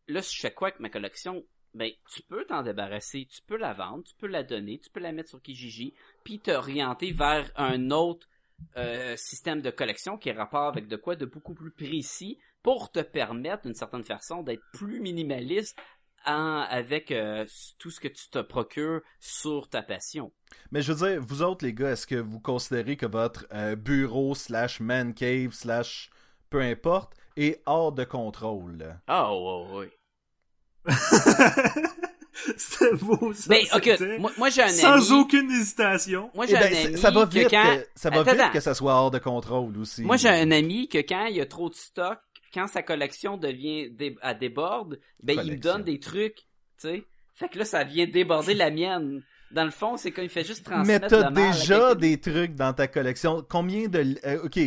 là, 0.09 0.21
je 0.21 0.41
fais 0.41 0.53
quoi 0.53 0.69
avec 0.69 0.81
ma 0.81 0.91
collection? 0.91 1.45
Ben, 1.75 1.91
tu 2.15 2.23
peux 2.23 2.45
t'en 2.45 2.63
débarrasser, 2.63 3.27
tu 3.29 3.43
peux 3.43 3.57
la 3.57 3.73
vendre, 3.73 4.05
tu 4.05 4.15
peux 4.17 4.29
la 4.29 4.45
donner, 4.45 4.79
tu 4.79 4.91
peux 4.91 5.01
la 5.01 5.13
mettre 5.13 5.31
sur 5.31 5.43
Kijiji, 5.43 5.95
puis 6.23 6.39
t'orienter 6.39 7.11
vers 7.11 7.51
un 7.57 7.91
autre 7.91 8.29
euh, 8.77 9.17
système 9.17 9.61
de 9.61 9.71
collection 9.71 10.17
qui 10.17 10.29
est 10.29 10.33
rapport 10.33 10.69
avec 10.69 10.87
de 10.87 10.97
quoi 10.97 11.17
de 11.17 11.27
beaucoup 11.27 11.55
plus 11.55 11.73
précis 11.73 12.39
pour 12.63 12.93
te 12.93 13.01
permettre 13.01 13.65
d'une 13.65 13.75
certaine 13.75 14.05
façon 14.05 14.43
d'être 14.43 14.63
plus 14.73 15.01
minimaliste 15.01 15.77
avec 16.27 17.11
euh, 17.11 17.45
tout 17.79 17.91
ce 17.91 18.01
que 18.01 18.09
tu 18.09 18.31
te 18.31 18.39
procures 18.39 19.03
sur 19.21 19.69
ta 19.69 19.83
passion. 19.83 20.33
Mais 20.71 20.81
je 20.81 20.93
veux 20.93 21.07
dire, 21.07 21.21
vous 21.21 21.43
autres, 21.43 21.67
les 21.67 21.75
gars, 21.75 21.91
est-ce 21.91 22.07
que 22.07 22.15
vous 22.15 22.41
considérez 22.41 22.97
que 22.97 23.05
votre 23.05 23.47
euh, 23.53 23.77
bureau 23.77 24.35
slash 24.35 24.81
man 24.81 25.13
cave 25.13 25.53
slash 25.53 26.11
peu 26.55 26.61
importe 26.61 27.15
est 27.37 27.61
hors 27.67 27.91
de 27.91 28.05
contrôle? 28.05 28.97
Ah 29.09 29.35
ouais, 29.35 29.67
ouais. 30.87 30.95
C'était 32.57 32.95
beau, 32.95 33.33
ça. 33.33 33.47
Mais 33.49 33.65
c'était 33.65 33.95
ok, 34.15 34.21
moi, 34.21 34.31
moi 34.39 34.51
j'ai 34.51 34.63
un 34.63 34.69
Sans 34.69 35.11
ami. 35.11 35.21
aucune 35.21 35.51
hésitation. 35.51 36.31
Moi 36.33 36.45
Eh 36.47 36.51
j'ai 36.53 36.59
ben, 36.59 36.73
un 36.73 36.85
ami 36.87 36.99
ça 36.99 37.11
va 37.11 37.27
que 37.27 37.33
vite, 37.39 37.51
quand 37.51 37.77
que, 37.77 37.87
ça 37.97 38.11
va 38.11 38.21
Attends, 38.21 38.31
vite 38.31 38.41
attends. 38.41 38.53
que 38.53 38.61
ça 38.61 38.75
soit 38.75 38.93
hors 38.93 39.11
de 39.11 39.19
contrôle 39.19 39.77
aussi. 39.79 40.03
Moi, 40.03 40.17
j'ai 40.17 40.29
un 40.29 40.53
ami 40.53 40.87
que 40.89 40.99
quand 40.99 41.27
il 41.27 41.37
y 41.37 41.41
a 41.41 41.47
trop 41.47 41.71
de 41.71 41.75
stock, 41.75 42.19
quand 42.53 42.69
sa 42.69 42.83
collection 42.85 43.37
devient 43.37 43.91
dé- 43.91 44.17
à 44.23 44.35
déborde, 44.35 45.01
ben 45.25 45.41
il 45.45 45.53
me 45.53 45.57
donne 45.59 45.83
des 45.83 45.99
trucs, 45.99 46.37
tu 46.37 46.45
sais. 46.89 47.05
Fait 47.35 47.49
que 47.49 47.59
là, 47.59 47.65
ça 47.65 47.83
vient 47.83 48.07
déborder 48.07 48.55
la 48.55 48.71
mienne. 48.71 49.23
Dans 49.51 49.65
le 49.65 49.71
fond, 49.73 49.97
c'est 49.97 50.13
comme 50.13 50.25
il 50.25 50.31
fait 50.31 50.45
juste 50.45 50.69
Mais 50.69 50.73
transmettre 51.01 51.07
t'as 51.09 51.31
mal 51.31 51.49
à 51.49 51.51
déjà 51.53 51.95
des 51.97 52.21
trucs 52.21 52.55
dans 52.55 52.73
ta 52.73 52.87
collection. 52.87 53.45
Combien 53.49 53.89
de... 53.89 54.17
euh, 54.25 54.45
ok, 54.45 54.59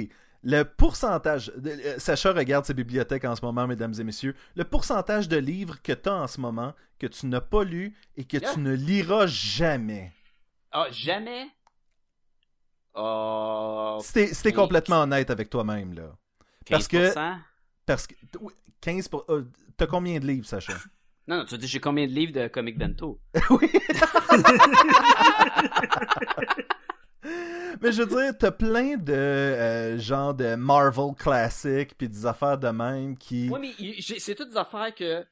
le 0.44 0.64
pourcentage... 0.64 1.52
de- 1.56 1.70
euh, 1.72 2.00
Sacha 2.00 2.32
regarde 2.34 2.66
ses 2.66 2.74
bibliothèques 2.74 3.26
en 3.26 3.36
ce 3.36 3.44
moment, 3.44 3.68
mesdames 3.68 3.94
et 4.00 4.04
messieurs. 4.04 4.36
Le 4.56 4.64
pourcentage 4.64 5.28
de 5.28 5.38
livres 5.38 5.82
que 5.82 5.94
t'as 5.94 6.14
en 6.16 6.28
ce 6.28 6.40
moment, 6.40 6.74
que 7.00 7.08
tu 7.08 7.26
n'as 7.28 7.42
pas 7.42 7.64
lu 7.64 7.96
et 8.16 8.24
que 8.26 8.38
Yeah. 8.38 8.54
tu 8.54 8.60
ne 8.60 8.74
liras 8.74 9.28
jamais. 9.28 10.12
Ah, 10.72 10.88
jamais? 10.92 11.48
Oh... 12.96 14.00
C'était 14.02 14.54
complètement 14.54 15.02
honnête 15.04 15.30
avec 15.30 15.50
toi-même, 15.50 15.94
là. 15.94 16.16
Parce 16.70 16.88
que- 16.88 17.14
15%? 17.14 17.38
Parce 17.86 18.08
que... 18.08 18.16
oui, 18.40 18.54
15... 18.82 19.08
pour- 19.08 19.26
euh, 19.30 19.44
T'as 19.78 19.88
combien 19.88 20.20
de 20.20 20.26
livres, 20.26 20.48
Sacha? 20.48 20.74
Non, 21.30 21.40
non, 21.40 21.46
tu 21.46 21.58
dis 21.58 21.68
j'ai 21.68 21.82
combien 21.82 22.08
de 22.08 22.14
livres 22.14 22.32
de 22.32 22.48
Comic 22.48 22.78
Bento? 22.78 23.20
oui. 23.50 23.70
Mais 27.82 27.92
je 27.92 28.02
veux 28.04 28.08
dire, 28.08 28.38
t'as 28.38 28.52
plein 28.52 28.98
de 28.98 29.14
euh, 29.14 29.98
genre 30.00 30.34
de 30.34 30.56
Marvel 30.56 31.14
classiques 31.18 31.96
puis 31.98 32.10
des 32.10 32.26
affaires 32.26 32.58
de 32.58 32.70
même 32.70 33.18
qui. 33.18 33.50
Oui, 33.50 33.74
mais 33.80 33.96
c'est 34.02 34.36
toutes 34.36 34.50
des 34.50 34.58
affaires 34.58 34.94
que 34.96 35.26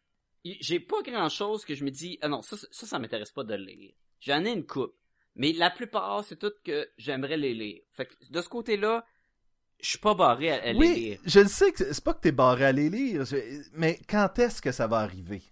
j'ai 0.44 0.80
pas 0.80 1.02
grand 1.04 1.30
chose 1.30 1.66
que 1.66 1.74
je 1.74 1.84
me 1.84 1.92
dis, 1.92 2.20
ah 2.22 2.28
non, 2.28 2.42
ça, 2.42 2.56
ça, 2.72 2.86
ça 2.86 3.00
m'intéresse 3.00 3.32
pas 3.32 3.44
de 3.44 3.56
le 3.56 3.64
lire. 3.64 3.94
J'en 4.20 4.44
ai 4.46 4.52
une 4.52 4.66
coupe. 4.66 4.96
Mais 5.36 5.52
la 5.54 5.70
plupart, 5.70 6.24
c'est 6.24 6.38
toutes 6.38 6.62
que 6.64 6.88
j'aimerais 6.98 7.38
les 7.38 7.54
lire. 7.54 7.82
Fait 7.92 8.06
que 8.06 8.14
de 8.30 8.42
ce 8.42 8.48
côté-là, 8.48 9.06
je 9.82 9.90
suis 9.90 10.00
pas 10.00 10.14
barré 10.14 10.52
à, 10.52 10.64
à 10.64 10.72
les 10.72 10.80
oui, 10.80 10.96
lire. 10.96 11.20
je 11.26 11.40
le 11.42 11.48
sais 11.48 11.72
que 11.72 11.92
c'est 11.92 12.04
pas 12.04 12.14
que 12.14 12.22
t'es 12.22 12.32
barré 12.32 12.66
à 12.66 12.72
les 12.72 12.90
lire, 12.90 13.24
mais 13.74 14.00
quand 14.10 14.40
est-ce 14.40 14.62
que 14.62 14.72
ça 14.72 14.88
va 14.88 15.00
arriver? 15.00 15.44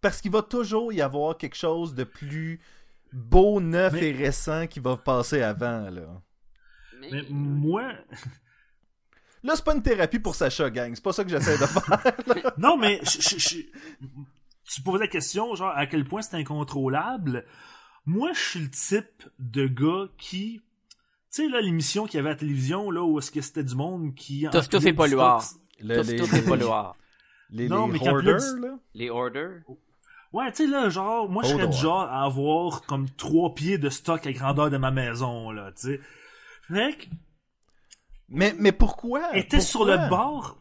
Parce 0.00 0.20
qu'il 0.20 0.30
va 0.30 0.42
toujours 0.42 0.92
y 0.92 1.02
avoir 1.02 1.36
quelque 1.36 1.56
chose 1.56 1.94
de 1.94 2.04
plus 2.04 2.60
beau, 3.14 3.60
neuf 3.60 3.92
Mais- 3.94 4.08
et 4.08 4.12
récent 4.12 4.66
qui 4.66 4.80
va 4.80 4.96
passer 4.96 5.40
avant 5.42 5.88
là. 5.90 6.20
Mais 7.00 7.22
moi, 7.30 7.92
Là, 9.42 9.52
c'est 9.56 9.64
pas 9.64 9.74
une 9.74 9.82
thérapie 9.82 10.18
pour 10.18 10.34
Sacha, 10.34 10.70
gang. 10.70 10.94
C'est 10.94 11.04
pas 11.04 11.12
ça 11.12 11.22
que 11.22 11.28
j'essaie 11.30 11.58
de 11.58 11.66
faire. 11.66 12.54
non, 12.58 12.78
mais 12.78 12.98
je- 13.02 13.20
je- 13.20 13.38
je- 13.38 14.06
tu 14.72 14.80
poses 14.82 15.00
la 15.00 15.06
question, 15.06 15.54
genre, 15.54 15.72
à 15.76 15.86
quel 15.86 16.06
point 16.06 16.22
c'est 16.22 16.36
incontrôlable. 16.38 17.44
Moi, 18.06 18.30
je 18.32 18.40
suis 18.40 18.60
le 18.60 18.70
type 18.70 19.22
de 19.38 19.66
gars 19.66 20.08
qui, 20.16 20.62
tu 21.30 21.42
sais, 21.44 21.48
là, 21.48 21.60
l'émission 21.60 22.06
qu'il 22.06 22.16
y 22.16 22.20
avait 22.20 22.30
à 22.30 22.32
la 22.32 22.38
télévision, 22.38 22.90
là, 22.90 23.02
où 23.04 23.18
est-ce 23.18 23.30
que 23.30 23.42
c'était 23.42 23.64
du 23.64 23.74
monde 23.74 24.14
qui... 24.14 24.46
Tough 24.50 24.60
enfilait 24.60 24.90
et 24.90 24.94
Tout, 24.94 26.10
les, 26.10 26.16
tout 26.16 26.34
est 26.36 26.42
pas 26.42 26.56
loin. 26.56 26.94
les, 27.50 27.68
Non, 27.68 27.86
les 27.86 27.92
mais 27.92 27.98
plus- 27.98 28.60
là. 28.62 28.78
Les 28.94 29.10
orders. 29.10 29.60
Ouais, 30.34 30.50
tu 30.50 30.64
sais, 30.64 30.66
là, 30.66 30.88
genre, 30.88 31.28
moi, 31.28 31.44
je 31.44 31.50
serais 31.50 31.68
du 31.68 31.76
genre 31.76 32.00
à 32.10 32.24
avoir 32.24 32.82
comme 32.82 33.08
trois 33.08 33.54
pieds 33.54 33.78
de 33.78 33.88
stock 33.88 34.26
à 34.26 34.32
grandeur 34.32 34.68
de 34.68 34.76
ma 34.76 34.90
maison, 34.90 35.52
là, 35.52 35.70
tu 35.70 35.92
sais. 35.92 36.00
Fait 36.66 36.96
que, 36.96 37.06
Mais, 38.28 38.52
mais 38.58 38.72
pourquoi? 38.72 39.36
était 39.36 39.60
sur 39.60 39.84
le 39.84 40.08
bord. 40.10 40.58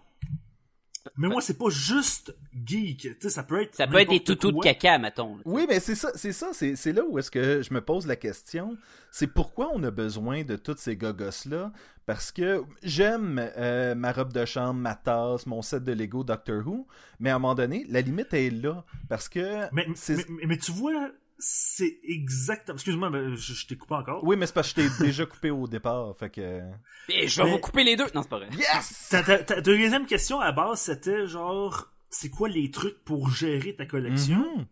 Mais 1.18 1.28
moi, 1.28 1.42
c'est 1.42 1.58
pas 1.58 1.70
juste 1.70 2.34
geek. 2.66 3.00
Tu 3.02 3.18
sais, 3.20 3.30
ça 3.30 3.44
peut 3.44 3.62
être. 3.62 3.76
Ça 3.76 3.88
peut 3.88 3.98
être 4.00 4.10
des 4.10 4.22
toutous 4.24 4.52
de 4.52 4.60
caca, 4.62 4.98
mettons. 4.98 5.36
là. 5.36 5.42
Oui, 5.46 5.66
mais 5.68 5.80
c'est 5.80 5.96
ça, 5.96 6.12
c'est 6.16 6.32
ça, 6.32 6.50
c'est 6.54 6.76
c'est 6.76 6.94
là 6.94 7.04
où 7.08 7.20
est-ce 7.20 7.30
que 7.30 7.62
je 7.62 7.74
me 7.74 7.82
pose 7.82 8.08
la 8.08 8.16
question. 8.16 8.78
C'est 9.12 9.28
pourquoi 9.28 9.70
on 9.74 9.84
a 9.84 9.92
besoin 9.92 10.44
de 10.44 10.56
tous 10.56 10.78
ces 10.78 10.96
gogos-là. 10.96 11.72
Parce 12.06 12.32
que 12.32 12.64
j'aime 12.84 13.40
euh, 13.58 13.96
ma 13.96 14.12
robe 14.12 14.34
de 14.34 14.44
chambre, 14.46 14.80
ma 14.80 14.96
tasse, 14.96 15.46
mon 15.46 15.62
set 15.62 15.84
de 15.86 15.94
Lego 15.94 16.24
Doctor 16.26 16.66
Who, 16.68 16.86
mais 17.20 17.30
à 17.30 17.36
un 17.36 17.40
moment 17.40 17.56
donné, 17.56 17.86
la 17.90 18.02
limite 18.02 18.34
est 18.34 18.50
là. 18.50 18.84
Parce 19.08 19.30
que 19.30 19.74
Mais, 19.74 19.86
c'est- 19.96 20.18
mais, 20.18 20.24
mais- 20.30 20.46
mais 20.48 20.58
tu 20.58 20.72
vois, 20.72 21.10
c'est 21.46 22.00
exactement. 22.04 22.76
Excuse-moi, 22.76 23.10
mais 23.10 23.36
je, 23.36 23.54
je 23.54 23.68
t'ai 23.68 23.76
coupé 23.76 23.96
encore. 23.96 24.24
Oui, 24.24 24.38
mais 24.38 24.46
c'est 24.48 24.54
parce 24.54 24.72
que 24.72 24.82
je 24.82 24.98
t'ai 24.98 25.04
déjà 25.06 25.26
coupé 25.26 25.52
au 25.52 25.68
départ, 25.68 26.16
fait 26.18 26.30
que... 26.30 26.62
Et 27.10 27.28
je 27.28 27.38
vais 27.42 27.46
Mais- 27.48 27.52
vous 27.52 27.60
couper 27.60 27.84
les 27.84 27.96
deux. 27.98 28.06
Non, 28.16 28.22
c'est 28.24 28.30
pas 28.30 28.38
vrai. 28.38 28.50
Yes! 28.58 29.08
Ta, 29.10 29.22
ta- 29.24 29.44
ta 29.44 29.60
deuxième 29.62 30.06
question 30.06 30.40
à 30.40 30.46
la 30.46 30.52
base, 30.54 30.80
c'était 30.80 31.28
genre, 31.28 31.92
c'est 32.10 32.30
quoi 32.30 32.48
les 32.48 32.72
trucs 32.72 33.04
pour 33.04 33.30
gérer 33.30 33.76
ta 33.76 33.86
collection? 33.86 34.58
Mhm. 34.58 34.66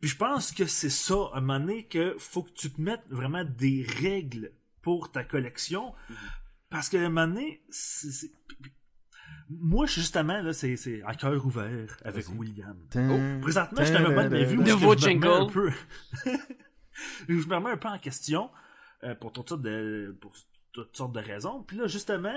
Puis 0.00 0.10
je 0.10 0.16
pense 0.16 0.52
que 0.52 0.64
c'est 0.66 0.90
ça, 0.90 1.16
à 1.34 1.38
un 1.38 1.40
moment 1.40 1.58
donné, 1.58 1.86
que 1.86 2.14
faut 2.18 2.44
que 2.44 2.52
tu 2.52 2.70
te 2.70 2.80
mettes 2.80 3.02
vraiment 3.10 3.42
des 3.44 3.84
règles 4.00 4.52
pour 4.80 5.10
ta 5.10 5.24
collection. 5.24 5.92
Parce 6.70 6.88
qu'à 6.88 6.98
un 7.00 7.08
moment 7.08 7.26
donné, 7.26 7.62
c'est- 7.70 8.12
c'est- 8.12 8.32
moi, 9.50 9.86
justement, 9.86 10.40
là, 10.42 10.52
c'est, 10.52 10.76
c'est 10.76 11.02
à 11.04 11.14
cœur 11.14 11.44
ouvert 11.44 11.96
avec 12.04 12.26
Vas-y. 12.26 12.36
William. 12.36 12.76
Tin, 12.90 13.40
Présentement, 13.40 13.82
je 13.82 13.86
suis 13.86 13.94
de 13.94 14.44
vie 14.44 14.56
où 14.56 14.62
Nouveau 14.62 14.96
je 14.96 15.08
me 15.08 15.14
remets 15.14 15.44
un 15.44 15.46
peu... 15.46 15.70
je 17.28 17.34
me 17.34 17.54
remets 17.54 17.70
un 17.70 17.76
peu 17.76 17.88
en 17.88 17.98
question 17.98 18.50
euh, 19.04 19.14
pour 19.14 19.32
toutes 19.32 19.48
sortes 19.48 19.62
de 19.62 20.16
pour 20.20 20.32
toutes 20.72 20.96
sortes 20.96 21.12
de 21.12 21.20
raisons. 21.20 21.62
Puis 21.62 21.76
là, 21.76 21.86
justement, 21.86 22.34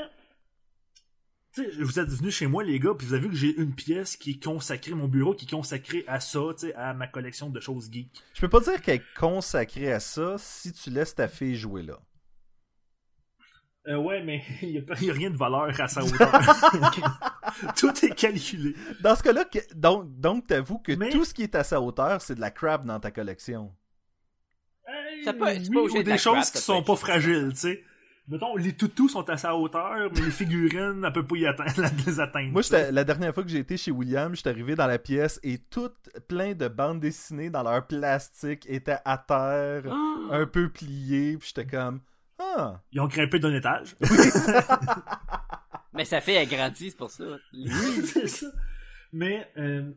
tu 1.54 1.64
sais, 1.64 1.82
vous 1.82 2.00
êtes 2.00 2.10
venus 2.10 2.34
chez 2.34 2.48
moi, 2.48 2.64
les 2.64 2.80
gars, 2.80 2.94
puis 2.98 3.08
vous 3.08 3.14
avez 3.14 3.24
vu 3.24 3.30
que 3.30 3.36
j'ai 3.36 3.56
une 3.58 3.76
pièce 3.76 4.16
qui 4.16 4.32
est 4.32 4.44
consacrée, 4.44 4.94
mon 4.94 5.08
bureau 5.08 5.34
qui 5.34 5.46
est 5.46 5.50
consacré 5.50 6.06
à 6.08 6.20
ça, 6.20 6.40
tu 6.52 6.68
sais, 6.68 6.74
à 6.76 6.94
ma 6.94 7.08
collection 7.08 7.50
de 7.50 7.60
choses 7.60 7.92
geeks. 7.92 8.24
Je 8.34 8.42
peux 8.42 8.50
pas 8.50 8.62
dire 8.62 8.82
qu'elle 8.82 8.96
est 8.96 9.14
consacrée 9.20 9.92
à 9.92 10.00
ça 10.00 10.36
si 10.38 10.72
tu 10.72 10.90
laisses 10.90 11.16
ta 11.16 11.28
fille 11.28 11.56
jouer 11.56 11.84
là. 11.84 12.00
Euh, 13.88 13.96
ouais, 13.98 14.22
mais 14.24 14.44
il 14.62 14.70
n'y 14.72 14.78
a, 14.78 14.82
pas- 14.84 14.94
il 15.02 15.08
y 15.08 15.10
a 15.10 15.14
rien 15.14 15.30
de 15.32 15.38
valeur 15.38 15.70
à 15.80 15.88
sa 15.88 16.04
hauteur. 16.04 16.32
Tout 17.76 18.06
est 18.06 18.16
calculé. 18.16 18.76
Dans 19.02 19.16
ce 19.16 19.24
cas-là, 19.24 19.46
donc, 19.76 20.20
donc 20.20 20.48
t'avoues 20.48 20.80
que 20.80 20.92
Mais- 20.94 21.10
tout 21.10 21.26
ce 21.26 21.34
qui 21.34 21.44
est 21.44 21.56
à 21.56 21.64
sa 21.64 21.82
hauteur, 21.82 22.22
c'est 22.22 22.36
de 22.36 22.42
la 22.42 22.52
crap 22.52 22.86
dans 22.86 23.00
ta 23.00 23.12
collection. 23.12 23.74
Ça 25.24 25.34
peut- 25.34 25.46
oui, 25.46 25.70
ou 25.78 25.90
de 25.90 25.98
la 25.98 26.04
des 26.04 26.18
choses 26.18 26.34
crap, 26.42 26.52
qui 26.54 26.58
sont 26.60 26.84
pas 26.84 26.94
être 26.94 27.00
fragiles, 27.00 27.50
tu 27.52 27.58
sais. 27.60 27.84
Mettons, 28.28 28.56
les 28.56 28.74
toutous 28.74 29.10
sont 29.10 29.28
à 29.30 29.36
sa 29.36 29.56
hauteur, 29.56 30.10
mais 30.14 30.22
les 30.22 30.32
figurines, 30.32 31.04
elle 31.06 31.12
peut 31.12 31.26
pas 31.26 31.36
y 31.36 31.46
atteindre, 31.48 31.74
les 32.06 32.20
atteindre. 32.20 32.52
Moi, 32.52 32.62
la 32.92 33.04
dernière 33.04 33.34
fois 33.34 33.44
que 33.44 33.50
j'ai 33.50 33.58
été 33.60 33.78
chez 33.78 33.92
William, 33.92 34.34
j'étais 34.36 34.52
arrivé 34.52 34.76
dans 34.76 34.88
la 34.88 35.00
pièce 35.00 35.40
et 35.44 35.58
toutes 35.58 36.10
plein 36.28 36.54
de 36.54 36.68
bandes 36.68 37.00
dessinées 37.00 37.50
dans 37.50 37.64
leur 37.64 37.86
plastique 37.88 38.66
étaient 38.70 39.00
à 39.06 39.18
terre, 39.18 39.84
Ah! 39.92 40.36
un 40.36 40.46
peu 40.46 40.70
pliées, 40.70 41.38
puis 41.38 41.52
j'étais 41.54 41.68
comme 41.70 42.00
ah, 42.58 42.82
Ils 42.92 43.00
ont 43.00 43.08
grimpé 43.08 43.40
d'un 43.40 43.54
étage. 43.54 43.96
Mais 45.94 46.06
sa 46.06 46.22
fille 46.22 46.38
a 46.38 46.46
grandi, 46.46 46.92
c'est 46.92 46.98
pour 46.98 47.12
ça. 47.12 47.24
c'est 48.06 48.28
ça. 48.28 48.48
Mais, 49.14 49.52
euh, 49.58 49.92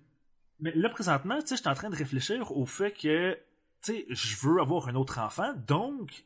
mais 0.61 0.73
là, 0.75 0.89
présentement, 0.89 1.41
tu 1.41 1.49
sais, 1.49 1.57
je 1.57 1.61
suis 1.61 1.71
en 1.71 1.75
train 1.75 1.91
de 1.91 1.97
réfléchir 1.97 2.57
au 2.57 2.67
fait 2.67 2.91
que, 2.93 3.35
tu 3.83 3.93
sais, 3.93 4.07
je 4.09 4.37
veux 4.43 4.61
avoir 4.61 4.89
un 4.89 4.97
autre 4.97 5.21
enfant, 5.21 5.53
donc, 5.69 6.25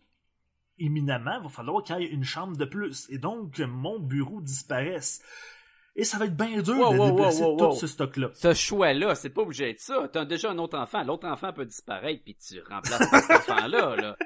éminemment, 0.78 1.36
il 1.38 1.42
va 1.42 1.48
falloir 1.48 1.82
qu'il 1.82 1.98
y 2.00 2.04
ait 2.04 2.08
une 2.08 2.24
chambre 2.24 2.56
de 2.56 2.64
plus. 2.64 3.06
Et 3.10 3.18
donc, 3.18 3.54
que 3.54 3.62
mon 3.62 3.98
bureau 3.98 4.40
disparaisse. 4.40 5.22
Et 5.96 6.04
ça 6.04 6.16
va 6.16 6.26
être 6.26 6.36
bien 6.36 6.62
dur 6.62 6.78
Wow, 6.78 6.92
de 6.92 6.98
wow, 6.98 7.10
déplacer 7.10 7.42
wow, 7.42 7.50
wow, 7.50 7.58
tout 7.58 7.64
wow. 7.64 7.72
ce 7.74 7.86
stock-là. 7.88 8.30
Ce 8.34 8.54
choix-là, 8.54 9.14
c'est 9.16 9.30
pas 9.30 9.42
obligé 9.42 9.66
d'être 9.66 9.80
ça. 9.80 10.08
T'as 10.12 10.24
déjà 10.24 10.50
un 10.50 10.58
autre 10.58 10.78
enfant. 10.78 11.02
L'autre 11.02 11.26
enfant 11.26 11.52
peut 11.52 11.66
disparaître, 11.66 12.22
puis 12.22 12.36
tu 12.36 12.60
remplaces 12.60 13.10
cet 13.10 13.30
enfant-là. 13.50 13.96
Là. 13.96 14.16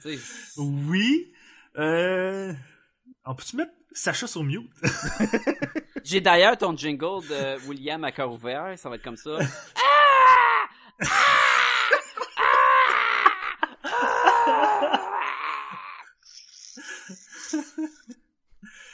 Sais, 0.00 0.18
Oui. 0.58 1.32
Euh... 1.78 2.52
On 3.24 3.34
peut-tu 3.34 3.56
mettre 3.56 3.72
Sacha 3.92 4.26
sur 4.26 4.42
mute? 4.42 4.70
J'ai 6.04 6.20
d'ailleurs 6.20 6.56
ton 6.56 6.76
jingle 6.76 7.26
de 7.28 7.66
William 7.68 8.02
à 8.04 8.12
cœur 8.12 8.32
ouvert. 8.32 8.78
Ça 8.78 8.88
va 8.88 8.96
être 8.96 9.02
comme 9.02 9.16
ça. 9.16 9.38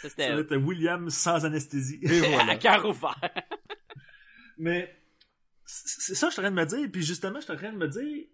Ça, 0.06 0.08
Ça 0.08 0.08
c'était 0.10 0.34
va 0.34 0.40
être 0.40 0.56
William 0.56 1.10
sans 1.10 1.44
anesthésie. 1.44 1.98
et 2.02 2.20
voilà. 2.20 2.52
à 2.52 2.56
cœur 2.56 2.84
ouvert. 2.86 3.18
Mais 4.58 4.94
c'est 5.64 6.00
c'est 6.00 6.14
ça 6.14 6.26
que 6.26 6.30
je 6.30 6.34
suis 6.34 6.40
en 6.40 6.44
train 6.44 6.50
de 6.50 6.56
me 6.56 6.66
dire. 6.66 6.88
Puis 6.92 7.02
justement, 7.02 7.40
je 7.40 7.44
suis 7.44 7.52
en 7.52 7.56
train 7.56 7.72
de 7.72 7.76
me 7.76 7.88
dire, 7.88 8.26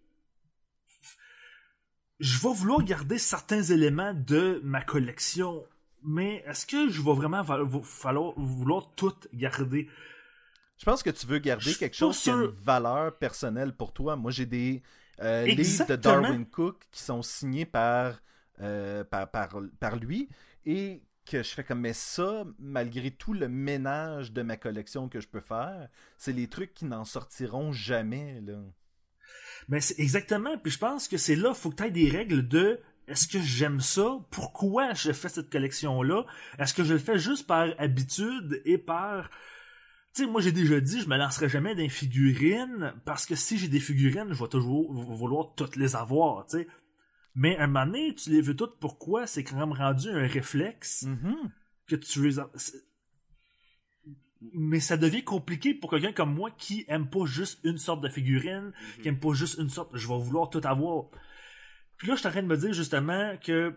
je 2.23 2.39
vais 2.39 2.55
vouloir 2.55 2.85
garder 2.85 3.19
certains 3.19 3.63
éléments 3.63 4.15
de 4.15 4.61
ma 4.63 4.81
collection. 4.81 5.67
Mais 6.05 6.45
est-ce 6.47 6.67
que 6.67 6.89
je 6.89 7.03
vais 7.03 7.15
vraiment 7.15 7.43
falloir 7.83 8.33
vouloir 8.37 8.95
tout 8.95 9.15
garder? 9.35 9.89
Je 10.79 10.85
pense 10.85 11.03
que 11.03 11.11
tu 11.11 11.27
veux 11.27 11.39
garder 11.39 11.73
Je 11.73 11.79
quelque 11.79 11.97
chose 11.97 12.21
qui 12.21 12.31
a 12.31 12.35
une 12.35 12.47
valeur 12.47 13.19
personnelle 13.19 13.73
pour 13.75 13.93
toi. 13.93 14.15
Moi, 14.15 14.31
j'ai 14.31 14.47
des 14.47 14.85
euh, 15.21 15.47
livres 15.47 15.87
de. 15.87 15.97
Darwin 15.97 16.47
Cook 16.47 16.87
qui 16.93 17.03
sont 17.03 17.23
signés 17.23 17.67
par, 17.67 18.23
euh, 18.61 19.03
par, 19.03 19.29
par, 19.29 19.61
par 19.81 19.97
lui 19.97 20.29
et 20.65 21.03
que 21.27 21.43
je 21.43 21.49
fais 21.49 21.65
comme, 21.65 21.81
mais 21.81 21.93
ça, 21.93 22.45
malgré 22.61 23.11
tout 23.11 23.33
le 23.33 23.49
ménage 23.49 24.33
de 24.33 24.43
ma 24.43 24.57
collection 24.57 25.09
que 25.09 25.19
je 25.19 25.27
peux 25.27 25.41
faire, 25.41 25.89
c'est 26.19 26.33
les 26.33 26.47
trucs 26.47 26.73
qui 26.73 26.85
n'en 26.85 27.05
sortiront 27.05 27.73
jamais. 27.73 28.41
Là. 28.43 28.61
Mais 29.69 29.81
c'est 29.81 29.99
exactement. 30.01 30.57
Puis 30.59 30.73
je 30.73 30.79
pense 30.79 31.09
que 31.09 31.17
c'est 31.17 31.37
là, 31.37 31.55
faut 31.55 31.71
que 31.71 31.77
tu 31.77 31.85
aies 31.85 31.91
des 31.91 32.11
règles 32.11 32.47
de 32.47 32.81
est-ce 33.09 33.27
que 33.27 33.41
j'aime 33.41 33.81
ça? 33.81 34.19
Pourquoi 34.31 34.95
je 34.95 35.13
fais 35.13 35.29
cette 35.29 35.51
collection-là? 35.51 36.25
Est-ce 36.59 36.73
que 36.75 36.85
je 36.85 36.93
le 36.95 36.99
fais 36.99 37.19
juste 37.19 37.47
par 37.47 37.69
habitude 37.79 38.63
et 38.65 38.79
par. 38.79 39.29
Tu 40.15 40.25
sais, 40.25 40.31
moi 40.31 40.41
j'ai 40.41 40.53
déjà 40.53 40.79
dit, 40.81 41.01
je 41.01 41.09
me 41.09 41.17
lancerai 41.17 41.49
jamais 41.49 41.75
dans 41.75 41.81
les 41.83 41.89
figurines 41.89 42.93
parce 43.05 43.25
que 43.27 43.35
si 43.35 43.57
j'ai 43.59 43.69
des 43.69 43.81
figurines, 43.81 44.33
je 44.33 44.43
vais 44.43 44.49
toujours 44.49 44.93
vouloir 44.93 45.55
toutes 45.57 45.77
les 45.77 45.97
avoir, 45.97 46.47
tu 46.47 46.59
sais. 46.59 46.69
Mais 47.35 47.57
un 47.57 47.67
moment 47.67 47.87
donné, 47.87 48.15
tu 48.15 48.29
les 48.31 48.43
veux 48.43 48.55
toutes, 48.55 48.79
pourquoi? 48.79 49.27
C'est 49.27 49.43
quand 49.43 49.57
même 49.57 49.73
rendu 49.73 50.11
un 50.11 50.27
réflexe 50.27 51.05
Mhm. 51.05 51.35
que 51.87 51.97
tu 51.97 52.31
c'est- 52.57 52.85
Mais 54.55 54.81
ça 54.81 54.97
devient 54.97 55.23
compliqué 55.23 55.75
pour 55.75 55.91
quelqu'un 55.91 56.13
comme 56.13 56.35
moi 56.35 56.51
qui 56.51 56.85
aime 56.89 57.09
pas 57.09 57.25
juste 57.27 57.61
une 57.65 57.79
sorte 57.79 58.01
de 58.01 58.09
figurine, 58.09 58.73
qui 59.01 59.09
aime 59.09 59.21
pas 59.21 59.33
juste 59.33 59.59
une 59.59 59.71
sorte, 59.71 59.91
je 59.95 60.09
vais 60.09 60.19
vouloir 60.19 60.51
tout 60.51 60.61
avoir. 60.65 61.07
Puis 61.97 62.09
là, 62.09 62.15
je 62.15 62.21
suis 62.21 62.29
en 62.29 62.33
train 62.33 62.43
de 62.43 62.49
me 62.49 62.57
dire 62.57 62.73
justement 62.73 63.37
que 63.37 63.75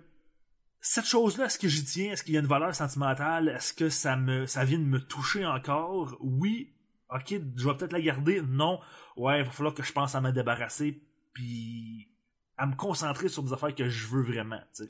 cette 0.82 1.06
chose-là, 1.06 1.46
est-ce 1.46 1.60
que 1.60 1.68
j'y 1.68 1.84
tiens? 1.84 2.12
Est-ce 2.12 2.24
qu'il 2.24 2.34
y 2.34 2.38
a 2.38 2.40
une 2.40 2.48
valeur 2.48 2.74
sentimentale? 2.74 3.50
Est-ce 3.50 3.74
que 3.74 3.90
ça 3.90 4.16
me, 4.16 4.46
ça 4.46 4.66
vient 4.66 4.80
de 4.80 4.84
me 4.84 5.00
toucher 5.00 5.46
encore? 5.46 6.18
Oui. 6.20 6.74
Ok, 7.10 7.36
je 7.56 7.68
vais 7.68 7.76
peut-être 7.76 7.94
la 7.94 8.02
garder. 8.02 8.42
Non. 8.42 8.80
Ouais, 9.16 9.40
il 9.40 9.46
va 9.46 9.52
falloir 9.52 9.74
que 9.74 9.84
je 9.84 9.92
pense 9.92 10.16
à 10.16 10.22
me 10.22 10.32
débarrasser, 10.32 11.02
puis 11.34 12.10
à 12.58 12.66
me 12.66 12.76
concentrer 12.76 13.30
sur 13.30 13.44
des 13.44 13.54
affaires 13.54 13.74
que 13.76 13.88
je 13.88 14.08
veux 14.08 14.24
vraiment, 14.24 14.62
tu 14.76 14.86
sais. 14.86 14.90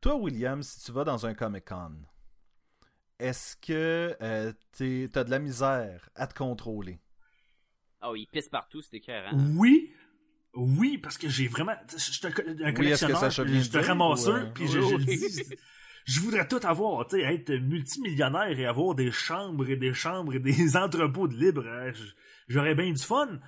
Toi, 0.00 0.16
William, 0.16 0.62
si 0.62 0.84
tu 0.84 0.92
vas 0.92 1.04
dans 1.04 1.26
un 1.26 1.34
Comic-Con, 1.34 1.92
est-ce 3.18 3.56
que 3.56 4.16
euh, 4.20 4.52
t'es- 4.72 5.08
t'as 5.12 5.24
de 5.24 5.30
la 5.30 5.38
misère 5.38 6.08
à 6.14 6.26
te 6.26 6.34
contrôler? 6.34 6.98
Oh, 8.02 8.14
il 8.14 8.26
pisse 8.26 8.48
partout, 8.48 8.82
c'était 8.82 8.98
écœurant. 8.98 9.36
Oui, 9.56 9.92
oui, 10.54 10.98
parce 10.98 11.18
que 11.18 11.28
j'ai 11.28 11.48
vraiment. 11.48 11.74
Je 11.90 11.98
suis 11.98 12.26
un, 12.26 12.30
Oui, 12.30 12.74
que 12.74 12.84
je 12.84 13.06
euh, 14.28 14.50
puis 14.54 14.66
je, 14.68 14.80
je 14.80 14.96
dis, 14.96 15.42
je 16.04 16.20
voudrais 16.20 16.46
tout 16.46 16.60
avoir, 16.62 17.06
tu 17.06 17.16
sais, 17.16 17.22
être 17.22 17.52
multimillionnaire 17.54 18.58
et 18.58 18.66
avoir 18.66 18.94
des 18.94 19.10
chambres 19.10 19.68
et 19.68 19.76
des 19.76 19.94
chambres 19.94 20.34
et 20.34 20.38
des 20.38 20.76
entrepôts 20.76 21.28
de 21.28 21.34
libre. 21.34 21.66
hein, 21.66 21.92
J'aurais 22.48 22.74
bien 22.74 22.92
du 22.92 23.02
fun. 23.02 23.40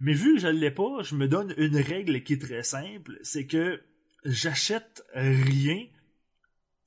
Mais 0.00 0.14
vu 0.14 0.34
que 0.34 0.40
je 0.40 0.48
l'ai 0.48 0.70
pas, 0.70 1.02
je 1.02 1.14
me 1.14 1.28
donne 1.28 1.54
une 1.58 1.76
règle 1.76 2.22
qui 2.22 2.34
est 2.34 2.42
très 2.42 2.62
simple, 2.62 3.18
c'est 3.22 3.46
que 3.46 3.82
j'achète 4.24 5.04
rien 5.14 5.86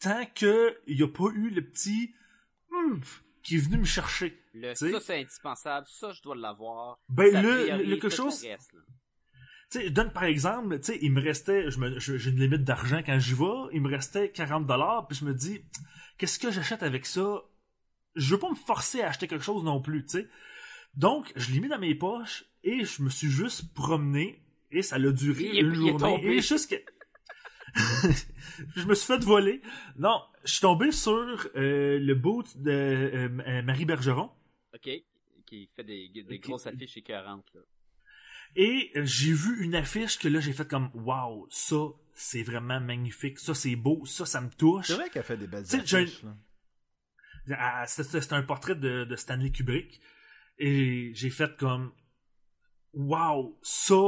tant 0.09 0.25
que 0.33 0.77
il 0.87 0.97
n'y 0.97 1.03
a 1.03 1.07
pas 1.07 1.29
eu 1.33 1.49
le 1.49 1.61
petit 1.61 2.13
oomph 2.71 3.23
qui 3.43 3.55
est 3.57 3.59
venu 3.59 3.77
me 3.77 3.85
chercher. 3.85 4.39
Le, 4.53 4.73
ça, 4.73 4.99
c'est 4.99 5.19
indispensable. 5.21 5.85
Ça, 5.89 6.11
je 6.11 6.21
dois 6.23 6.35
l'avoir. 6.35 6.97
Ben, 7.09 7.31
Ça 7.31 7.41
le- 7.41 7.85
quelque 7.85 8.09
chose- 8.09 8.43
reste, 8.43 8.71
je 9.73 9.89
donne 9.89 10.11
par 10.13 10.23
exemple, 10.23 10.79
tu 10.79 10.85
sais, 10.93 10.99
il 11.01 11.11
me 11.11 11.21
restait, 11.21 11.65
j'ai 11.97 12.29
une 12.29 12.39
limite 12.39 12.63
d'argent 12.63 13.01
quand 13.05 13.19
j'y 13.19 13.33
vais, 13.33 13.67
il 13.73 13.81
me 13.81 13.89
restait 13.89 14.29
40 14.31 14.65
dollars, 14.65 15.07
puis 15.07 15.17
je 15.17 15.25
me 15.25 15.33
dis, 15.33 15.61
qu'est-ce 16.17 16.39
que 16.39 16.49
j'achète 16.51 16.81
avec 16.83 17.05
ça? 17.05 17.41
Je 18.15 18.33
veux 18.33 18.39
pas 18.39 18.49
me 18.49 18.55
forcer 18.55 19.01
à 19.01 19.09
acheter 19.09 19.27
quelque 19.27 19.43
chose 19.43 19.63
non 19.65 19.81
plus, 19.81 20.05
tu 20.05 20.19
sais. 20.19 20.29
Donc, 20.95 21.33
je 21.35 21.51
l'ai 21.51 21.59
mis 21.59 21.67
dans 21.67 21.79
mes 21.79 21.93
poches 21.95 22.45
et 22.63 22.85
je 22.85 23.03
me 23.03 23.09
suis 23.09 23.29
juste 23.29 23.73
promené 23.73 24.41
et 24.71 24.81
ça 24.81 24.95
a 24.95 24.99
duré 24.99 25.49
Il 25.53 25.65
une 25.65 25.73
est 25.73 25.75
journée 25.99 26.25
et 26.37 26.41
jusqu'à 26.41 26.77
je 28.75 28.85
me 28.85 28.93
suis 28.95 29.05
fait 29.07 29.23
voler. 29.23 29.61
Non, 29.97 30.21
je 30.43 30.51
suis 30.53 30.61
tombé 30.61 30.91
sur 30.91 31.47
euh, 31.55 31.99
le 31.99 32.13
boot 32.15 32.57
de 32.57 32.71
euh, 32.71 33.29
euh, 33.47 33.61
Marie 33.63 33.85
Bergeron. 33.85 34.31
OK. 34.73 34.89
Qui 35.45 35.69
fait 35.75 35.83
des, 35.83 36.09
grosses 36.39 36.65
affiches 36.67 36.97
écœurantes, 36.97 37.51
là. 37.53 37.61
Et 38.55 38.91
j'ai 38.95 39.33
vu 39.33 39.63
une 39.65 39.75
affiche 39.75 40.17
que 40.17 40.29
là, 40.29 40.39
j'ai 40.39 40.53
fait 40.53 40.67
comme, 40.67 40.89
wow, 40.93 41.45
ça, 41.49 41.75
c'est 42.13 42.41
vraiment 42.43 42.79
magnifique. 42.79 43.37
Ça, 43.39 43.53
c'est 43.53 43.75
beau. 43.75 44.05
Ça, 44.05 44.25
ça 44.25 44.39
me 44.39 44.49
touche. 44.49 44.87
C'est 44.87 44.93
vrai 44.93 45.09
qu'elle 45.09 45.23
fait 45.23 45.35
des 45.37 45.47
belles 45.47 45.65
Tu 45.65 45.71
sais, 45.71 45.85
j'ai- 45.85 45.97
affiches. 45.97 46.23
là. 46.23 46.37
Ah, 47.59 47.85
C'était 47.85 48.21
c'était 48.21 48.33
un 48.35 48.43
portrait 48.43 48.75
de, 48.75 49.03
de 49.03 49.15
Stanley 49.17 49.51
Kubrick. 49.51 49.99
Et 50.57 51.11
j'ai 51.13 51.29
fait 51.29 51.53
comme, 51.57 51.91
wow, 52.93 53.59
ça, 53.61 54.01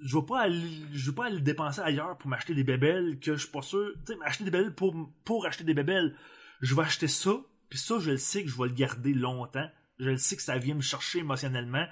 je 0.00 0.16
vais 0.16 0.24
pas 0.24 0.40
aller, 0.42 0.68
je 0.92 1.10
vais 1.10 1.14
pas 1.14 1.26
aller 1.26 1.40
dépenser 1.40 1.80
ailleurs 1.80 2.16
pour 2.18 2.28
m'acheter 2.30 2.54
des 2.54 2.64
bébelles 2.64 3.18
que 3.18 3.34
je 3.34 3.42
suis 3.42 3.50
pas 3.50 3.62
sûr, 3.62 3.92
tu 4.06 4.12
sais, 4.12 4.18
m'acheter 4.18 4.44
des 4.44 4.50
bébelles 4.50 4.74
pour, 4.74 4.94
pour 5.24 5.46
acheter 5.46 5.64
des 5.64 5.74
bébelles. 5.74 6.16
Je 6.60 6.74
vais 6.74 6.82
acheter 6.82 7.08
ça, 7.08 7.40
puis 7.68 7.78
ça, 7.78 7.98
je 7.98 8.12
le 8.12 8.16
sais 8.16 8.42
que 8.42 8.48
je 8.48 8.56
vais 8.56 8.68
le 8.68 8.74
garder 8.74 9.12
longtemps. 9.12 9.68
Je 9.98 10.10
le 10.10 10.16
sais 10.16 10.36
que 10.36 10.42
ça 10.42 10.58
vient 10.58 10.74
me 10.74 10.80
chercher 10.80 11.20
émotionnellement. 11.20 11.86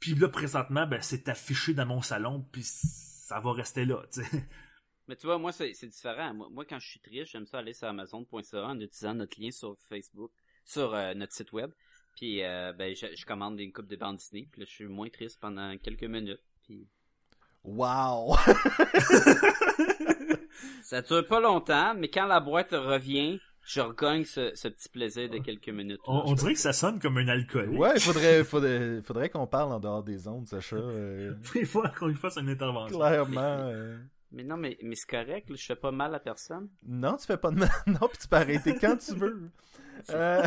Puis 0.00 0.14
là, 0.14 0.28
présentement, 0.28 0.86
ben, 0.86 1.00
c'est 1.00 1.28
affiché 1.28 1.74
dans 1.74 1.86
mon 1.86 2.02
salon, 2.02 2.46
puis 2.52 2.62
ça 2.64 3.40
va 3.40 3.52
rester 3.52 3.84
là, 3.84 4.04
tu 4.12 4.22
sais. 4.22 4.48
Mais 5.08 5.16
tu 5.16 5.26
vois, 5.26 5.38
moi, 5.38 5.52
c'est 5.52 5.72
différent. 5.86 6.34
Moi, 6.34 6.66
quand 6.66 6.78
je 6.78 6.86
suis 6.86 7.00
triste, 7.00 7.32
j'aime 7.32 7.46
ça 7.46 7.60
aller 7.60 7.72
sur 7.72 7.88
Amazon.ca 7.88 8.66
en 8.66 8.78
utilisant 8.78 9.14
notre 9.14 9.40
lien 9.40 9.50
sur 9.50 9.74
Facebook, 9.88 10.30
sur 10.66 10.94
euh, 10.94 11.14
notre 11.14 11.32
site 11.32 11.50
web. 11.52 11.72
Puis, 12.14 12.42
euh, 12.42 12.74
ben, 12.74 12.94
je, 12.94 13.06
je 13.16 13.24
commande 13.24 13.58
une 13.58 13.72
coupe 13.72 13.86
de 13.86 13.96
bandes 13.96 14.16
Disney. 14.16 14.48
Puis 14.52 14.60
là, 14.60 14.66
je 14.68 14.74
suis 14.74 14.84
moins 14.84 15.08
triste 15.08 15.40
pendant 15.40 15.78
quelques 15.78 16.04
minutes. 16.04 16.42
Puis, 16.62 16.86
Wow! 17.64 18.36
ça 20.82 21.02
dure 21.02 21.26
pas 21.26 21.40
longtemps, 21.40 21.94
mais 21.96 22.08
quand 22.08 22.26
la 22.26 22.40
boîte 22.40 22.70
revient, 22.72 23.40
je 23.62 23.80
regagne 23.80 24.24
ce, 24.24 24.52
ce 24.54 24.68
petit 24.68 24.88
plaisir 24.88 25.28
de 25.28 25.38
quelques 25.38 25.68
minutes. 25.68 26.00
On, 26.06 26.22
on 26.26 26.32
dirait 26.34 26.54
que 26.54 26.60
ça 26.60 26.72
sonne 26.72 26.98
comme 26.98 27.18
un 27.18 27.28
alcoolique. 27.28 27.78
ouais, 27.78 27.92
il 27.96 28.00
faudrait, 28.00 28.44
faudrait, 28.52 29.02
faudrait 29.02 29.28
qu'on 29.28 29.46
parle 29.46 29.72
en 29.72 29.80
dehors 29.80 30.02
des 30.02 30.26
ondes, 30.28 30.46
Sacha. 30.46 30.76
euh, 30.76 31.34
Il 31.54 31.66
faut 31.66 31.82
qu'on 31.98 32.06
lui 32.06 32.14
fasse 32.14 32.36
une 32.36 32.48
intervention. 32.48 32.98
clairement. 32.98 33.40
euh, 33.40 33.98
Mais 34.32 34.44
non, 34.44 34.56
mais, 34.56 34.78
mais 34.82 34.94
c'est 34.94 35.08
correct, 35.10 35.48
je 35.54 35.66
fais 35.66 35.76
pas 35.76 35.92
mal 35.92 36.14
à 36.14 36.20
personne. 36.20 36.68
Non, 36.86 37.16
tu 37.18 37.26
fais 37.26 37.36
pas 37.36 37.50
de 37.50 37.56
mal. 37.58 37.70
Non, 37.86 38.08
puis 38.08 38.18
tu 38.22 38.28
peux 38.28 38.36
arrêter 38.36 38.74
quand 38.80 38.96
tu 38.96 39.14
veux. 39.14 39.50
Euh, 40.10 40.42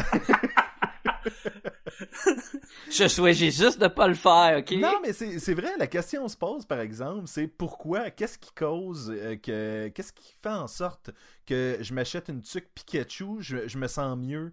Je 2.91 3.07
choisis 3.07 3.57
juste 3.57 3.79
de 3.79 3.87
pas 3.87 4.07
le 4.07 4.13
faire, 4.13 4.59
ok? 4.59 4.71
Non, 4.79 4.99
mais 5.01 5.13
c'est 5.13 5.53
vrai, 5.53 5.71
la 5.77 5.87
question 5.87 6.27
se 6.27 6.37
pose, 6.37 6.65
par 6.65 6.79
exemple, 6.79 7.27
c'est 7.27 7.47
pourquoi, 7.47 8.09
qu'est-ce 8.11 8.37
qui 8.37 8.51
cause, 8.53 9.11
euh, 9.15 9.35
que, 9.35 9.89
qu'est-ce 9.89 10.13
qui 10.13 10.35
fait 10.41 10.49
en 10.49 10.67
sorte 10.67 11.11
que 11.45 11.77
je 11.81 11.93
m'achète 11.93 12.29
une 12.29 12.41
tuque 12.41 12.69
Pikachu, 12.73 13.37
je, 13.39 13.67
je 13.67 13.77
me 13.77 13.87
sens 13.87 14.17
mieux, 14.17 14.51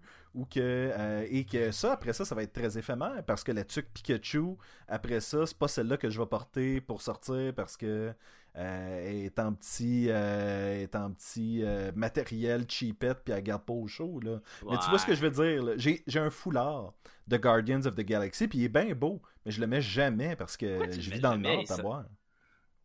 euh, 0.57 1.25
et 1.29 1.45
que 1.45 1.71
ça, 1.71 1.93
après 1.93 2.13
ça, 2.13 2.25
ça 2.25 2.35
va 2.35 2.43
être 2.43 2.53
très 2.53 2.77
éphémère, 2.77 3.23
parce 3.25 3.43
que 3.43 3.51
la 3.51 3.63
tuque 3.63 3.91
Pikachu, 3.93 4.55
après 4.87 5.19
ça, 5.19 5.45
c'est 5.45 5.57
pas 5.57 5.67
celle-là 5.67 5.97
que 5.97 6.09
je 6.09 6.19
vais 6.19 6.27
porter 6.27 6.81
pour 6.81 7.01
sortir, 7.01 7.53
parce 7.55 7.77
que 7.77 8.13
euh, 8.59 9.25
est 9.25 9.39
en 9.39 9.53
petit, 9.53 10.07
euh, 10.09 10.81
est 10.83 10.95
en 10.95 11.11
petit 11.11 11.61
euh, 11.63 11.91
matériel 11.95 12.65
cheapette, 12.69 13.19
puis 13.23 13.33
elle 13.33 13.43
garde 13.43 13.63
pas 13.63 13.73
au 13.73 13.87
chaud, 13.87 14.19
là. 14.21 14.41
Mais 14.69 14.77
tu 14.77 14.89
vois 14.89 14.99
ce 14.99 15.05
que 15.05 15.15
je 15.15 15.21
veux 15.21 15.31
dire, 15.31 15.63
là? 15.63 15.73
J'ai, 15.77 16.03
j'ai 16.07 16.19
un 16.19 16.29
foulard 16.29 16.93
de 17.27 17.37
Guardians 17.37 17.85
of 17.85 17.95
the 17.95 18.01
Galaxy, 18.01 18.47
puis 18.47 18.59
il 18.59 18.63
est 18.65 18.69
bien 18.69 18.93
beau, 18.93 19.21
mais 19.45 19.51
je 19.51 19.61
le 19.61 19.67
mets 19.67 19.81
jamais 19.81 20.35
parce 20.35 20.57
que 20.57 20.67
je 20.91 21.09
vis 21.09 21.19
dans 21.19 21.33
le 21.35 21.41
nord, 21.41 21.67
ça? 21.67 21.75
à 21.75 21.77
boire. 21.77 22.05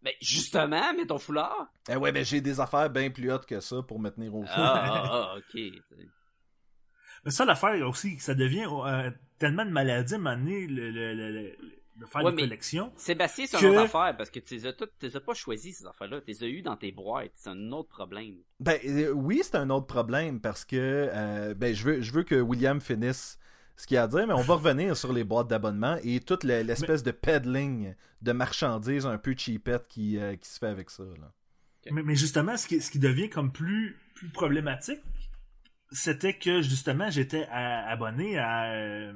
Mais 0.02 0.14
justement, 0.20 0.92
mets 0.94 1.06
ton 1.06 1.18
foulard? 1.18 1.66
Eh 1.88 1.96
ouais, 1.96 2.12
mais 2.12 2.24
j'ai 2.24 2.40
des 2.40 2.60
affaires 2.60 2.90
bien 2.90 3.10
plus 3.10 3.32
hautes 3.32 3.46
que 3.46 3.60
ça 3.60 3.82
pour 3.82 3.98
me 3.98 4.10
tenir 4.10 4.34
au 4.34 4.42
chaud. 4.42 4.52
Ah, 4.56 4.82
ah, 5.10 5.34
ah, 5.34 5.38
ok. 5.38 5.60
Mais 7.24 7.30
ça, 7.30 7.44
l'affaire 7.44 7.88
aussi, 7.88 8.18
ça 8.18 8.34
devient 8.34 8.66
euh, 8.70 9.10
tellement 9.38 9.64
de 9.64 9.70
maladie 9.70 10.14
à 10.14 10.16
un 10.16 10.20
moment 10.20 10.36
donné, 10.36 10.66
le, 10.66 10.90
le, 10.90 11.14
le, 11.14 11.32
le- 11.32 11.56
de 11.96 12.06
faire 12.06 12.22
Ouais, 12.24 12.30
des 12.30 12.36
mais- 12.36 12.42
collections. 12.42 12.92
Sébastien, 12.96 13.46
c'est 13.46 13.56
Que- 13.58 13.64
une 13.66 13.70
autre 13.78 13.80
affaire, 13.96 14.16
parce 14.16 14.30
que 14.30 14.40
tu 14.40 14.54
les 14.54 14.66
as 14.66 14.72
toutes, 14.72 14.92
tu 14.98 15.06
les 15.06 15.16
as 15.16 15.20
pas 15.20 15.34
choisis, 15.34 15.78
ces 15.78 15.86
affaires-là. 15.86 16.20
Tu 16.20 16.26
les 16.32 16.44
as 16.44 16.46
eues 16.48 16.62
dans 16.62 16.76
tes 16.76 16.90
boîtes. 16.92 17.32
C'est 17.36 17.50
un 17.50 17.72
autre 17.72 17.88
problème. 17.88 18.34
Ben 18.60 18.78
euh, 18.84 19.10
oui, 19.10 19.40
c'est 19.42 19.56
un 19.56 19.70
autre 19.70 19.86
problème 19.86 20.40
parce 20.40 20.64
que 20.64 20.76
euh, 21.12 21.54
ben 21.54 21.74
je 21.74 21.84
veux 21.84 22.00
je 22.00 22.12
veux 22.12 22.22
que 22.24 22.34
William 22.40 22.80
finisse 22.80 23.38
ce 23.76 23.86
qu'il 23.86 23.96
a 23.96 24.04
à 24.04 24.08
dire, 24.08 24.26
mais 24.26 24.34
on 24.34 24.40
va 24.42 24.54
revenir 24.54 24.96
sur 24.96 25.12
les 25.12 25.24
boîtes 25.24 25.48
d'abonnement 25.48 25.96
et 26.04 26.20
toute 26.20 26.44
le- 26.44 26.62
l'espèce 26.62 27.02
de 27.02 27.10
peddling 27.10 27.94
de 28.22 28.32
marchandises 28.32 29.04
un 29.06 29.18
peu 29.18 29.34
cheapette 29.36 29.86
qui, 29.88 30.18
euh, 30.18 30.36
qui 30.36 30.48
se 30.48 30.58
fait 30.58 30.68
avec 30.68 30.90
ça. 30.90 31.02
Là. 31.02 31.32
Mais, 31.90 32.02
mais 32.02 32.14
justement, 32.16 32.56
ce 32.56 32.66
qui, 32.68 32.80
ce 32.80 32.90
qui 32.90 32.98
devient 32.98 33.28
comme 33.28 33.52
plus, 33.52 33.98
plus 34.14 34.28
problématique, 34.30 35.00
c'était 35.90 36.34
que 36.38 36.62
justement, 36.62 37.10
j'étais 37.10 37.44
abonné 37.50 38.38
à 38.38 39.12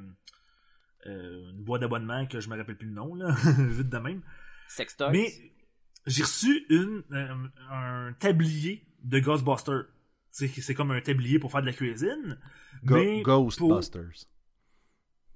euh, 1.08 1.50
une 1.50 1.64
boîte 1.64 1.80
d'abonnement 1.80 2.26
que 2.26 2.40
je 2.40 2.48
me 2.48 2.56
rappelle 2.56 2.76
plus 2.76 2.86
le 2.88 2.94
nom, 2.94 3.14
là, 3.14 3.34
vite 3.58 3.88
de 3.88 3.98
même. 3.98 4.22
Sextoys. 4.68 5.10
Mais 5.12 5.32
j'ai 6.06 6.22
reçu 6.22 6.64
une, 6.70 7.02
euh, 7.12 7.34
un 7.70 8.12
tablier 8.18 8.86
de 9.02 9.18
Ghostbusters. 9.18 9.84
C'est 10.30 10.74
comme 10.74 10.90
un 10.92 11.00
tablier 11.00 11.38
pour 11.38 11.50
faire 11.50 11.62
de 11.62 11.66
la 11.66 11.72
cuisine. 11.72 12.38
Go- 12.84 12.94
mais 12.96 13.22
Ghostbusters. 13.22 14.26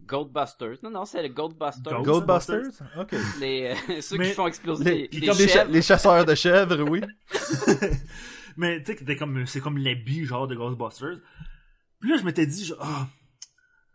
Goldbusters. 0.04 0.78
Non, 0.82 0.90
non, 0.90 1.04
c'est 1.04 1.22
le 1.22 1.28
Goldbusters. 1.28 1.92
Gold- 2.02 2.04
Ghostbusters? 2.26 2.82
Ok. 2.98 3.14
Les, 3.40 3.74
euh, 3.88 4.00
ceux 4.00 4.18
Mais 4.18 4.28
qui 4.30 4.34
font 4.34 4.46
exploser 4.48 4.84
Les, 4.84 4.98
les, 5.02 5.08
qui 5.08 5.20
les 5.20 5.26
comme 5.28 5.38
les, 5.38 5.46
cha- 5.48 5.52
chèvres. 5.60 5.70
les 5.72 5.82
chasseurs 5.82 6.24
de 6.24 6.34
chèvres, 6.34 6.82
oui. 6.90 7.00
Mais 8.56 8.80
tu 8.82 8.86
sais, 8.92 8.96
que 8.96 9.04
t'es 9.04 9.16
comme, 9.16 9.46
c'est 9.46 9.60
comme 9.60 9.78
l'habit 9.78 10.24
genre 10.24 10.46
de 10.48 10.54
Ghostbusters. 10.54 11.18
Puis 12.00 12.10
là, 12.10 12.16
je 12.18 12.24
m'étais 12.24 12.46
dit, 12.46 12.64
genre, 12.64 12.78
ah, 12.82 13.08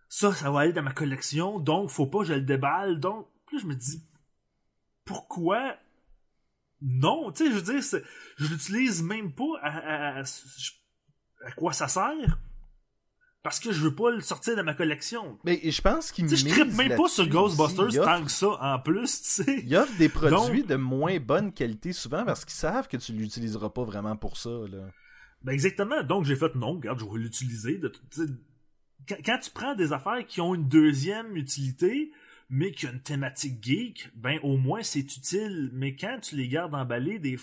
ça, 0.09 0.33
ça 0.33 0.51
va 0.51 0.61
aller 0.61 0.73
dans 0.73 0.83
ma 0.83 0.93
collection, 0.93 1.59
donc 1.59 1.89
faut 1.89 2.07
pas 2.07 2.19
que 2.19 2.25
je 2.25 2.33
le 2.33 2.41
déballe. 2.41 2.99
Donc, 2.99 3.27
puis 3.45 3.57
là, 3.57 3.63
je 3.63 3.67
me 3.67 3.75
dis, 3.75 4.03
pourquoi 5.05 5.75
non? 6.81 7.31
Tu 7.31 7.45
sais, 7.45 7.51
je 7.51 7.55
veux 7.55 7.61
dire, 7.73 8.01
je 8.37 8.45
l'utilise 8.47 9.01
même 9.03 9.33
pas 9.33 9.45
à, 9.61 9.77
à- 9.77 10.19
à- 10.19 10.23
à 11.45 11.51
quoi 11.53 11.73
ça 11.73 11.87
sert. 11.87 12.39
Parce 13.43 13.59
que 13.59 13.71
je 13.71 13.81
veux 13.81 13.95
pas 13.95 14.11
le 14.11 14.19
sortir 14.19 14.57
de 14.57 14.61
ma 14.61 14.73
collection. 14.73 15.39
Mais 15.45 15.59
je 15.63 15.81
pense 15.81 16.11
qu'il 16.11 16.25
Tu 16.25 16.31
sais, 16.31 16.35
je 16.37 16.45
mise 16.45 16.53
trippe 16.53 16.73
même 16.73 16.97
pas 16.97 17.07
sur 17.07 17.27
Ghostbusters 17.27 17.85
offre- 17.87 18.03
tant 18.03 18.23
que 18.25 18.31
ça, 18.31 18.47
en 18.61 18.79
plus, 18.79 19.21
tu 19.21 19.29
sais. 19.29 19.63
Il 19.65 19.75
offre 19.77 19.97
des 19.97 20.09
produits 20.09 20.61
Donc- 20.61 20.67
de 20.67 20.75
moins 20.75 21.17
bonne 21.19 21.53
qualité 21.53 21.93
souvent 21.93 22.25
parce 22.25 22.43
qu'ils 22.43 22.55
savent 22.55 22.87
que 22.89 22.97
tu 22.97 23.13
l'utiliseras 23.13 23.69
pas 23.69 23.83
vraiment 23.85 24.17
pour 24.17 24.35
ça. 24.37 24.49
Là. 24.49 24.89
Ben 25.43 25.53
exactement. 25.53 26.03
Donc 26.03 26.25
j'ai 26.25 26.35
fait 26.35 26.53
non, 26.55 26.73
regarde, 26.73 26.99
je 26.99 27.05
vais 27.05 27.19
l'utiliser. 27.19 27.77
De... 27.77 27.91
Quand, 29.07 29.39
tu 29.39 29.51
prends 29.51 29.75
des 29.75 29.93
affaires 29.93 30.25
qui 30.25 30.41
ont 30.41 30.53
une 30.55 30.67
deuxième 30.67 31.35
utilité, 31.37 32.11
mais 32.49 32.71
qui 32.71 32.87
ont 32.87 32.91
une 32.91 33.01
thématique 33.01 33.63
geek, 33.63 34.09
ben 34.15 34.39
au 34.43 34.57
moins 34.57 34.83
c'est 34.83 34.99
utile. 34.99 35.69
Mais 35.73 35.95
quand 35.95 36.19
tu 36.21 36.35
les 36.35 36.47
gardes 36.47 36.75
emballés, 36.75 37.19
des 37.19 37.37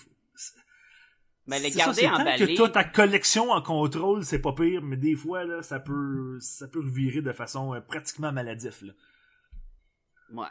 Mais 1.47 1.59
les 1.61 1.70
c'est 1.70 1.78
ça, 1.78 1.87
garder 1.87 2.03
tant 2.03 2.20
emballés. 2.20 2.55
que 2.55 2.62
t'as 2.62 2.69
ta 2.69 2.85
collection 2.85 3.51
en 3.51 3.62
contrôle, 3.62 4.24
c'est 4.24 4.41
pas 4.41 4.53
pire, 4.53 4.83
mais 4.83 4.97
des 4.97 5.15
fois 5.15 5.45
là, 5.45 5.62
ça 5.62 5.81
peut 5.81 6.39
ça 6.41 6.69
peut 6.69 6.81
revirer 6.81 7.23
de 7.23 7.33
façon 7.33 7.74
euh, 7.74 7.81
pratiquement 7.81 8.33
maladif. 8.33 8.83
Là. 8.83 8.93
Ouais. 10.33 10.49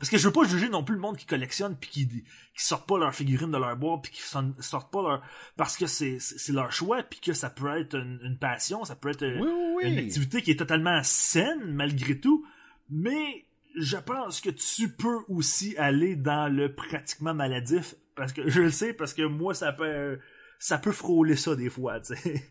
Parce 0.00 0.08
que 0.08 0.16
je 0.16 0.26
veux 0.26 0.32
pas 0.32 0.44
juger 0.44 0.70
non 0.70 0.82
plus 0.82 0.94
le 0.94 1.00
monde 1.00 1.18
qui 1.18 1.26
collectionne 1.26 1.76
puis 1.76 1.90
qui, 1.90 2.08
qui 2.08 2.24
sortent 2.64 2.88
pas 2.88 2.98
leurs 2.98 3.14
figurines 3.14 3.50
de 3.50 3.58
leur 3.58 3.76
boîte 3.76 4.04
puis 4.04 4.12
qui 4.12 4.22
sortent 4.22 4.90
pas 4.90 5.02
leur 5.02 5.22
parce 5.58 5.76
que 5.76 5.86
c'est 5.86 6.18
c'est 6.18 6.54
leur 6.54 6.72
choix 6.72 7.02
puis 7.02 7.20
que 7.20 7.34
ça 7.34 7.50
peut 7.50 7.68
être 7.78 7.96
une, 7.96 8.18
une 8.24 8.38
passion, 8.38 8.82
ça 8.86 8.96
peut 8.96 9.10
être 9.10 9.24
euh, 9.24 9.38
Oui, 9.38 9.50
oui, 9.76 9.92
une 9.92 9.98
activité 9.98 10.40
qui 10.40 10.52
est 10.52 10.56
totalement 10.56 11.02
saine 11.02 11.74
malgré 11.74 12.18
tout, 12.18 12.46
mais 12.88 13.44
je 13.76 13.98
pense 13.98 14.40
que 14.40 14.48
tu 14.48 14.88
peux 14.88 15.18
aussi 15.28 15.76
aller 15.76 16.16
dans 16.16 16.50
le 16.50 16.74
pratiquement 16.74 17.34
maladif 17.34 17.94
parce 18.14 18.32
que 18.32 18.48
je 18.48 18.62
le 18.62 18.70
sais 18.70 18.94
parce 18.94 19.12
que 19.12 19.22
moi 19.22 19.52
ça 19.52 19.70
peut 19.70 20.18
ça 20.58 20.78
peut 20.78 20.92
frôler 20.92 21.36
ça 21.36 21.54
des 21.56 21.68
fois, 21.68 22.00
tu 22.00 22.16
sais. 22.16 22.50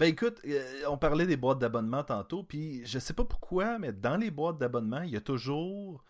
Ben 0.00 0.06
écoute, 0.06 0.40
euh, 0.44 0.82
on 0.88 0.98
parlait 0.98 1.26
des 1.26 1.36
boîtes 1.36 1.60
d'abonnement 1.60 2.02
tantôt, 2.02 2.42
puis 2.42 2.84
je 2.84 2.98
sais 2.98 3.12
pas 3.12 3.24
pourquoi, 3.24 3.78
mais 3.78 3.92
dans 3.92 4.16
les 4.16 4.30
boîtes 4.32 4.58
d'abonnement, 4.58 5.02
il 5.02 5.10
y 5.10 5.16
a 5.16 5.20
toujours 5.20 6.02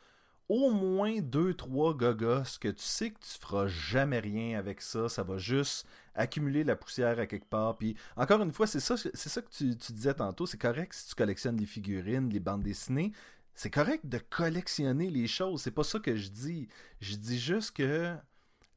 au 0.50 0.72
moins 0.72 1.20
deux, 1.20 1.54
trois 1.54 1.94
gogos 1.94 2.58
que 2.60 2.66
tu 2.66 2.82
sais 2.82 3.12
que 3.12 3.20
tu 3.20 3.38
feras 3.38 3.68
jamais 3.68 4.18
rien 4.18 4.58
avec 4.58 4.80
ça, 4.82 5.08
ça 5.08 5.22
va 5.22 5.38
juste 5.38 5.86
accumuler 6.16 6.64
la 6.64 6.74
poussière 6.74 7.20
à 7.20 7.26
quelque 7.26 7.48
part. 7.48 7.78
Puis 7.78 7.94
encore 8.16 8.42
une 8.42 8.50
fois, 8.52 8.66
c'est 8.66 8.80
ça, 8.80 8.96
c'est 8.96 9.16
ça 9.28 9.42
que 9.42 9.50
tu, 9.50 9.76
tu 9.78 9.92
disais 9.92 10.12
tantôt, 10.12 10.46
c'est 10.46 10.60
correct 10.60 10.92
si 10.92 11.06
tu 11.08 11.14
collectionnes 11.14 11.54
des 11.54 11.66
figurines, 11.66 12.28
les 12.30 12.40
bandes 12.40 12.64
dessinées. 12.64 13.12
C'est 13.54 13.70
correct 13.70 14.06
de 14.06 14.18
collectionner 14.18 15.08
les 15.08 15.28
choses, 15.28 15.62
c'est 15.62 15.70
pas 15.70 15.84
ça 15.84 16.00
que 16.00 16.16
je 16.16 16.30
dis. 16.30 16.68
Je 17.00 17.14
dis 17.14 17.38
juste 17.38 17.76
que 17.76 18.12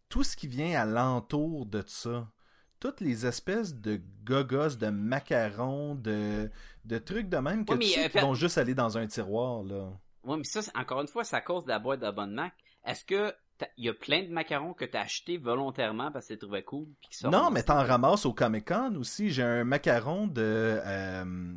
tout 0.10 0.24
ce 0.24 0.38
qui 0.38 0.48
vient 0.48 0.80
alentour 0.80 1.66
de 1.66 1.84
ça, 1.88 2.32
toutes 2.80 3.02
les 3.02 3.26
espèces 3.26 3.74
de 3.74 4.00
gogos, 4.24 4.76
de 4.76 4.90
macarons, 4.90 5.96
de, 5.96 6.52
de 6.86 6.98
trucs 7.00 7.30
de 7.30 7.38
même 7.38 7.66
que 7.66 7.74
Ouais, 7.74 7.80
tu 7.80 7.88
sais 7.88 8.06
euh, 8.06 8.10
qui 8.10 8.20
vont 8.20 8.36
juste 8.36 8.60
aller 8.60 8.76
dans 8.76 8.96
un 8.98 9.08
tiroir, 9.08 9.64
là. 9.64 9.92
Ouais, 10.24 10.38
mais 10.38 10.44
ça, 10.44 10.62
encore 10.76 11.02
une 11.02 11.08
fois, 11.08 11.24
c'est 11.24 11.36
à 11.36 11.42
cause 11.42 11.64
de 11.66 11.70
la 11.70 11.80
boîte 11.80 12.00
d'abonnement. 12.02 12.50
Est-ce 12.86 13.04
que 13.06 13.34
il 13.78 13.86
y 13.86 13.90
a 13.90 13.94
plein 13.94 14.24
de 14.24 14.30
macarons 14.30 14.74
que 14.74 14.84
t'as 14.84 15.02
acheté 15.02 15.38
volontairement 15.38 16.12
parce 16.12 16.28
que 16.28 16.34
tu 16.34 16.40
trouvais 16.40 16.64
cool. 16.64 16.86
Puis 17.00 17.12
qui 17.12 17.18
sortent? 17.18 17.34
Non, 17.34 17.50
mais 17.50 17.64
t'en 17.64 17.82
ramasses 17.86 18.26
au 18.26 18.34
Comic 18.34 18.68
Con 18.68 18.96
aussi. 18.96 19.30
J'ai 19.30 19.44
un 19.44 19.64
macaron 19.64 20.28
de 20.28 20.42
euh, 20.86 21.54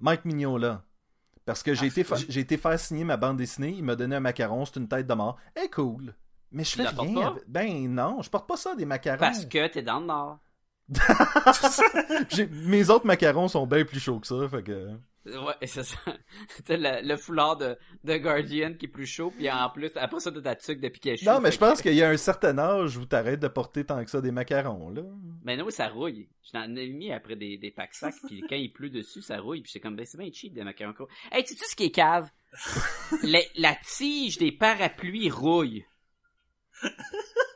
Mike 0.00 0.24
Mignola. 0.26 0.82
Parce 1.46 1.62
que 1.62 1.72
j'ai 1.74 1.84
Ah, 1.84 1.88
été, 1.88 2.04
fa- 2.04 2.16
oui. 2.16 2.26
j'ai 2.28 2.40
été 2.40 2.56
faire 2.58 2.78
signer 2.78 3.04
ma 3.04 3.16
bande 3.16 3.36
dessinée. 3.38 3.70
Il 3.70 3.84
m'a 3.84 3.96
donné 3.96 4.16
un 4.16 4.20
macaron, 4.20 4.64
c'est 4.66 4.76
une 4.76 4.88
tête 4.88 5.06
de 5.06 5.14
mort. 5.14 5.38
Eh, 5.62 5.68
cool. 5.70 6.14
Mais 6.52 6.64
je 6.64 6.74
fais 6.76 6.86
rien. 6.88 7.14
pas? 7.14 7.26
avec- 7.28 7.44
Ben 7.48 7.88
non, 7.94 8.20
je 8.22 8.28
porte 8.30 8.46
pas 8.48 8.56
ça 8.56 8.74
des 8.74 8.84
macarons. 8.84 9.18
Parce 9.18 9.46
que 9.46 9.66
t'es 9.68 9.82
dans 9.82 10.00
le 10.00 10.06
nord. 10.06 10.38
Mes 12.50 12.90
autres 12.90 13.06
macarons 13.06 13.48
sont 13.48 13.66
bien 13.66 13.84
plus 13.84 14.00
chauds 14.00 14.20
que 14.20 14.26
ça. 14.26 14.48
Fait 14.48 14.62
que... 14.62 14.90
Ouais, 15.26 15.54
c'est 15.66 15.84
ça. 15.84 15.96
T'as 16.66 16.76
le, 16.76 17.06
le 17.06 17.16
foulard 17.16 17.56
de, 17.56 17.78
de 18.04 18.16
Guardian 18.18 18.74
qui 18.74 18.84
est 18.84 18.88
plus 18.88 19.06
chaud, 19.06 19.32
puis 19.34 19.50
en 19.50 19.70
plus, 19.70 19.90
après 19.96 20.20
ça, 20.20 20.30
t'as 20.30 20.42
ta 20.42 20.54
tuque 20.54 20.80
de 20.80 20.88
Pikachu. 20.88 21.24
Non, 21.24 21.40
mais 21.40 21.50
je 21.50 21.58
pense 21.58 21.80
qu'il 21.80 21.94
y 21.94 22.02
a 22.02 22.10
un 22.10 22.16
certain 22.18 22.58
âge 22.58 22.98
où 22.98 23.06
t'arrêtes 23.06 23.40
de 23.40 23.48
porter 23.48 23.84
tant 23.86 24.04
que 24.04 24.10
ça 24.10 24.20
des 24.20 24.32
macarons, 24.32 24.90
là. 24.90 25.02
Mais 25.42 25.56
non, 25.56 25.70
ça 25.70 25.88
rouille. 25.88 26.28
J'en 26.52 26.76
ai 26.76 26.88
mis 26.88 27.10
après 27.10 27.36
des, 27.36 27.56
des 27.56 27.70
packs 27.70 27.94
sacs, 27.94 28.14
puis 28.26 28.42
quand 28.48 28.56
il 28.56 28.70
pleut 28.72 28.90
dessus, 28.90 29.22
ça 29.22 29.38
rouille, 29.38 29.62
puis 29.62 29.72
c'est 29.72 29.80
comme, 29.80 29.96
ben, 29.96 30.04
c'est 30.04 30.18
bien 30.18 30.30
cheap 30.30 30.52
des 30.52 30.62
macarons. 30.62 30.92
courts. 30.92 31.08
Hey, 31.32 31.42
tu 31.44 31.54
sais 31.54 31.64
ce 31.66 31.74
qui 31.76 31.84
est 31.84 31.90
cave? 31.90 32.28
La, 33.22 33.40
la 33.56 33.74
tige 33.76 34.36
des 34.38 34.52
parapluies 34.52 35.30
rouille. 35.30 35.84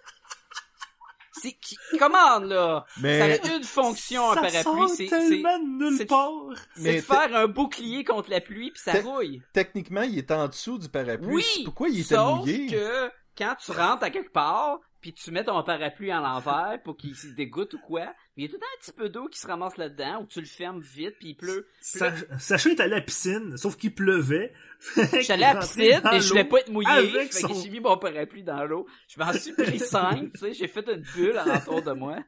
C'est 1.42 1.52
qui, 1.52 1.76
comment, 1.98 2.38
là? 2.40 2.84
Mais- 3.00 3.38
Ça 3.38 3.48
a 3.48 3.56
une 3.56 3.64
fonction, 3.64 4.30
un 4.30 4.34
parapluie, 4.34 4.88
c'est, 4.96 5.06
tellement 5.06 5.58
de 5.58 5.84
nulle 5.90 6.06
part. 6.06 6.32
c'est 6.76 6.96
de 6.96 7.00
faire 7.00 7.34
un 7.36 7.46
bouclier 7.46 8.04
contre 8.04 8.30
la 8.30 8.40
pluie, 8.40 8.70
puis 8.70 8.80
ça 8.82 9.00
rouille. 9.00 9.42
Techniquement, 9.52 10.02
il 10.02 10.18
est 10.18 10.30
en 10.30 10.48
dessous 10.48 10.78
du 10.78 10.88
parapluie. 10.88 11.34
Oui! 11.34 11.62
Pourquoi 11.64 11.88
il 11.88 12.00
était 12.00 12.14
Sauf 12.14 12.40
mouillé? 12.40 12.66
que 12.66 13.10
quand 13.36 13.54
tu 13.64 13.70
rentres 13.72 14.02
à 14.02 14.10
quelque 14.10 14.32
part, 14.32 14.78
puis 15.00 15.12
tu 15.12 15.30
mets 15.30 15.44
ton 15.44 15.62
parapluie 15.62 16.12
en 16.12 16.20
l'envers 16.20 16.80
pour 16.84 16.96
qu'il 16.96 17.14
se 17.14 17.28
dégoûte 17.28 17.74
ou 17.74 17.78
quoi, 17.78 18.14
il 18.36 18.42
y 18.42 18.46
a 18.46 18.48
tout 18.48 18.54
le 18.56 18.60
temps 18.60 18.66
un 18.76 18.80
petit 18.80 18.92
peu 18.92 19.08
d'eau 19.08 19.28
qui 19.28 19.38
se 19.38 19.46
ramasse 19.46 19.76
là-dedans, 19.76 20.22
ou 20.22 20.26
tu 20.26 20.40
le 20.40 20.46
fermes 20.46 20.80
vite, 20.80 21.14
puis 21.18 21.30
il 21.30 21.34
pleut. 21.36 21.68
Sa- 21.80 22.12
Sacha 22.38 22.70
est 22.70 22.80
allé 22.80 22.92
à 22.94 22.96
la 22.96 23.00
piscine, 23.02 23.56
sauf 23.56 23.76
qu'il 23.76 23.94
pleuvait. 23.94 24.52
Je 24.96 25.20
suis 25.22 25.32
allé 25.32 25.44
à 25.44 25.54
la 25.54 25.60
piscine, 25.60 26.00
et 26.12 26.20
je 26.20 26.28
voulais 26.28 26.44
pas 26.44 26.58
être 26.60 26.68
mouillé, 26.70 26.88
avec 26.88 27.32
fait 27.32 27.40
son- 27.40 27.48
que 27.48 27.54
j'ai 27.54 27.70
mis 27.70 27.80
mon 27.80 27.96
parapluie 27.98 28.42
dans 28.44 28.64
l'eau. 28.64 28.86
Je 29.08 29.18
m'en 29.20 29.32
suis 29.32 29.52
pris 29.52 29.78
cinq, 29.78 30.32
tu 30.32 30.38
sais, 30.38 30.52
j'ai 30.52 30.68
fait 30.68 30.88
une 30.88 31.02
bulle 31.14 31.40
autour 31.56 31.82
de 31.82 31.92
moi. 31.92 32.18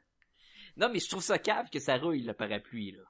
Non, 0.77 0.89
mais 0.93 0.99
je 1.01 1.09
trouve 1.09 1.23
ça 1.23 1.39
cave 1.39 1.69
que 1.71 1.79
ça 1.81 1.97
rouille, 1.97 2.23
le 2.23 2.33
parapluie, 2.35 2.93
là. 2.93 3.03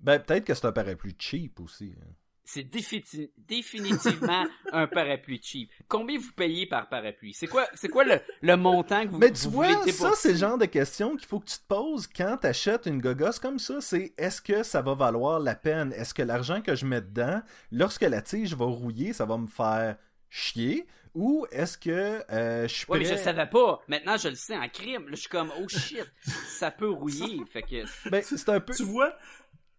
Ben, 0.00 0.18
peut-être 0.20 0.44
que 0.44 0.54
c'est 0.54 0.66
un 0.66 0.72
parapluie 0.72 1.16
cheap 1.18 1.58
aussi. 1.60 1.94
hein. 2.00 2.10
C'est 2.50 2.62
défini- 2.62 3.30
définitivement 3.36 4.46
un 4.72 4.86
parapluie 4.86 5.38
cheap. 5.42 5.70
Combien 5.86 6.18
vous 6.18 6.32
payez 6.34 6.64
par 6.64 6.88
parapluie? 6.88 7.34
C'est 7.34 7.46
quoi, 7.46 7.66
c'est 7.74 7.88
quoi 7.90 8.04
le, 8.04 8.20
le 8.40 8.56
montant 8.56 9.02
que 9.04 9.08
vous, 9.10 9.18
Mais 9.18 9.30
tu 9.30 9.44
vous 9.44 9.50
vois, 9.50 9.86
ça, 9.88 10.12
c'est 10.14 10.32
le 10.32 10.38
genre 10.38 10.56
de 10.56 10.64
question 10.64 11.14
qu'il 11.16 11.28
faut 11.28 11.40
que 11.40 11.50
tu 11.50 11.58
te 11.58 11.66
poses 11.68 12.06
quand 12.06 12.38
t'achètes 12.38 12.86
une 12.86 13.02
gogosse 13.02 13.38
comme 13.38 13.58
ça. 13.58 13.82
C'est 13.82 14.14
est-ce 14.16 14.40
que 14.40 14.62
ça 14.62 14.80
va 14.80 14.94
valoir 14.94 15.40
la 15.40 15.54
peine? 15.56 15.92
Est-ce 15.92 16.14
que 16.14 16.22
l'argent 16.22 16.62
que 16.62 16.74
je 16.74 16.86
mets 16.86 17.02
dedans, 17.02 17.42
lorsque 17.70 18.00
la 18.00 18.22
tige 18.22 18.54
va 18.54 18.64
rouiller, 18.64 19.12
ça 19.12 19.26
va 19.26 19.36
me 19.36 19.46
faire 19.46 19.96
chier? 20.30 20.86
Ou 21.14 21.46
est-ce 21.50 21.76
que 21.76 22.22
euh, 22.32 22.66
je 22.68 22.74
suis 22.74 22.86
prêt... 22.86 22.98
mais 23.00 23.04
je 23.04 23.12
le 23.12 23.18
savais 23.18 23.46
pas. 23.46 23.82
Maintenant, 23.88 24.16
je 24.16 24.28
le 24.28 24.34
sais 24.36 24.56
en 24.56 24.68
crime. 24.68 25.02
Là, 25.04 25.10
je 25.10 25.16
suis 25.16 25.28
comme, 25.28 25.52
oh 25.60 25.68
shit, 25.68 26.06
ça 26.22 26.70
peut 26.70 26.88
rouiller. 26.88 27.42
Fait 27.52 27.62
que, 27.62 28.08
Ben, 28.08 28.22
c'est 28.22 28.48
un 28.48 28.60
peu... 28.60 28.72
Tu 28.74 28.84
vois, 28.84 29.14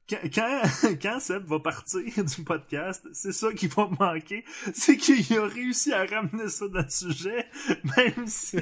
quand, 0.09 0.61
quand, 1.01 1.19
Seb 1.19 1.45
va 1.45 1.59
partir 1.59 2.01
du 2.23 2.43
podcast, 2.43 3.05
c'est 3.13 3.31
ça 3.31 3.51
qui 3.53 3.67
va 3.67 3.87
me 3.87 3.95
manquer. 3.97 4.43
C'est 4.73 4.97
qu'il 4.97 5.37
a 5.37 5.45
réussi 5.45 5.93
à 5.93 6.05
ramener 6.05 6.49
ça 6.49 6.67
dans 6.67 6.81
le 6.81 6.89
sujet, 6.89 7.45
même 7.97 8.27
si 8.27 8.57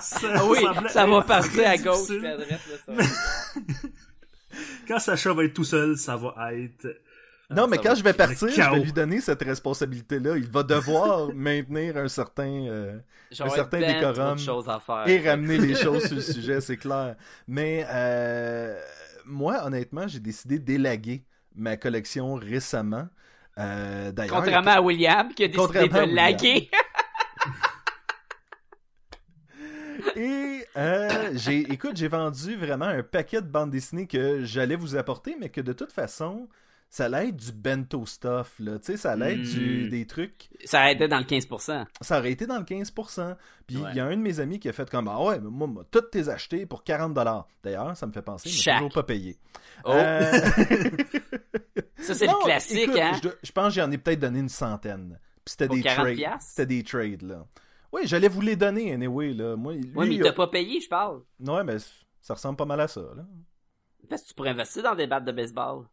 ça, 0.00 0.28
ah 0.34 0.44
oui, 0.46 0.60
semblait 0.60 0.88
ça 0.88 1.06
va 1.06 1.22
partir 1.22 1.68
à 1.68 1.76
gauche, 1.76 2.08
difficile. 2.08 2.18
puis 2.18 2.26
à 2.28 2.36
droite, 2.36 2.60
là, 2.68 2.76
ça 2.86 2.92
va. 2.92 3.02
Quand 4.86 4.98
Sacha 4.98 5.32
va 5.32 5.44
être 5.44 5.54
tout 5.54 5.64
seul, 5.64 5.96
ça 5.96 6.16
va 6.16 6.34
être... 6.54 7.00
Non, 7.48 7.66
mais 7.66 7.76
ça 7.76 7.82
quand 7.82 7.94
je 7.94 8.02
vais 8.02 8.12
partir, 8.12 8.48
je 8.48 8.60
vais 8.60 8.80
lui 8.80 8.92
donner 8.92 9.20
cette 9.20 9.42
responsabilité-là. 9.42 10.36
Il 10.36 10.50
va 10.50 10.62
devoir 10.62 11.32
maintenir 11.34 11.96
un 11.96 12.08
certain... 12.08 12.66
euh, 12.66 12.98
J'aurais 13.30 13.50
certain 13.50 13.80
décorum 13.80 14.38
à 14.66 14.80
faire. 14.80 15.08
et 15.08 15.28
ramener 15.28 15.58
les 15.58 15.74
choses 15.74 16.04
sur 16.06 16.16
le 16.16 16.22
sujet, 16.22 16.60
c'est 16.60 16.76
clair. 16.76 17.16
Mais 17.48 17.86
euh, 17.90 18.78
moi, 19.26 19.64
honnêtement, 19.64 20.06
j'ai 20.08 20.20
décidé 20.20 20.58
d'élaguer 20.58 21.24
ma 21.54 21.76
collection 21.76 22.34
récemment. 22.34 23.08
Euh, 23.58 24.12
D'ailleurs, 24.12 24.36
Contrairement 24.36 24.70
à 24.70 24.80
William, 24.80 25.32
qui 25.34 25.44
a 25.44 25.48
décidé 25.48 25.88
de 25.88 26.14
laguer. 26.14 26.70
Et 30.16 30.64
euh, 30.76 31.30
j'ai, 31.34 31.60
écoute, 31.72 31.96
j'ai 31.96 32.08
vendu 32.08 32.56
vraiment 32.56 32.86
un 32.86 33.02
paquet 33.02 33.40
de 33.40 33.46
bandes 33.46 33.70
dessinées 33.70 34.06
que 34.06 34.44
j'allais 34.44 34.76
vous 34.76 34.96
apporter, 34.96 35.36
mais 35.38 35.48
que 35.48 35.60
de 35.60 35.72
toute 35.72 35.92
façon, 35.92 36.48
ça 36.94 37.06
allait 37.06 37.28
être 37.30 37.36
du 37.36 37.52
bento 37.52 38.04
stuff, 38.04 38.56
là. 38.58 38.78
Tu 38.78 38.84
sais, 38.84 38.96
ça 38.98 39.12
allait 39.12 39.32
être 39.32 39.40
du, 39.42 39.88
des 39.88 40.06
trucs. 40.06 40.50
Ça 40.66 40.92
aidait 40.92 41.08
dans 41.08 41.16
le 41.20 41.24
15%. 41.24 41.86
Ça 42.02 42.18
aurait 42.18 42.32
été 42.32 42.46
dans 42.46 42.58
le 42.58 42.64
15%. 42.64 43.34
Puis 43.66 43.76
il 43.76 43.82
Ouais. 43.82 43.94
y 43.94 44.00
a 44.00 44.04
un 44.04 44.10
de 44.14 44.20
mes 44.20 44.40
amis 44.40 44.58
qui 44.60 44.68
a 44.68 44.74
fait 44.74 44.90
comme 44.90 45.08
Ah 45.08 45.18
ouais, 45.22 45.40
mais 45.40 45.48
moi, 45.48 45.66
moi 45.66 45.84
toutes 45.90 46.10
tes 46.10 46.28
acheté 46.28 46.66
pour 46.66 46.84
40$. 46.84 47.46
D'ailleurs, 47.62 47.96
ça 47.96 48.06
me 48.06 48.12
fait 48.12 48.20
penser, 48.20 48.50
il 48.50 48.52
m'a 48.56 48.62
Chaque. 48.62 48.76
toujours 48.76 48.92
pas 48.92 49.02
payé. 49.04 49.38
Oh, 49.86 49.92
Euh, 49.92 50.30
ça 51.96 52.14
c'est 52.14 52.26
le 52.26 52.44
classique, 52.44 52.78
écoute, 52.82 52.98
hein. 53.00 53.12
Je, 53.42 53.52
pense 53.52 53.68
que 53.74 53.80
j'en 53.80 53.90
ai 53.90 53.96
peut-être 53.96 54.20
donné 54.20 54.40
une 54.40 54.48
centaine. 54.50 55.18
Puis 55.44 55.52
c'était 55.58 55.68
des 55.68 55.80
40 55.80 56.14
trades. 56.16 56.40
C'était 56.40 56.66
des 56.66 56.82
trades, 56.82 57.22
là. 57.22 57.46
Oui, 57.90 58.02
j'allais 58.04 58.28
vous 58.28 58.42
les 58.42 58.56
donner, 58.56 58.92
anyway, 58.92 59.32
là. 59.32 59.56
Moi, 59.56 59.72
lui, 59.74 59.90
Ouais, 59.94 60.06
mais 60.06 60.14
il 60.16 60.20
a- 60.20 60.24
t'a 60.24 60.32
pas 60.34 60.48
payé, 60.48 60.78
je 60.80 60.88
parle. 60.88 61.22
Ouais, 61.40 61.64
mais 61.64 61.76
ça 62.20 62.34
ressemble 62.34 62.56
pas 62.56 62.64
mal 62.66 62.80
à 62.80 62.88
ça, 62.88 63.00
là. 63.00 63.24
Parce 64.10 64.22
que 64.22 64.28
tu 64.28 64.34
pourrais 64.34 64.50
investir 64.50 64.82
dans 64.82 64.94
des 64.94 65.06
battes 65.06 65.24
de 65.24 65.32
baseball. 65.32 65.86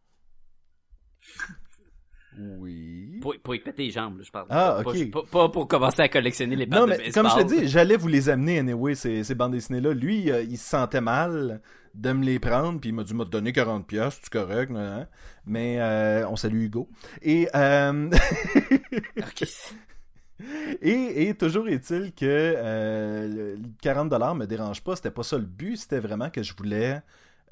Oui. 2.38 3.18
Pour, 3.20 3.34
pour 3.42 3.54
y 3.54 3.58
péter 3.58 3.84
les 3.84 3.90
jambes, 3.90 4.18
là, 4.18 4.24
je 4.24 4.30
parle. 4.30 4.46
Ah, 4.50 4.80
Pas- 4.84 4.90
ok. 4.90 5.10
Pas, 5.10 5.22
pas 5.30 5.48
pour 5.48 5.66
commencer 5.68 6.00
à 6.02 6.08
collectionner 6.08 6.56
les 6.56 6.64
battes 6.64 6.80
Non, 6.80 6.86
de 6.86 6.90
mais 6.92 6.98
baseball. 6.98 7.24
comme 7.28 7.38
je 7.38 7.44
te 7.44 7.60
dis, 7.62 7.68
j'allais 7.68 7.96
vous 7.96 8.08
les 8.08 8.28
amener 8.28 8.60
anyway, 8.60 8.94
ces, 8.94 9.24
ces 9.24 9.34
bandes 9.34 9.52
dessinées-là. 9.52 9.92
Lui, 9.92 10.30
euh, 10.30 10.42
il 10.42 10.56
se 10.56 10.68
sentait 10.68 11.00
mal 11.00 11.60
de 11.94 12.12
me 12.12 12.24
les 12.24 12.38
prendre, 12.38 12.80
puis 12.80 12.90
il 12.90 12.94
m'a 12.94 13.02
dit, 13.02 13.14
m'a 13.14 13.24
donné 13.24 13.52
40 13.52 13.86
pièces, 13.86 14.20
c'est 14.22 14.32
correct, 14.32 14.70
nan, 14.70 14.84
nan. 14.84 15.08
mais 15.44 15.80
euh, 15.80 16.26
on 16.28 16.36
salue 16.36 16.62
Hugo. 16.66 16.88
Et, 17.20 17.48
euh, 17.54 18.08
et, 20.82 21.28
et 21.28 21.34
toujours 21.34 21.68
est-il 21.68 22.12
que 22.12 22.24
euh, 22.24 23.56
le 23.56 23.58
40$ 23.82 24.38
me 24.38 24.46
dérange 24.46 24.82
pas, 24.82 24.94
c'était 24.96 25.10
pas 25.10 25.24
ça 25.24 25.36
le 25.36 25.44
but, 25.44 25.76
c'était 25.76 25.98
vraiment 26.00 26.30
que 26.30 26.42
je 26.44 26.54
voulais, 26.56 27.02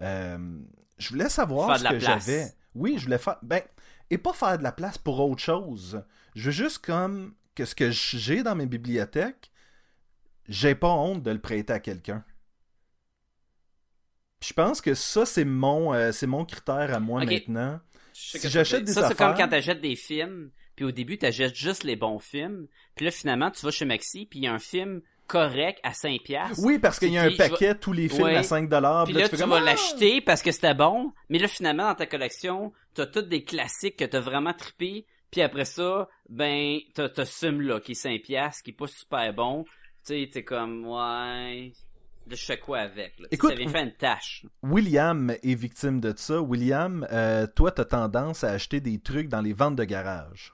je 0.00 1.08
voulais 1.10 1.28
savoir 1.28 1.76
Faire 1.76 1.92
de 1.92 1.98
ce 2.00 2.06
que 2.06 2.08
j'avais. 2.10 2.44
Oui, 2.78 2.96
je 2.98 3.05
voulais 3.05 3.18
faire, 3.18 3.38
ben, 3.42 3.62
et 4.10 4.18
pas 4.18 4.32
faire 4.32 4.59
de 4.59 4.62
la 4.62 4.72
place 4.72 4.98
pour 4.98 5.20
autre 5.20 5.42
chose. 5.42 6.02
Je 6.34 6.46
veux 6.46 6.50
juste 6.50 6.78
comme 6.78 7.34
que 7.55 7.64
ce 7.64 7.74
que 7.74 7.90
j'ai 7.90 8.42
dans 8.42 8.55
mes 8.55 8.66
bibliothèques, 8.66 9.50
j'ai 10.48 10.74
pas 10.74 10.90
honte 10.90 11.22
de 11.22 11.30
le 11.30 11.40
prêter 11.40 11.72
à 11.72 11.80
quelqu'un. 11.80 12.24
Puis 14.40 14.50
Je 14.50 14.55
pense 14.55 14.80
que 14.80 14.94
ça, 14.94 15.26
c'est 15.26 15.44
mon, 15.44 15.92
euh, 15.92 16.12
c'est 16.12 16.26
mon 16.26 16.44
critère 16.44 16.94
à 16.94 17.00
moi 17.00 17.24
maintenant. 17.24 17.80
Je 18.14 18.38
Si 18.38 18.48
j'achète 18.48 18.80
ça, 18.80 18.84
des 18.84 18.92
Ça, 18.92 19.09
c'est 19.09 19.16
comme 19.16 19.34
quand 19.34 19.48
t'achètes 19.48 19.80
des 19.80 19.96
films, 19.96 20.50
puis 20.76 20.84
au 20.84 20.92
début, 20.92 21.18
t'achètes 21.18 21.55
juste 21.55 21.82
les 21.84 21.96
bons 21.96 22.18
films, 22.18 22.68
puis 22.94 23.05
là, 23.05 23.10
finalement, 23.10 23.50
tu 23.50 23.64
vas 23.64 23.72
chez 23.72 23.84
Maxi, 23.84 24.26
puis 24.26 24.38
il 24.38 24.44
y 24.44 24.46
a 24.46 24.55
un 24.55 24.59
film 24.60 25.02
correct 25.28 25.78
à 25.84 25.92
5 25.92 26.22
piastres. 26.24 26.59
Oui, 26.64 26.80
parce 26.80 26.98
qu'il 26.98 27.12
y 27.12 27.18
a 27.18 27.22
un 27.22 27.30
paquet, 27.36 27.74
tous 27.76 27.92
les 27.92 28.09
films 28.09 28.24
Ouais. 28.24 28.34
à 28.36 28.42
5$. 28.42 29.05
Puis 29.05 29.12
puis 29.14 29.22
là, 29.22 29.28
tu 29.28 29.36
comme, 29.36 29.50
vas 29.50 29.59
Ah! 29.59 29.64
l'acheter 29.64 30.20
parce 30.20 30.42
que 30.42 30.50
c'était 30.50 30.74
bon, 30.74 31.12
mais 31.28 31.38
là, 31.38 31.46
finalement, 31.46 31.86
dans 31.88 31.94
ta 31.94 32.06
collection, 32.06 32.72
t'as 32.94 33.06
tous 33.06 33.22
des 33.22 33.44
classiques 33.44 33.96
que 33.96 34.05
t'as 34.05 34.18
vraiment 34.20 34.52
trippé, 34.55 35.06
puis 35.30 35.42
après 35.42 35.64
ça, 35.66 36.09
ben, 36.28 36.78
t'as, 36.94 37.09
t'as 37.10 37.24
ce 37.24 37.46
film-là 37.46 37.78
qui 37.80 37.92
est 37.92 37.94
5 37.94 38.22
piastres, 38.22 38.62
qui 38.64 38.70
est 38.70 38.74
pas 38.74 38.86
super 38.88 39.32
bon. 39.32 39.64
Tu 40.05 40.14
sais, 40.24 40.30
t'es 40.32 40.42
comme, 40.42 40.84
ouais... 40.86 41.72
Là, 42.30 42.34
je 42.36 42.44
fais 42.44 42.59
quoi 42.59 42.80
avec? 42.80 43.18
Là? 43.20 43.28
Écoute, 43.30 43.50
ça 43.50 43.56
vient 43.56 43.68
faire 43.68 43.84
une 43.84 43.94
tâche. 43.94 44.44
William 44.62 45.30
est 45.42 45.55
victime 45.55 45.98
de 45.98 46.12
ça. 46.14 46.42
William, 46.42 47.06
euh, 47.10 47.46
toi, 47.46 47.70
t'as 47.72 47.86
tendance 47.86 48.44
à 48.44 48.50
acheter 48.50 48.80
des 48.80 48.98
trucs 49.00 49.28
dans 49.28 49.40
les 49.40 49.55
ventes 49.55 49.76
de 49.76 49.84
garage. 49.84 50.52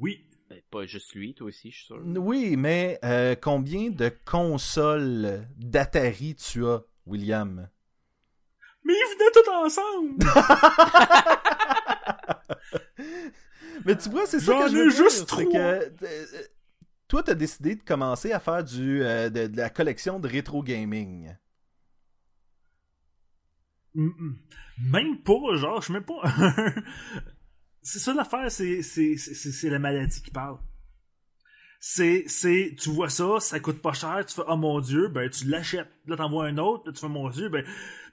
Oui. 0.00 0.26
Ben, 0.50 0.60
pas 0.70 0.84
juste 0.84 1.14
lui, 1.14 1.34
toi 1.34 1.46
aussi, 1.48 1.70
je 1.70 1.76
suis 1.76 1.86
sûr. 1.86 2.02
Oui, 2.04 2.56
mais 2.56 2.98
euh, 3.04 3.34
combien 3.34 3.90
de 3.90 4.10
consoles 4.24 5.48
d'Atari 5.56 6.34
tu 6.34 6.66
as, 6.66 6.82
William? 7.06 7.68
Mais 8.84 8.92
ils 8.92 9.16
venaient 9.16 9.30
tous 9.32 9.48
ensemble! 9.50 10.18
Mais 13.84 13.96
tu 13.96 14.08
vois, 14.08 14.26
c'est 14.26 14.40
ça 14.40 14.54
que 14.54 14.68
je 14.68 14.76
veux 14.76 14.90
juste 14.90 14.98
dire, 14.98 15.10
c'est 15.10 15.26
trois. 15.26 15.44
que, 15.44 15.56
euh, 15.56 15.90
euh, 16.02 16.24
toi, 17.08 17.22
t'as 17.22 17.34
décidé 17.34 17.76
de 17.76 17.82
commencer 17.82 18.32
à 18.32 18.40
faire 18.40 18.64
du, 18.64 19.02
euh, 19.02 19.28
de, 19.28 19.46
de 19.46 19.56
la 19.56 19.70
collection 19.70 20.18
de 20.18 20.28
rétro 20.28 20.62
gaming. 20.62 21.34
Mm, 23.94 24.06
mm. 24.06 24.36
Même 24.90 25.22
pas, 25.22 25.56
genre, 25.56 25.80
je 25.80 25.84
suis 25.84 25.92
même 25.92 26.04
pas. 26.04 26.22
C'est 27.84 27.98
ça 27.98 28.14
l'affaire, 28.14 28.50
c'est, 28.50 28.82
c'est, 28.82 29.16
c'est, 29.18 29.68
la 29.68 29.78
maladie 29.78 30.22
qui 30.22 30.30
parle. 30.30 30.56
c'est, 31.78 32.24
c'est, 32.26 32.74
tu 32.80 32.88
vois 32.88 33.10
ça, 33.10 33.40
ça 33.40 33.60
coûte 33.60 33.82
pas 33.82 33.92
cher, 33.92 34.24
tu 34.26 34.34
fais, 34.34 34.42
oh 34.48 34.56
mon 34.56 34.80
dieu, 34.80 35.08
ben, 35.08 35.28
tu 35.28 35.44
l'achètes. 35.44 35.90
Là, 36.06 36.16
t'en 36.16 36.30
vois 36.30 36.46
un 36.46 36.56
autre, 36.56 36.86
là, 36.86 36.92
tu 36.94 37.00
fais, 37.00 37.08
mon 37.08 37.28
dieu, 37.28 37.50
ben, 37.50 37.62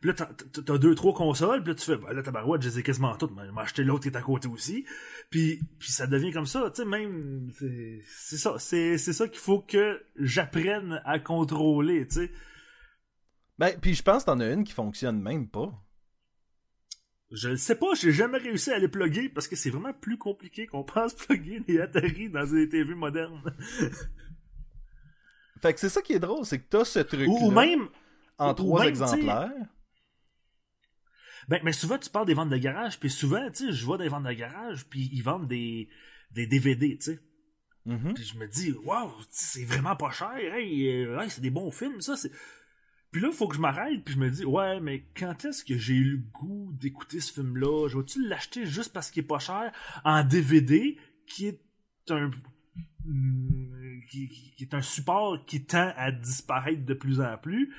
puis 0.01 0.09
là, 0.09 0.27
t'as, 0.65 0.77
deux, 0.77 0.93
trois 0.93 1.13
consoles, 1.13 1.63
puis 1.63 1.71
là, 1.71 1.75
tu 1.79 1.85
fais, 1.85 1.95
ben, 1.95 2.11
là, 2.11 2.21
tabarouette, 2.21 2.61
je 2.63 2.67
les 2.67 2.79
ai 2.79 2.83
quasiment 2.83 3.15
toutes, 3.15 3.31
mais 3.33 3.43
vais 3.49 3.61
acheter 3.61 3.85
l'autre 3.85 4.03
qui 4.03 4.09
est 4.09 4.17
à 4.17 4.21
côté 4.21 4.49
aussi. 4.49 4.85
Puis, 5.29 5.61
puis 5.79 5.89
ça 5.89 6.05
devient 6.05 6.33
comme 6.33 6.47
ça, 6.47 6.69
tu 6.69 6.81
sais, 6.81 6.87
même, 6.87 7.49
c'est, 7.57 8.01
c'est 8.05 8.37
ça, 8.37 8.55
c'est, 8.59 8.97
c'est 8.97 9.13
ça 9.13 9.29
qu'il 9.29 9.39
faut 9.39 9.61
que 9.61 10.03
j'apprenne 10.17 11.01
à 11.05 11.17
contrôler, 11.17 12.05
tu 12.07 12.15
sais. 12.15 12.31
Ben, 13.57 13.79
puis 13.79 13.93
je 13.93 14.03
pense 14.03 14.23
que 14.23 14.31
t'en 14.31 14.39
as 14.41 14.49
une 14.49 14.65
qui 14.65 14.73
fonctionne 14.73 15.21
même 15.21 15.47
pas. 15.47 15.71
Je 17.31 17.49
le 17.49 17.57
sais 17.57 17.75
pas, 17.75 17.93
j'ai 17.95 18.11
jamais 18.11 18.37
réussi 18.37 18.71
à 18.71 18.79
les 18.79 18.89
plugger 18.89 19.29
parce 19.29 19.47
que 19.47 19.55
c'est 19.55 19.69
vraiment 19.69 19.93
plus 19.93 20.17
compliqué 20.17 20.67
qu'on 20.67 20.83
pense 20.83 21.13
plugger 21.27 21.61
des 21.61 21.79
Atari 21.79 22.29
dans 22.29 22.45
des 22.45 22.67
TV 22.67 22.93
modernes. 22.93 23.41
Fait 25.61 25.73
que 25.73 25.79
c'est 25.79 25.89
ça 25.89 26.01
qui 26.01 26.13
est 26.13 26.19
drôle, 26.19 26.45
c'est 26.45 26.59
que 26.59 26.67
t'as 26.69 26.83
ce 26.83 26.99
truc 26.99 27.29
Ou, 27.29 27.47
ou 27.47 27.51
même, 27.51 27.87
en 28.37 28.51
ou 28.51 28.53
trois 28.53 28.79
même, 28.81 28.89
exemplaires. 28.89 29.51
Ben, 31.47 31.61
mais 31.63 31.71
souvent, 31.71 31.97
tu 31.97 32.09
parles 32.09 32.25
des 32.25 32.33
ventes 32.33 32.49
de 32.49 32.57
garage, 32.57 32.99
puis 32.99 33.09
souvent, 33.09 33.49
tu 33.51 33.67
sais, 33.67 33.71
je 33.71 33.85
vois 33.85 33.97
des 33.97 34.07
ventes 34.07 34.23
de 34.23 34.33
garage, 34.33 34.85
puis 34.87 35.09
ils 35.13 35.21
vendent 35.21 35.47
des, 35.47 35.89
des 36.31 36.47
DVD, 36.47 36.97
tu 36.97 37.13
sais. 37.13 37.19
Mhm. 37.85 38.13
Puis 38.13 38.23
je 38.23 38.37
me 38.37 38.47
dis, 38.47 38.71
waouh, 38.83 39.11
c'est 39.29 39.65
vraiment 39.65 39.95
pas 39.95 40.11
cher, 40.11 40.33
hey, 40.35 41.05
euh, 41.05 41.19
hey, 41.19 41.29
c'est 41.29 41.41
des 41.41 41.49
bons 41.49 41.71
films, 41.71 42.01
ça, 42.01 42.15
c'est... 42.17 42.31
Puis 43.11 43.21
là, 43.21 43.29
faut 43.31 43.47
que 43.47 43.55
je 43.55 43.61
m'arrête, 43.61 44.03
puis 44.05 44.13
je 44.13 44.19
me 44.19 44.29
dis, 44.29 44.45
ouais, 44.45 44.79
mais 44.79 45.03
quand 45.17 45.43
est-ce 45.45 45.65
que 45.65 45.77
j'ai 45.77 45.95
eu 45.95 46.11
le 46.11 46.17
goût 46.33 46.71
d'écouter 46.79 47.19
ce 47.19 47.33
film-là? 47.33 47.87
Je 47.89 47.97
vais-tu 47.97 48.25
l'acheter 48.27 48.65
juste 48.65 48.93
parce 48.93 49.11
qu'il 49.11 49.23
est 49.23 49.27
pas 49.27 49.39
cher? 49.39 49.71
En 50.05 50.23
DVD, 50.23 50.97
qui 51.27 51.47
est 51.47 51.59
un... 52.09 52.31
mm, 53.05 54.01
Qui, 54.09 54.53
est 54.61 54.73
un 54.73 54.81
support 54.81 55.45
qui 55.45 55.63
tend 55.63 55.91
à 55.97 56.11
disparaître 56.11 56.85
de 56.85 56.93
plus 56.93 57.19
en 57.21 57.37
plus. 57.37 57.73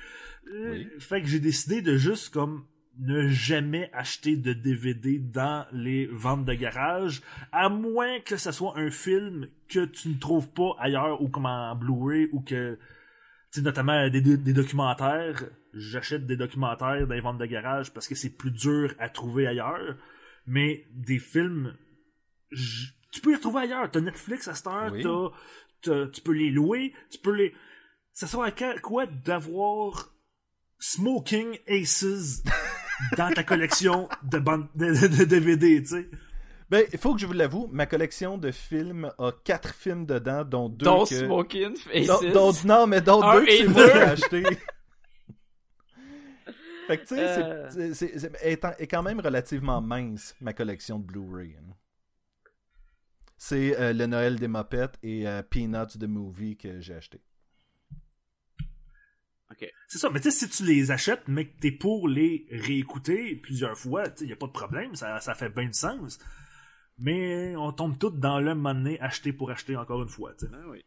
Euh, 0.51 0.71
Oui. 0.73 0.87
Fait 0.99 1.21
que 1.21 1.27
j'ai 1.27 1.39
décidé 1.39 1.81
de 1.81 1.97
juste 1.97 2.31
comme 2.33 2.65
ne 2.99 3.27
jamais 3.27 3.89
acheter 3.93 4.35
de 4.35 4.53
DVD 4.53 5.17
dans 5.17 5.65
les 5.71 6.05
ventes 6.05 6.45
de 6.45 6.53
garage, 6.53 7.23
à 7.51 7.69
moins 7.69 8.19
que 8.19 8.37
ce 8.37 8.51
soit 8.51 8.77
un 8.77 8.91
film 8.91 9.47
que 9.67 9.85
tu 9.85 10.09
ne 10.09 10.19
trouves 10.19 10.49
pas 10.49 10.75
ailleurs 10.79 11.21
ou 11.23 11.27
comme 11.27 11.47
en 11.47 11.75
Blu-ray 11.75 12.29
ou 12.33 12.41
que, 12.41 12.77
notamment 13.61 14.09
des, 14.09 14.21
des 14.21 14.53
documentaires. 14.53 15.43
J'achète 15.73 16.25
des 16.25 16.37
documentaires 16.37 17.05
dans 17.07 17.13
les 17.13 17.21
ventes 17.21 17.37
de 17.37 17.45
garage 17.45 17.93
parce 17.93 18.07
que 18.07 18.15
c'est 18.15 18.29
plus 18.35 18.51
dur 18.51 18.93
à 18.99 19.09
trouver 19.09 19.47
ailleurs. 19.47 19.95
Mais 20.45 20.85
des 20.91 21.19
films, 21.19 21.75
tu 23.11 23.21
peux 23.21 23.29
les 23.31 23.35
retrouver 23.37 23.61
ailleurs. 23.61 23.89
T'as 23.91 24.01
Netflix 24.01 24.47
à 24.47 24.55
cette 24.55 24.67
heure, 24.67 24.91
Oui. 24.91 25.03
t'as- 25.03 25.31
t'as- 25.81 26.07
tu 26.07 26.21
peux 26.21 26.33
les 26.33 26.49
louer, 26.49 26.93
tu 27.11 27.17
peux 27.19 27.33
les... 27.33 27.53
Ça 28.11 28.27
sert 28.27 28.41
à 28.41 28.51
quoi- 28.51 28.77
quoi 28.79 29.05
d'avoir 29.05 30.13
Smoking 30.79 31.57
Aces 31.67 32.43
dans 33.17 33.31
ta 33.33 33.43
collection 33.43 34.09
de, 34.23 34.37
bandes, 34.39 34.67
de, 34.75 34.85
de- 35.07 35.17
de 35.17 35.23
DVD, 35.23 35.81
tu 35.81 35.87
sais? 35.89 36.09
Ben, 36.73 36.87
il 36.91 36.97
faut 36.97 37.13
que 37.13 37.21
je 37.21 37.27
vous 37.27 37.33
l'avoue, 37.33 37.67
ma 37.71 37.85
collection 37.85 38.39
de 38.39 38.49
films 38.49 39.11
a 39.19 39.31
quatre 39.43 39.75
films 39.75 40.07
dedans, 40.07 40.43
dont 40.43 40.69
deux 40.69 40.85
Dont 40.85 41.05
que... 41.05 41.13
Smoking 41.25 41.75
Faces. 41.77 42.07
Dont- 42.07 42.31
dont- 42.33 42.53
non, 42.65 42.87
mais 42.87 42.99
d'autres 42.99 43.27
Un 43.27 43.39
deux 43.41 43.45
que 43.45 43.51
c'est 43.51 43.67
moi 43.67 43.83
deux. 43.85 43.91
qui 43.91 43.97
ai 43.97 44.01
acheté. 44.01 44.43
fait 46.87 46.97
que 46.97 47.01
tu 47.03 47.07
sais, 47.15 47.27
c'est- 47.35 47.43
Euh. 47.43 47.69
c'est- 47.69 47.93
c'est 47.93 48.19
c'est- 48.19 48.31
est, 48.41 48.65
est 48.79 48.87
quand 48.87 49.03
même 49.03 49.19
relativement 49.19 49.81
mince, 49.81 50.35
ma 50.41 50.53
collection 50.53 50.97
de 50.97 51.05
Blu-ray. 51.05 51.55
hein. 51.59 51.73
C'est 53.37 53.79
euh, 53.79 53.93
le 53.93 54.07
Noël 54.07 54.39
des 54.39 54.47
Mopettes 54.47 54.97
et 55.03 55.27
euh, 55.27 55.43
Peanuts 55.43 55.99
the 55.99 56.07
Movie 56.07 56.57
que 56.57 56.79
j'ai 56.81 56.95
acheté. 56.95 57.21
C'est 59.87 59.99
ça, 59.99 60.09
mais 60.09 60.19
tu 60.19 60.31
sais, 60.31 60.47
si 60.47 60.49
tu 60.49 60.65
les 60.65 60.89
achètes, 60.89 61.27
mais 61.27 61.45
que 61.47 61.59
t'es 61.59 61.71
pour 61.71 62.07
les 62.07 62.47
réécouter 62.49 63.35
plusieurs 63.35 63.77
fois, 63.77 64.09
tu 64.09 64.23
sais, 64.23 64.29
y 64.29 64.33
a 64.33 64.35
pas 64.35 64.47
de 64.47 64.51
problème, 64.51 64.95
ça, 64.95 65.19
ça 65.19 65.35
fait 65.35 65.49
bien 65.49 65.65
du 65.67 65.73
sens. 65.73 66.17
Mais 66.99 67.55
on 67.55 67.71
tombe 67.71 67.97
tous 67.97 68.11
dans 68.11 68.39
le 68.39 68.53
moment 68.55 68.73
donné, 68.73 68.99
acheter 69.01 69.33
pour 69.33 69.49
acheter 69.51 69.75
encore 69.75 70.01
une 70.03 70.09
fois, 70.09 70.33
tu 70.35 70.45
sais. 70.45 70.51
Ben 70.51 70.63
oui. 70.67 70.83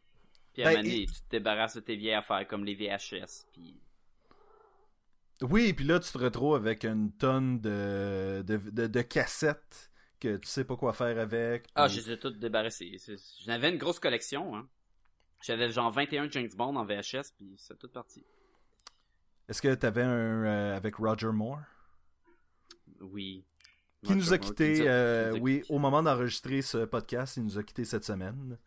Puis 0.53 0.63
à 0.63 0.69
un 0.69 0.71
Ben, 0.71 0.77
moment 0.79 0.89
donné, 0.91 1.03
et- 1.03 1.07
tu 1.07 1.13
te 1.15 1.31
débarrasses 1.31 1.75
de 1.77 1.81
tes 1.81 1.97
vieilles 1.97 2.15
affaires 2.15 2.47
comme 2.47 2.65
les 2.65 2.75
VHS. 2.75 3.47
Puis... 3.53 3.81
Oui, 5.43 5.73
puis 5.75 5.85
là, 5.85 6.01
tu 6.01 6.11
te 6.11 6.17
retrouves 6.19 6.55
avec 6.55 6.85
une 6.85 7.13
tonne 7.13 7.61
de, 7.61 8.43
de, 8.47 8.57
de- 8.57 8.87
de 8.87 9.03
cassettes 9.03 9.91
que 10.19 10.37
tu 10.39 10.49
sais 10.49 10.65
pas 10.65 10.77
quoi 10.77 10.95
faire 10.95 11.19
avec. 11.19 11.67
Ah, 11.75 11.89
je 11.89 11.97
les 12.01 12.13
ai 12.13 12.19
toutes 12.19 12.39
débarrassées. 12.39 12.97
J'en 13.45 13.53
avais 13.53 13.69
une 13.71 13.77
grosse 13.77 13.99
collection. 13.99 14.57
Hein. 14.57 14.67
J'avais 15.43 15.71
genre 15.71 15.91
21 15.91 16.31
James 16.31 16.49
Bond 16.57 16.77
en 16.77 16.87
VHS, 16.87 17.33
puis 17.37 17.55
c'est 17.59 17.79
tout 17.79 17.89
parti. 17.89 18.25
Est-ce 19.49 19.61
que 19.61 19.75
t'avais 19.75 20.03
un 20.03 20.45
euh, 20.45 20.77
avec 20.77 20.95
Roger 20.97 21.33
Moore? 21.33 21.61
Oui. 23.01 23.45
Qui 24.05 24.15
nous 24.15 24.33
a 24.33 24.37
Roger 24.37 24.39
Moore, 24.39 24.41
quitté, 24.41 24.73
qui 24.75 24.81
nous 24.81 24.87
a- 24.87 24.91
euh, 24.91 25.39
oui, 25.41 25.61
quittés. 25.61 25.73
au 25.75 25.79
moment 25.79 26.03
d'enregistrer 26.03 26.63
ce 26.63 26.85
podcast, 26.85 27.37
il 27.39 27.45
nous 27.45 27.59
a 27.59 27.63
quitté 27.63 27.85
cette 27.85 28.05
semaine. 28.05 28.59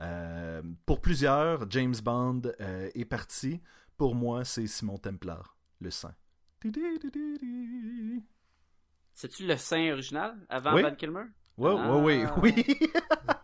Euh, 0.00 0.62
pour 0.84 1.00
plusieurs, 1.00 1.70
James 1.70 1.94
Bond 2.02 2.42
euh, 2.60 2.90
est 2.94 3.04
parti. 3.06 3.60
Pour 3.96 4.14
moi, 4.14 4.44
c'est 4.44 4.66
Simon 4.66 4.98
Templar, 4.98 5.56
le. 5.80 5.88
Oui, 6.64 8.22
C'est-tu 9.14 9.46
le 9.46 9.56
saint 9.56 9.92
original 9.92 10.36
avant 10.50 10.74
Oui. 10.74 10.82
Val 10.82 10.96
Kilmer? 10.96 11.24
oui, 11.56 11.70
Ah. 11.78 11.98
oui, 11.98 12.24
oui. 12.42 12.64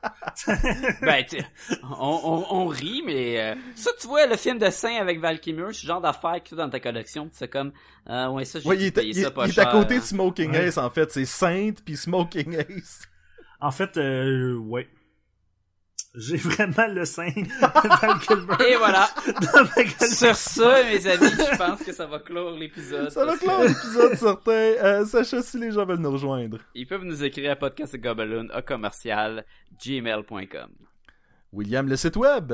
Ben, 1.03 1.25
tu- 1.29 1.43
on, 1.83 2.21
on, 2.25 2.47
on 2.57 2.67
rit, 2.67 3.03
mais 3.05 3.41
euh, 3.41 3.55
ça, 3.75 3.91
tu 4.01 4.07
vois, 4.07 4.27
le 4.27 4.37
film 4.37 4.59
de 4.59 4.71
saint 4.71 4.97
avec 5.01 5.19
Val 5.21 5.41
Kilmer, 5.41 5.73
c'est 5.73 5.83
le 5.85 5.89
genre 5.89 6.01
d'affaire 6.01 6.43
que 6.43 6.49
tu 6.49 6.55
as 6.55 6.59
dans 6.59 6.71
ta 6.71 6.81
collection. 6.81 7.29
C'est 7.33 7.49
comme, 7.49 7.73
euh, 8.09 8.29
ouais, 8.29 8.45
ça, 8.45 8.61
j'ai 8.61 8.69
Ouais, 8.69 8.77
il 8.77 8.93
il- 9.05 9.15
ça 9.17 9.31
pas 9.31 9.47
il 9.47 9.51
est 9.51 9.59
à 9.59 9.67
côté 9.67 9.99
de 9.99 10.05
Smoking 10.05 10.51
Ouais. 10.53 10.67
Ace, 10.69 10.79
en 10.79 10.91
fait. 10.91 11.11
C'est 11.11 11.25
Sainte 11.25 11.83
puis 11.85 11.97
Smoking 11.97 12.57
Ace. 12.57 13.03
En 13.61 13.71
fait, 13.71 13.97
euh, 13.97 14.57
ouais. 14.57 14.89
J'ai 16.15 16.37
vraiment 16.37 16.87
le 16.89 17.07
sein 17.07 17.29
de 17.37 18.01
Val 18.01 18.19
Kilmer 18.21 18.71
Et 18.71 18.77
voilà. 18.77 19.09
Sur 20.07 20.37
ça, 20.37 20.83
mes 20.85 21.07
amis, 21.07 21.31
je 21.31 21.57
pense 21.57 21.83
que 21.83 21.93
ça 21.93 22.07
va 22.07 22.19
clore 22.19 22.51
l'épisode. 22.51 23.11
Ça 23.11 23.25
va 23.25 23.33
que 23.33 23.39
clore 23.39 23.63
l'épisode 23.63 24.15
certain. 24.15 24.51
Euh, 24.51 25.07
Sacha, 25.07 25.41
si 25.41 25.59
les 25.59 25.71
gens 25.71 25.87
veulent 25.87 26.01
nous 26.01 26.11
rejoindre. 26.13 26.59
Ils 26.75 26.87
peuvent 26.87 27.05
nous 27.05 27.25
écrire 27.25 27.53
à 27.53 27.57
podcastgobaloon 27.57 28.49
à 28.53 28.61
commercial 28.61 29.47
gmail.com. 29.83 30.71
William, 31.53 31.89
le 31.89 31.97
site 31.97 32.17
web. 32.17 32.53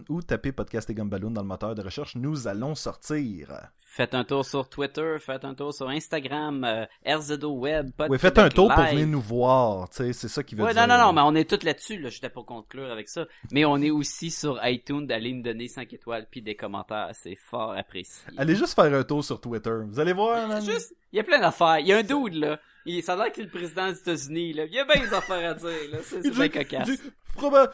ou 0.09 0.21
taper 0.21 0.51
podcast 0.51 0.91
dans 0.91 1.41
le 1.41 1.47
moteur 1.47 1.73
de 1.75 1.81
recherche. 1.81 2.15
Nous 2.15 2.47
allons 2.47 2.75
sortir. 2.75 3.69
Faites 3.93 4.15
un 4.15 4.23
tour 4.23 4.45
sur 4.45 4.69
Twitter, 4.69 5.17
faites 5.19 5.43
un 5.43 5.53
tour 5.53 5.73
sur 5.73 5.89
Instagram, 5.89 6.63
euh, 6.63 6.85
RZO 7.05 7.49
Web, 7.57 7.89
Oui, 8.07 8.17
faites 8.17 8.39
un 8.39 8.47
tour 8.47 8.73
pour 8.73 8.85
venir 8.85 9.05
nous 9.05 9.19
voir, 9.19 9.89
tu 9.89 9.97
sais, 9.97 10.13
c'est 10.13 10.29
ça 10.29 10.43
qui 10.43 10.55
veut 10.55 10.63
Ouais, 10.63 10.71
dire. 10.73 10.87
non, 10.87 10.95
non, 10.97 11.07
non, 11.07 11.11
mais 11.13 11.21
on 11.25 11.35
est 11.35 11.43
tous 11.43 11.65
là-dessus, 11.65 11.97
là, 11.99 12.07
j'étais 12.07 12.29
pour 12.29 12.45
conclure 12.45 12.89
avec 12.89 13.09
ça. 13.09 13.25
Mais 13.51 13.65
on 13.65 13.75
est 13.81 13.89
aussi 13.91 14.31
sur 14.31 14.57
iTunes, 14.65 15.05
d'aller 15.05 15.33
nous 15.33 15.41
donner 15.43 15.67
5 15.67 15.91
étoiles 15.91 16.25
puis 16.31 16.41
des 16.41 16.55
commentaires, 16.55 17.09
c'est 17.11 17.35
fort 17.35 17.73
apprécié. 17.77 18.23
Allez 18.37 18.55
juste 18.55 18.75
faire 18.75 18.93
un 18.93 19.03
tour 19.03 19.25
sur 19.25 19.41
Twitter. 19.41 19.75
Vous 19.85 19.99
allez 19.99 20.13
voir, 20.13 20.47
man. 20.47 20.63
Juste, 20.63 20.95
il 21.11 21.17
y 21.17 21.19
a 21.19 21.23
plein 21.25 21.41
d'affaires. 21.41 21.79
Il 21.79 21.87
y 21.87 21.91
a 21.91 21.97
un 21.97 22.03
dude, 22.03 22.35
là. 22.35 22.59
Il, 22.85 23.03
ça 23.03 23.13
a 23.13 23.15
l'air 23.17 23.31
qu'il 23.33 23.43
est 23.43 23.47
le 23.47 23.51
président 23.51 23.89
des 23.91 23.99
États-Unis, 23.99 24.53
là. 24.53 24.65
Il 24.65 24.73
y 24.73 24.79
a 24.79 24.85
bien 24.85 25.01
des 25.03 25.13
affaires 25.13 25.51
à 25.51 25.53
dire, 25.53 25.69
là. 25.91 25.97
C'est 26.01 26.31
bien 26.31 26.47
cocasse. 26.47 26.89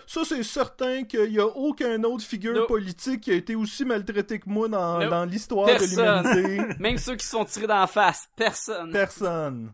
Ça 0.06 0.22
c'est 0.26 0.44
certain 0.44 1.04
qu'il 1.04 1.32
n'y 1.32 1.40
a 1.40 1.46
aucun 1.48 2.04
autre 2.04 2.24
figure 2.24 2.68
politique 2.68 3.22
qui 3.22 3.32
a 3.32 3.36
été 3.36 3.56
aussi 3.56 3.86
maltraité 3.86 4.40
que 4.40 4.50
moi 4.50 4.68
dans, 4.68 5.00
dans 5.10 5.26
l'histoire 5.26 5.68
de 5.68 5.72
Personne. 5.74 6.26
l'humanité. 6.26 6.76
Même 6.80 6.98
ceux 6.98 7.16
qui 7.16 7.26
se 7.26 7.32
sont 7.32 7.46
tirés 7.46 7.68
dans 7.68 7.80
la 7.80 7.88
face. 7.88 8.30
Personne. 8.36 8.92
Personne. 8.92 9.74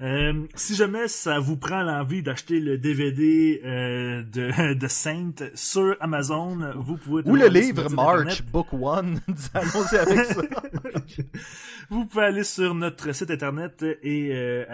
Euh, 0.00 0.46
si 0.56 0.74
jamais 0.74 1.06
ça 1.06 1.38
vous 1.38 1.56
prend 1.56 1.82
l'envie 1.82 2.22
d'acheter 2.22 2.58
le 2.58 2.78
DVD 2.78 3.60
euh, 3.64 4.22
de, 4.24 4.74
de 4.78 4.88
Saint 4.88 5.32
sur 5.54 5.96
Amazon, 6.00 6.72
vous 6.76 6.96
pouvez... 6.96 7.22
Ou 7.28 7.36
le 7.36 7.44
aller 7.44 7.62
sur 7.62 7.68
livre 7.68 7.82
notre 7.82 7.90
site 7.90 7.96
March, 7.96 8.18
internet. 8.18 8.50
Book 8.50 8.66
One. 8.72 9.20
Allons-y 9.54 9.96
avec 9.96 10.24
ça. 10.24 10.42
Vous 11.90 12.06
pouvez 12.06 12.24
aller 12.24 12.44
sur 12.44 12.74
notre 12.74 13.12
site 13.12 13.30
internet 13.30 13.84
et 14.02 14.30
euh, 14.32 14.64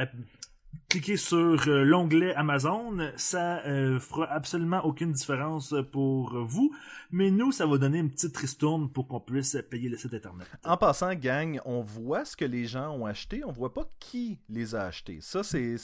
cliquer 0.90 1.16
sur 1.16 1.68
euh, 1.68 1.84
l'onglet 1.84 2.34
Amazon. 2.34 3.10
Ça 3.16 3.64
euh, 3.66 3.98
fera 4.00 4.26
absolument 4.30 4.84
aucune 4.84 5.12
différence 5.12 5.74
pour 5.92 6.36
vous, 6.44 6.74
mais 7.10 7.30
nous, 7.30 7.52
ça 7.52 7.64
va 7.66 7.78
donner 7.78 7.98
une 7.98 8.10
petite 8.10 8.36
ristourne 8.36 8.90
pour 8.90 9.06
qu'on 9.06 9.20
puisse 9.20 9.56
payer 9.70 9.88
le 9.88 9.96
site 9.96 10.12
internet. 10.14 10.46
En 10.64 10.76
passant, 10.76 11.14
gang, 11.14 11.60
on 11.64 11.80
voit 11.80 12.24
ce 12.24 12.36
que 12.36 12.44
les 12.44 12.66
gens 12.66 12.90
ont 12.90 13.06
acheté, 13.06 13.44
on 13.44 13.52
voit 13.52 13.72
pas 13.72 13.88
qui 14.00 14.40
les 14.48 14.74
a 14.74 14.82
achetés. 14.86 15.18
Ça, 15.20 15.42
c'est- 15.42 15.76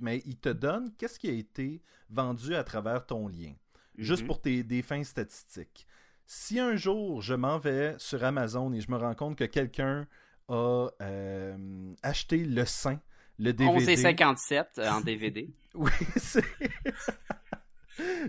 Mais 0.00 0.22
ils 0.24 0.36
te 0.38 0.48
donnent 0.48 0.92
qu'est-ce 0.96 1.18
qui 1.18 1.28
a 1.28 1.32
été 1.32 1.82
vendu 2.10 2.54
à 2.54 2.64
travers 2.64 3.04
ton 3.06 3.28
lien. 3.28 3.52
juste 3.96 4.22
Mhm. 4.22 4.26
pour 4.28 4.40
tes, 4.40 4.62
des 4.62 4.80
fins 4.82 5.02
statistiques. 5.02 5.84
Si 6.24 6.60
un 6.60 6.76
jour 6.76 7.20
je 7.20 7.34
m'en 7.34 7.58
vais 7.58 7.96
sur 7.98 8.22
Amazon 8.22 8.72
et 8.72 8.80
je 8.80 8.88
me 8.92 8.96
rends 8.96 9.16
compte 9.16 9.36
que 9.36 9.42
quelqu'un 9.42 10.06
a 10.48 10.86
euh, 11.02 11.92
acheté 12.04 12.44
le 12.44 12.64
sein, 12.64 13.00
le 13.38 13.52
DVD. 13.52 13.70
11 13.76 13.88
et 13.88 13.96
57 13.96 14.68
euh, 14.78 14.90
en 14.90 15.00
DVD. 15.00 15.48
Oui, 15.74 15.90
c'est. 16.16 16.42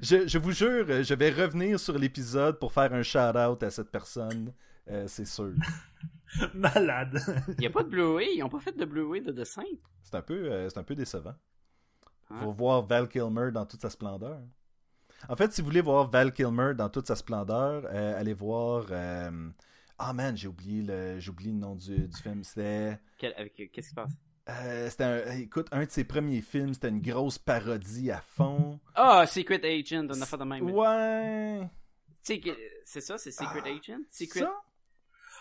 je, 0.02 0.27
je 0.27 0.38
vous 0.38 0.52
jure, 0.52 0.86
euh, 0.90 1.03
je 1.03 1.14
vais 1.14 1.30
revenir 1.31 1.80
sur 1.80 1.98
l'épisode 1.98 2.60
pour 2.60 2.72
faire 2.73 2.94
un 2.94 3.02
shout-out 3.03 3.64
à 3.64 3.72
cette 3.72 3.90
personne. 3.91 4.53
euh, 4.90 5.06
c'est 5.07 5.26
sûr. 5.26 5.53
Malade. 6.53 7.19
Il 7.49 7.61
n'y 7.61 7.65
a 7.68 7.69
pas 7.72 7.84
de 7.84 7.90
Blu-ray. 7.90 8.36
Ils 8.36 8.40
n'ont 8.41 8.49
pas 8.49 8.60
fait 8.60 8.76
de 8.77 8.86
Blu-ray 8.86 9.22
de 9.22 9.31
dessin. 9.31 9.64
C'est 10.03 10.15
un 10.15 10.22
peu, 10.22 10.52
euh, 10.52 10.69
c'est 10.69 10.77
un 10.77 10.84
peu 10.84 10.95
décevant. 10.95 11.34
Hein? 12.30 12.40
Faut 12.44 12.52
voir 12.52 12.86
Val 12.86 13.07
Kilmer 13.07 13.52
dans 13.52 13.65
toute 13.65 13.81
sa 13.81 13.90
splendeur. 13.90 14.40
En 15.27 15.36
fait, 15.36 15.52
si 15.52 15.61
vous 15.61 15.65
voulez 15.68 15.81
voir 15.81 16.10
Val 16.10 16.31
Kilmer 16.31 16.73
dans 16.76 16.90
toute 16.90 17.07
sa 17.07 17.15
splendeur, 17.15 17.84
euh, 17.91 18.19
allez 18.19 18.34
voir. 18.34 18.86
euh, 18.91 19.49
Ah 19.98 20.14
man, 20.14 20.38
j'ai 20.38 20.48
oublié 20.48 20.84
le, 20.84 21.19
j'ai 21.19 21.31
oublié 21.31 21.52
le 21.52 21.57
nom 21.57 21.76
du, 21.76 22.07
du 22.07 22.18
film. 22.18 22.44
C'était, 22.44 22.99
Qu'est-ce 23.18 23.65
qui 23.72 23.81
se 23.84 23.94
passe? 23.95 24.11
Euh, 24.63 24.89
c'était 24.89 25.03
un, 25.03 25.38
écoute, 25.38 25.67
un 25.71 25.85
de 25.85 25.91
ses 25.91 26.03
premiers 26.03 26.41
films. 26.41 26.73
C'était 26.73 26.89
une 26.89 27.01
grosse 27.01 27.38
parodie 27.38 28.11
à 28.11 28.21
fond. 28.21 28.80
Ah, 28.95 29.26
Secret 29.27 29.61
Agent, 29.63 30.07
on 30.09 30.21
a 30.21 30.26
fait 30.26 30.38
de 30.38 30.43
même. 30.43 30.69
Ouais. 30.71 31.69
C'est 32.21 33.01
ça, 33.01 33.17
c'est 33.17 33.31
Secret 33.31 33.61
Agent? 33.65 34.01
Secret... 34.09 34.41
Ça? 34.41 34.53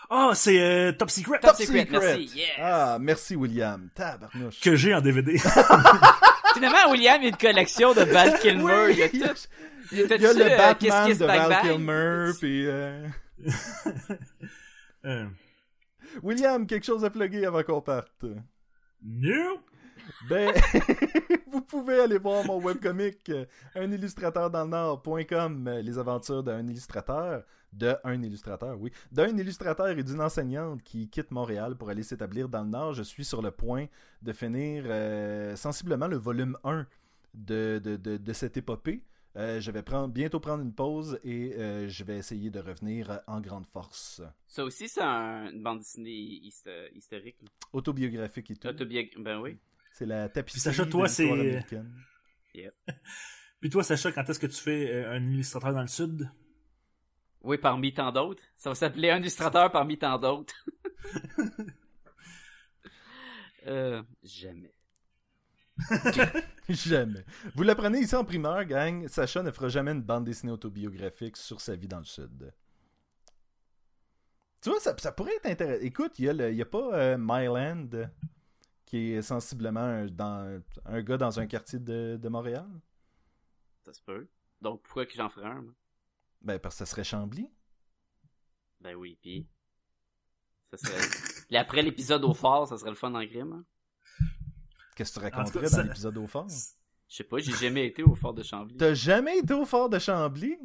Ah, 0.09 0.31
c'est 0.33 0.59
euh, 0.59 0.91
Top 0.91 1.09
Secret. 1.09 1.39
Top 1.39 1.55
Secret, 1.55 1.87
merci, 1.91 2.31
yes. 2.35 2.49
Ah, 2.57 2.97
merci 2.99 3.35
William. 3.35 3.89
Tabarnouche. 3.93 4.59
Que 4.59 4.75
j'ai 4.75 4.93
en 4.93 5.01
DVD. 5.01 5.37
Finalement, 6.53 6.89
William, 6.89 7.21
il 7.21 7.23
y 7.23 7.27
a 7.27 7.29
une 7.29 7.37
collection 7.37 7.93
de 7.93 8.01
Val 8.01 8.39
Kilmer. 8.41 8.85
Oui, 8.87 8.93
il 8.93 8.99
y 8.99 9.03
a 9.03 9.09
tout. 9.09 9.39
Il 9.91 9.97
y 9.99 10.03
a, 10.03 10.07
T'as-tu, 10.07 10.23
il 10.23 10.27
y 10.27 10.29
a 10.29 10.33
le 10.33 10.51
euh, 10.51 10.57
Batman 10.57 10.77
Kiss 10.77 11.07
Kiss 11.07 11.17
de 11.19 11.25
Val 11.25 11.49
Bang? 11.49 11.61
Kilmer, 11.61 12.31
puis 12.39 12.67
euh, 12.67 13.07
Euh, 15.05 15.27
William, 16.23 16.67
quelque 16.67 16.85
chose 16.85 17.05
à 17.05 17.09
plugger 17.09 17.45
avant 17.45 17.63
qu'on 17.63 17.81
parte. 17.81 18.25
No. 19.03 19.59
Ben, 20.27 20.53
vous 21.51 21.61
pouvez 21.61 21.99
aller 21.99 22.17
voir 22.17 22.43
mon 22.45 22.59
webcomic 22.59 23.29
euh, 23.29 23.45
unillustrateurdans-le-nord.com, 23.75 25.67
euh, 25.67 25.81
les 25.81 25.97
aventures 25.97 26.43
d'un 26.43 26.67
illustrateur, 26.67 27.43
de 27.73 27.95
un 28.03 28.21
illustrateur, 28.23 28.79
oui, 28.79 28.91
d'un 29.11 29.37
illustrateur 29.37 29.89
et 29.89 30.03
d'une 30.03 30.21
enseignante 30.21 30.81
qui 30.83 31.09
quitte 31.09 31.31
Montréal 31.31 31.75
pour 31.75 31.89
aller 31.89 32.03
s'établir 32.03 32.49
dans 32.49 32.63
le 32.63 32.69
Nord. 32.69 32.93
Je 32.93 33.03
suis 33.03 33.25
sur 33.25 33.41
le 33.41 33.51
point 33.51 33.85
de 34.21 34.33
finir 34.33 34.83
euh, 34.87 35.55
sensiblement 35.55 36.07
le 36.07 36.17
volume 36.17 36.57
1 36.63 36.87
de, 37.35 37.79
de, 37.83 37.95
de, 37.95 38.17
de 38.17 38.33
cette 38.33 38.57
épopée. 38.57 39.03
Euh, 39.35 39.59
je 39.59 39.69
vais 39.71 39.83
prendre, 39.83 40.07
bientôt 40.11 40.39
prendre 40.39 40.63
une 40.63 40.73
pause 40.73 41.19
et 41.23 41.53
euh, 41.55 41.87
je 41.87 42.03
vais 42.03 42.17
essayer 42.17 42.49
de 42.49 42.59
revenir 42.59 43.11
euh, 43.11 43.17
en 43.27 43.39
grande 43.41 43.67
force. 43.67 44.21
Ça 44.47 44.63
aussi, 44.63 44.89
c'est 44.89 45.01
un- 45.03 45.51
une 45.51 45.61
bande 45.61 45.79
dessinée 45.79 46.09
histo- 46.11 46.91
historique. 46.93 47.37
Autobiographique 47.71 48.49
et 48.51 48.55
tout. 48.55 48.67
Autobiog- 48.67 49.21
Ben 49.21 49.39
oui. 49.39 49.57
C'est 49.93 50.07
la 50.07 50.29
tapisserie 50.29 50.73
Sacha, 50.75 50.89
toi, 50.89 51.03
de 51.03 51.07
l'histoire 51.07 51.37
c'est- 51.37 51.41
américaine. 51.41 51.93
Puis 53.61 53.69
toi, 53.69 53.83
Sacha, 53.83 54.11
quand 54.11 54.27
est-ce 54.29 54.39
que 54.39 54.47
tu 54.47 54.59
fais 54.59 54.91
euh, 54.91 55.11
un 55.11 55.29
illustrateur 55.31 55.73
dans 55.73 55.81
le 55.81 55.87
sud? 55.87 56.29
Oui, 57.41 57.57
parmi 57.57 57.93
tant 57.93 58.11
d'autres. 58.11 58.43
Ça 58.57 58.69
va 58.71 58.75
s'appeler 58.75 59.11
un 59.11 59.19
illustrateur 59.19 59.71
parmi 59.71 59.97
tant 59.97 60.17
d'autres. 60.17 60.65
euh, 63.67 64.01
jamais. 64.23 64.73
Jamais. 66.69 67.25
Vous 67.55 67.63
l'apprenez 67.63 67.99
ici 67.99 68.15
en 68.15 68.23
primeur, 68.23 68.63
gang. 68.65 69.07
Sacha 69.07 69.41
ne 69.41 69.51
fera 69.51 69.69
jamais 69.69 69.91
une 69.91 70.01
bande 70.01 70.25
dessinée 70.25 70.51
autobiographique 70.51 71.37
sur 71.37 71.61
sa 71.61 71.75
vie 71.75 71.87
dans 71.87 71.99
le 71.99 72.05
Sud. 72.05 72.53
Tu 74.61 74.69
vois, 74.69 74.79
ça, 74.79 74.95
ça 74.97 75.11
pourrait 75.11 75.35
être 75.35 75.45
intéressant. 75.45 75.83
Écoute, 75.83 76.19
il 76.19 76.25
y, 76.25 76.61
a 76.61 76.65
pas 76.65 76.93
euh, 76.93 77.17
Myland, 77.17 78.09
qui 78.85 79.13
est 79.13 79.21
sensiblement 79.21 79.79
un, 79.79 80.07
dans, 80.07 80.61
un 80.85 81.01
gars 81.01 81.17
dans 81.17 81.39
un 81.39 81.47
quartier 81.47 81.79
de, 81.79 82.19
de 82.21 82.29
Montréal? 82.29 82.67
Ça 83.85 83.93
se 83.93 84.01
peut. 84.01 84.27
Donc, 84.61 84.81
pourquoi 84.83 85.05
que 85.05 85.13
j'en 85.13 85.29
ferais 85.29 85.47
un, 85.47 85.61
moi? 85.61 85.73
Ben, 86.41 86.59
parce 86.59 86.75
que 86.75 86.79
ça 86.79 86.85
serait 86.85 87.03
Chambly. 87.03 87.49
Ben 88.81 88.95
oui, 88.95 89.17
pis... 89.21 89.47
Ça 90.71 90.77
serait... 90.77 91.45
Et 91.49 91.57
après 91.57 91.81
l'épisode 91.81 92.23
au 92.23 92.33
phare, 92.33 92.67
ça 92.67 92.77
serait 92.77 92.91
le 92.91 92.95
fun 92.95 93.13
en 93.13 93.25
crime. 93.25 93.53
hein? 93.53 93.65
Qu'est-ce 94.99 95.13
que 95.13 95.19
tu 95.19 95.23
raconterais 95.25 95.61
cas, 95.61 95.69
dans 95.69 95.75
ça- 95.77 95.83
l'épisode 95.83 96.17
au 96.17 96.27
fort? 96.27 96.47
Je 97.07 97.15
sais 97.15 97.23
pas, 97.23 97.37
j'ai 97.39 97.53
jamais 97.53 97.87
été 97.87 98.03
au 98.03 98.15
fort 98.15 98.33
de 98.33 98.43
Chambly. 98.43 98.75
T'as 98.75 98.93
jamais 98.93 99.37
été 99.39 99.53
au 99.53 99.65
fort 99.65 99.89
de 99.89 99.97
Chambly? 99.97 100.57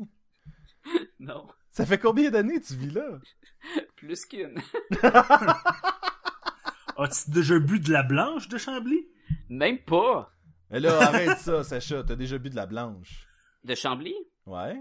Non. 1.20 1.46
Ça 1.70 1.86
fait 1.86 1.98
combien 1.98 2.30
d'années 2.30 2.60
tu 2.60 2.74
vis 2.74 2.90
là? 2.90 3.18
Plus 3.96 4.26
qu'une. 4.26 4.60
As-tu 6.96 7.30
déjà 7.30 7.58
bu 7.58 7.80
de 7.80 7.90
la 7.92 8.02
blanche 8.02 8.48
de 8.48 8.58
Chambly? 8.58 9.08
Même 9.48 9.78
pas. 9.78 10.30
Mais 10.70 10.80
là, 10.80 11.00
arrête 11.00 11.38
ça, 11.38 11.62
Sacha. 11.64 12.02
T'as 12.04 12.16
déjà 12.16 12.36
bu 12.38 12.50
de 12.50 12.56
la 12.56 12.66
blanche. 12.66 13.26
De 13.64 13.74
Chambly? 13.74 14.14
Ouais? 14.46 14.76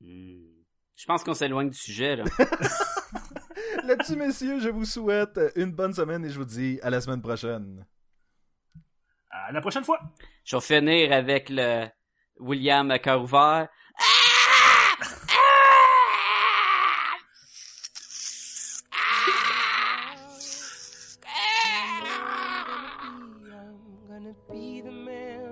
Hmm. 0.00 0.44
Je 0.96 1.06
pense 1.06 1.24
qu'on 1.24 1.34
s'éloigne 1.34 1.70
du 1.70 1.78
sujet, 1.78 2.16
là. 2.16 2.24
Là-dessus, 3.88 4.16
messieurs, 4.16 4.60
je 4.60 4.68
vous 4.68 4.84
souhaite 4.84 5.40
une 5.56 5.72
bonne 5.72 5.94
semaine 5.94 6.22
et 6.22 6.28
je 6.28 6.38
vous 6.38 6.44
dis 6.44 6.78
à 6.82 6.90
la 6.90 7.00
semaine 7.00 7.22
prochaine. 7.22 7.86
À 9.30 9.50
la 9.50 9.62
prochaine 9.62 9.82
fois! 9.82 9.98
Je 10.44 10.56
vais 10.56 10.60
finir 10.60 11.10
avec 11.10 11.48
le 11.48 11.86
William 12.38 12.90
à 12.90 12.98
cœur 12.98 13.22
ouvert. 13.22 13.66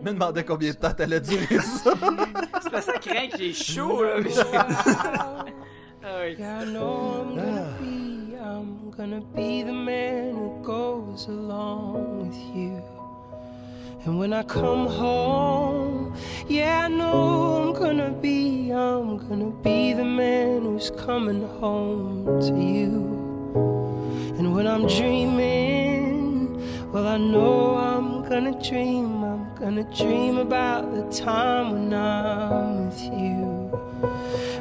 Me 0.02 0.12
demandais 0.12 0.44
combien 0.44 0.72
de 0.72 0.76
temps 0.76 0.92
t'allais 0.92 1.22
durer 1.22 1.58
ça. 1.60 1.94
C'est 2.62 2.70
pas 2.70 2.82
ça 2.82 2.98
craint 2.98 3.28
que 3.28 3.38
j'ai 3.38 3.54
chaud, 3.54 4.04
là. 4.04 4.20
Mais 4.20 4.30
Ah 6.04 6.20
oui. 7.80 7.95
I'm 8.46 8.92
gonna 8.92 9.22
be 9.34 9.64
the 9.64 9.72
man 9.72 10.36
who 10.36 10.62
goes 10.62 11.26
along 11.26 12.28
with 12.28 12.38
you. 12.56 12.80
And 14.04 14.20
when 14.20 14.32
I 14.32 14.44
come 14.44 14.86
home, 14.86 16.14
yeah, 16.46 16.84
I 16.84 16.88
know 16.88 17.56
I'm 17.56 17.72
gonna 17.72 18.12
be, 18.12 18.70
I'm 18.70 19.18
gonna 19.28 19.50
be 19.50 19.94
the 19.94 20.04
man 20.04 20.62
who's 20.62 20.90
coming 20.90 21.42
home 21.58 22.24
to 22.42 22.54
you. 22.56 22.92
And 24.38 24.54
when 24.54 24.68
I'm 24.68 24.86
dreaming, 24.86 26.62
well, 26.92 27.08
I 27.08 27.16
know 27.16 27.74
I'm 27.74 28.28
gonna 28.28 28.62
dream, 28.62 29.24
I'm 29.24 29.54
gonna 29.56 29.92
dream 29.92 30.38
about 30.38 30.94
the 30.94 31.02
time 31.10 31.72
when 31.72 31.92
I'm 31.92 32.86
with 32.86 33.02
you. 33.02 33.56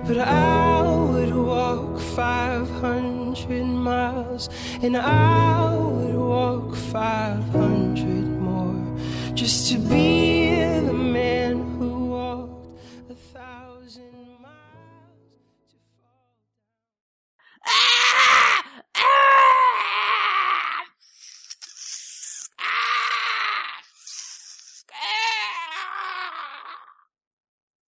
But 0.07 0.17
I 0.17 0.81
would 0.87 1.35
walk 1.35 1.99
500 1.99 3.14
hundred 3.35 3.65
miles, 3.65 4.49
and 4.81 4.95
I 4.95 5.75
would 5.75 6.15
walk 6.15 6.75
five 6.75 7.43
hundred 7.49 8.25
more 8.39 8.81
just 9.33 9.71
to 9.71 9.77
be 9.77 10.55
the 10.55 10.93
man 10.93 11.74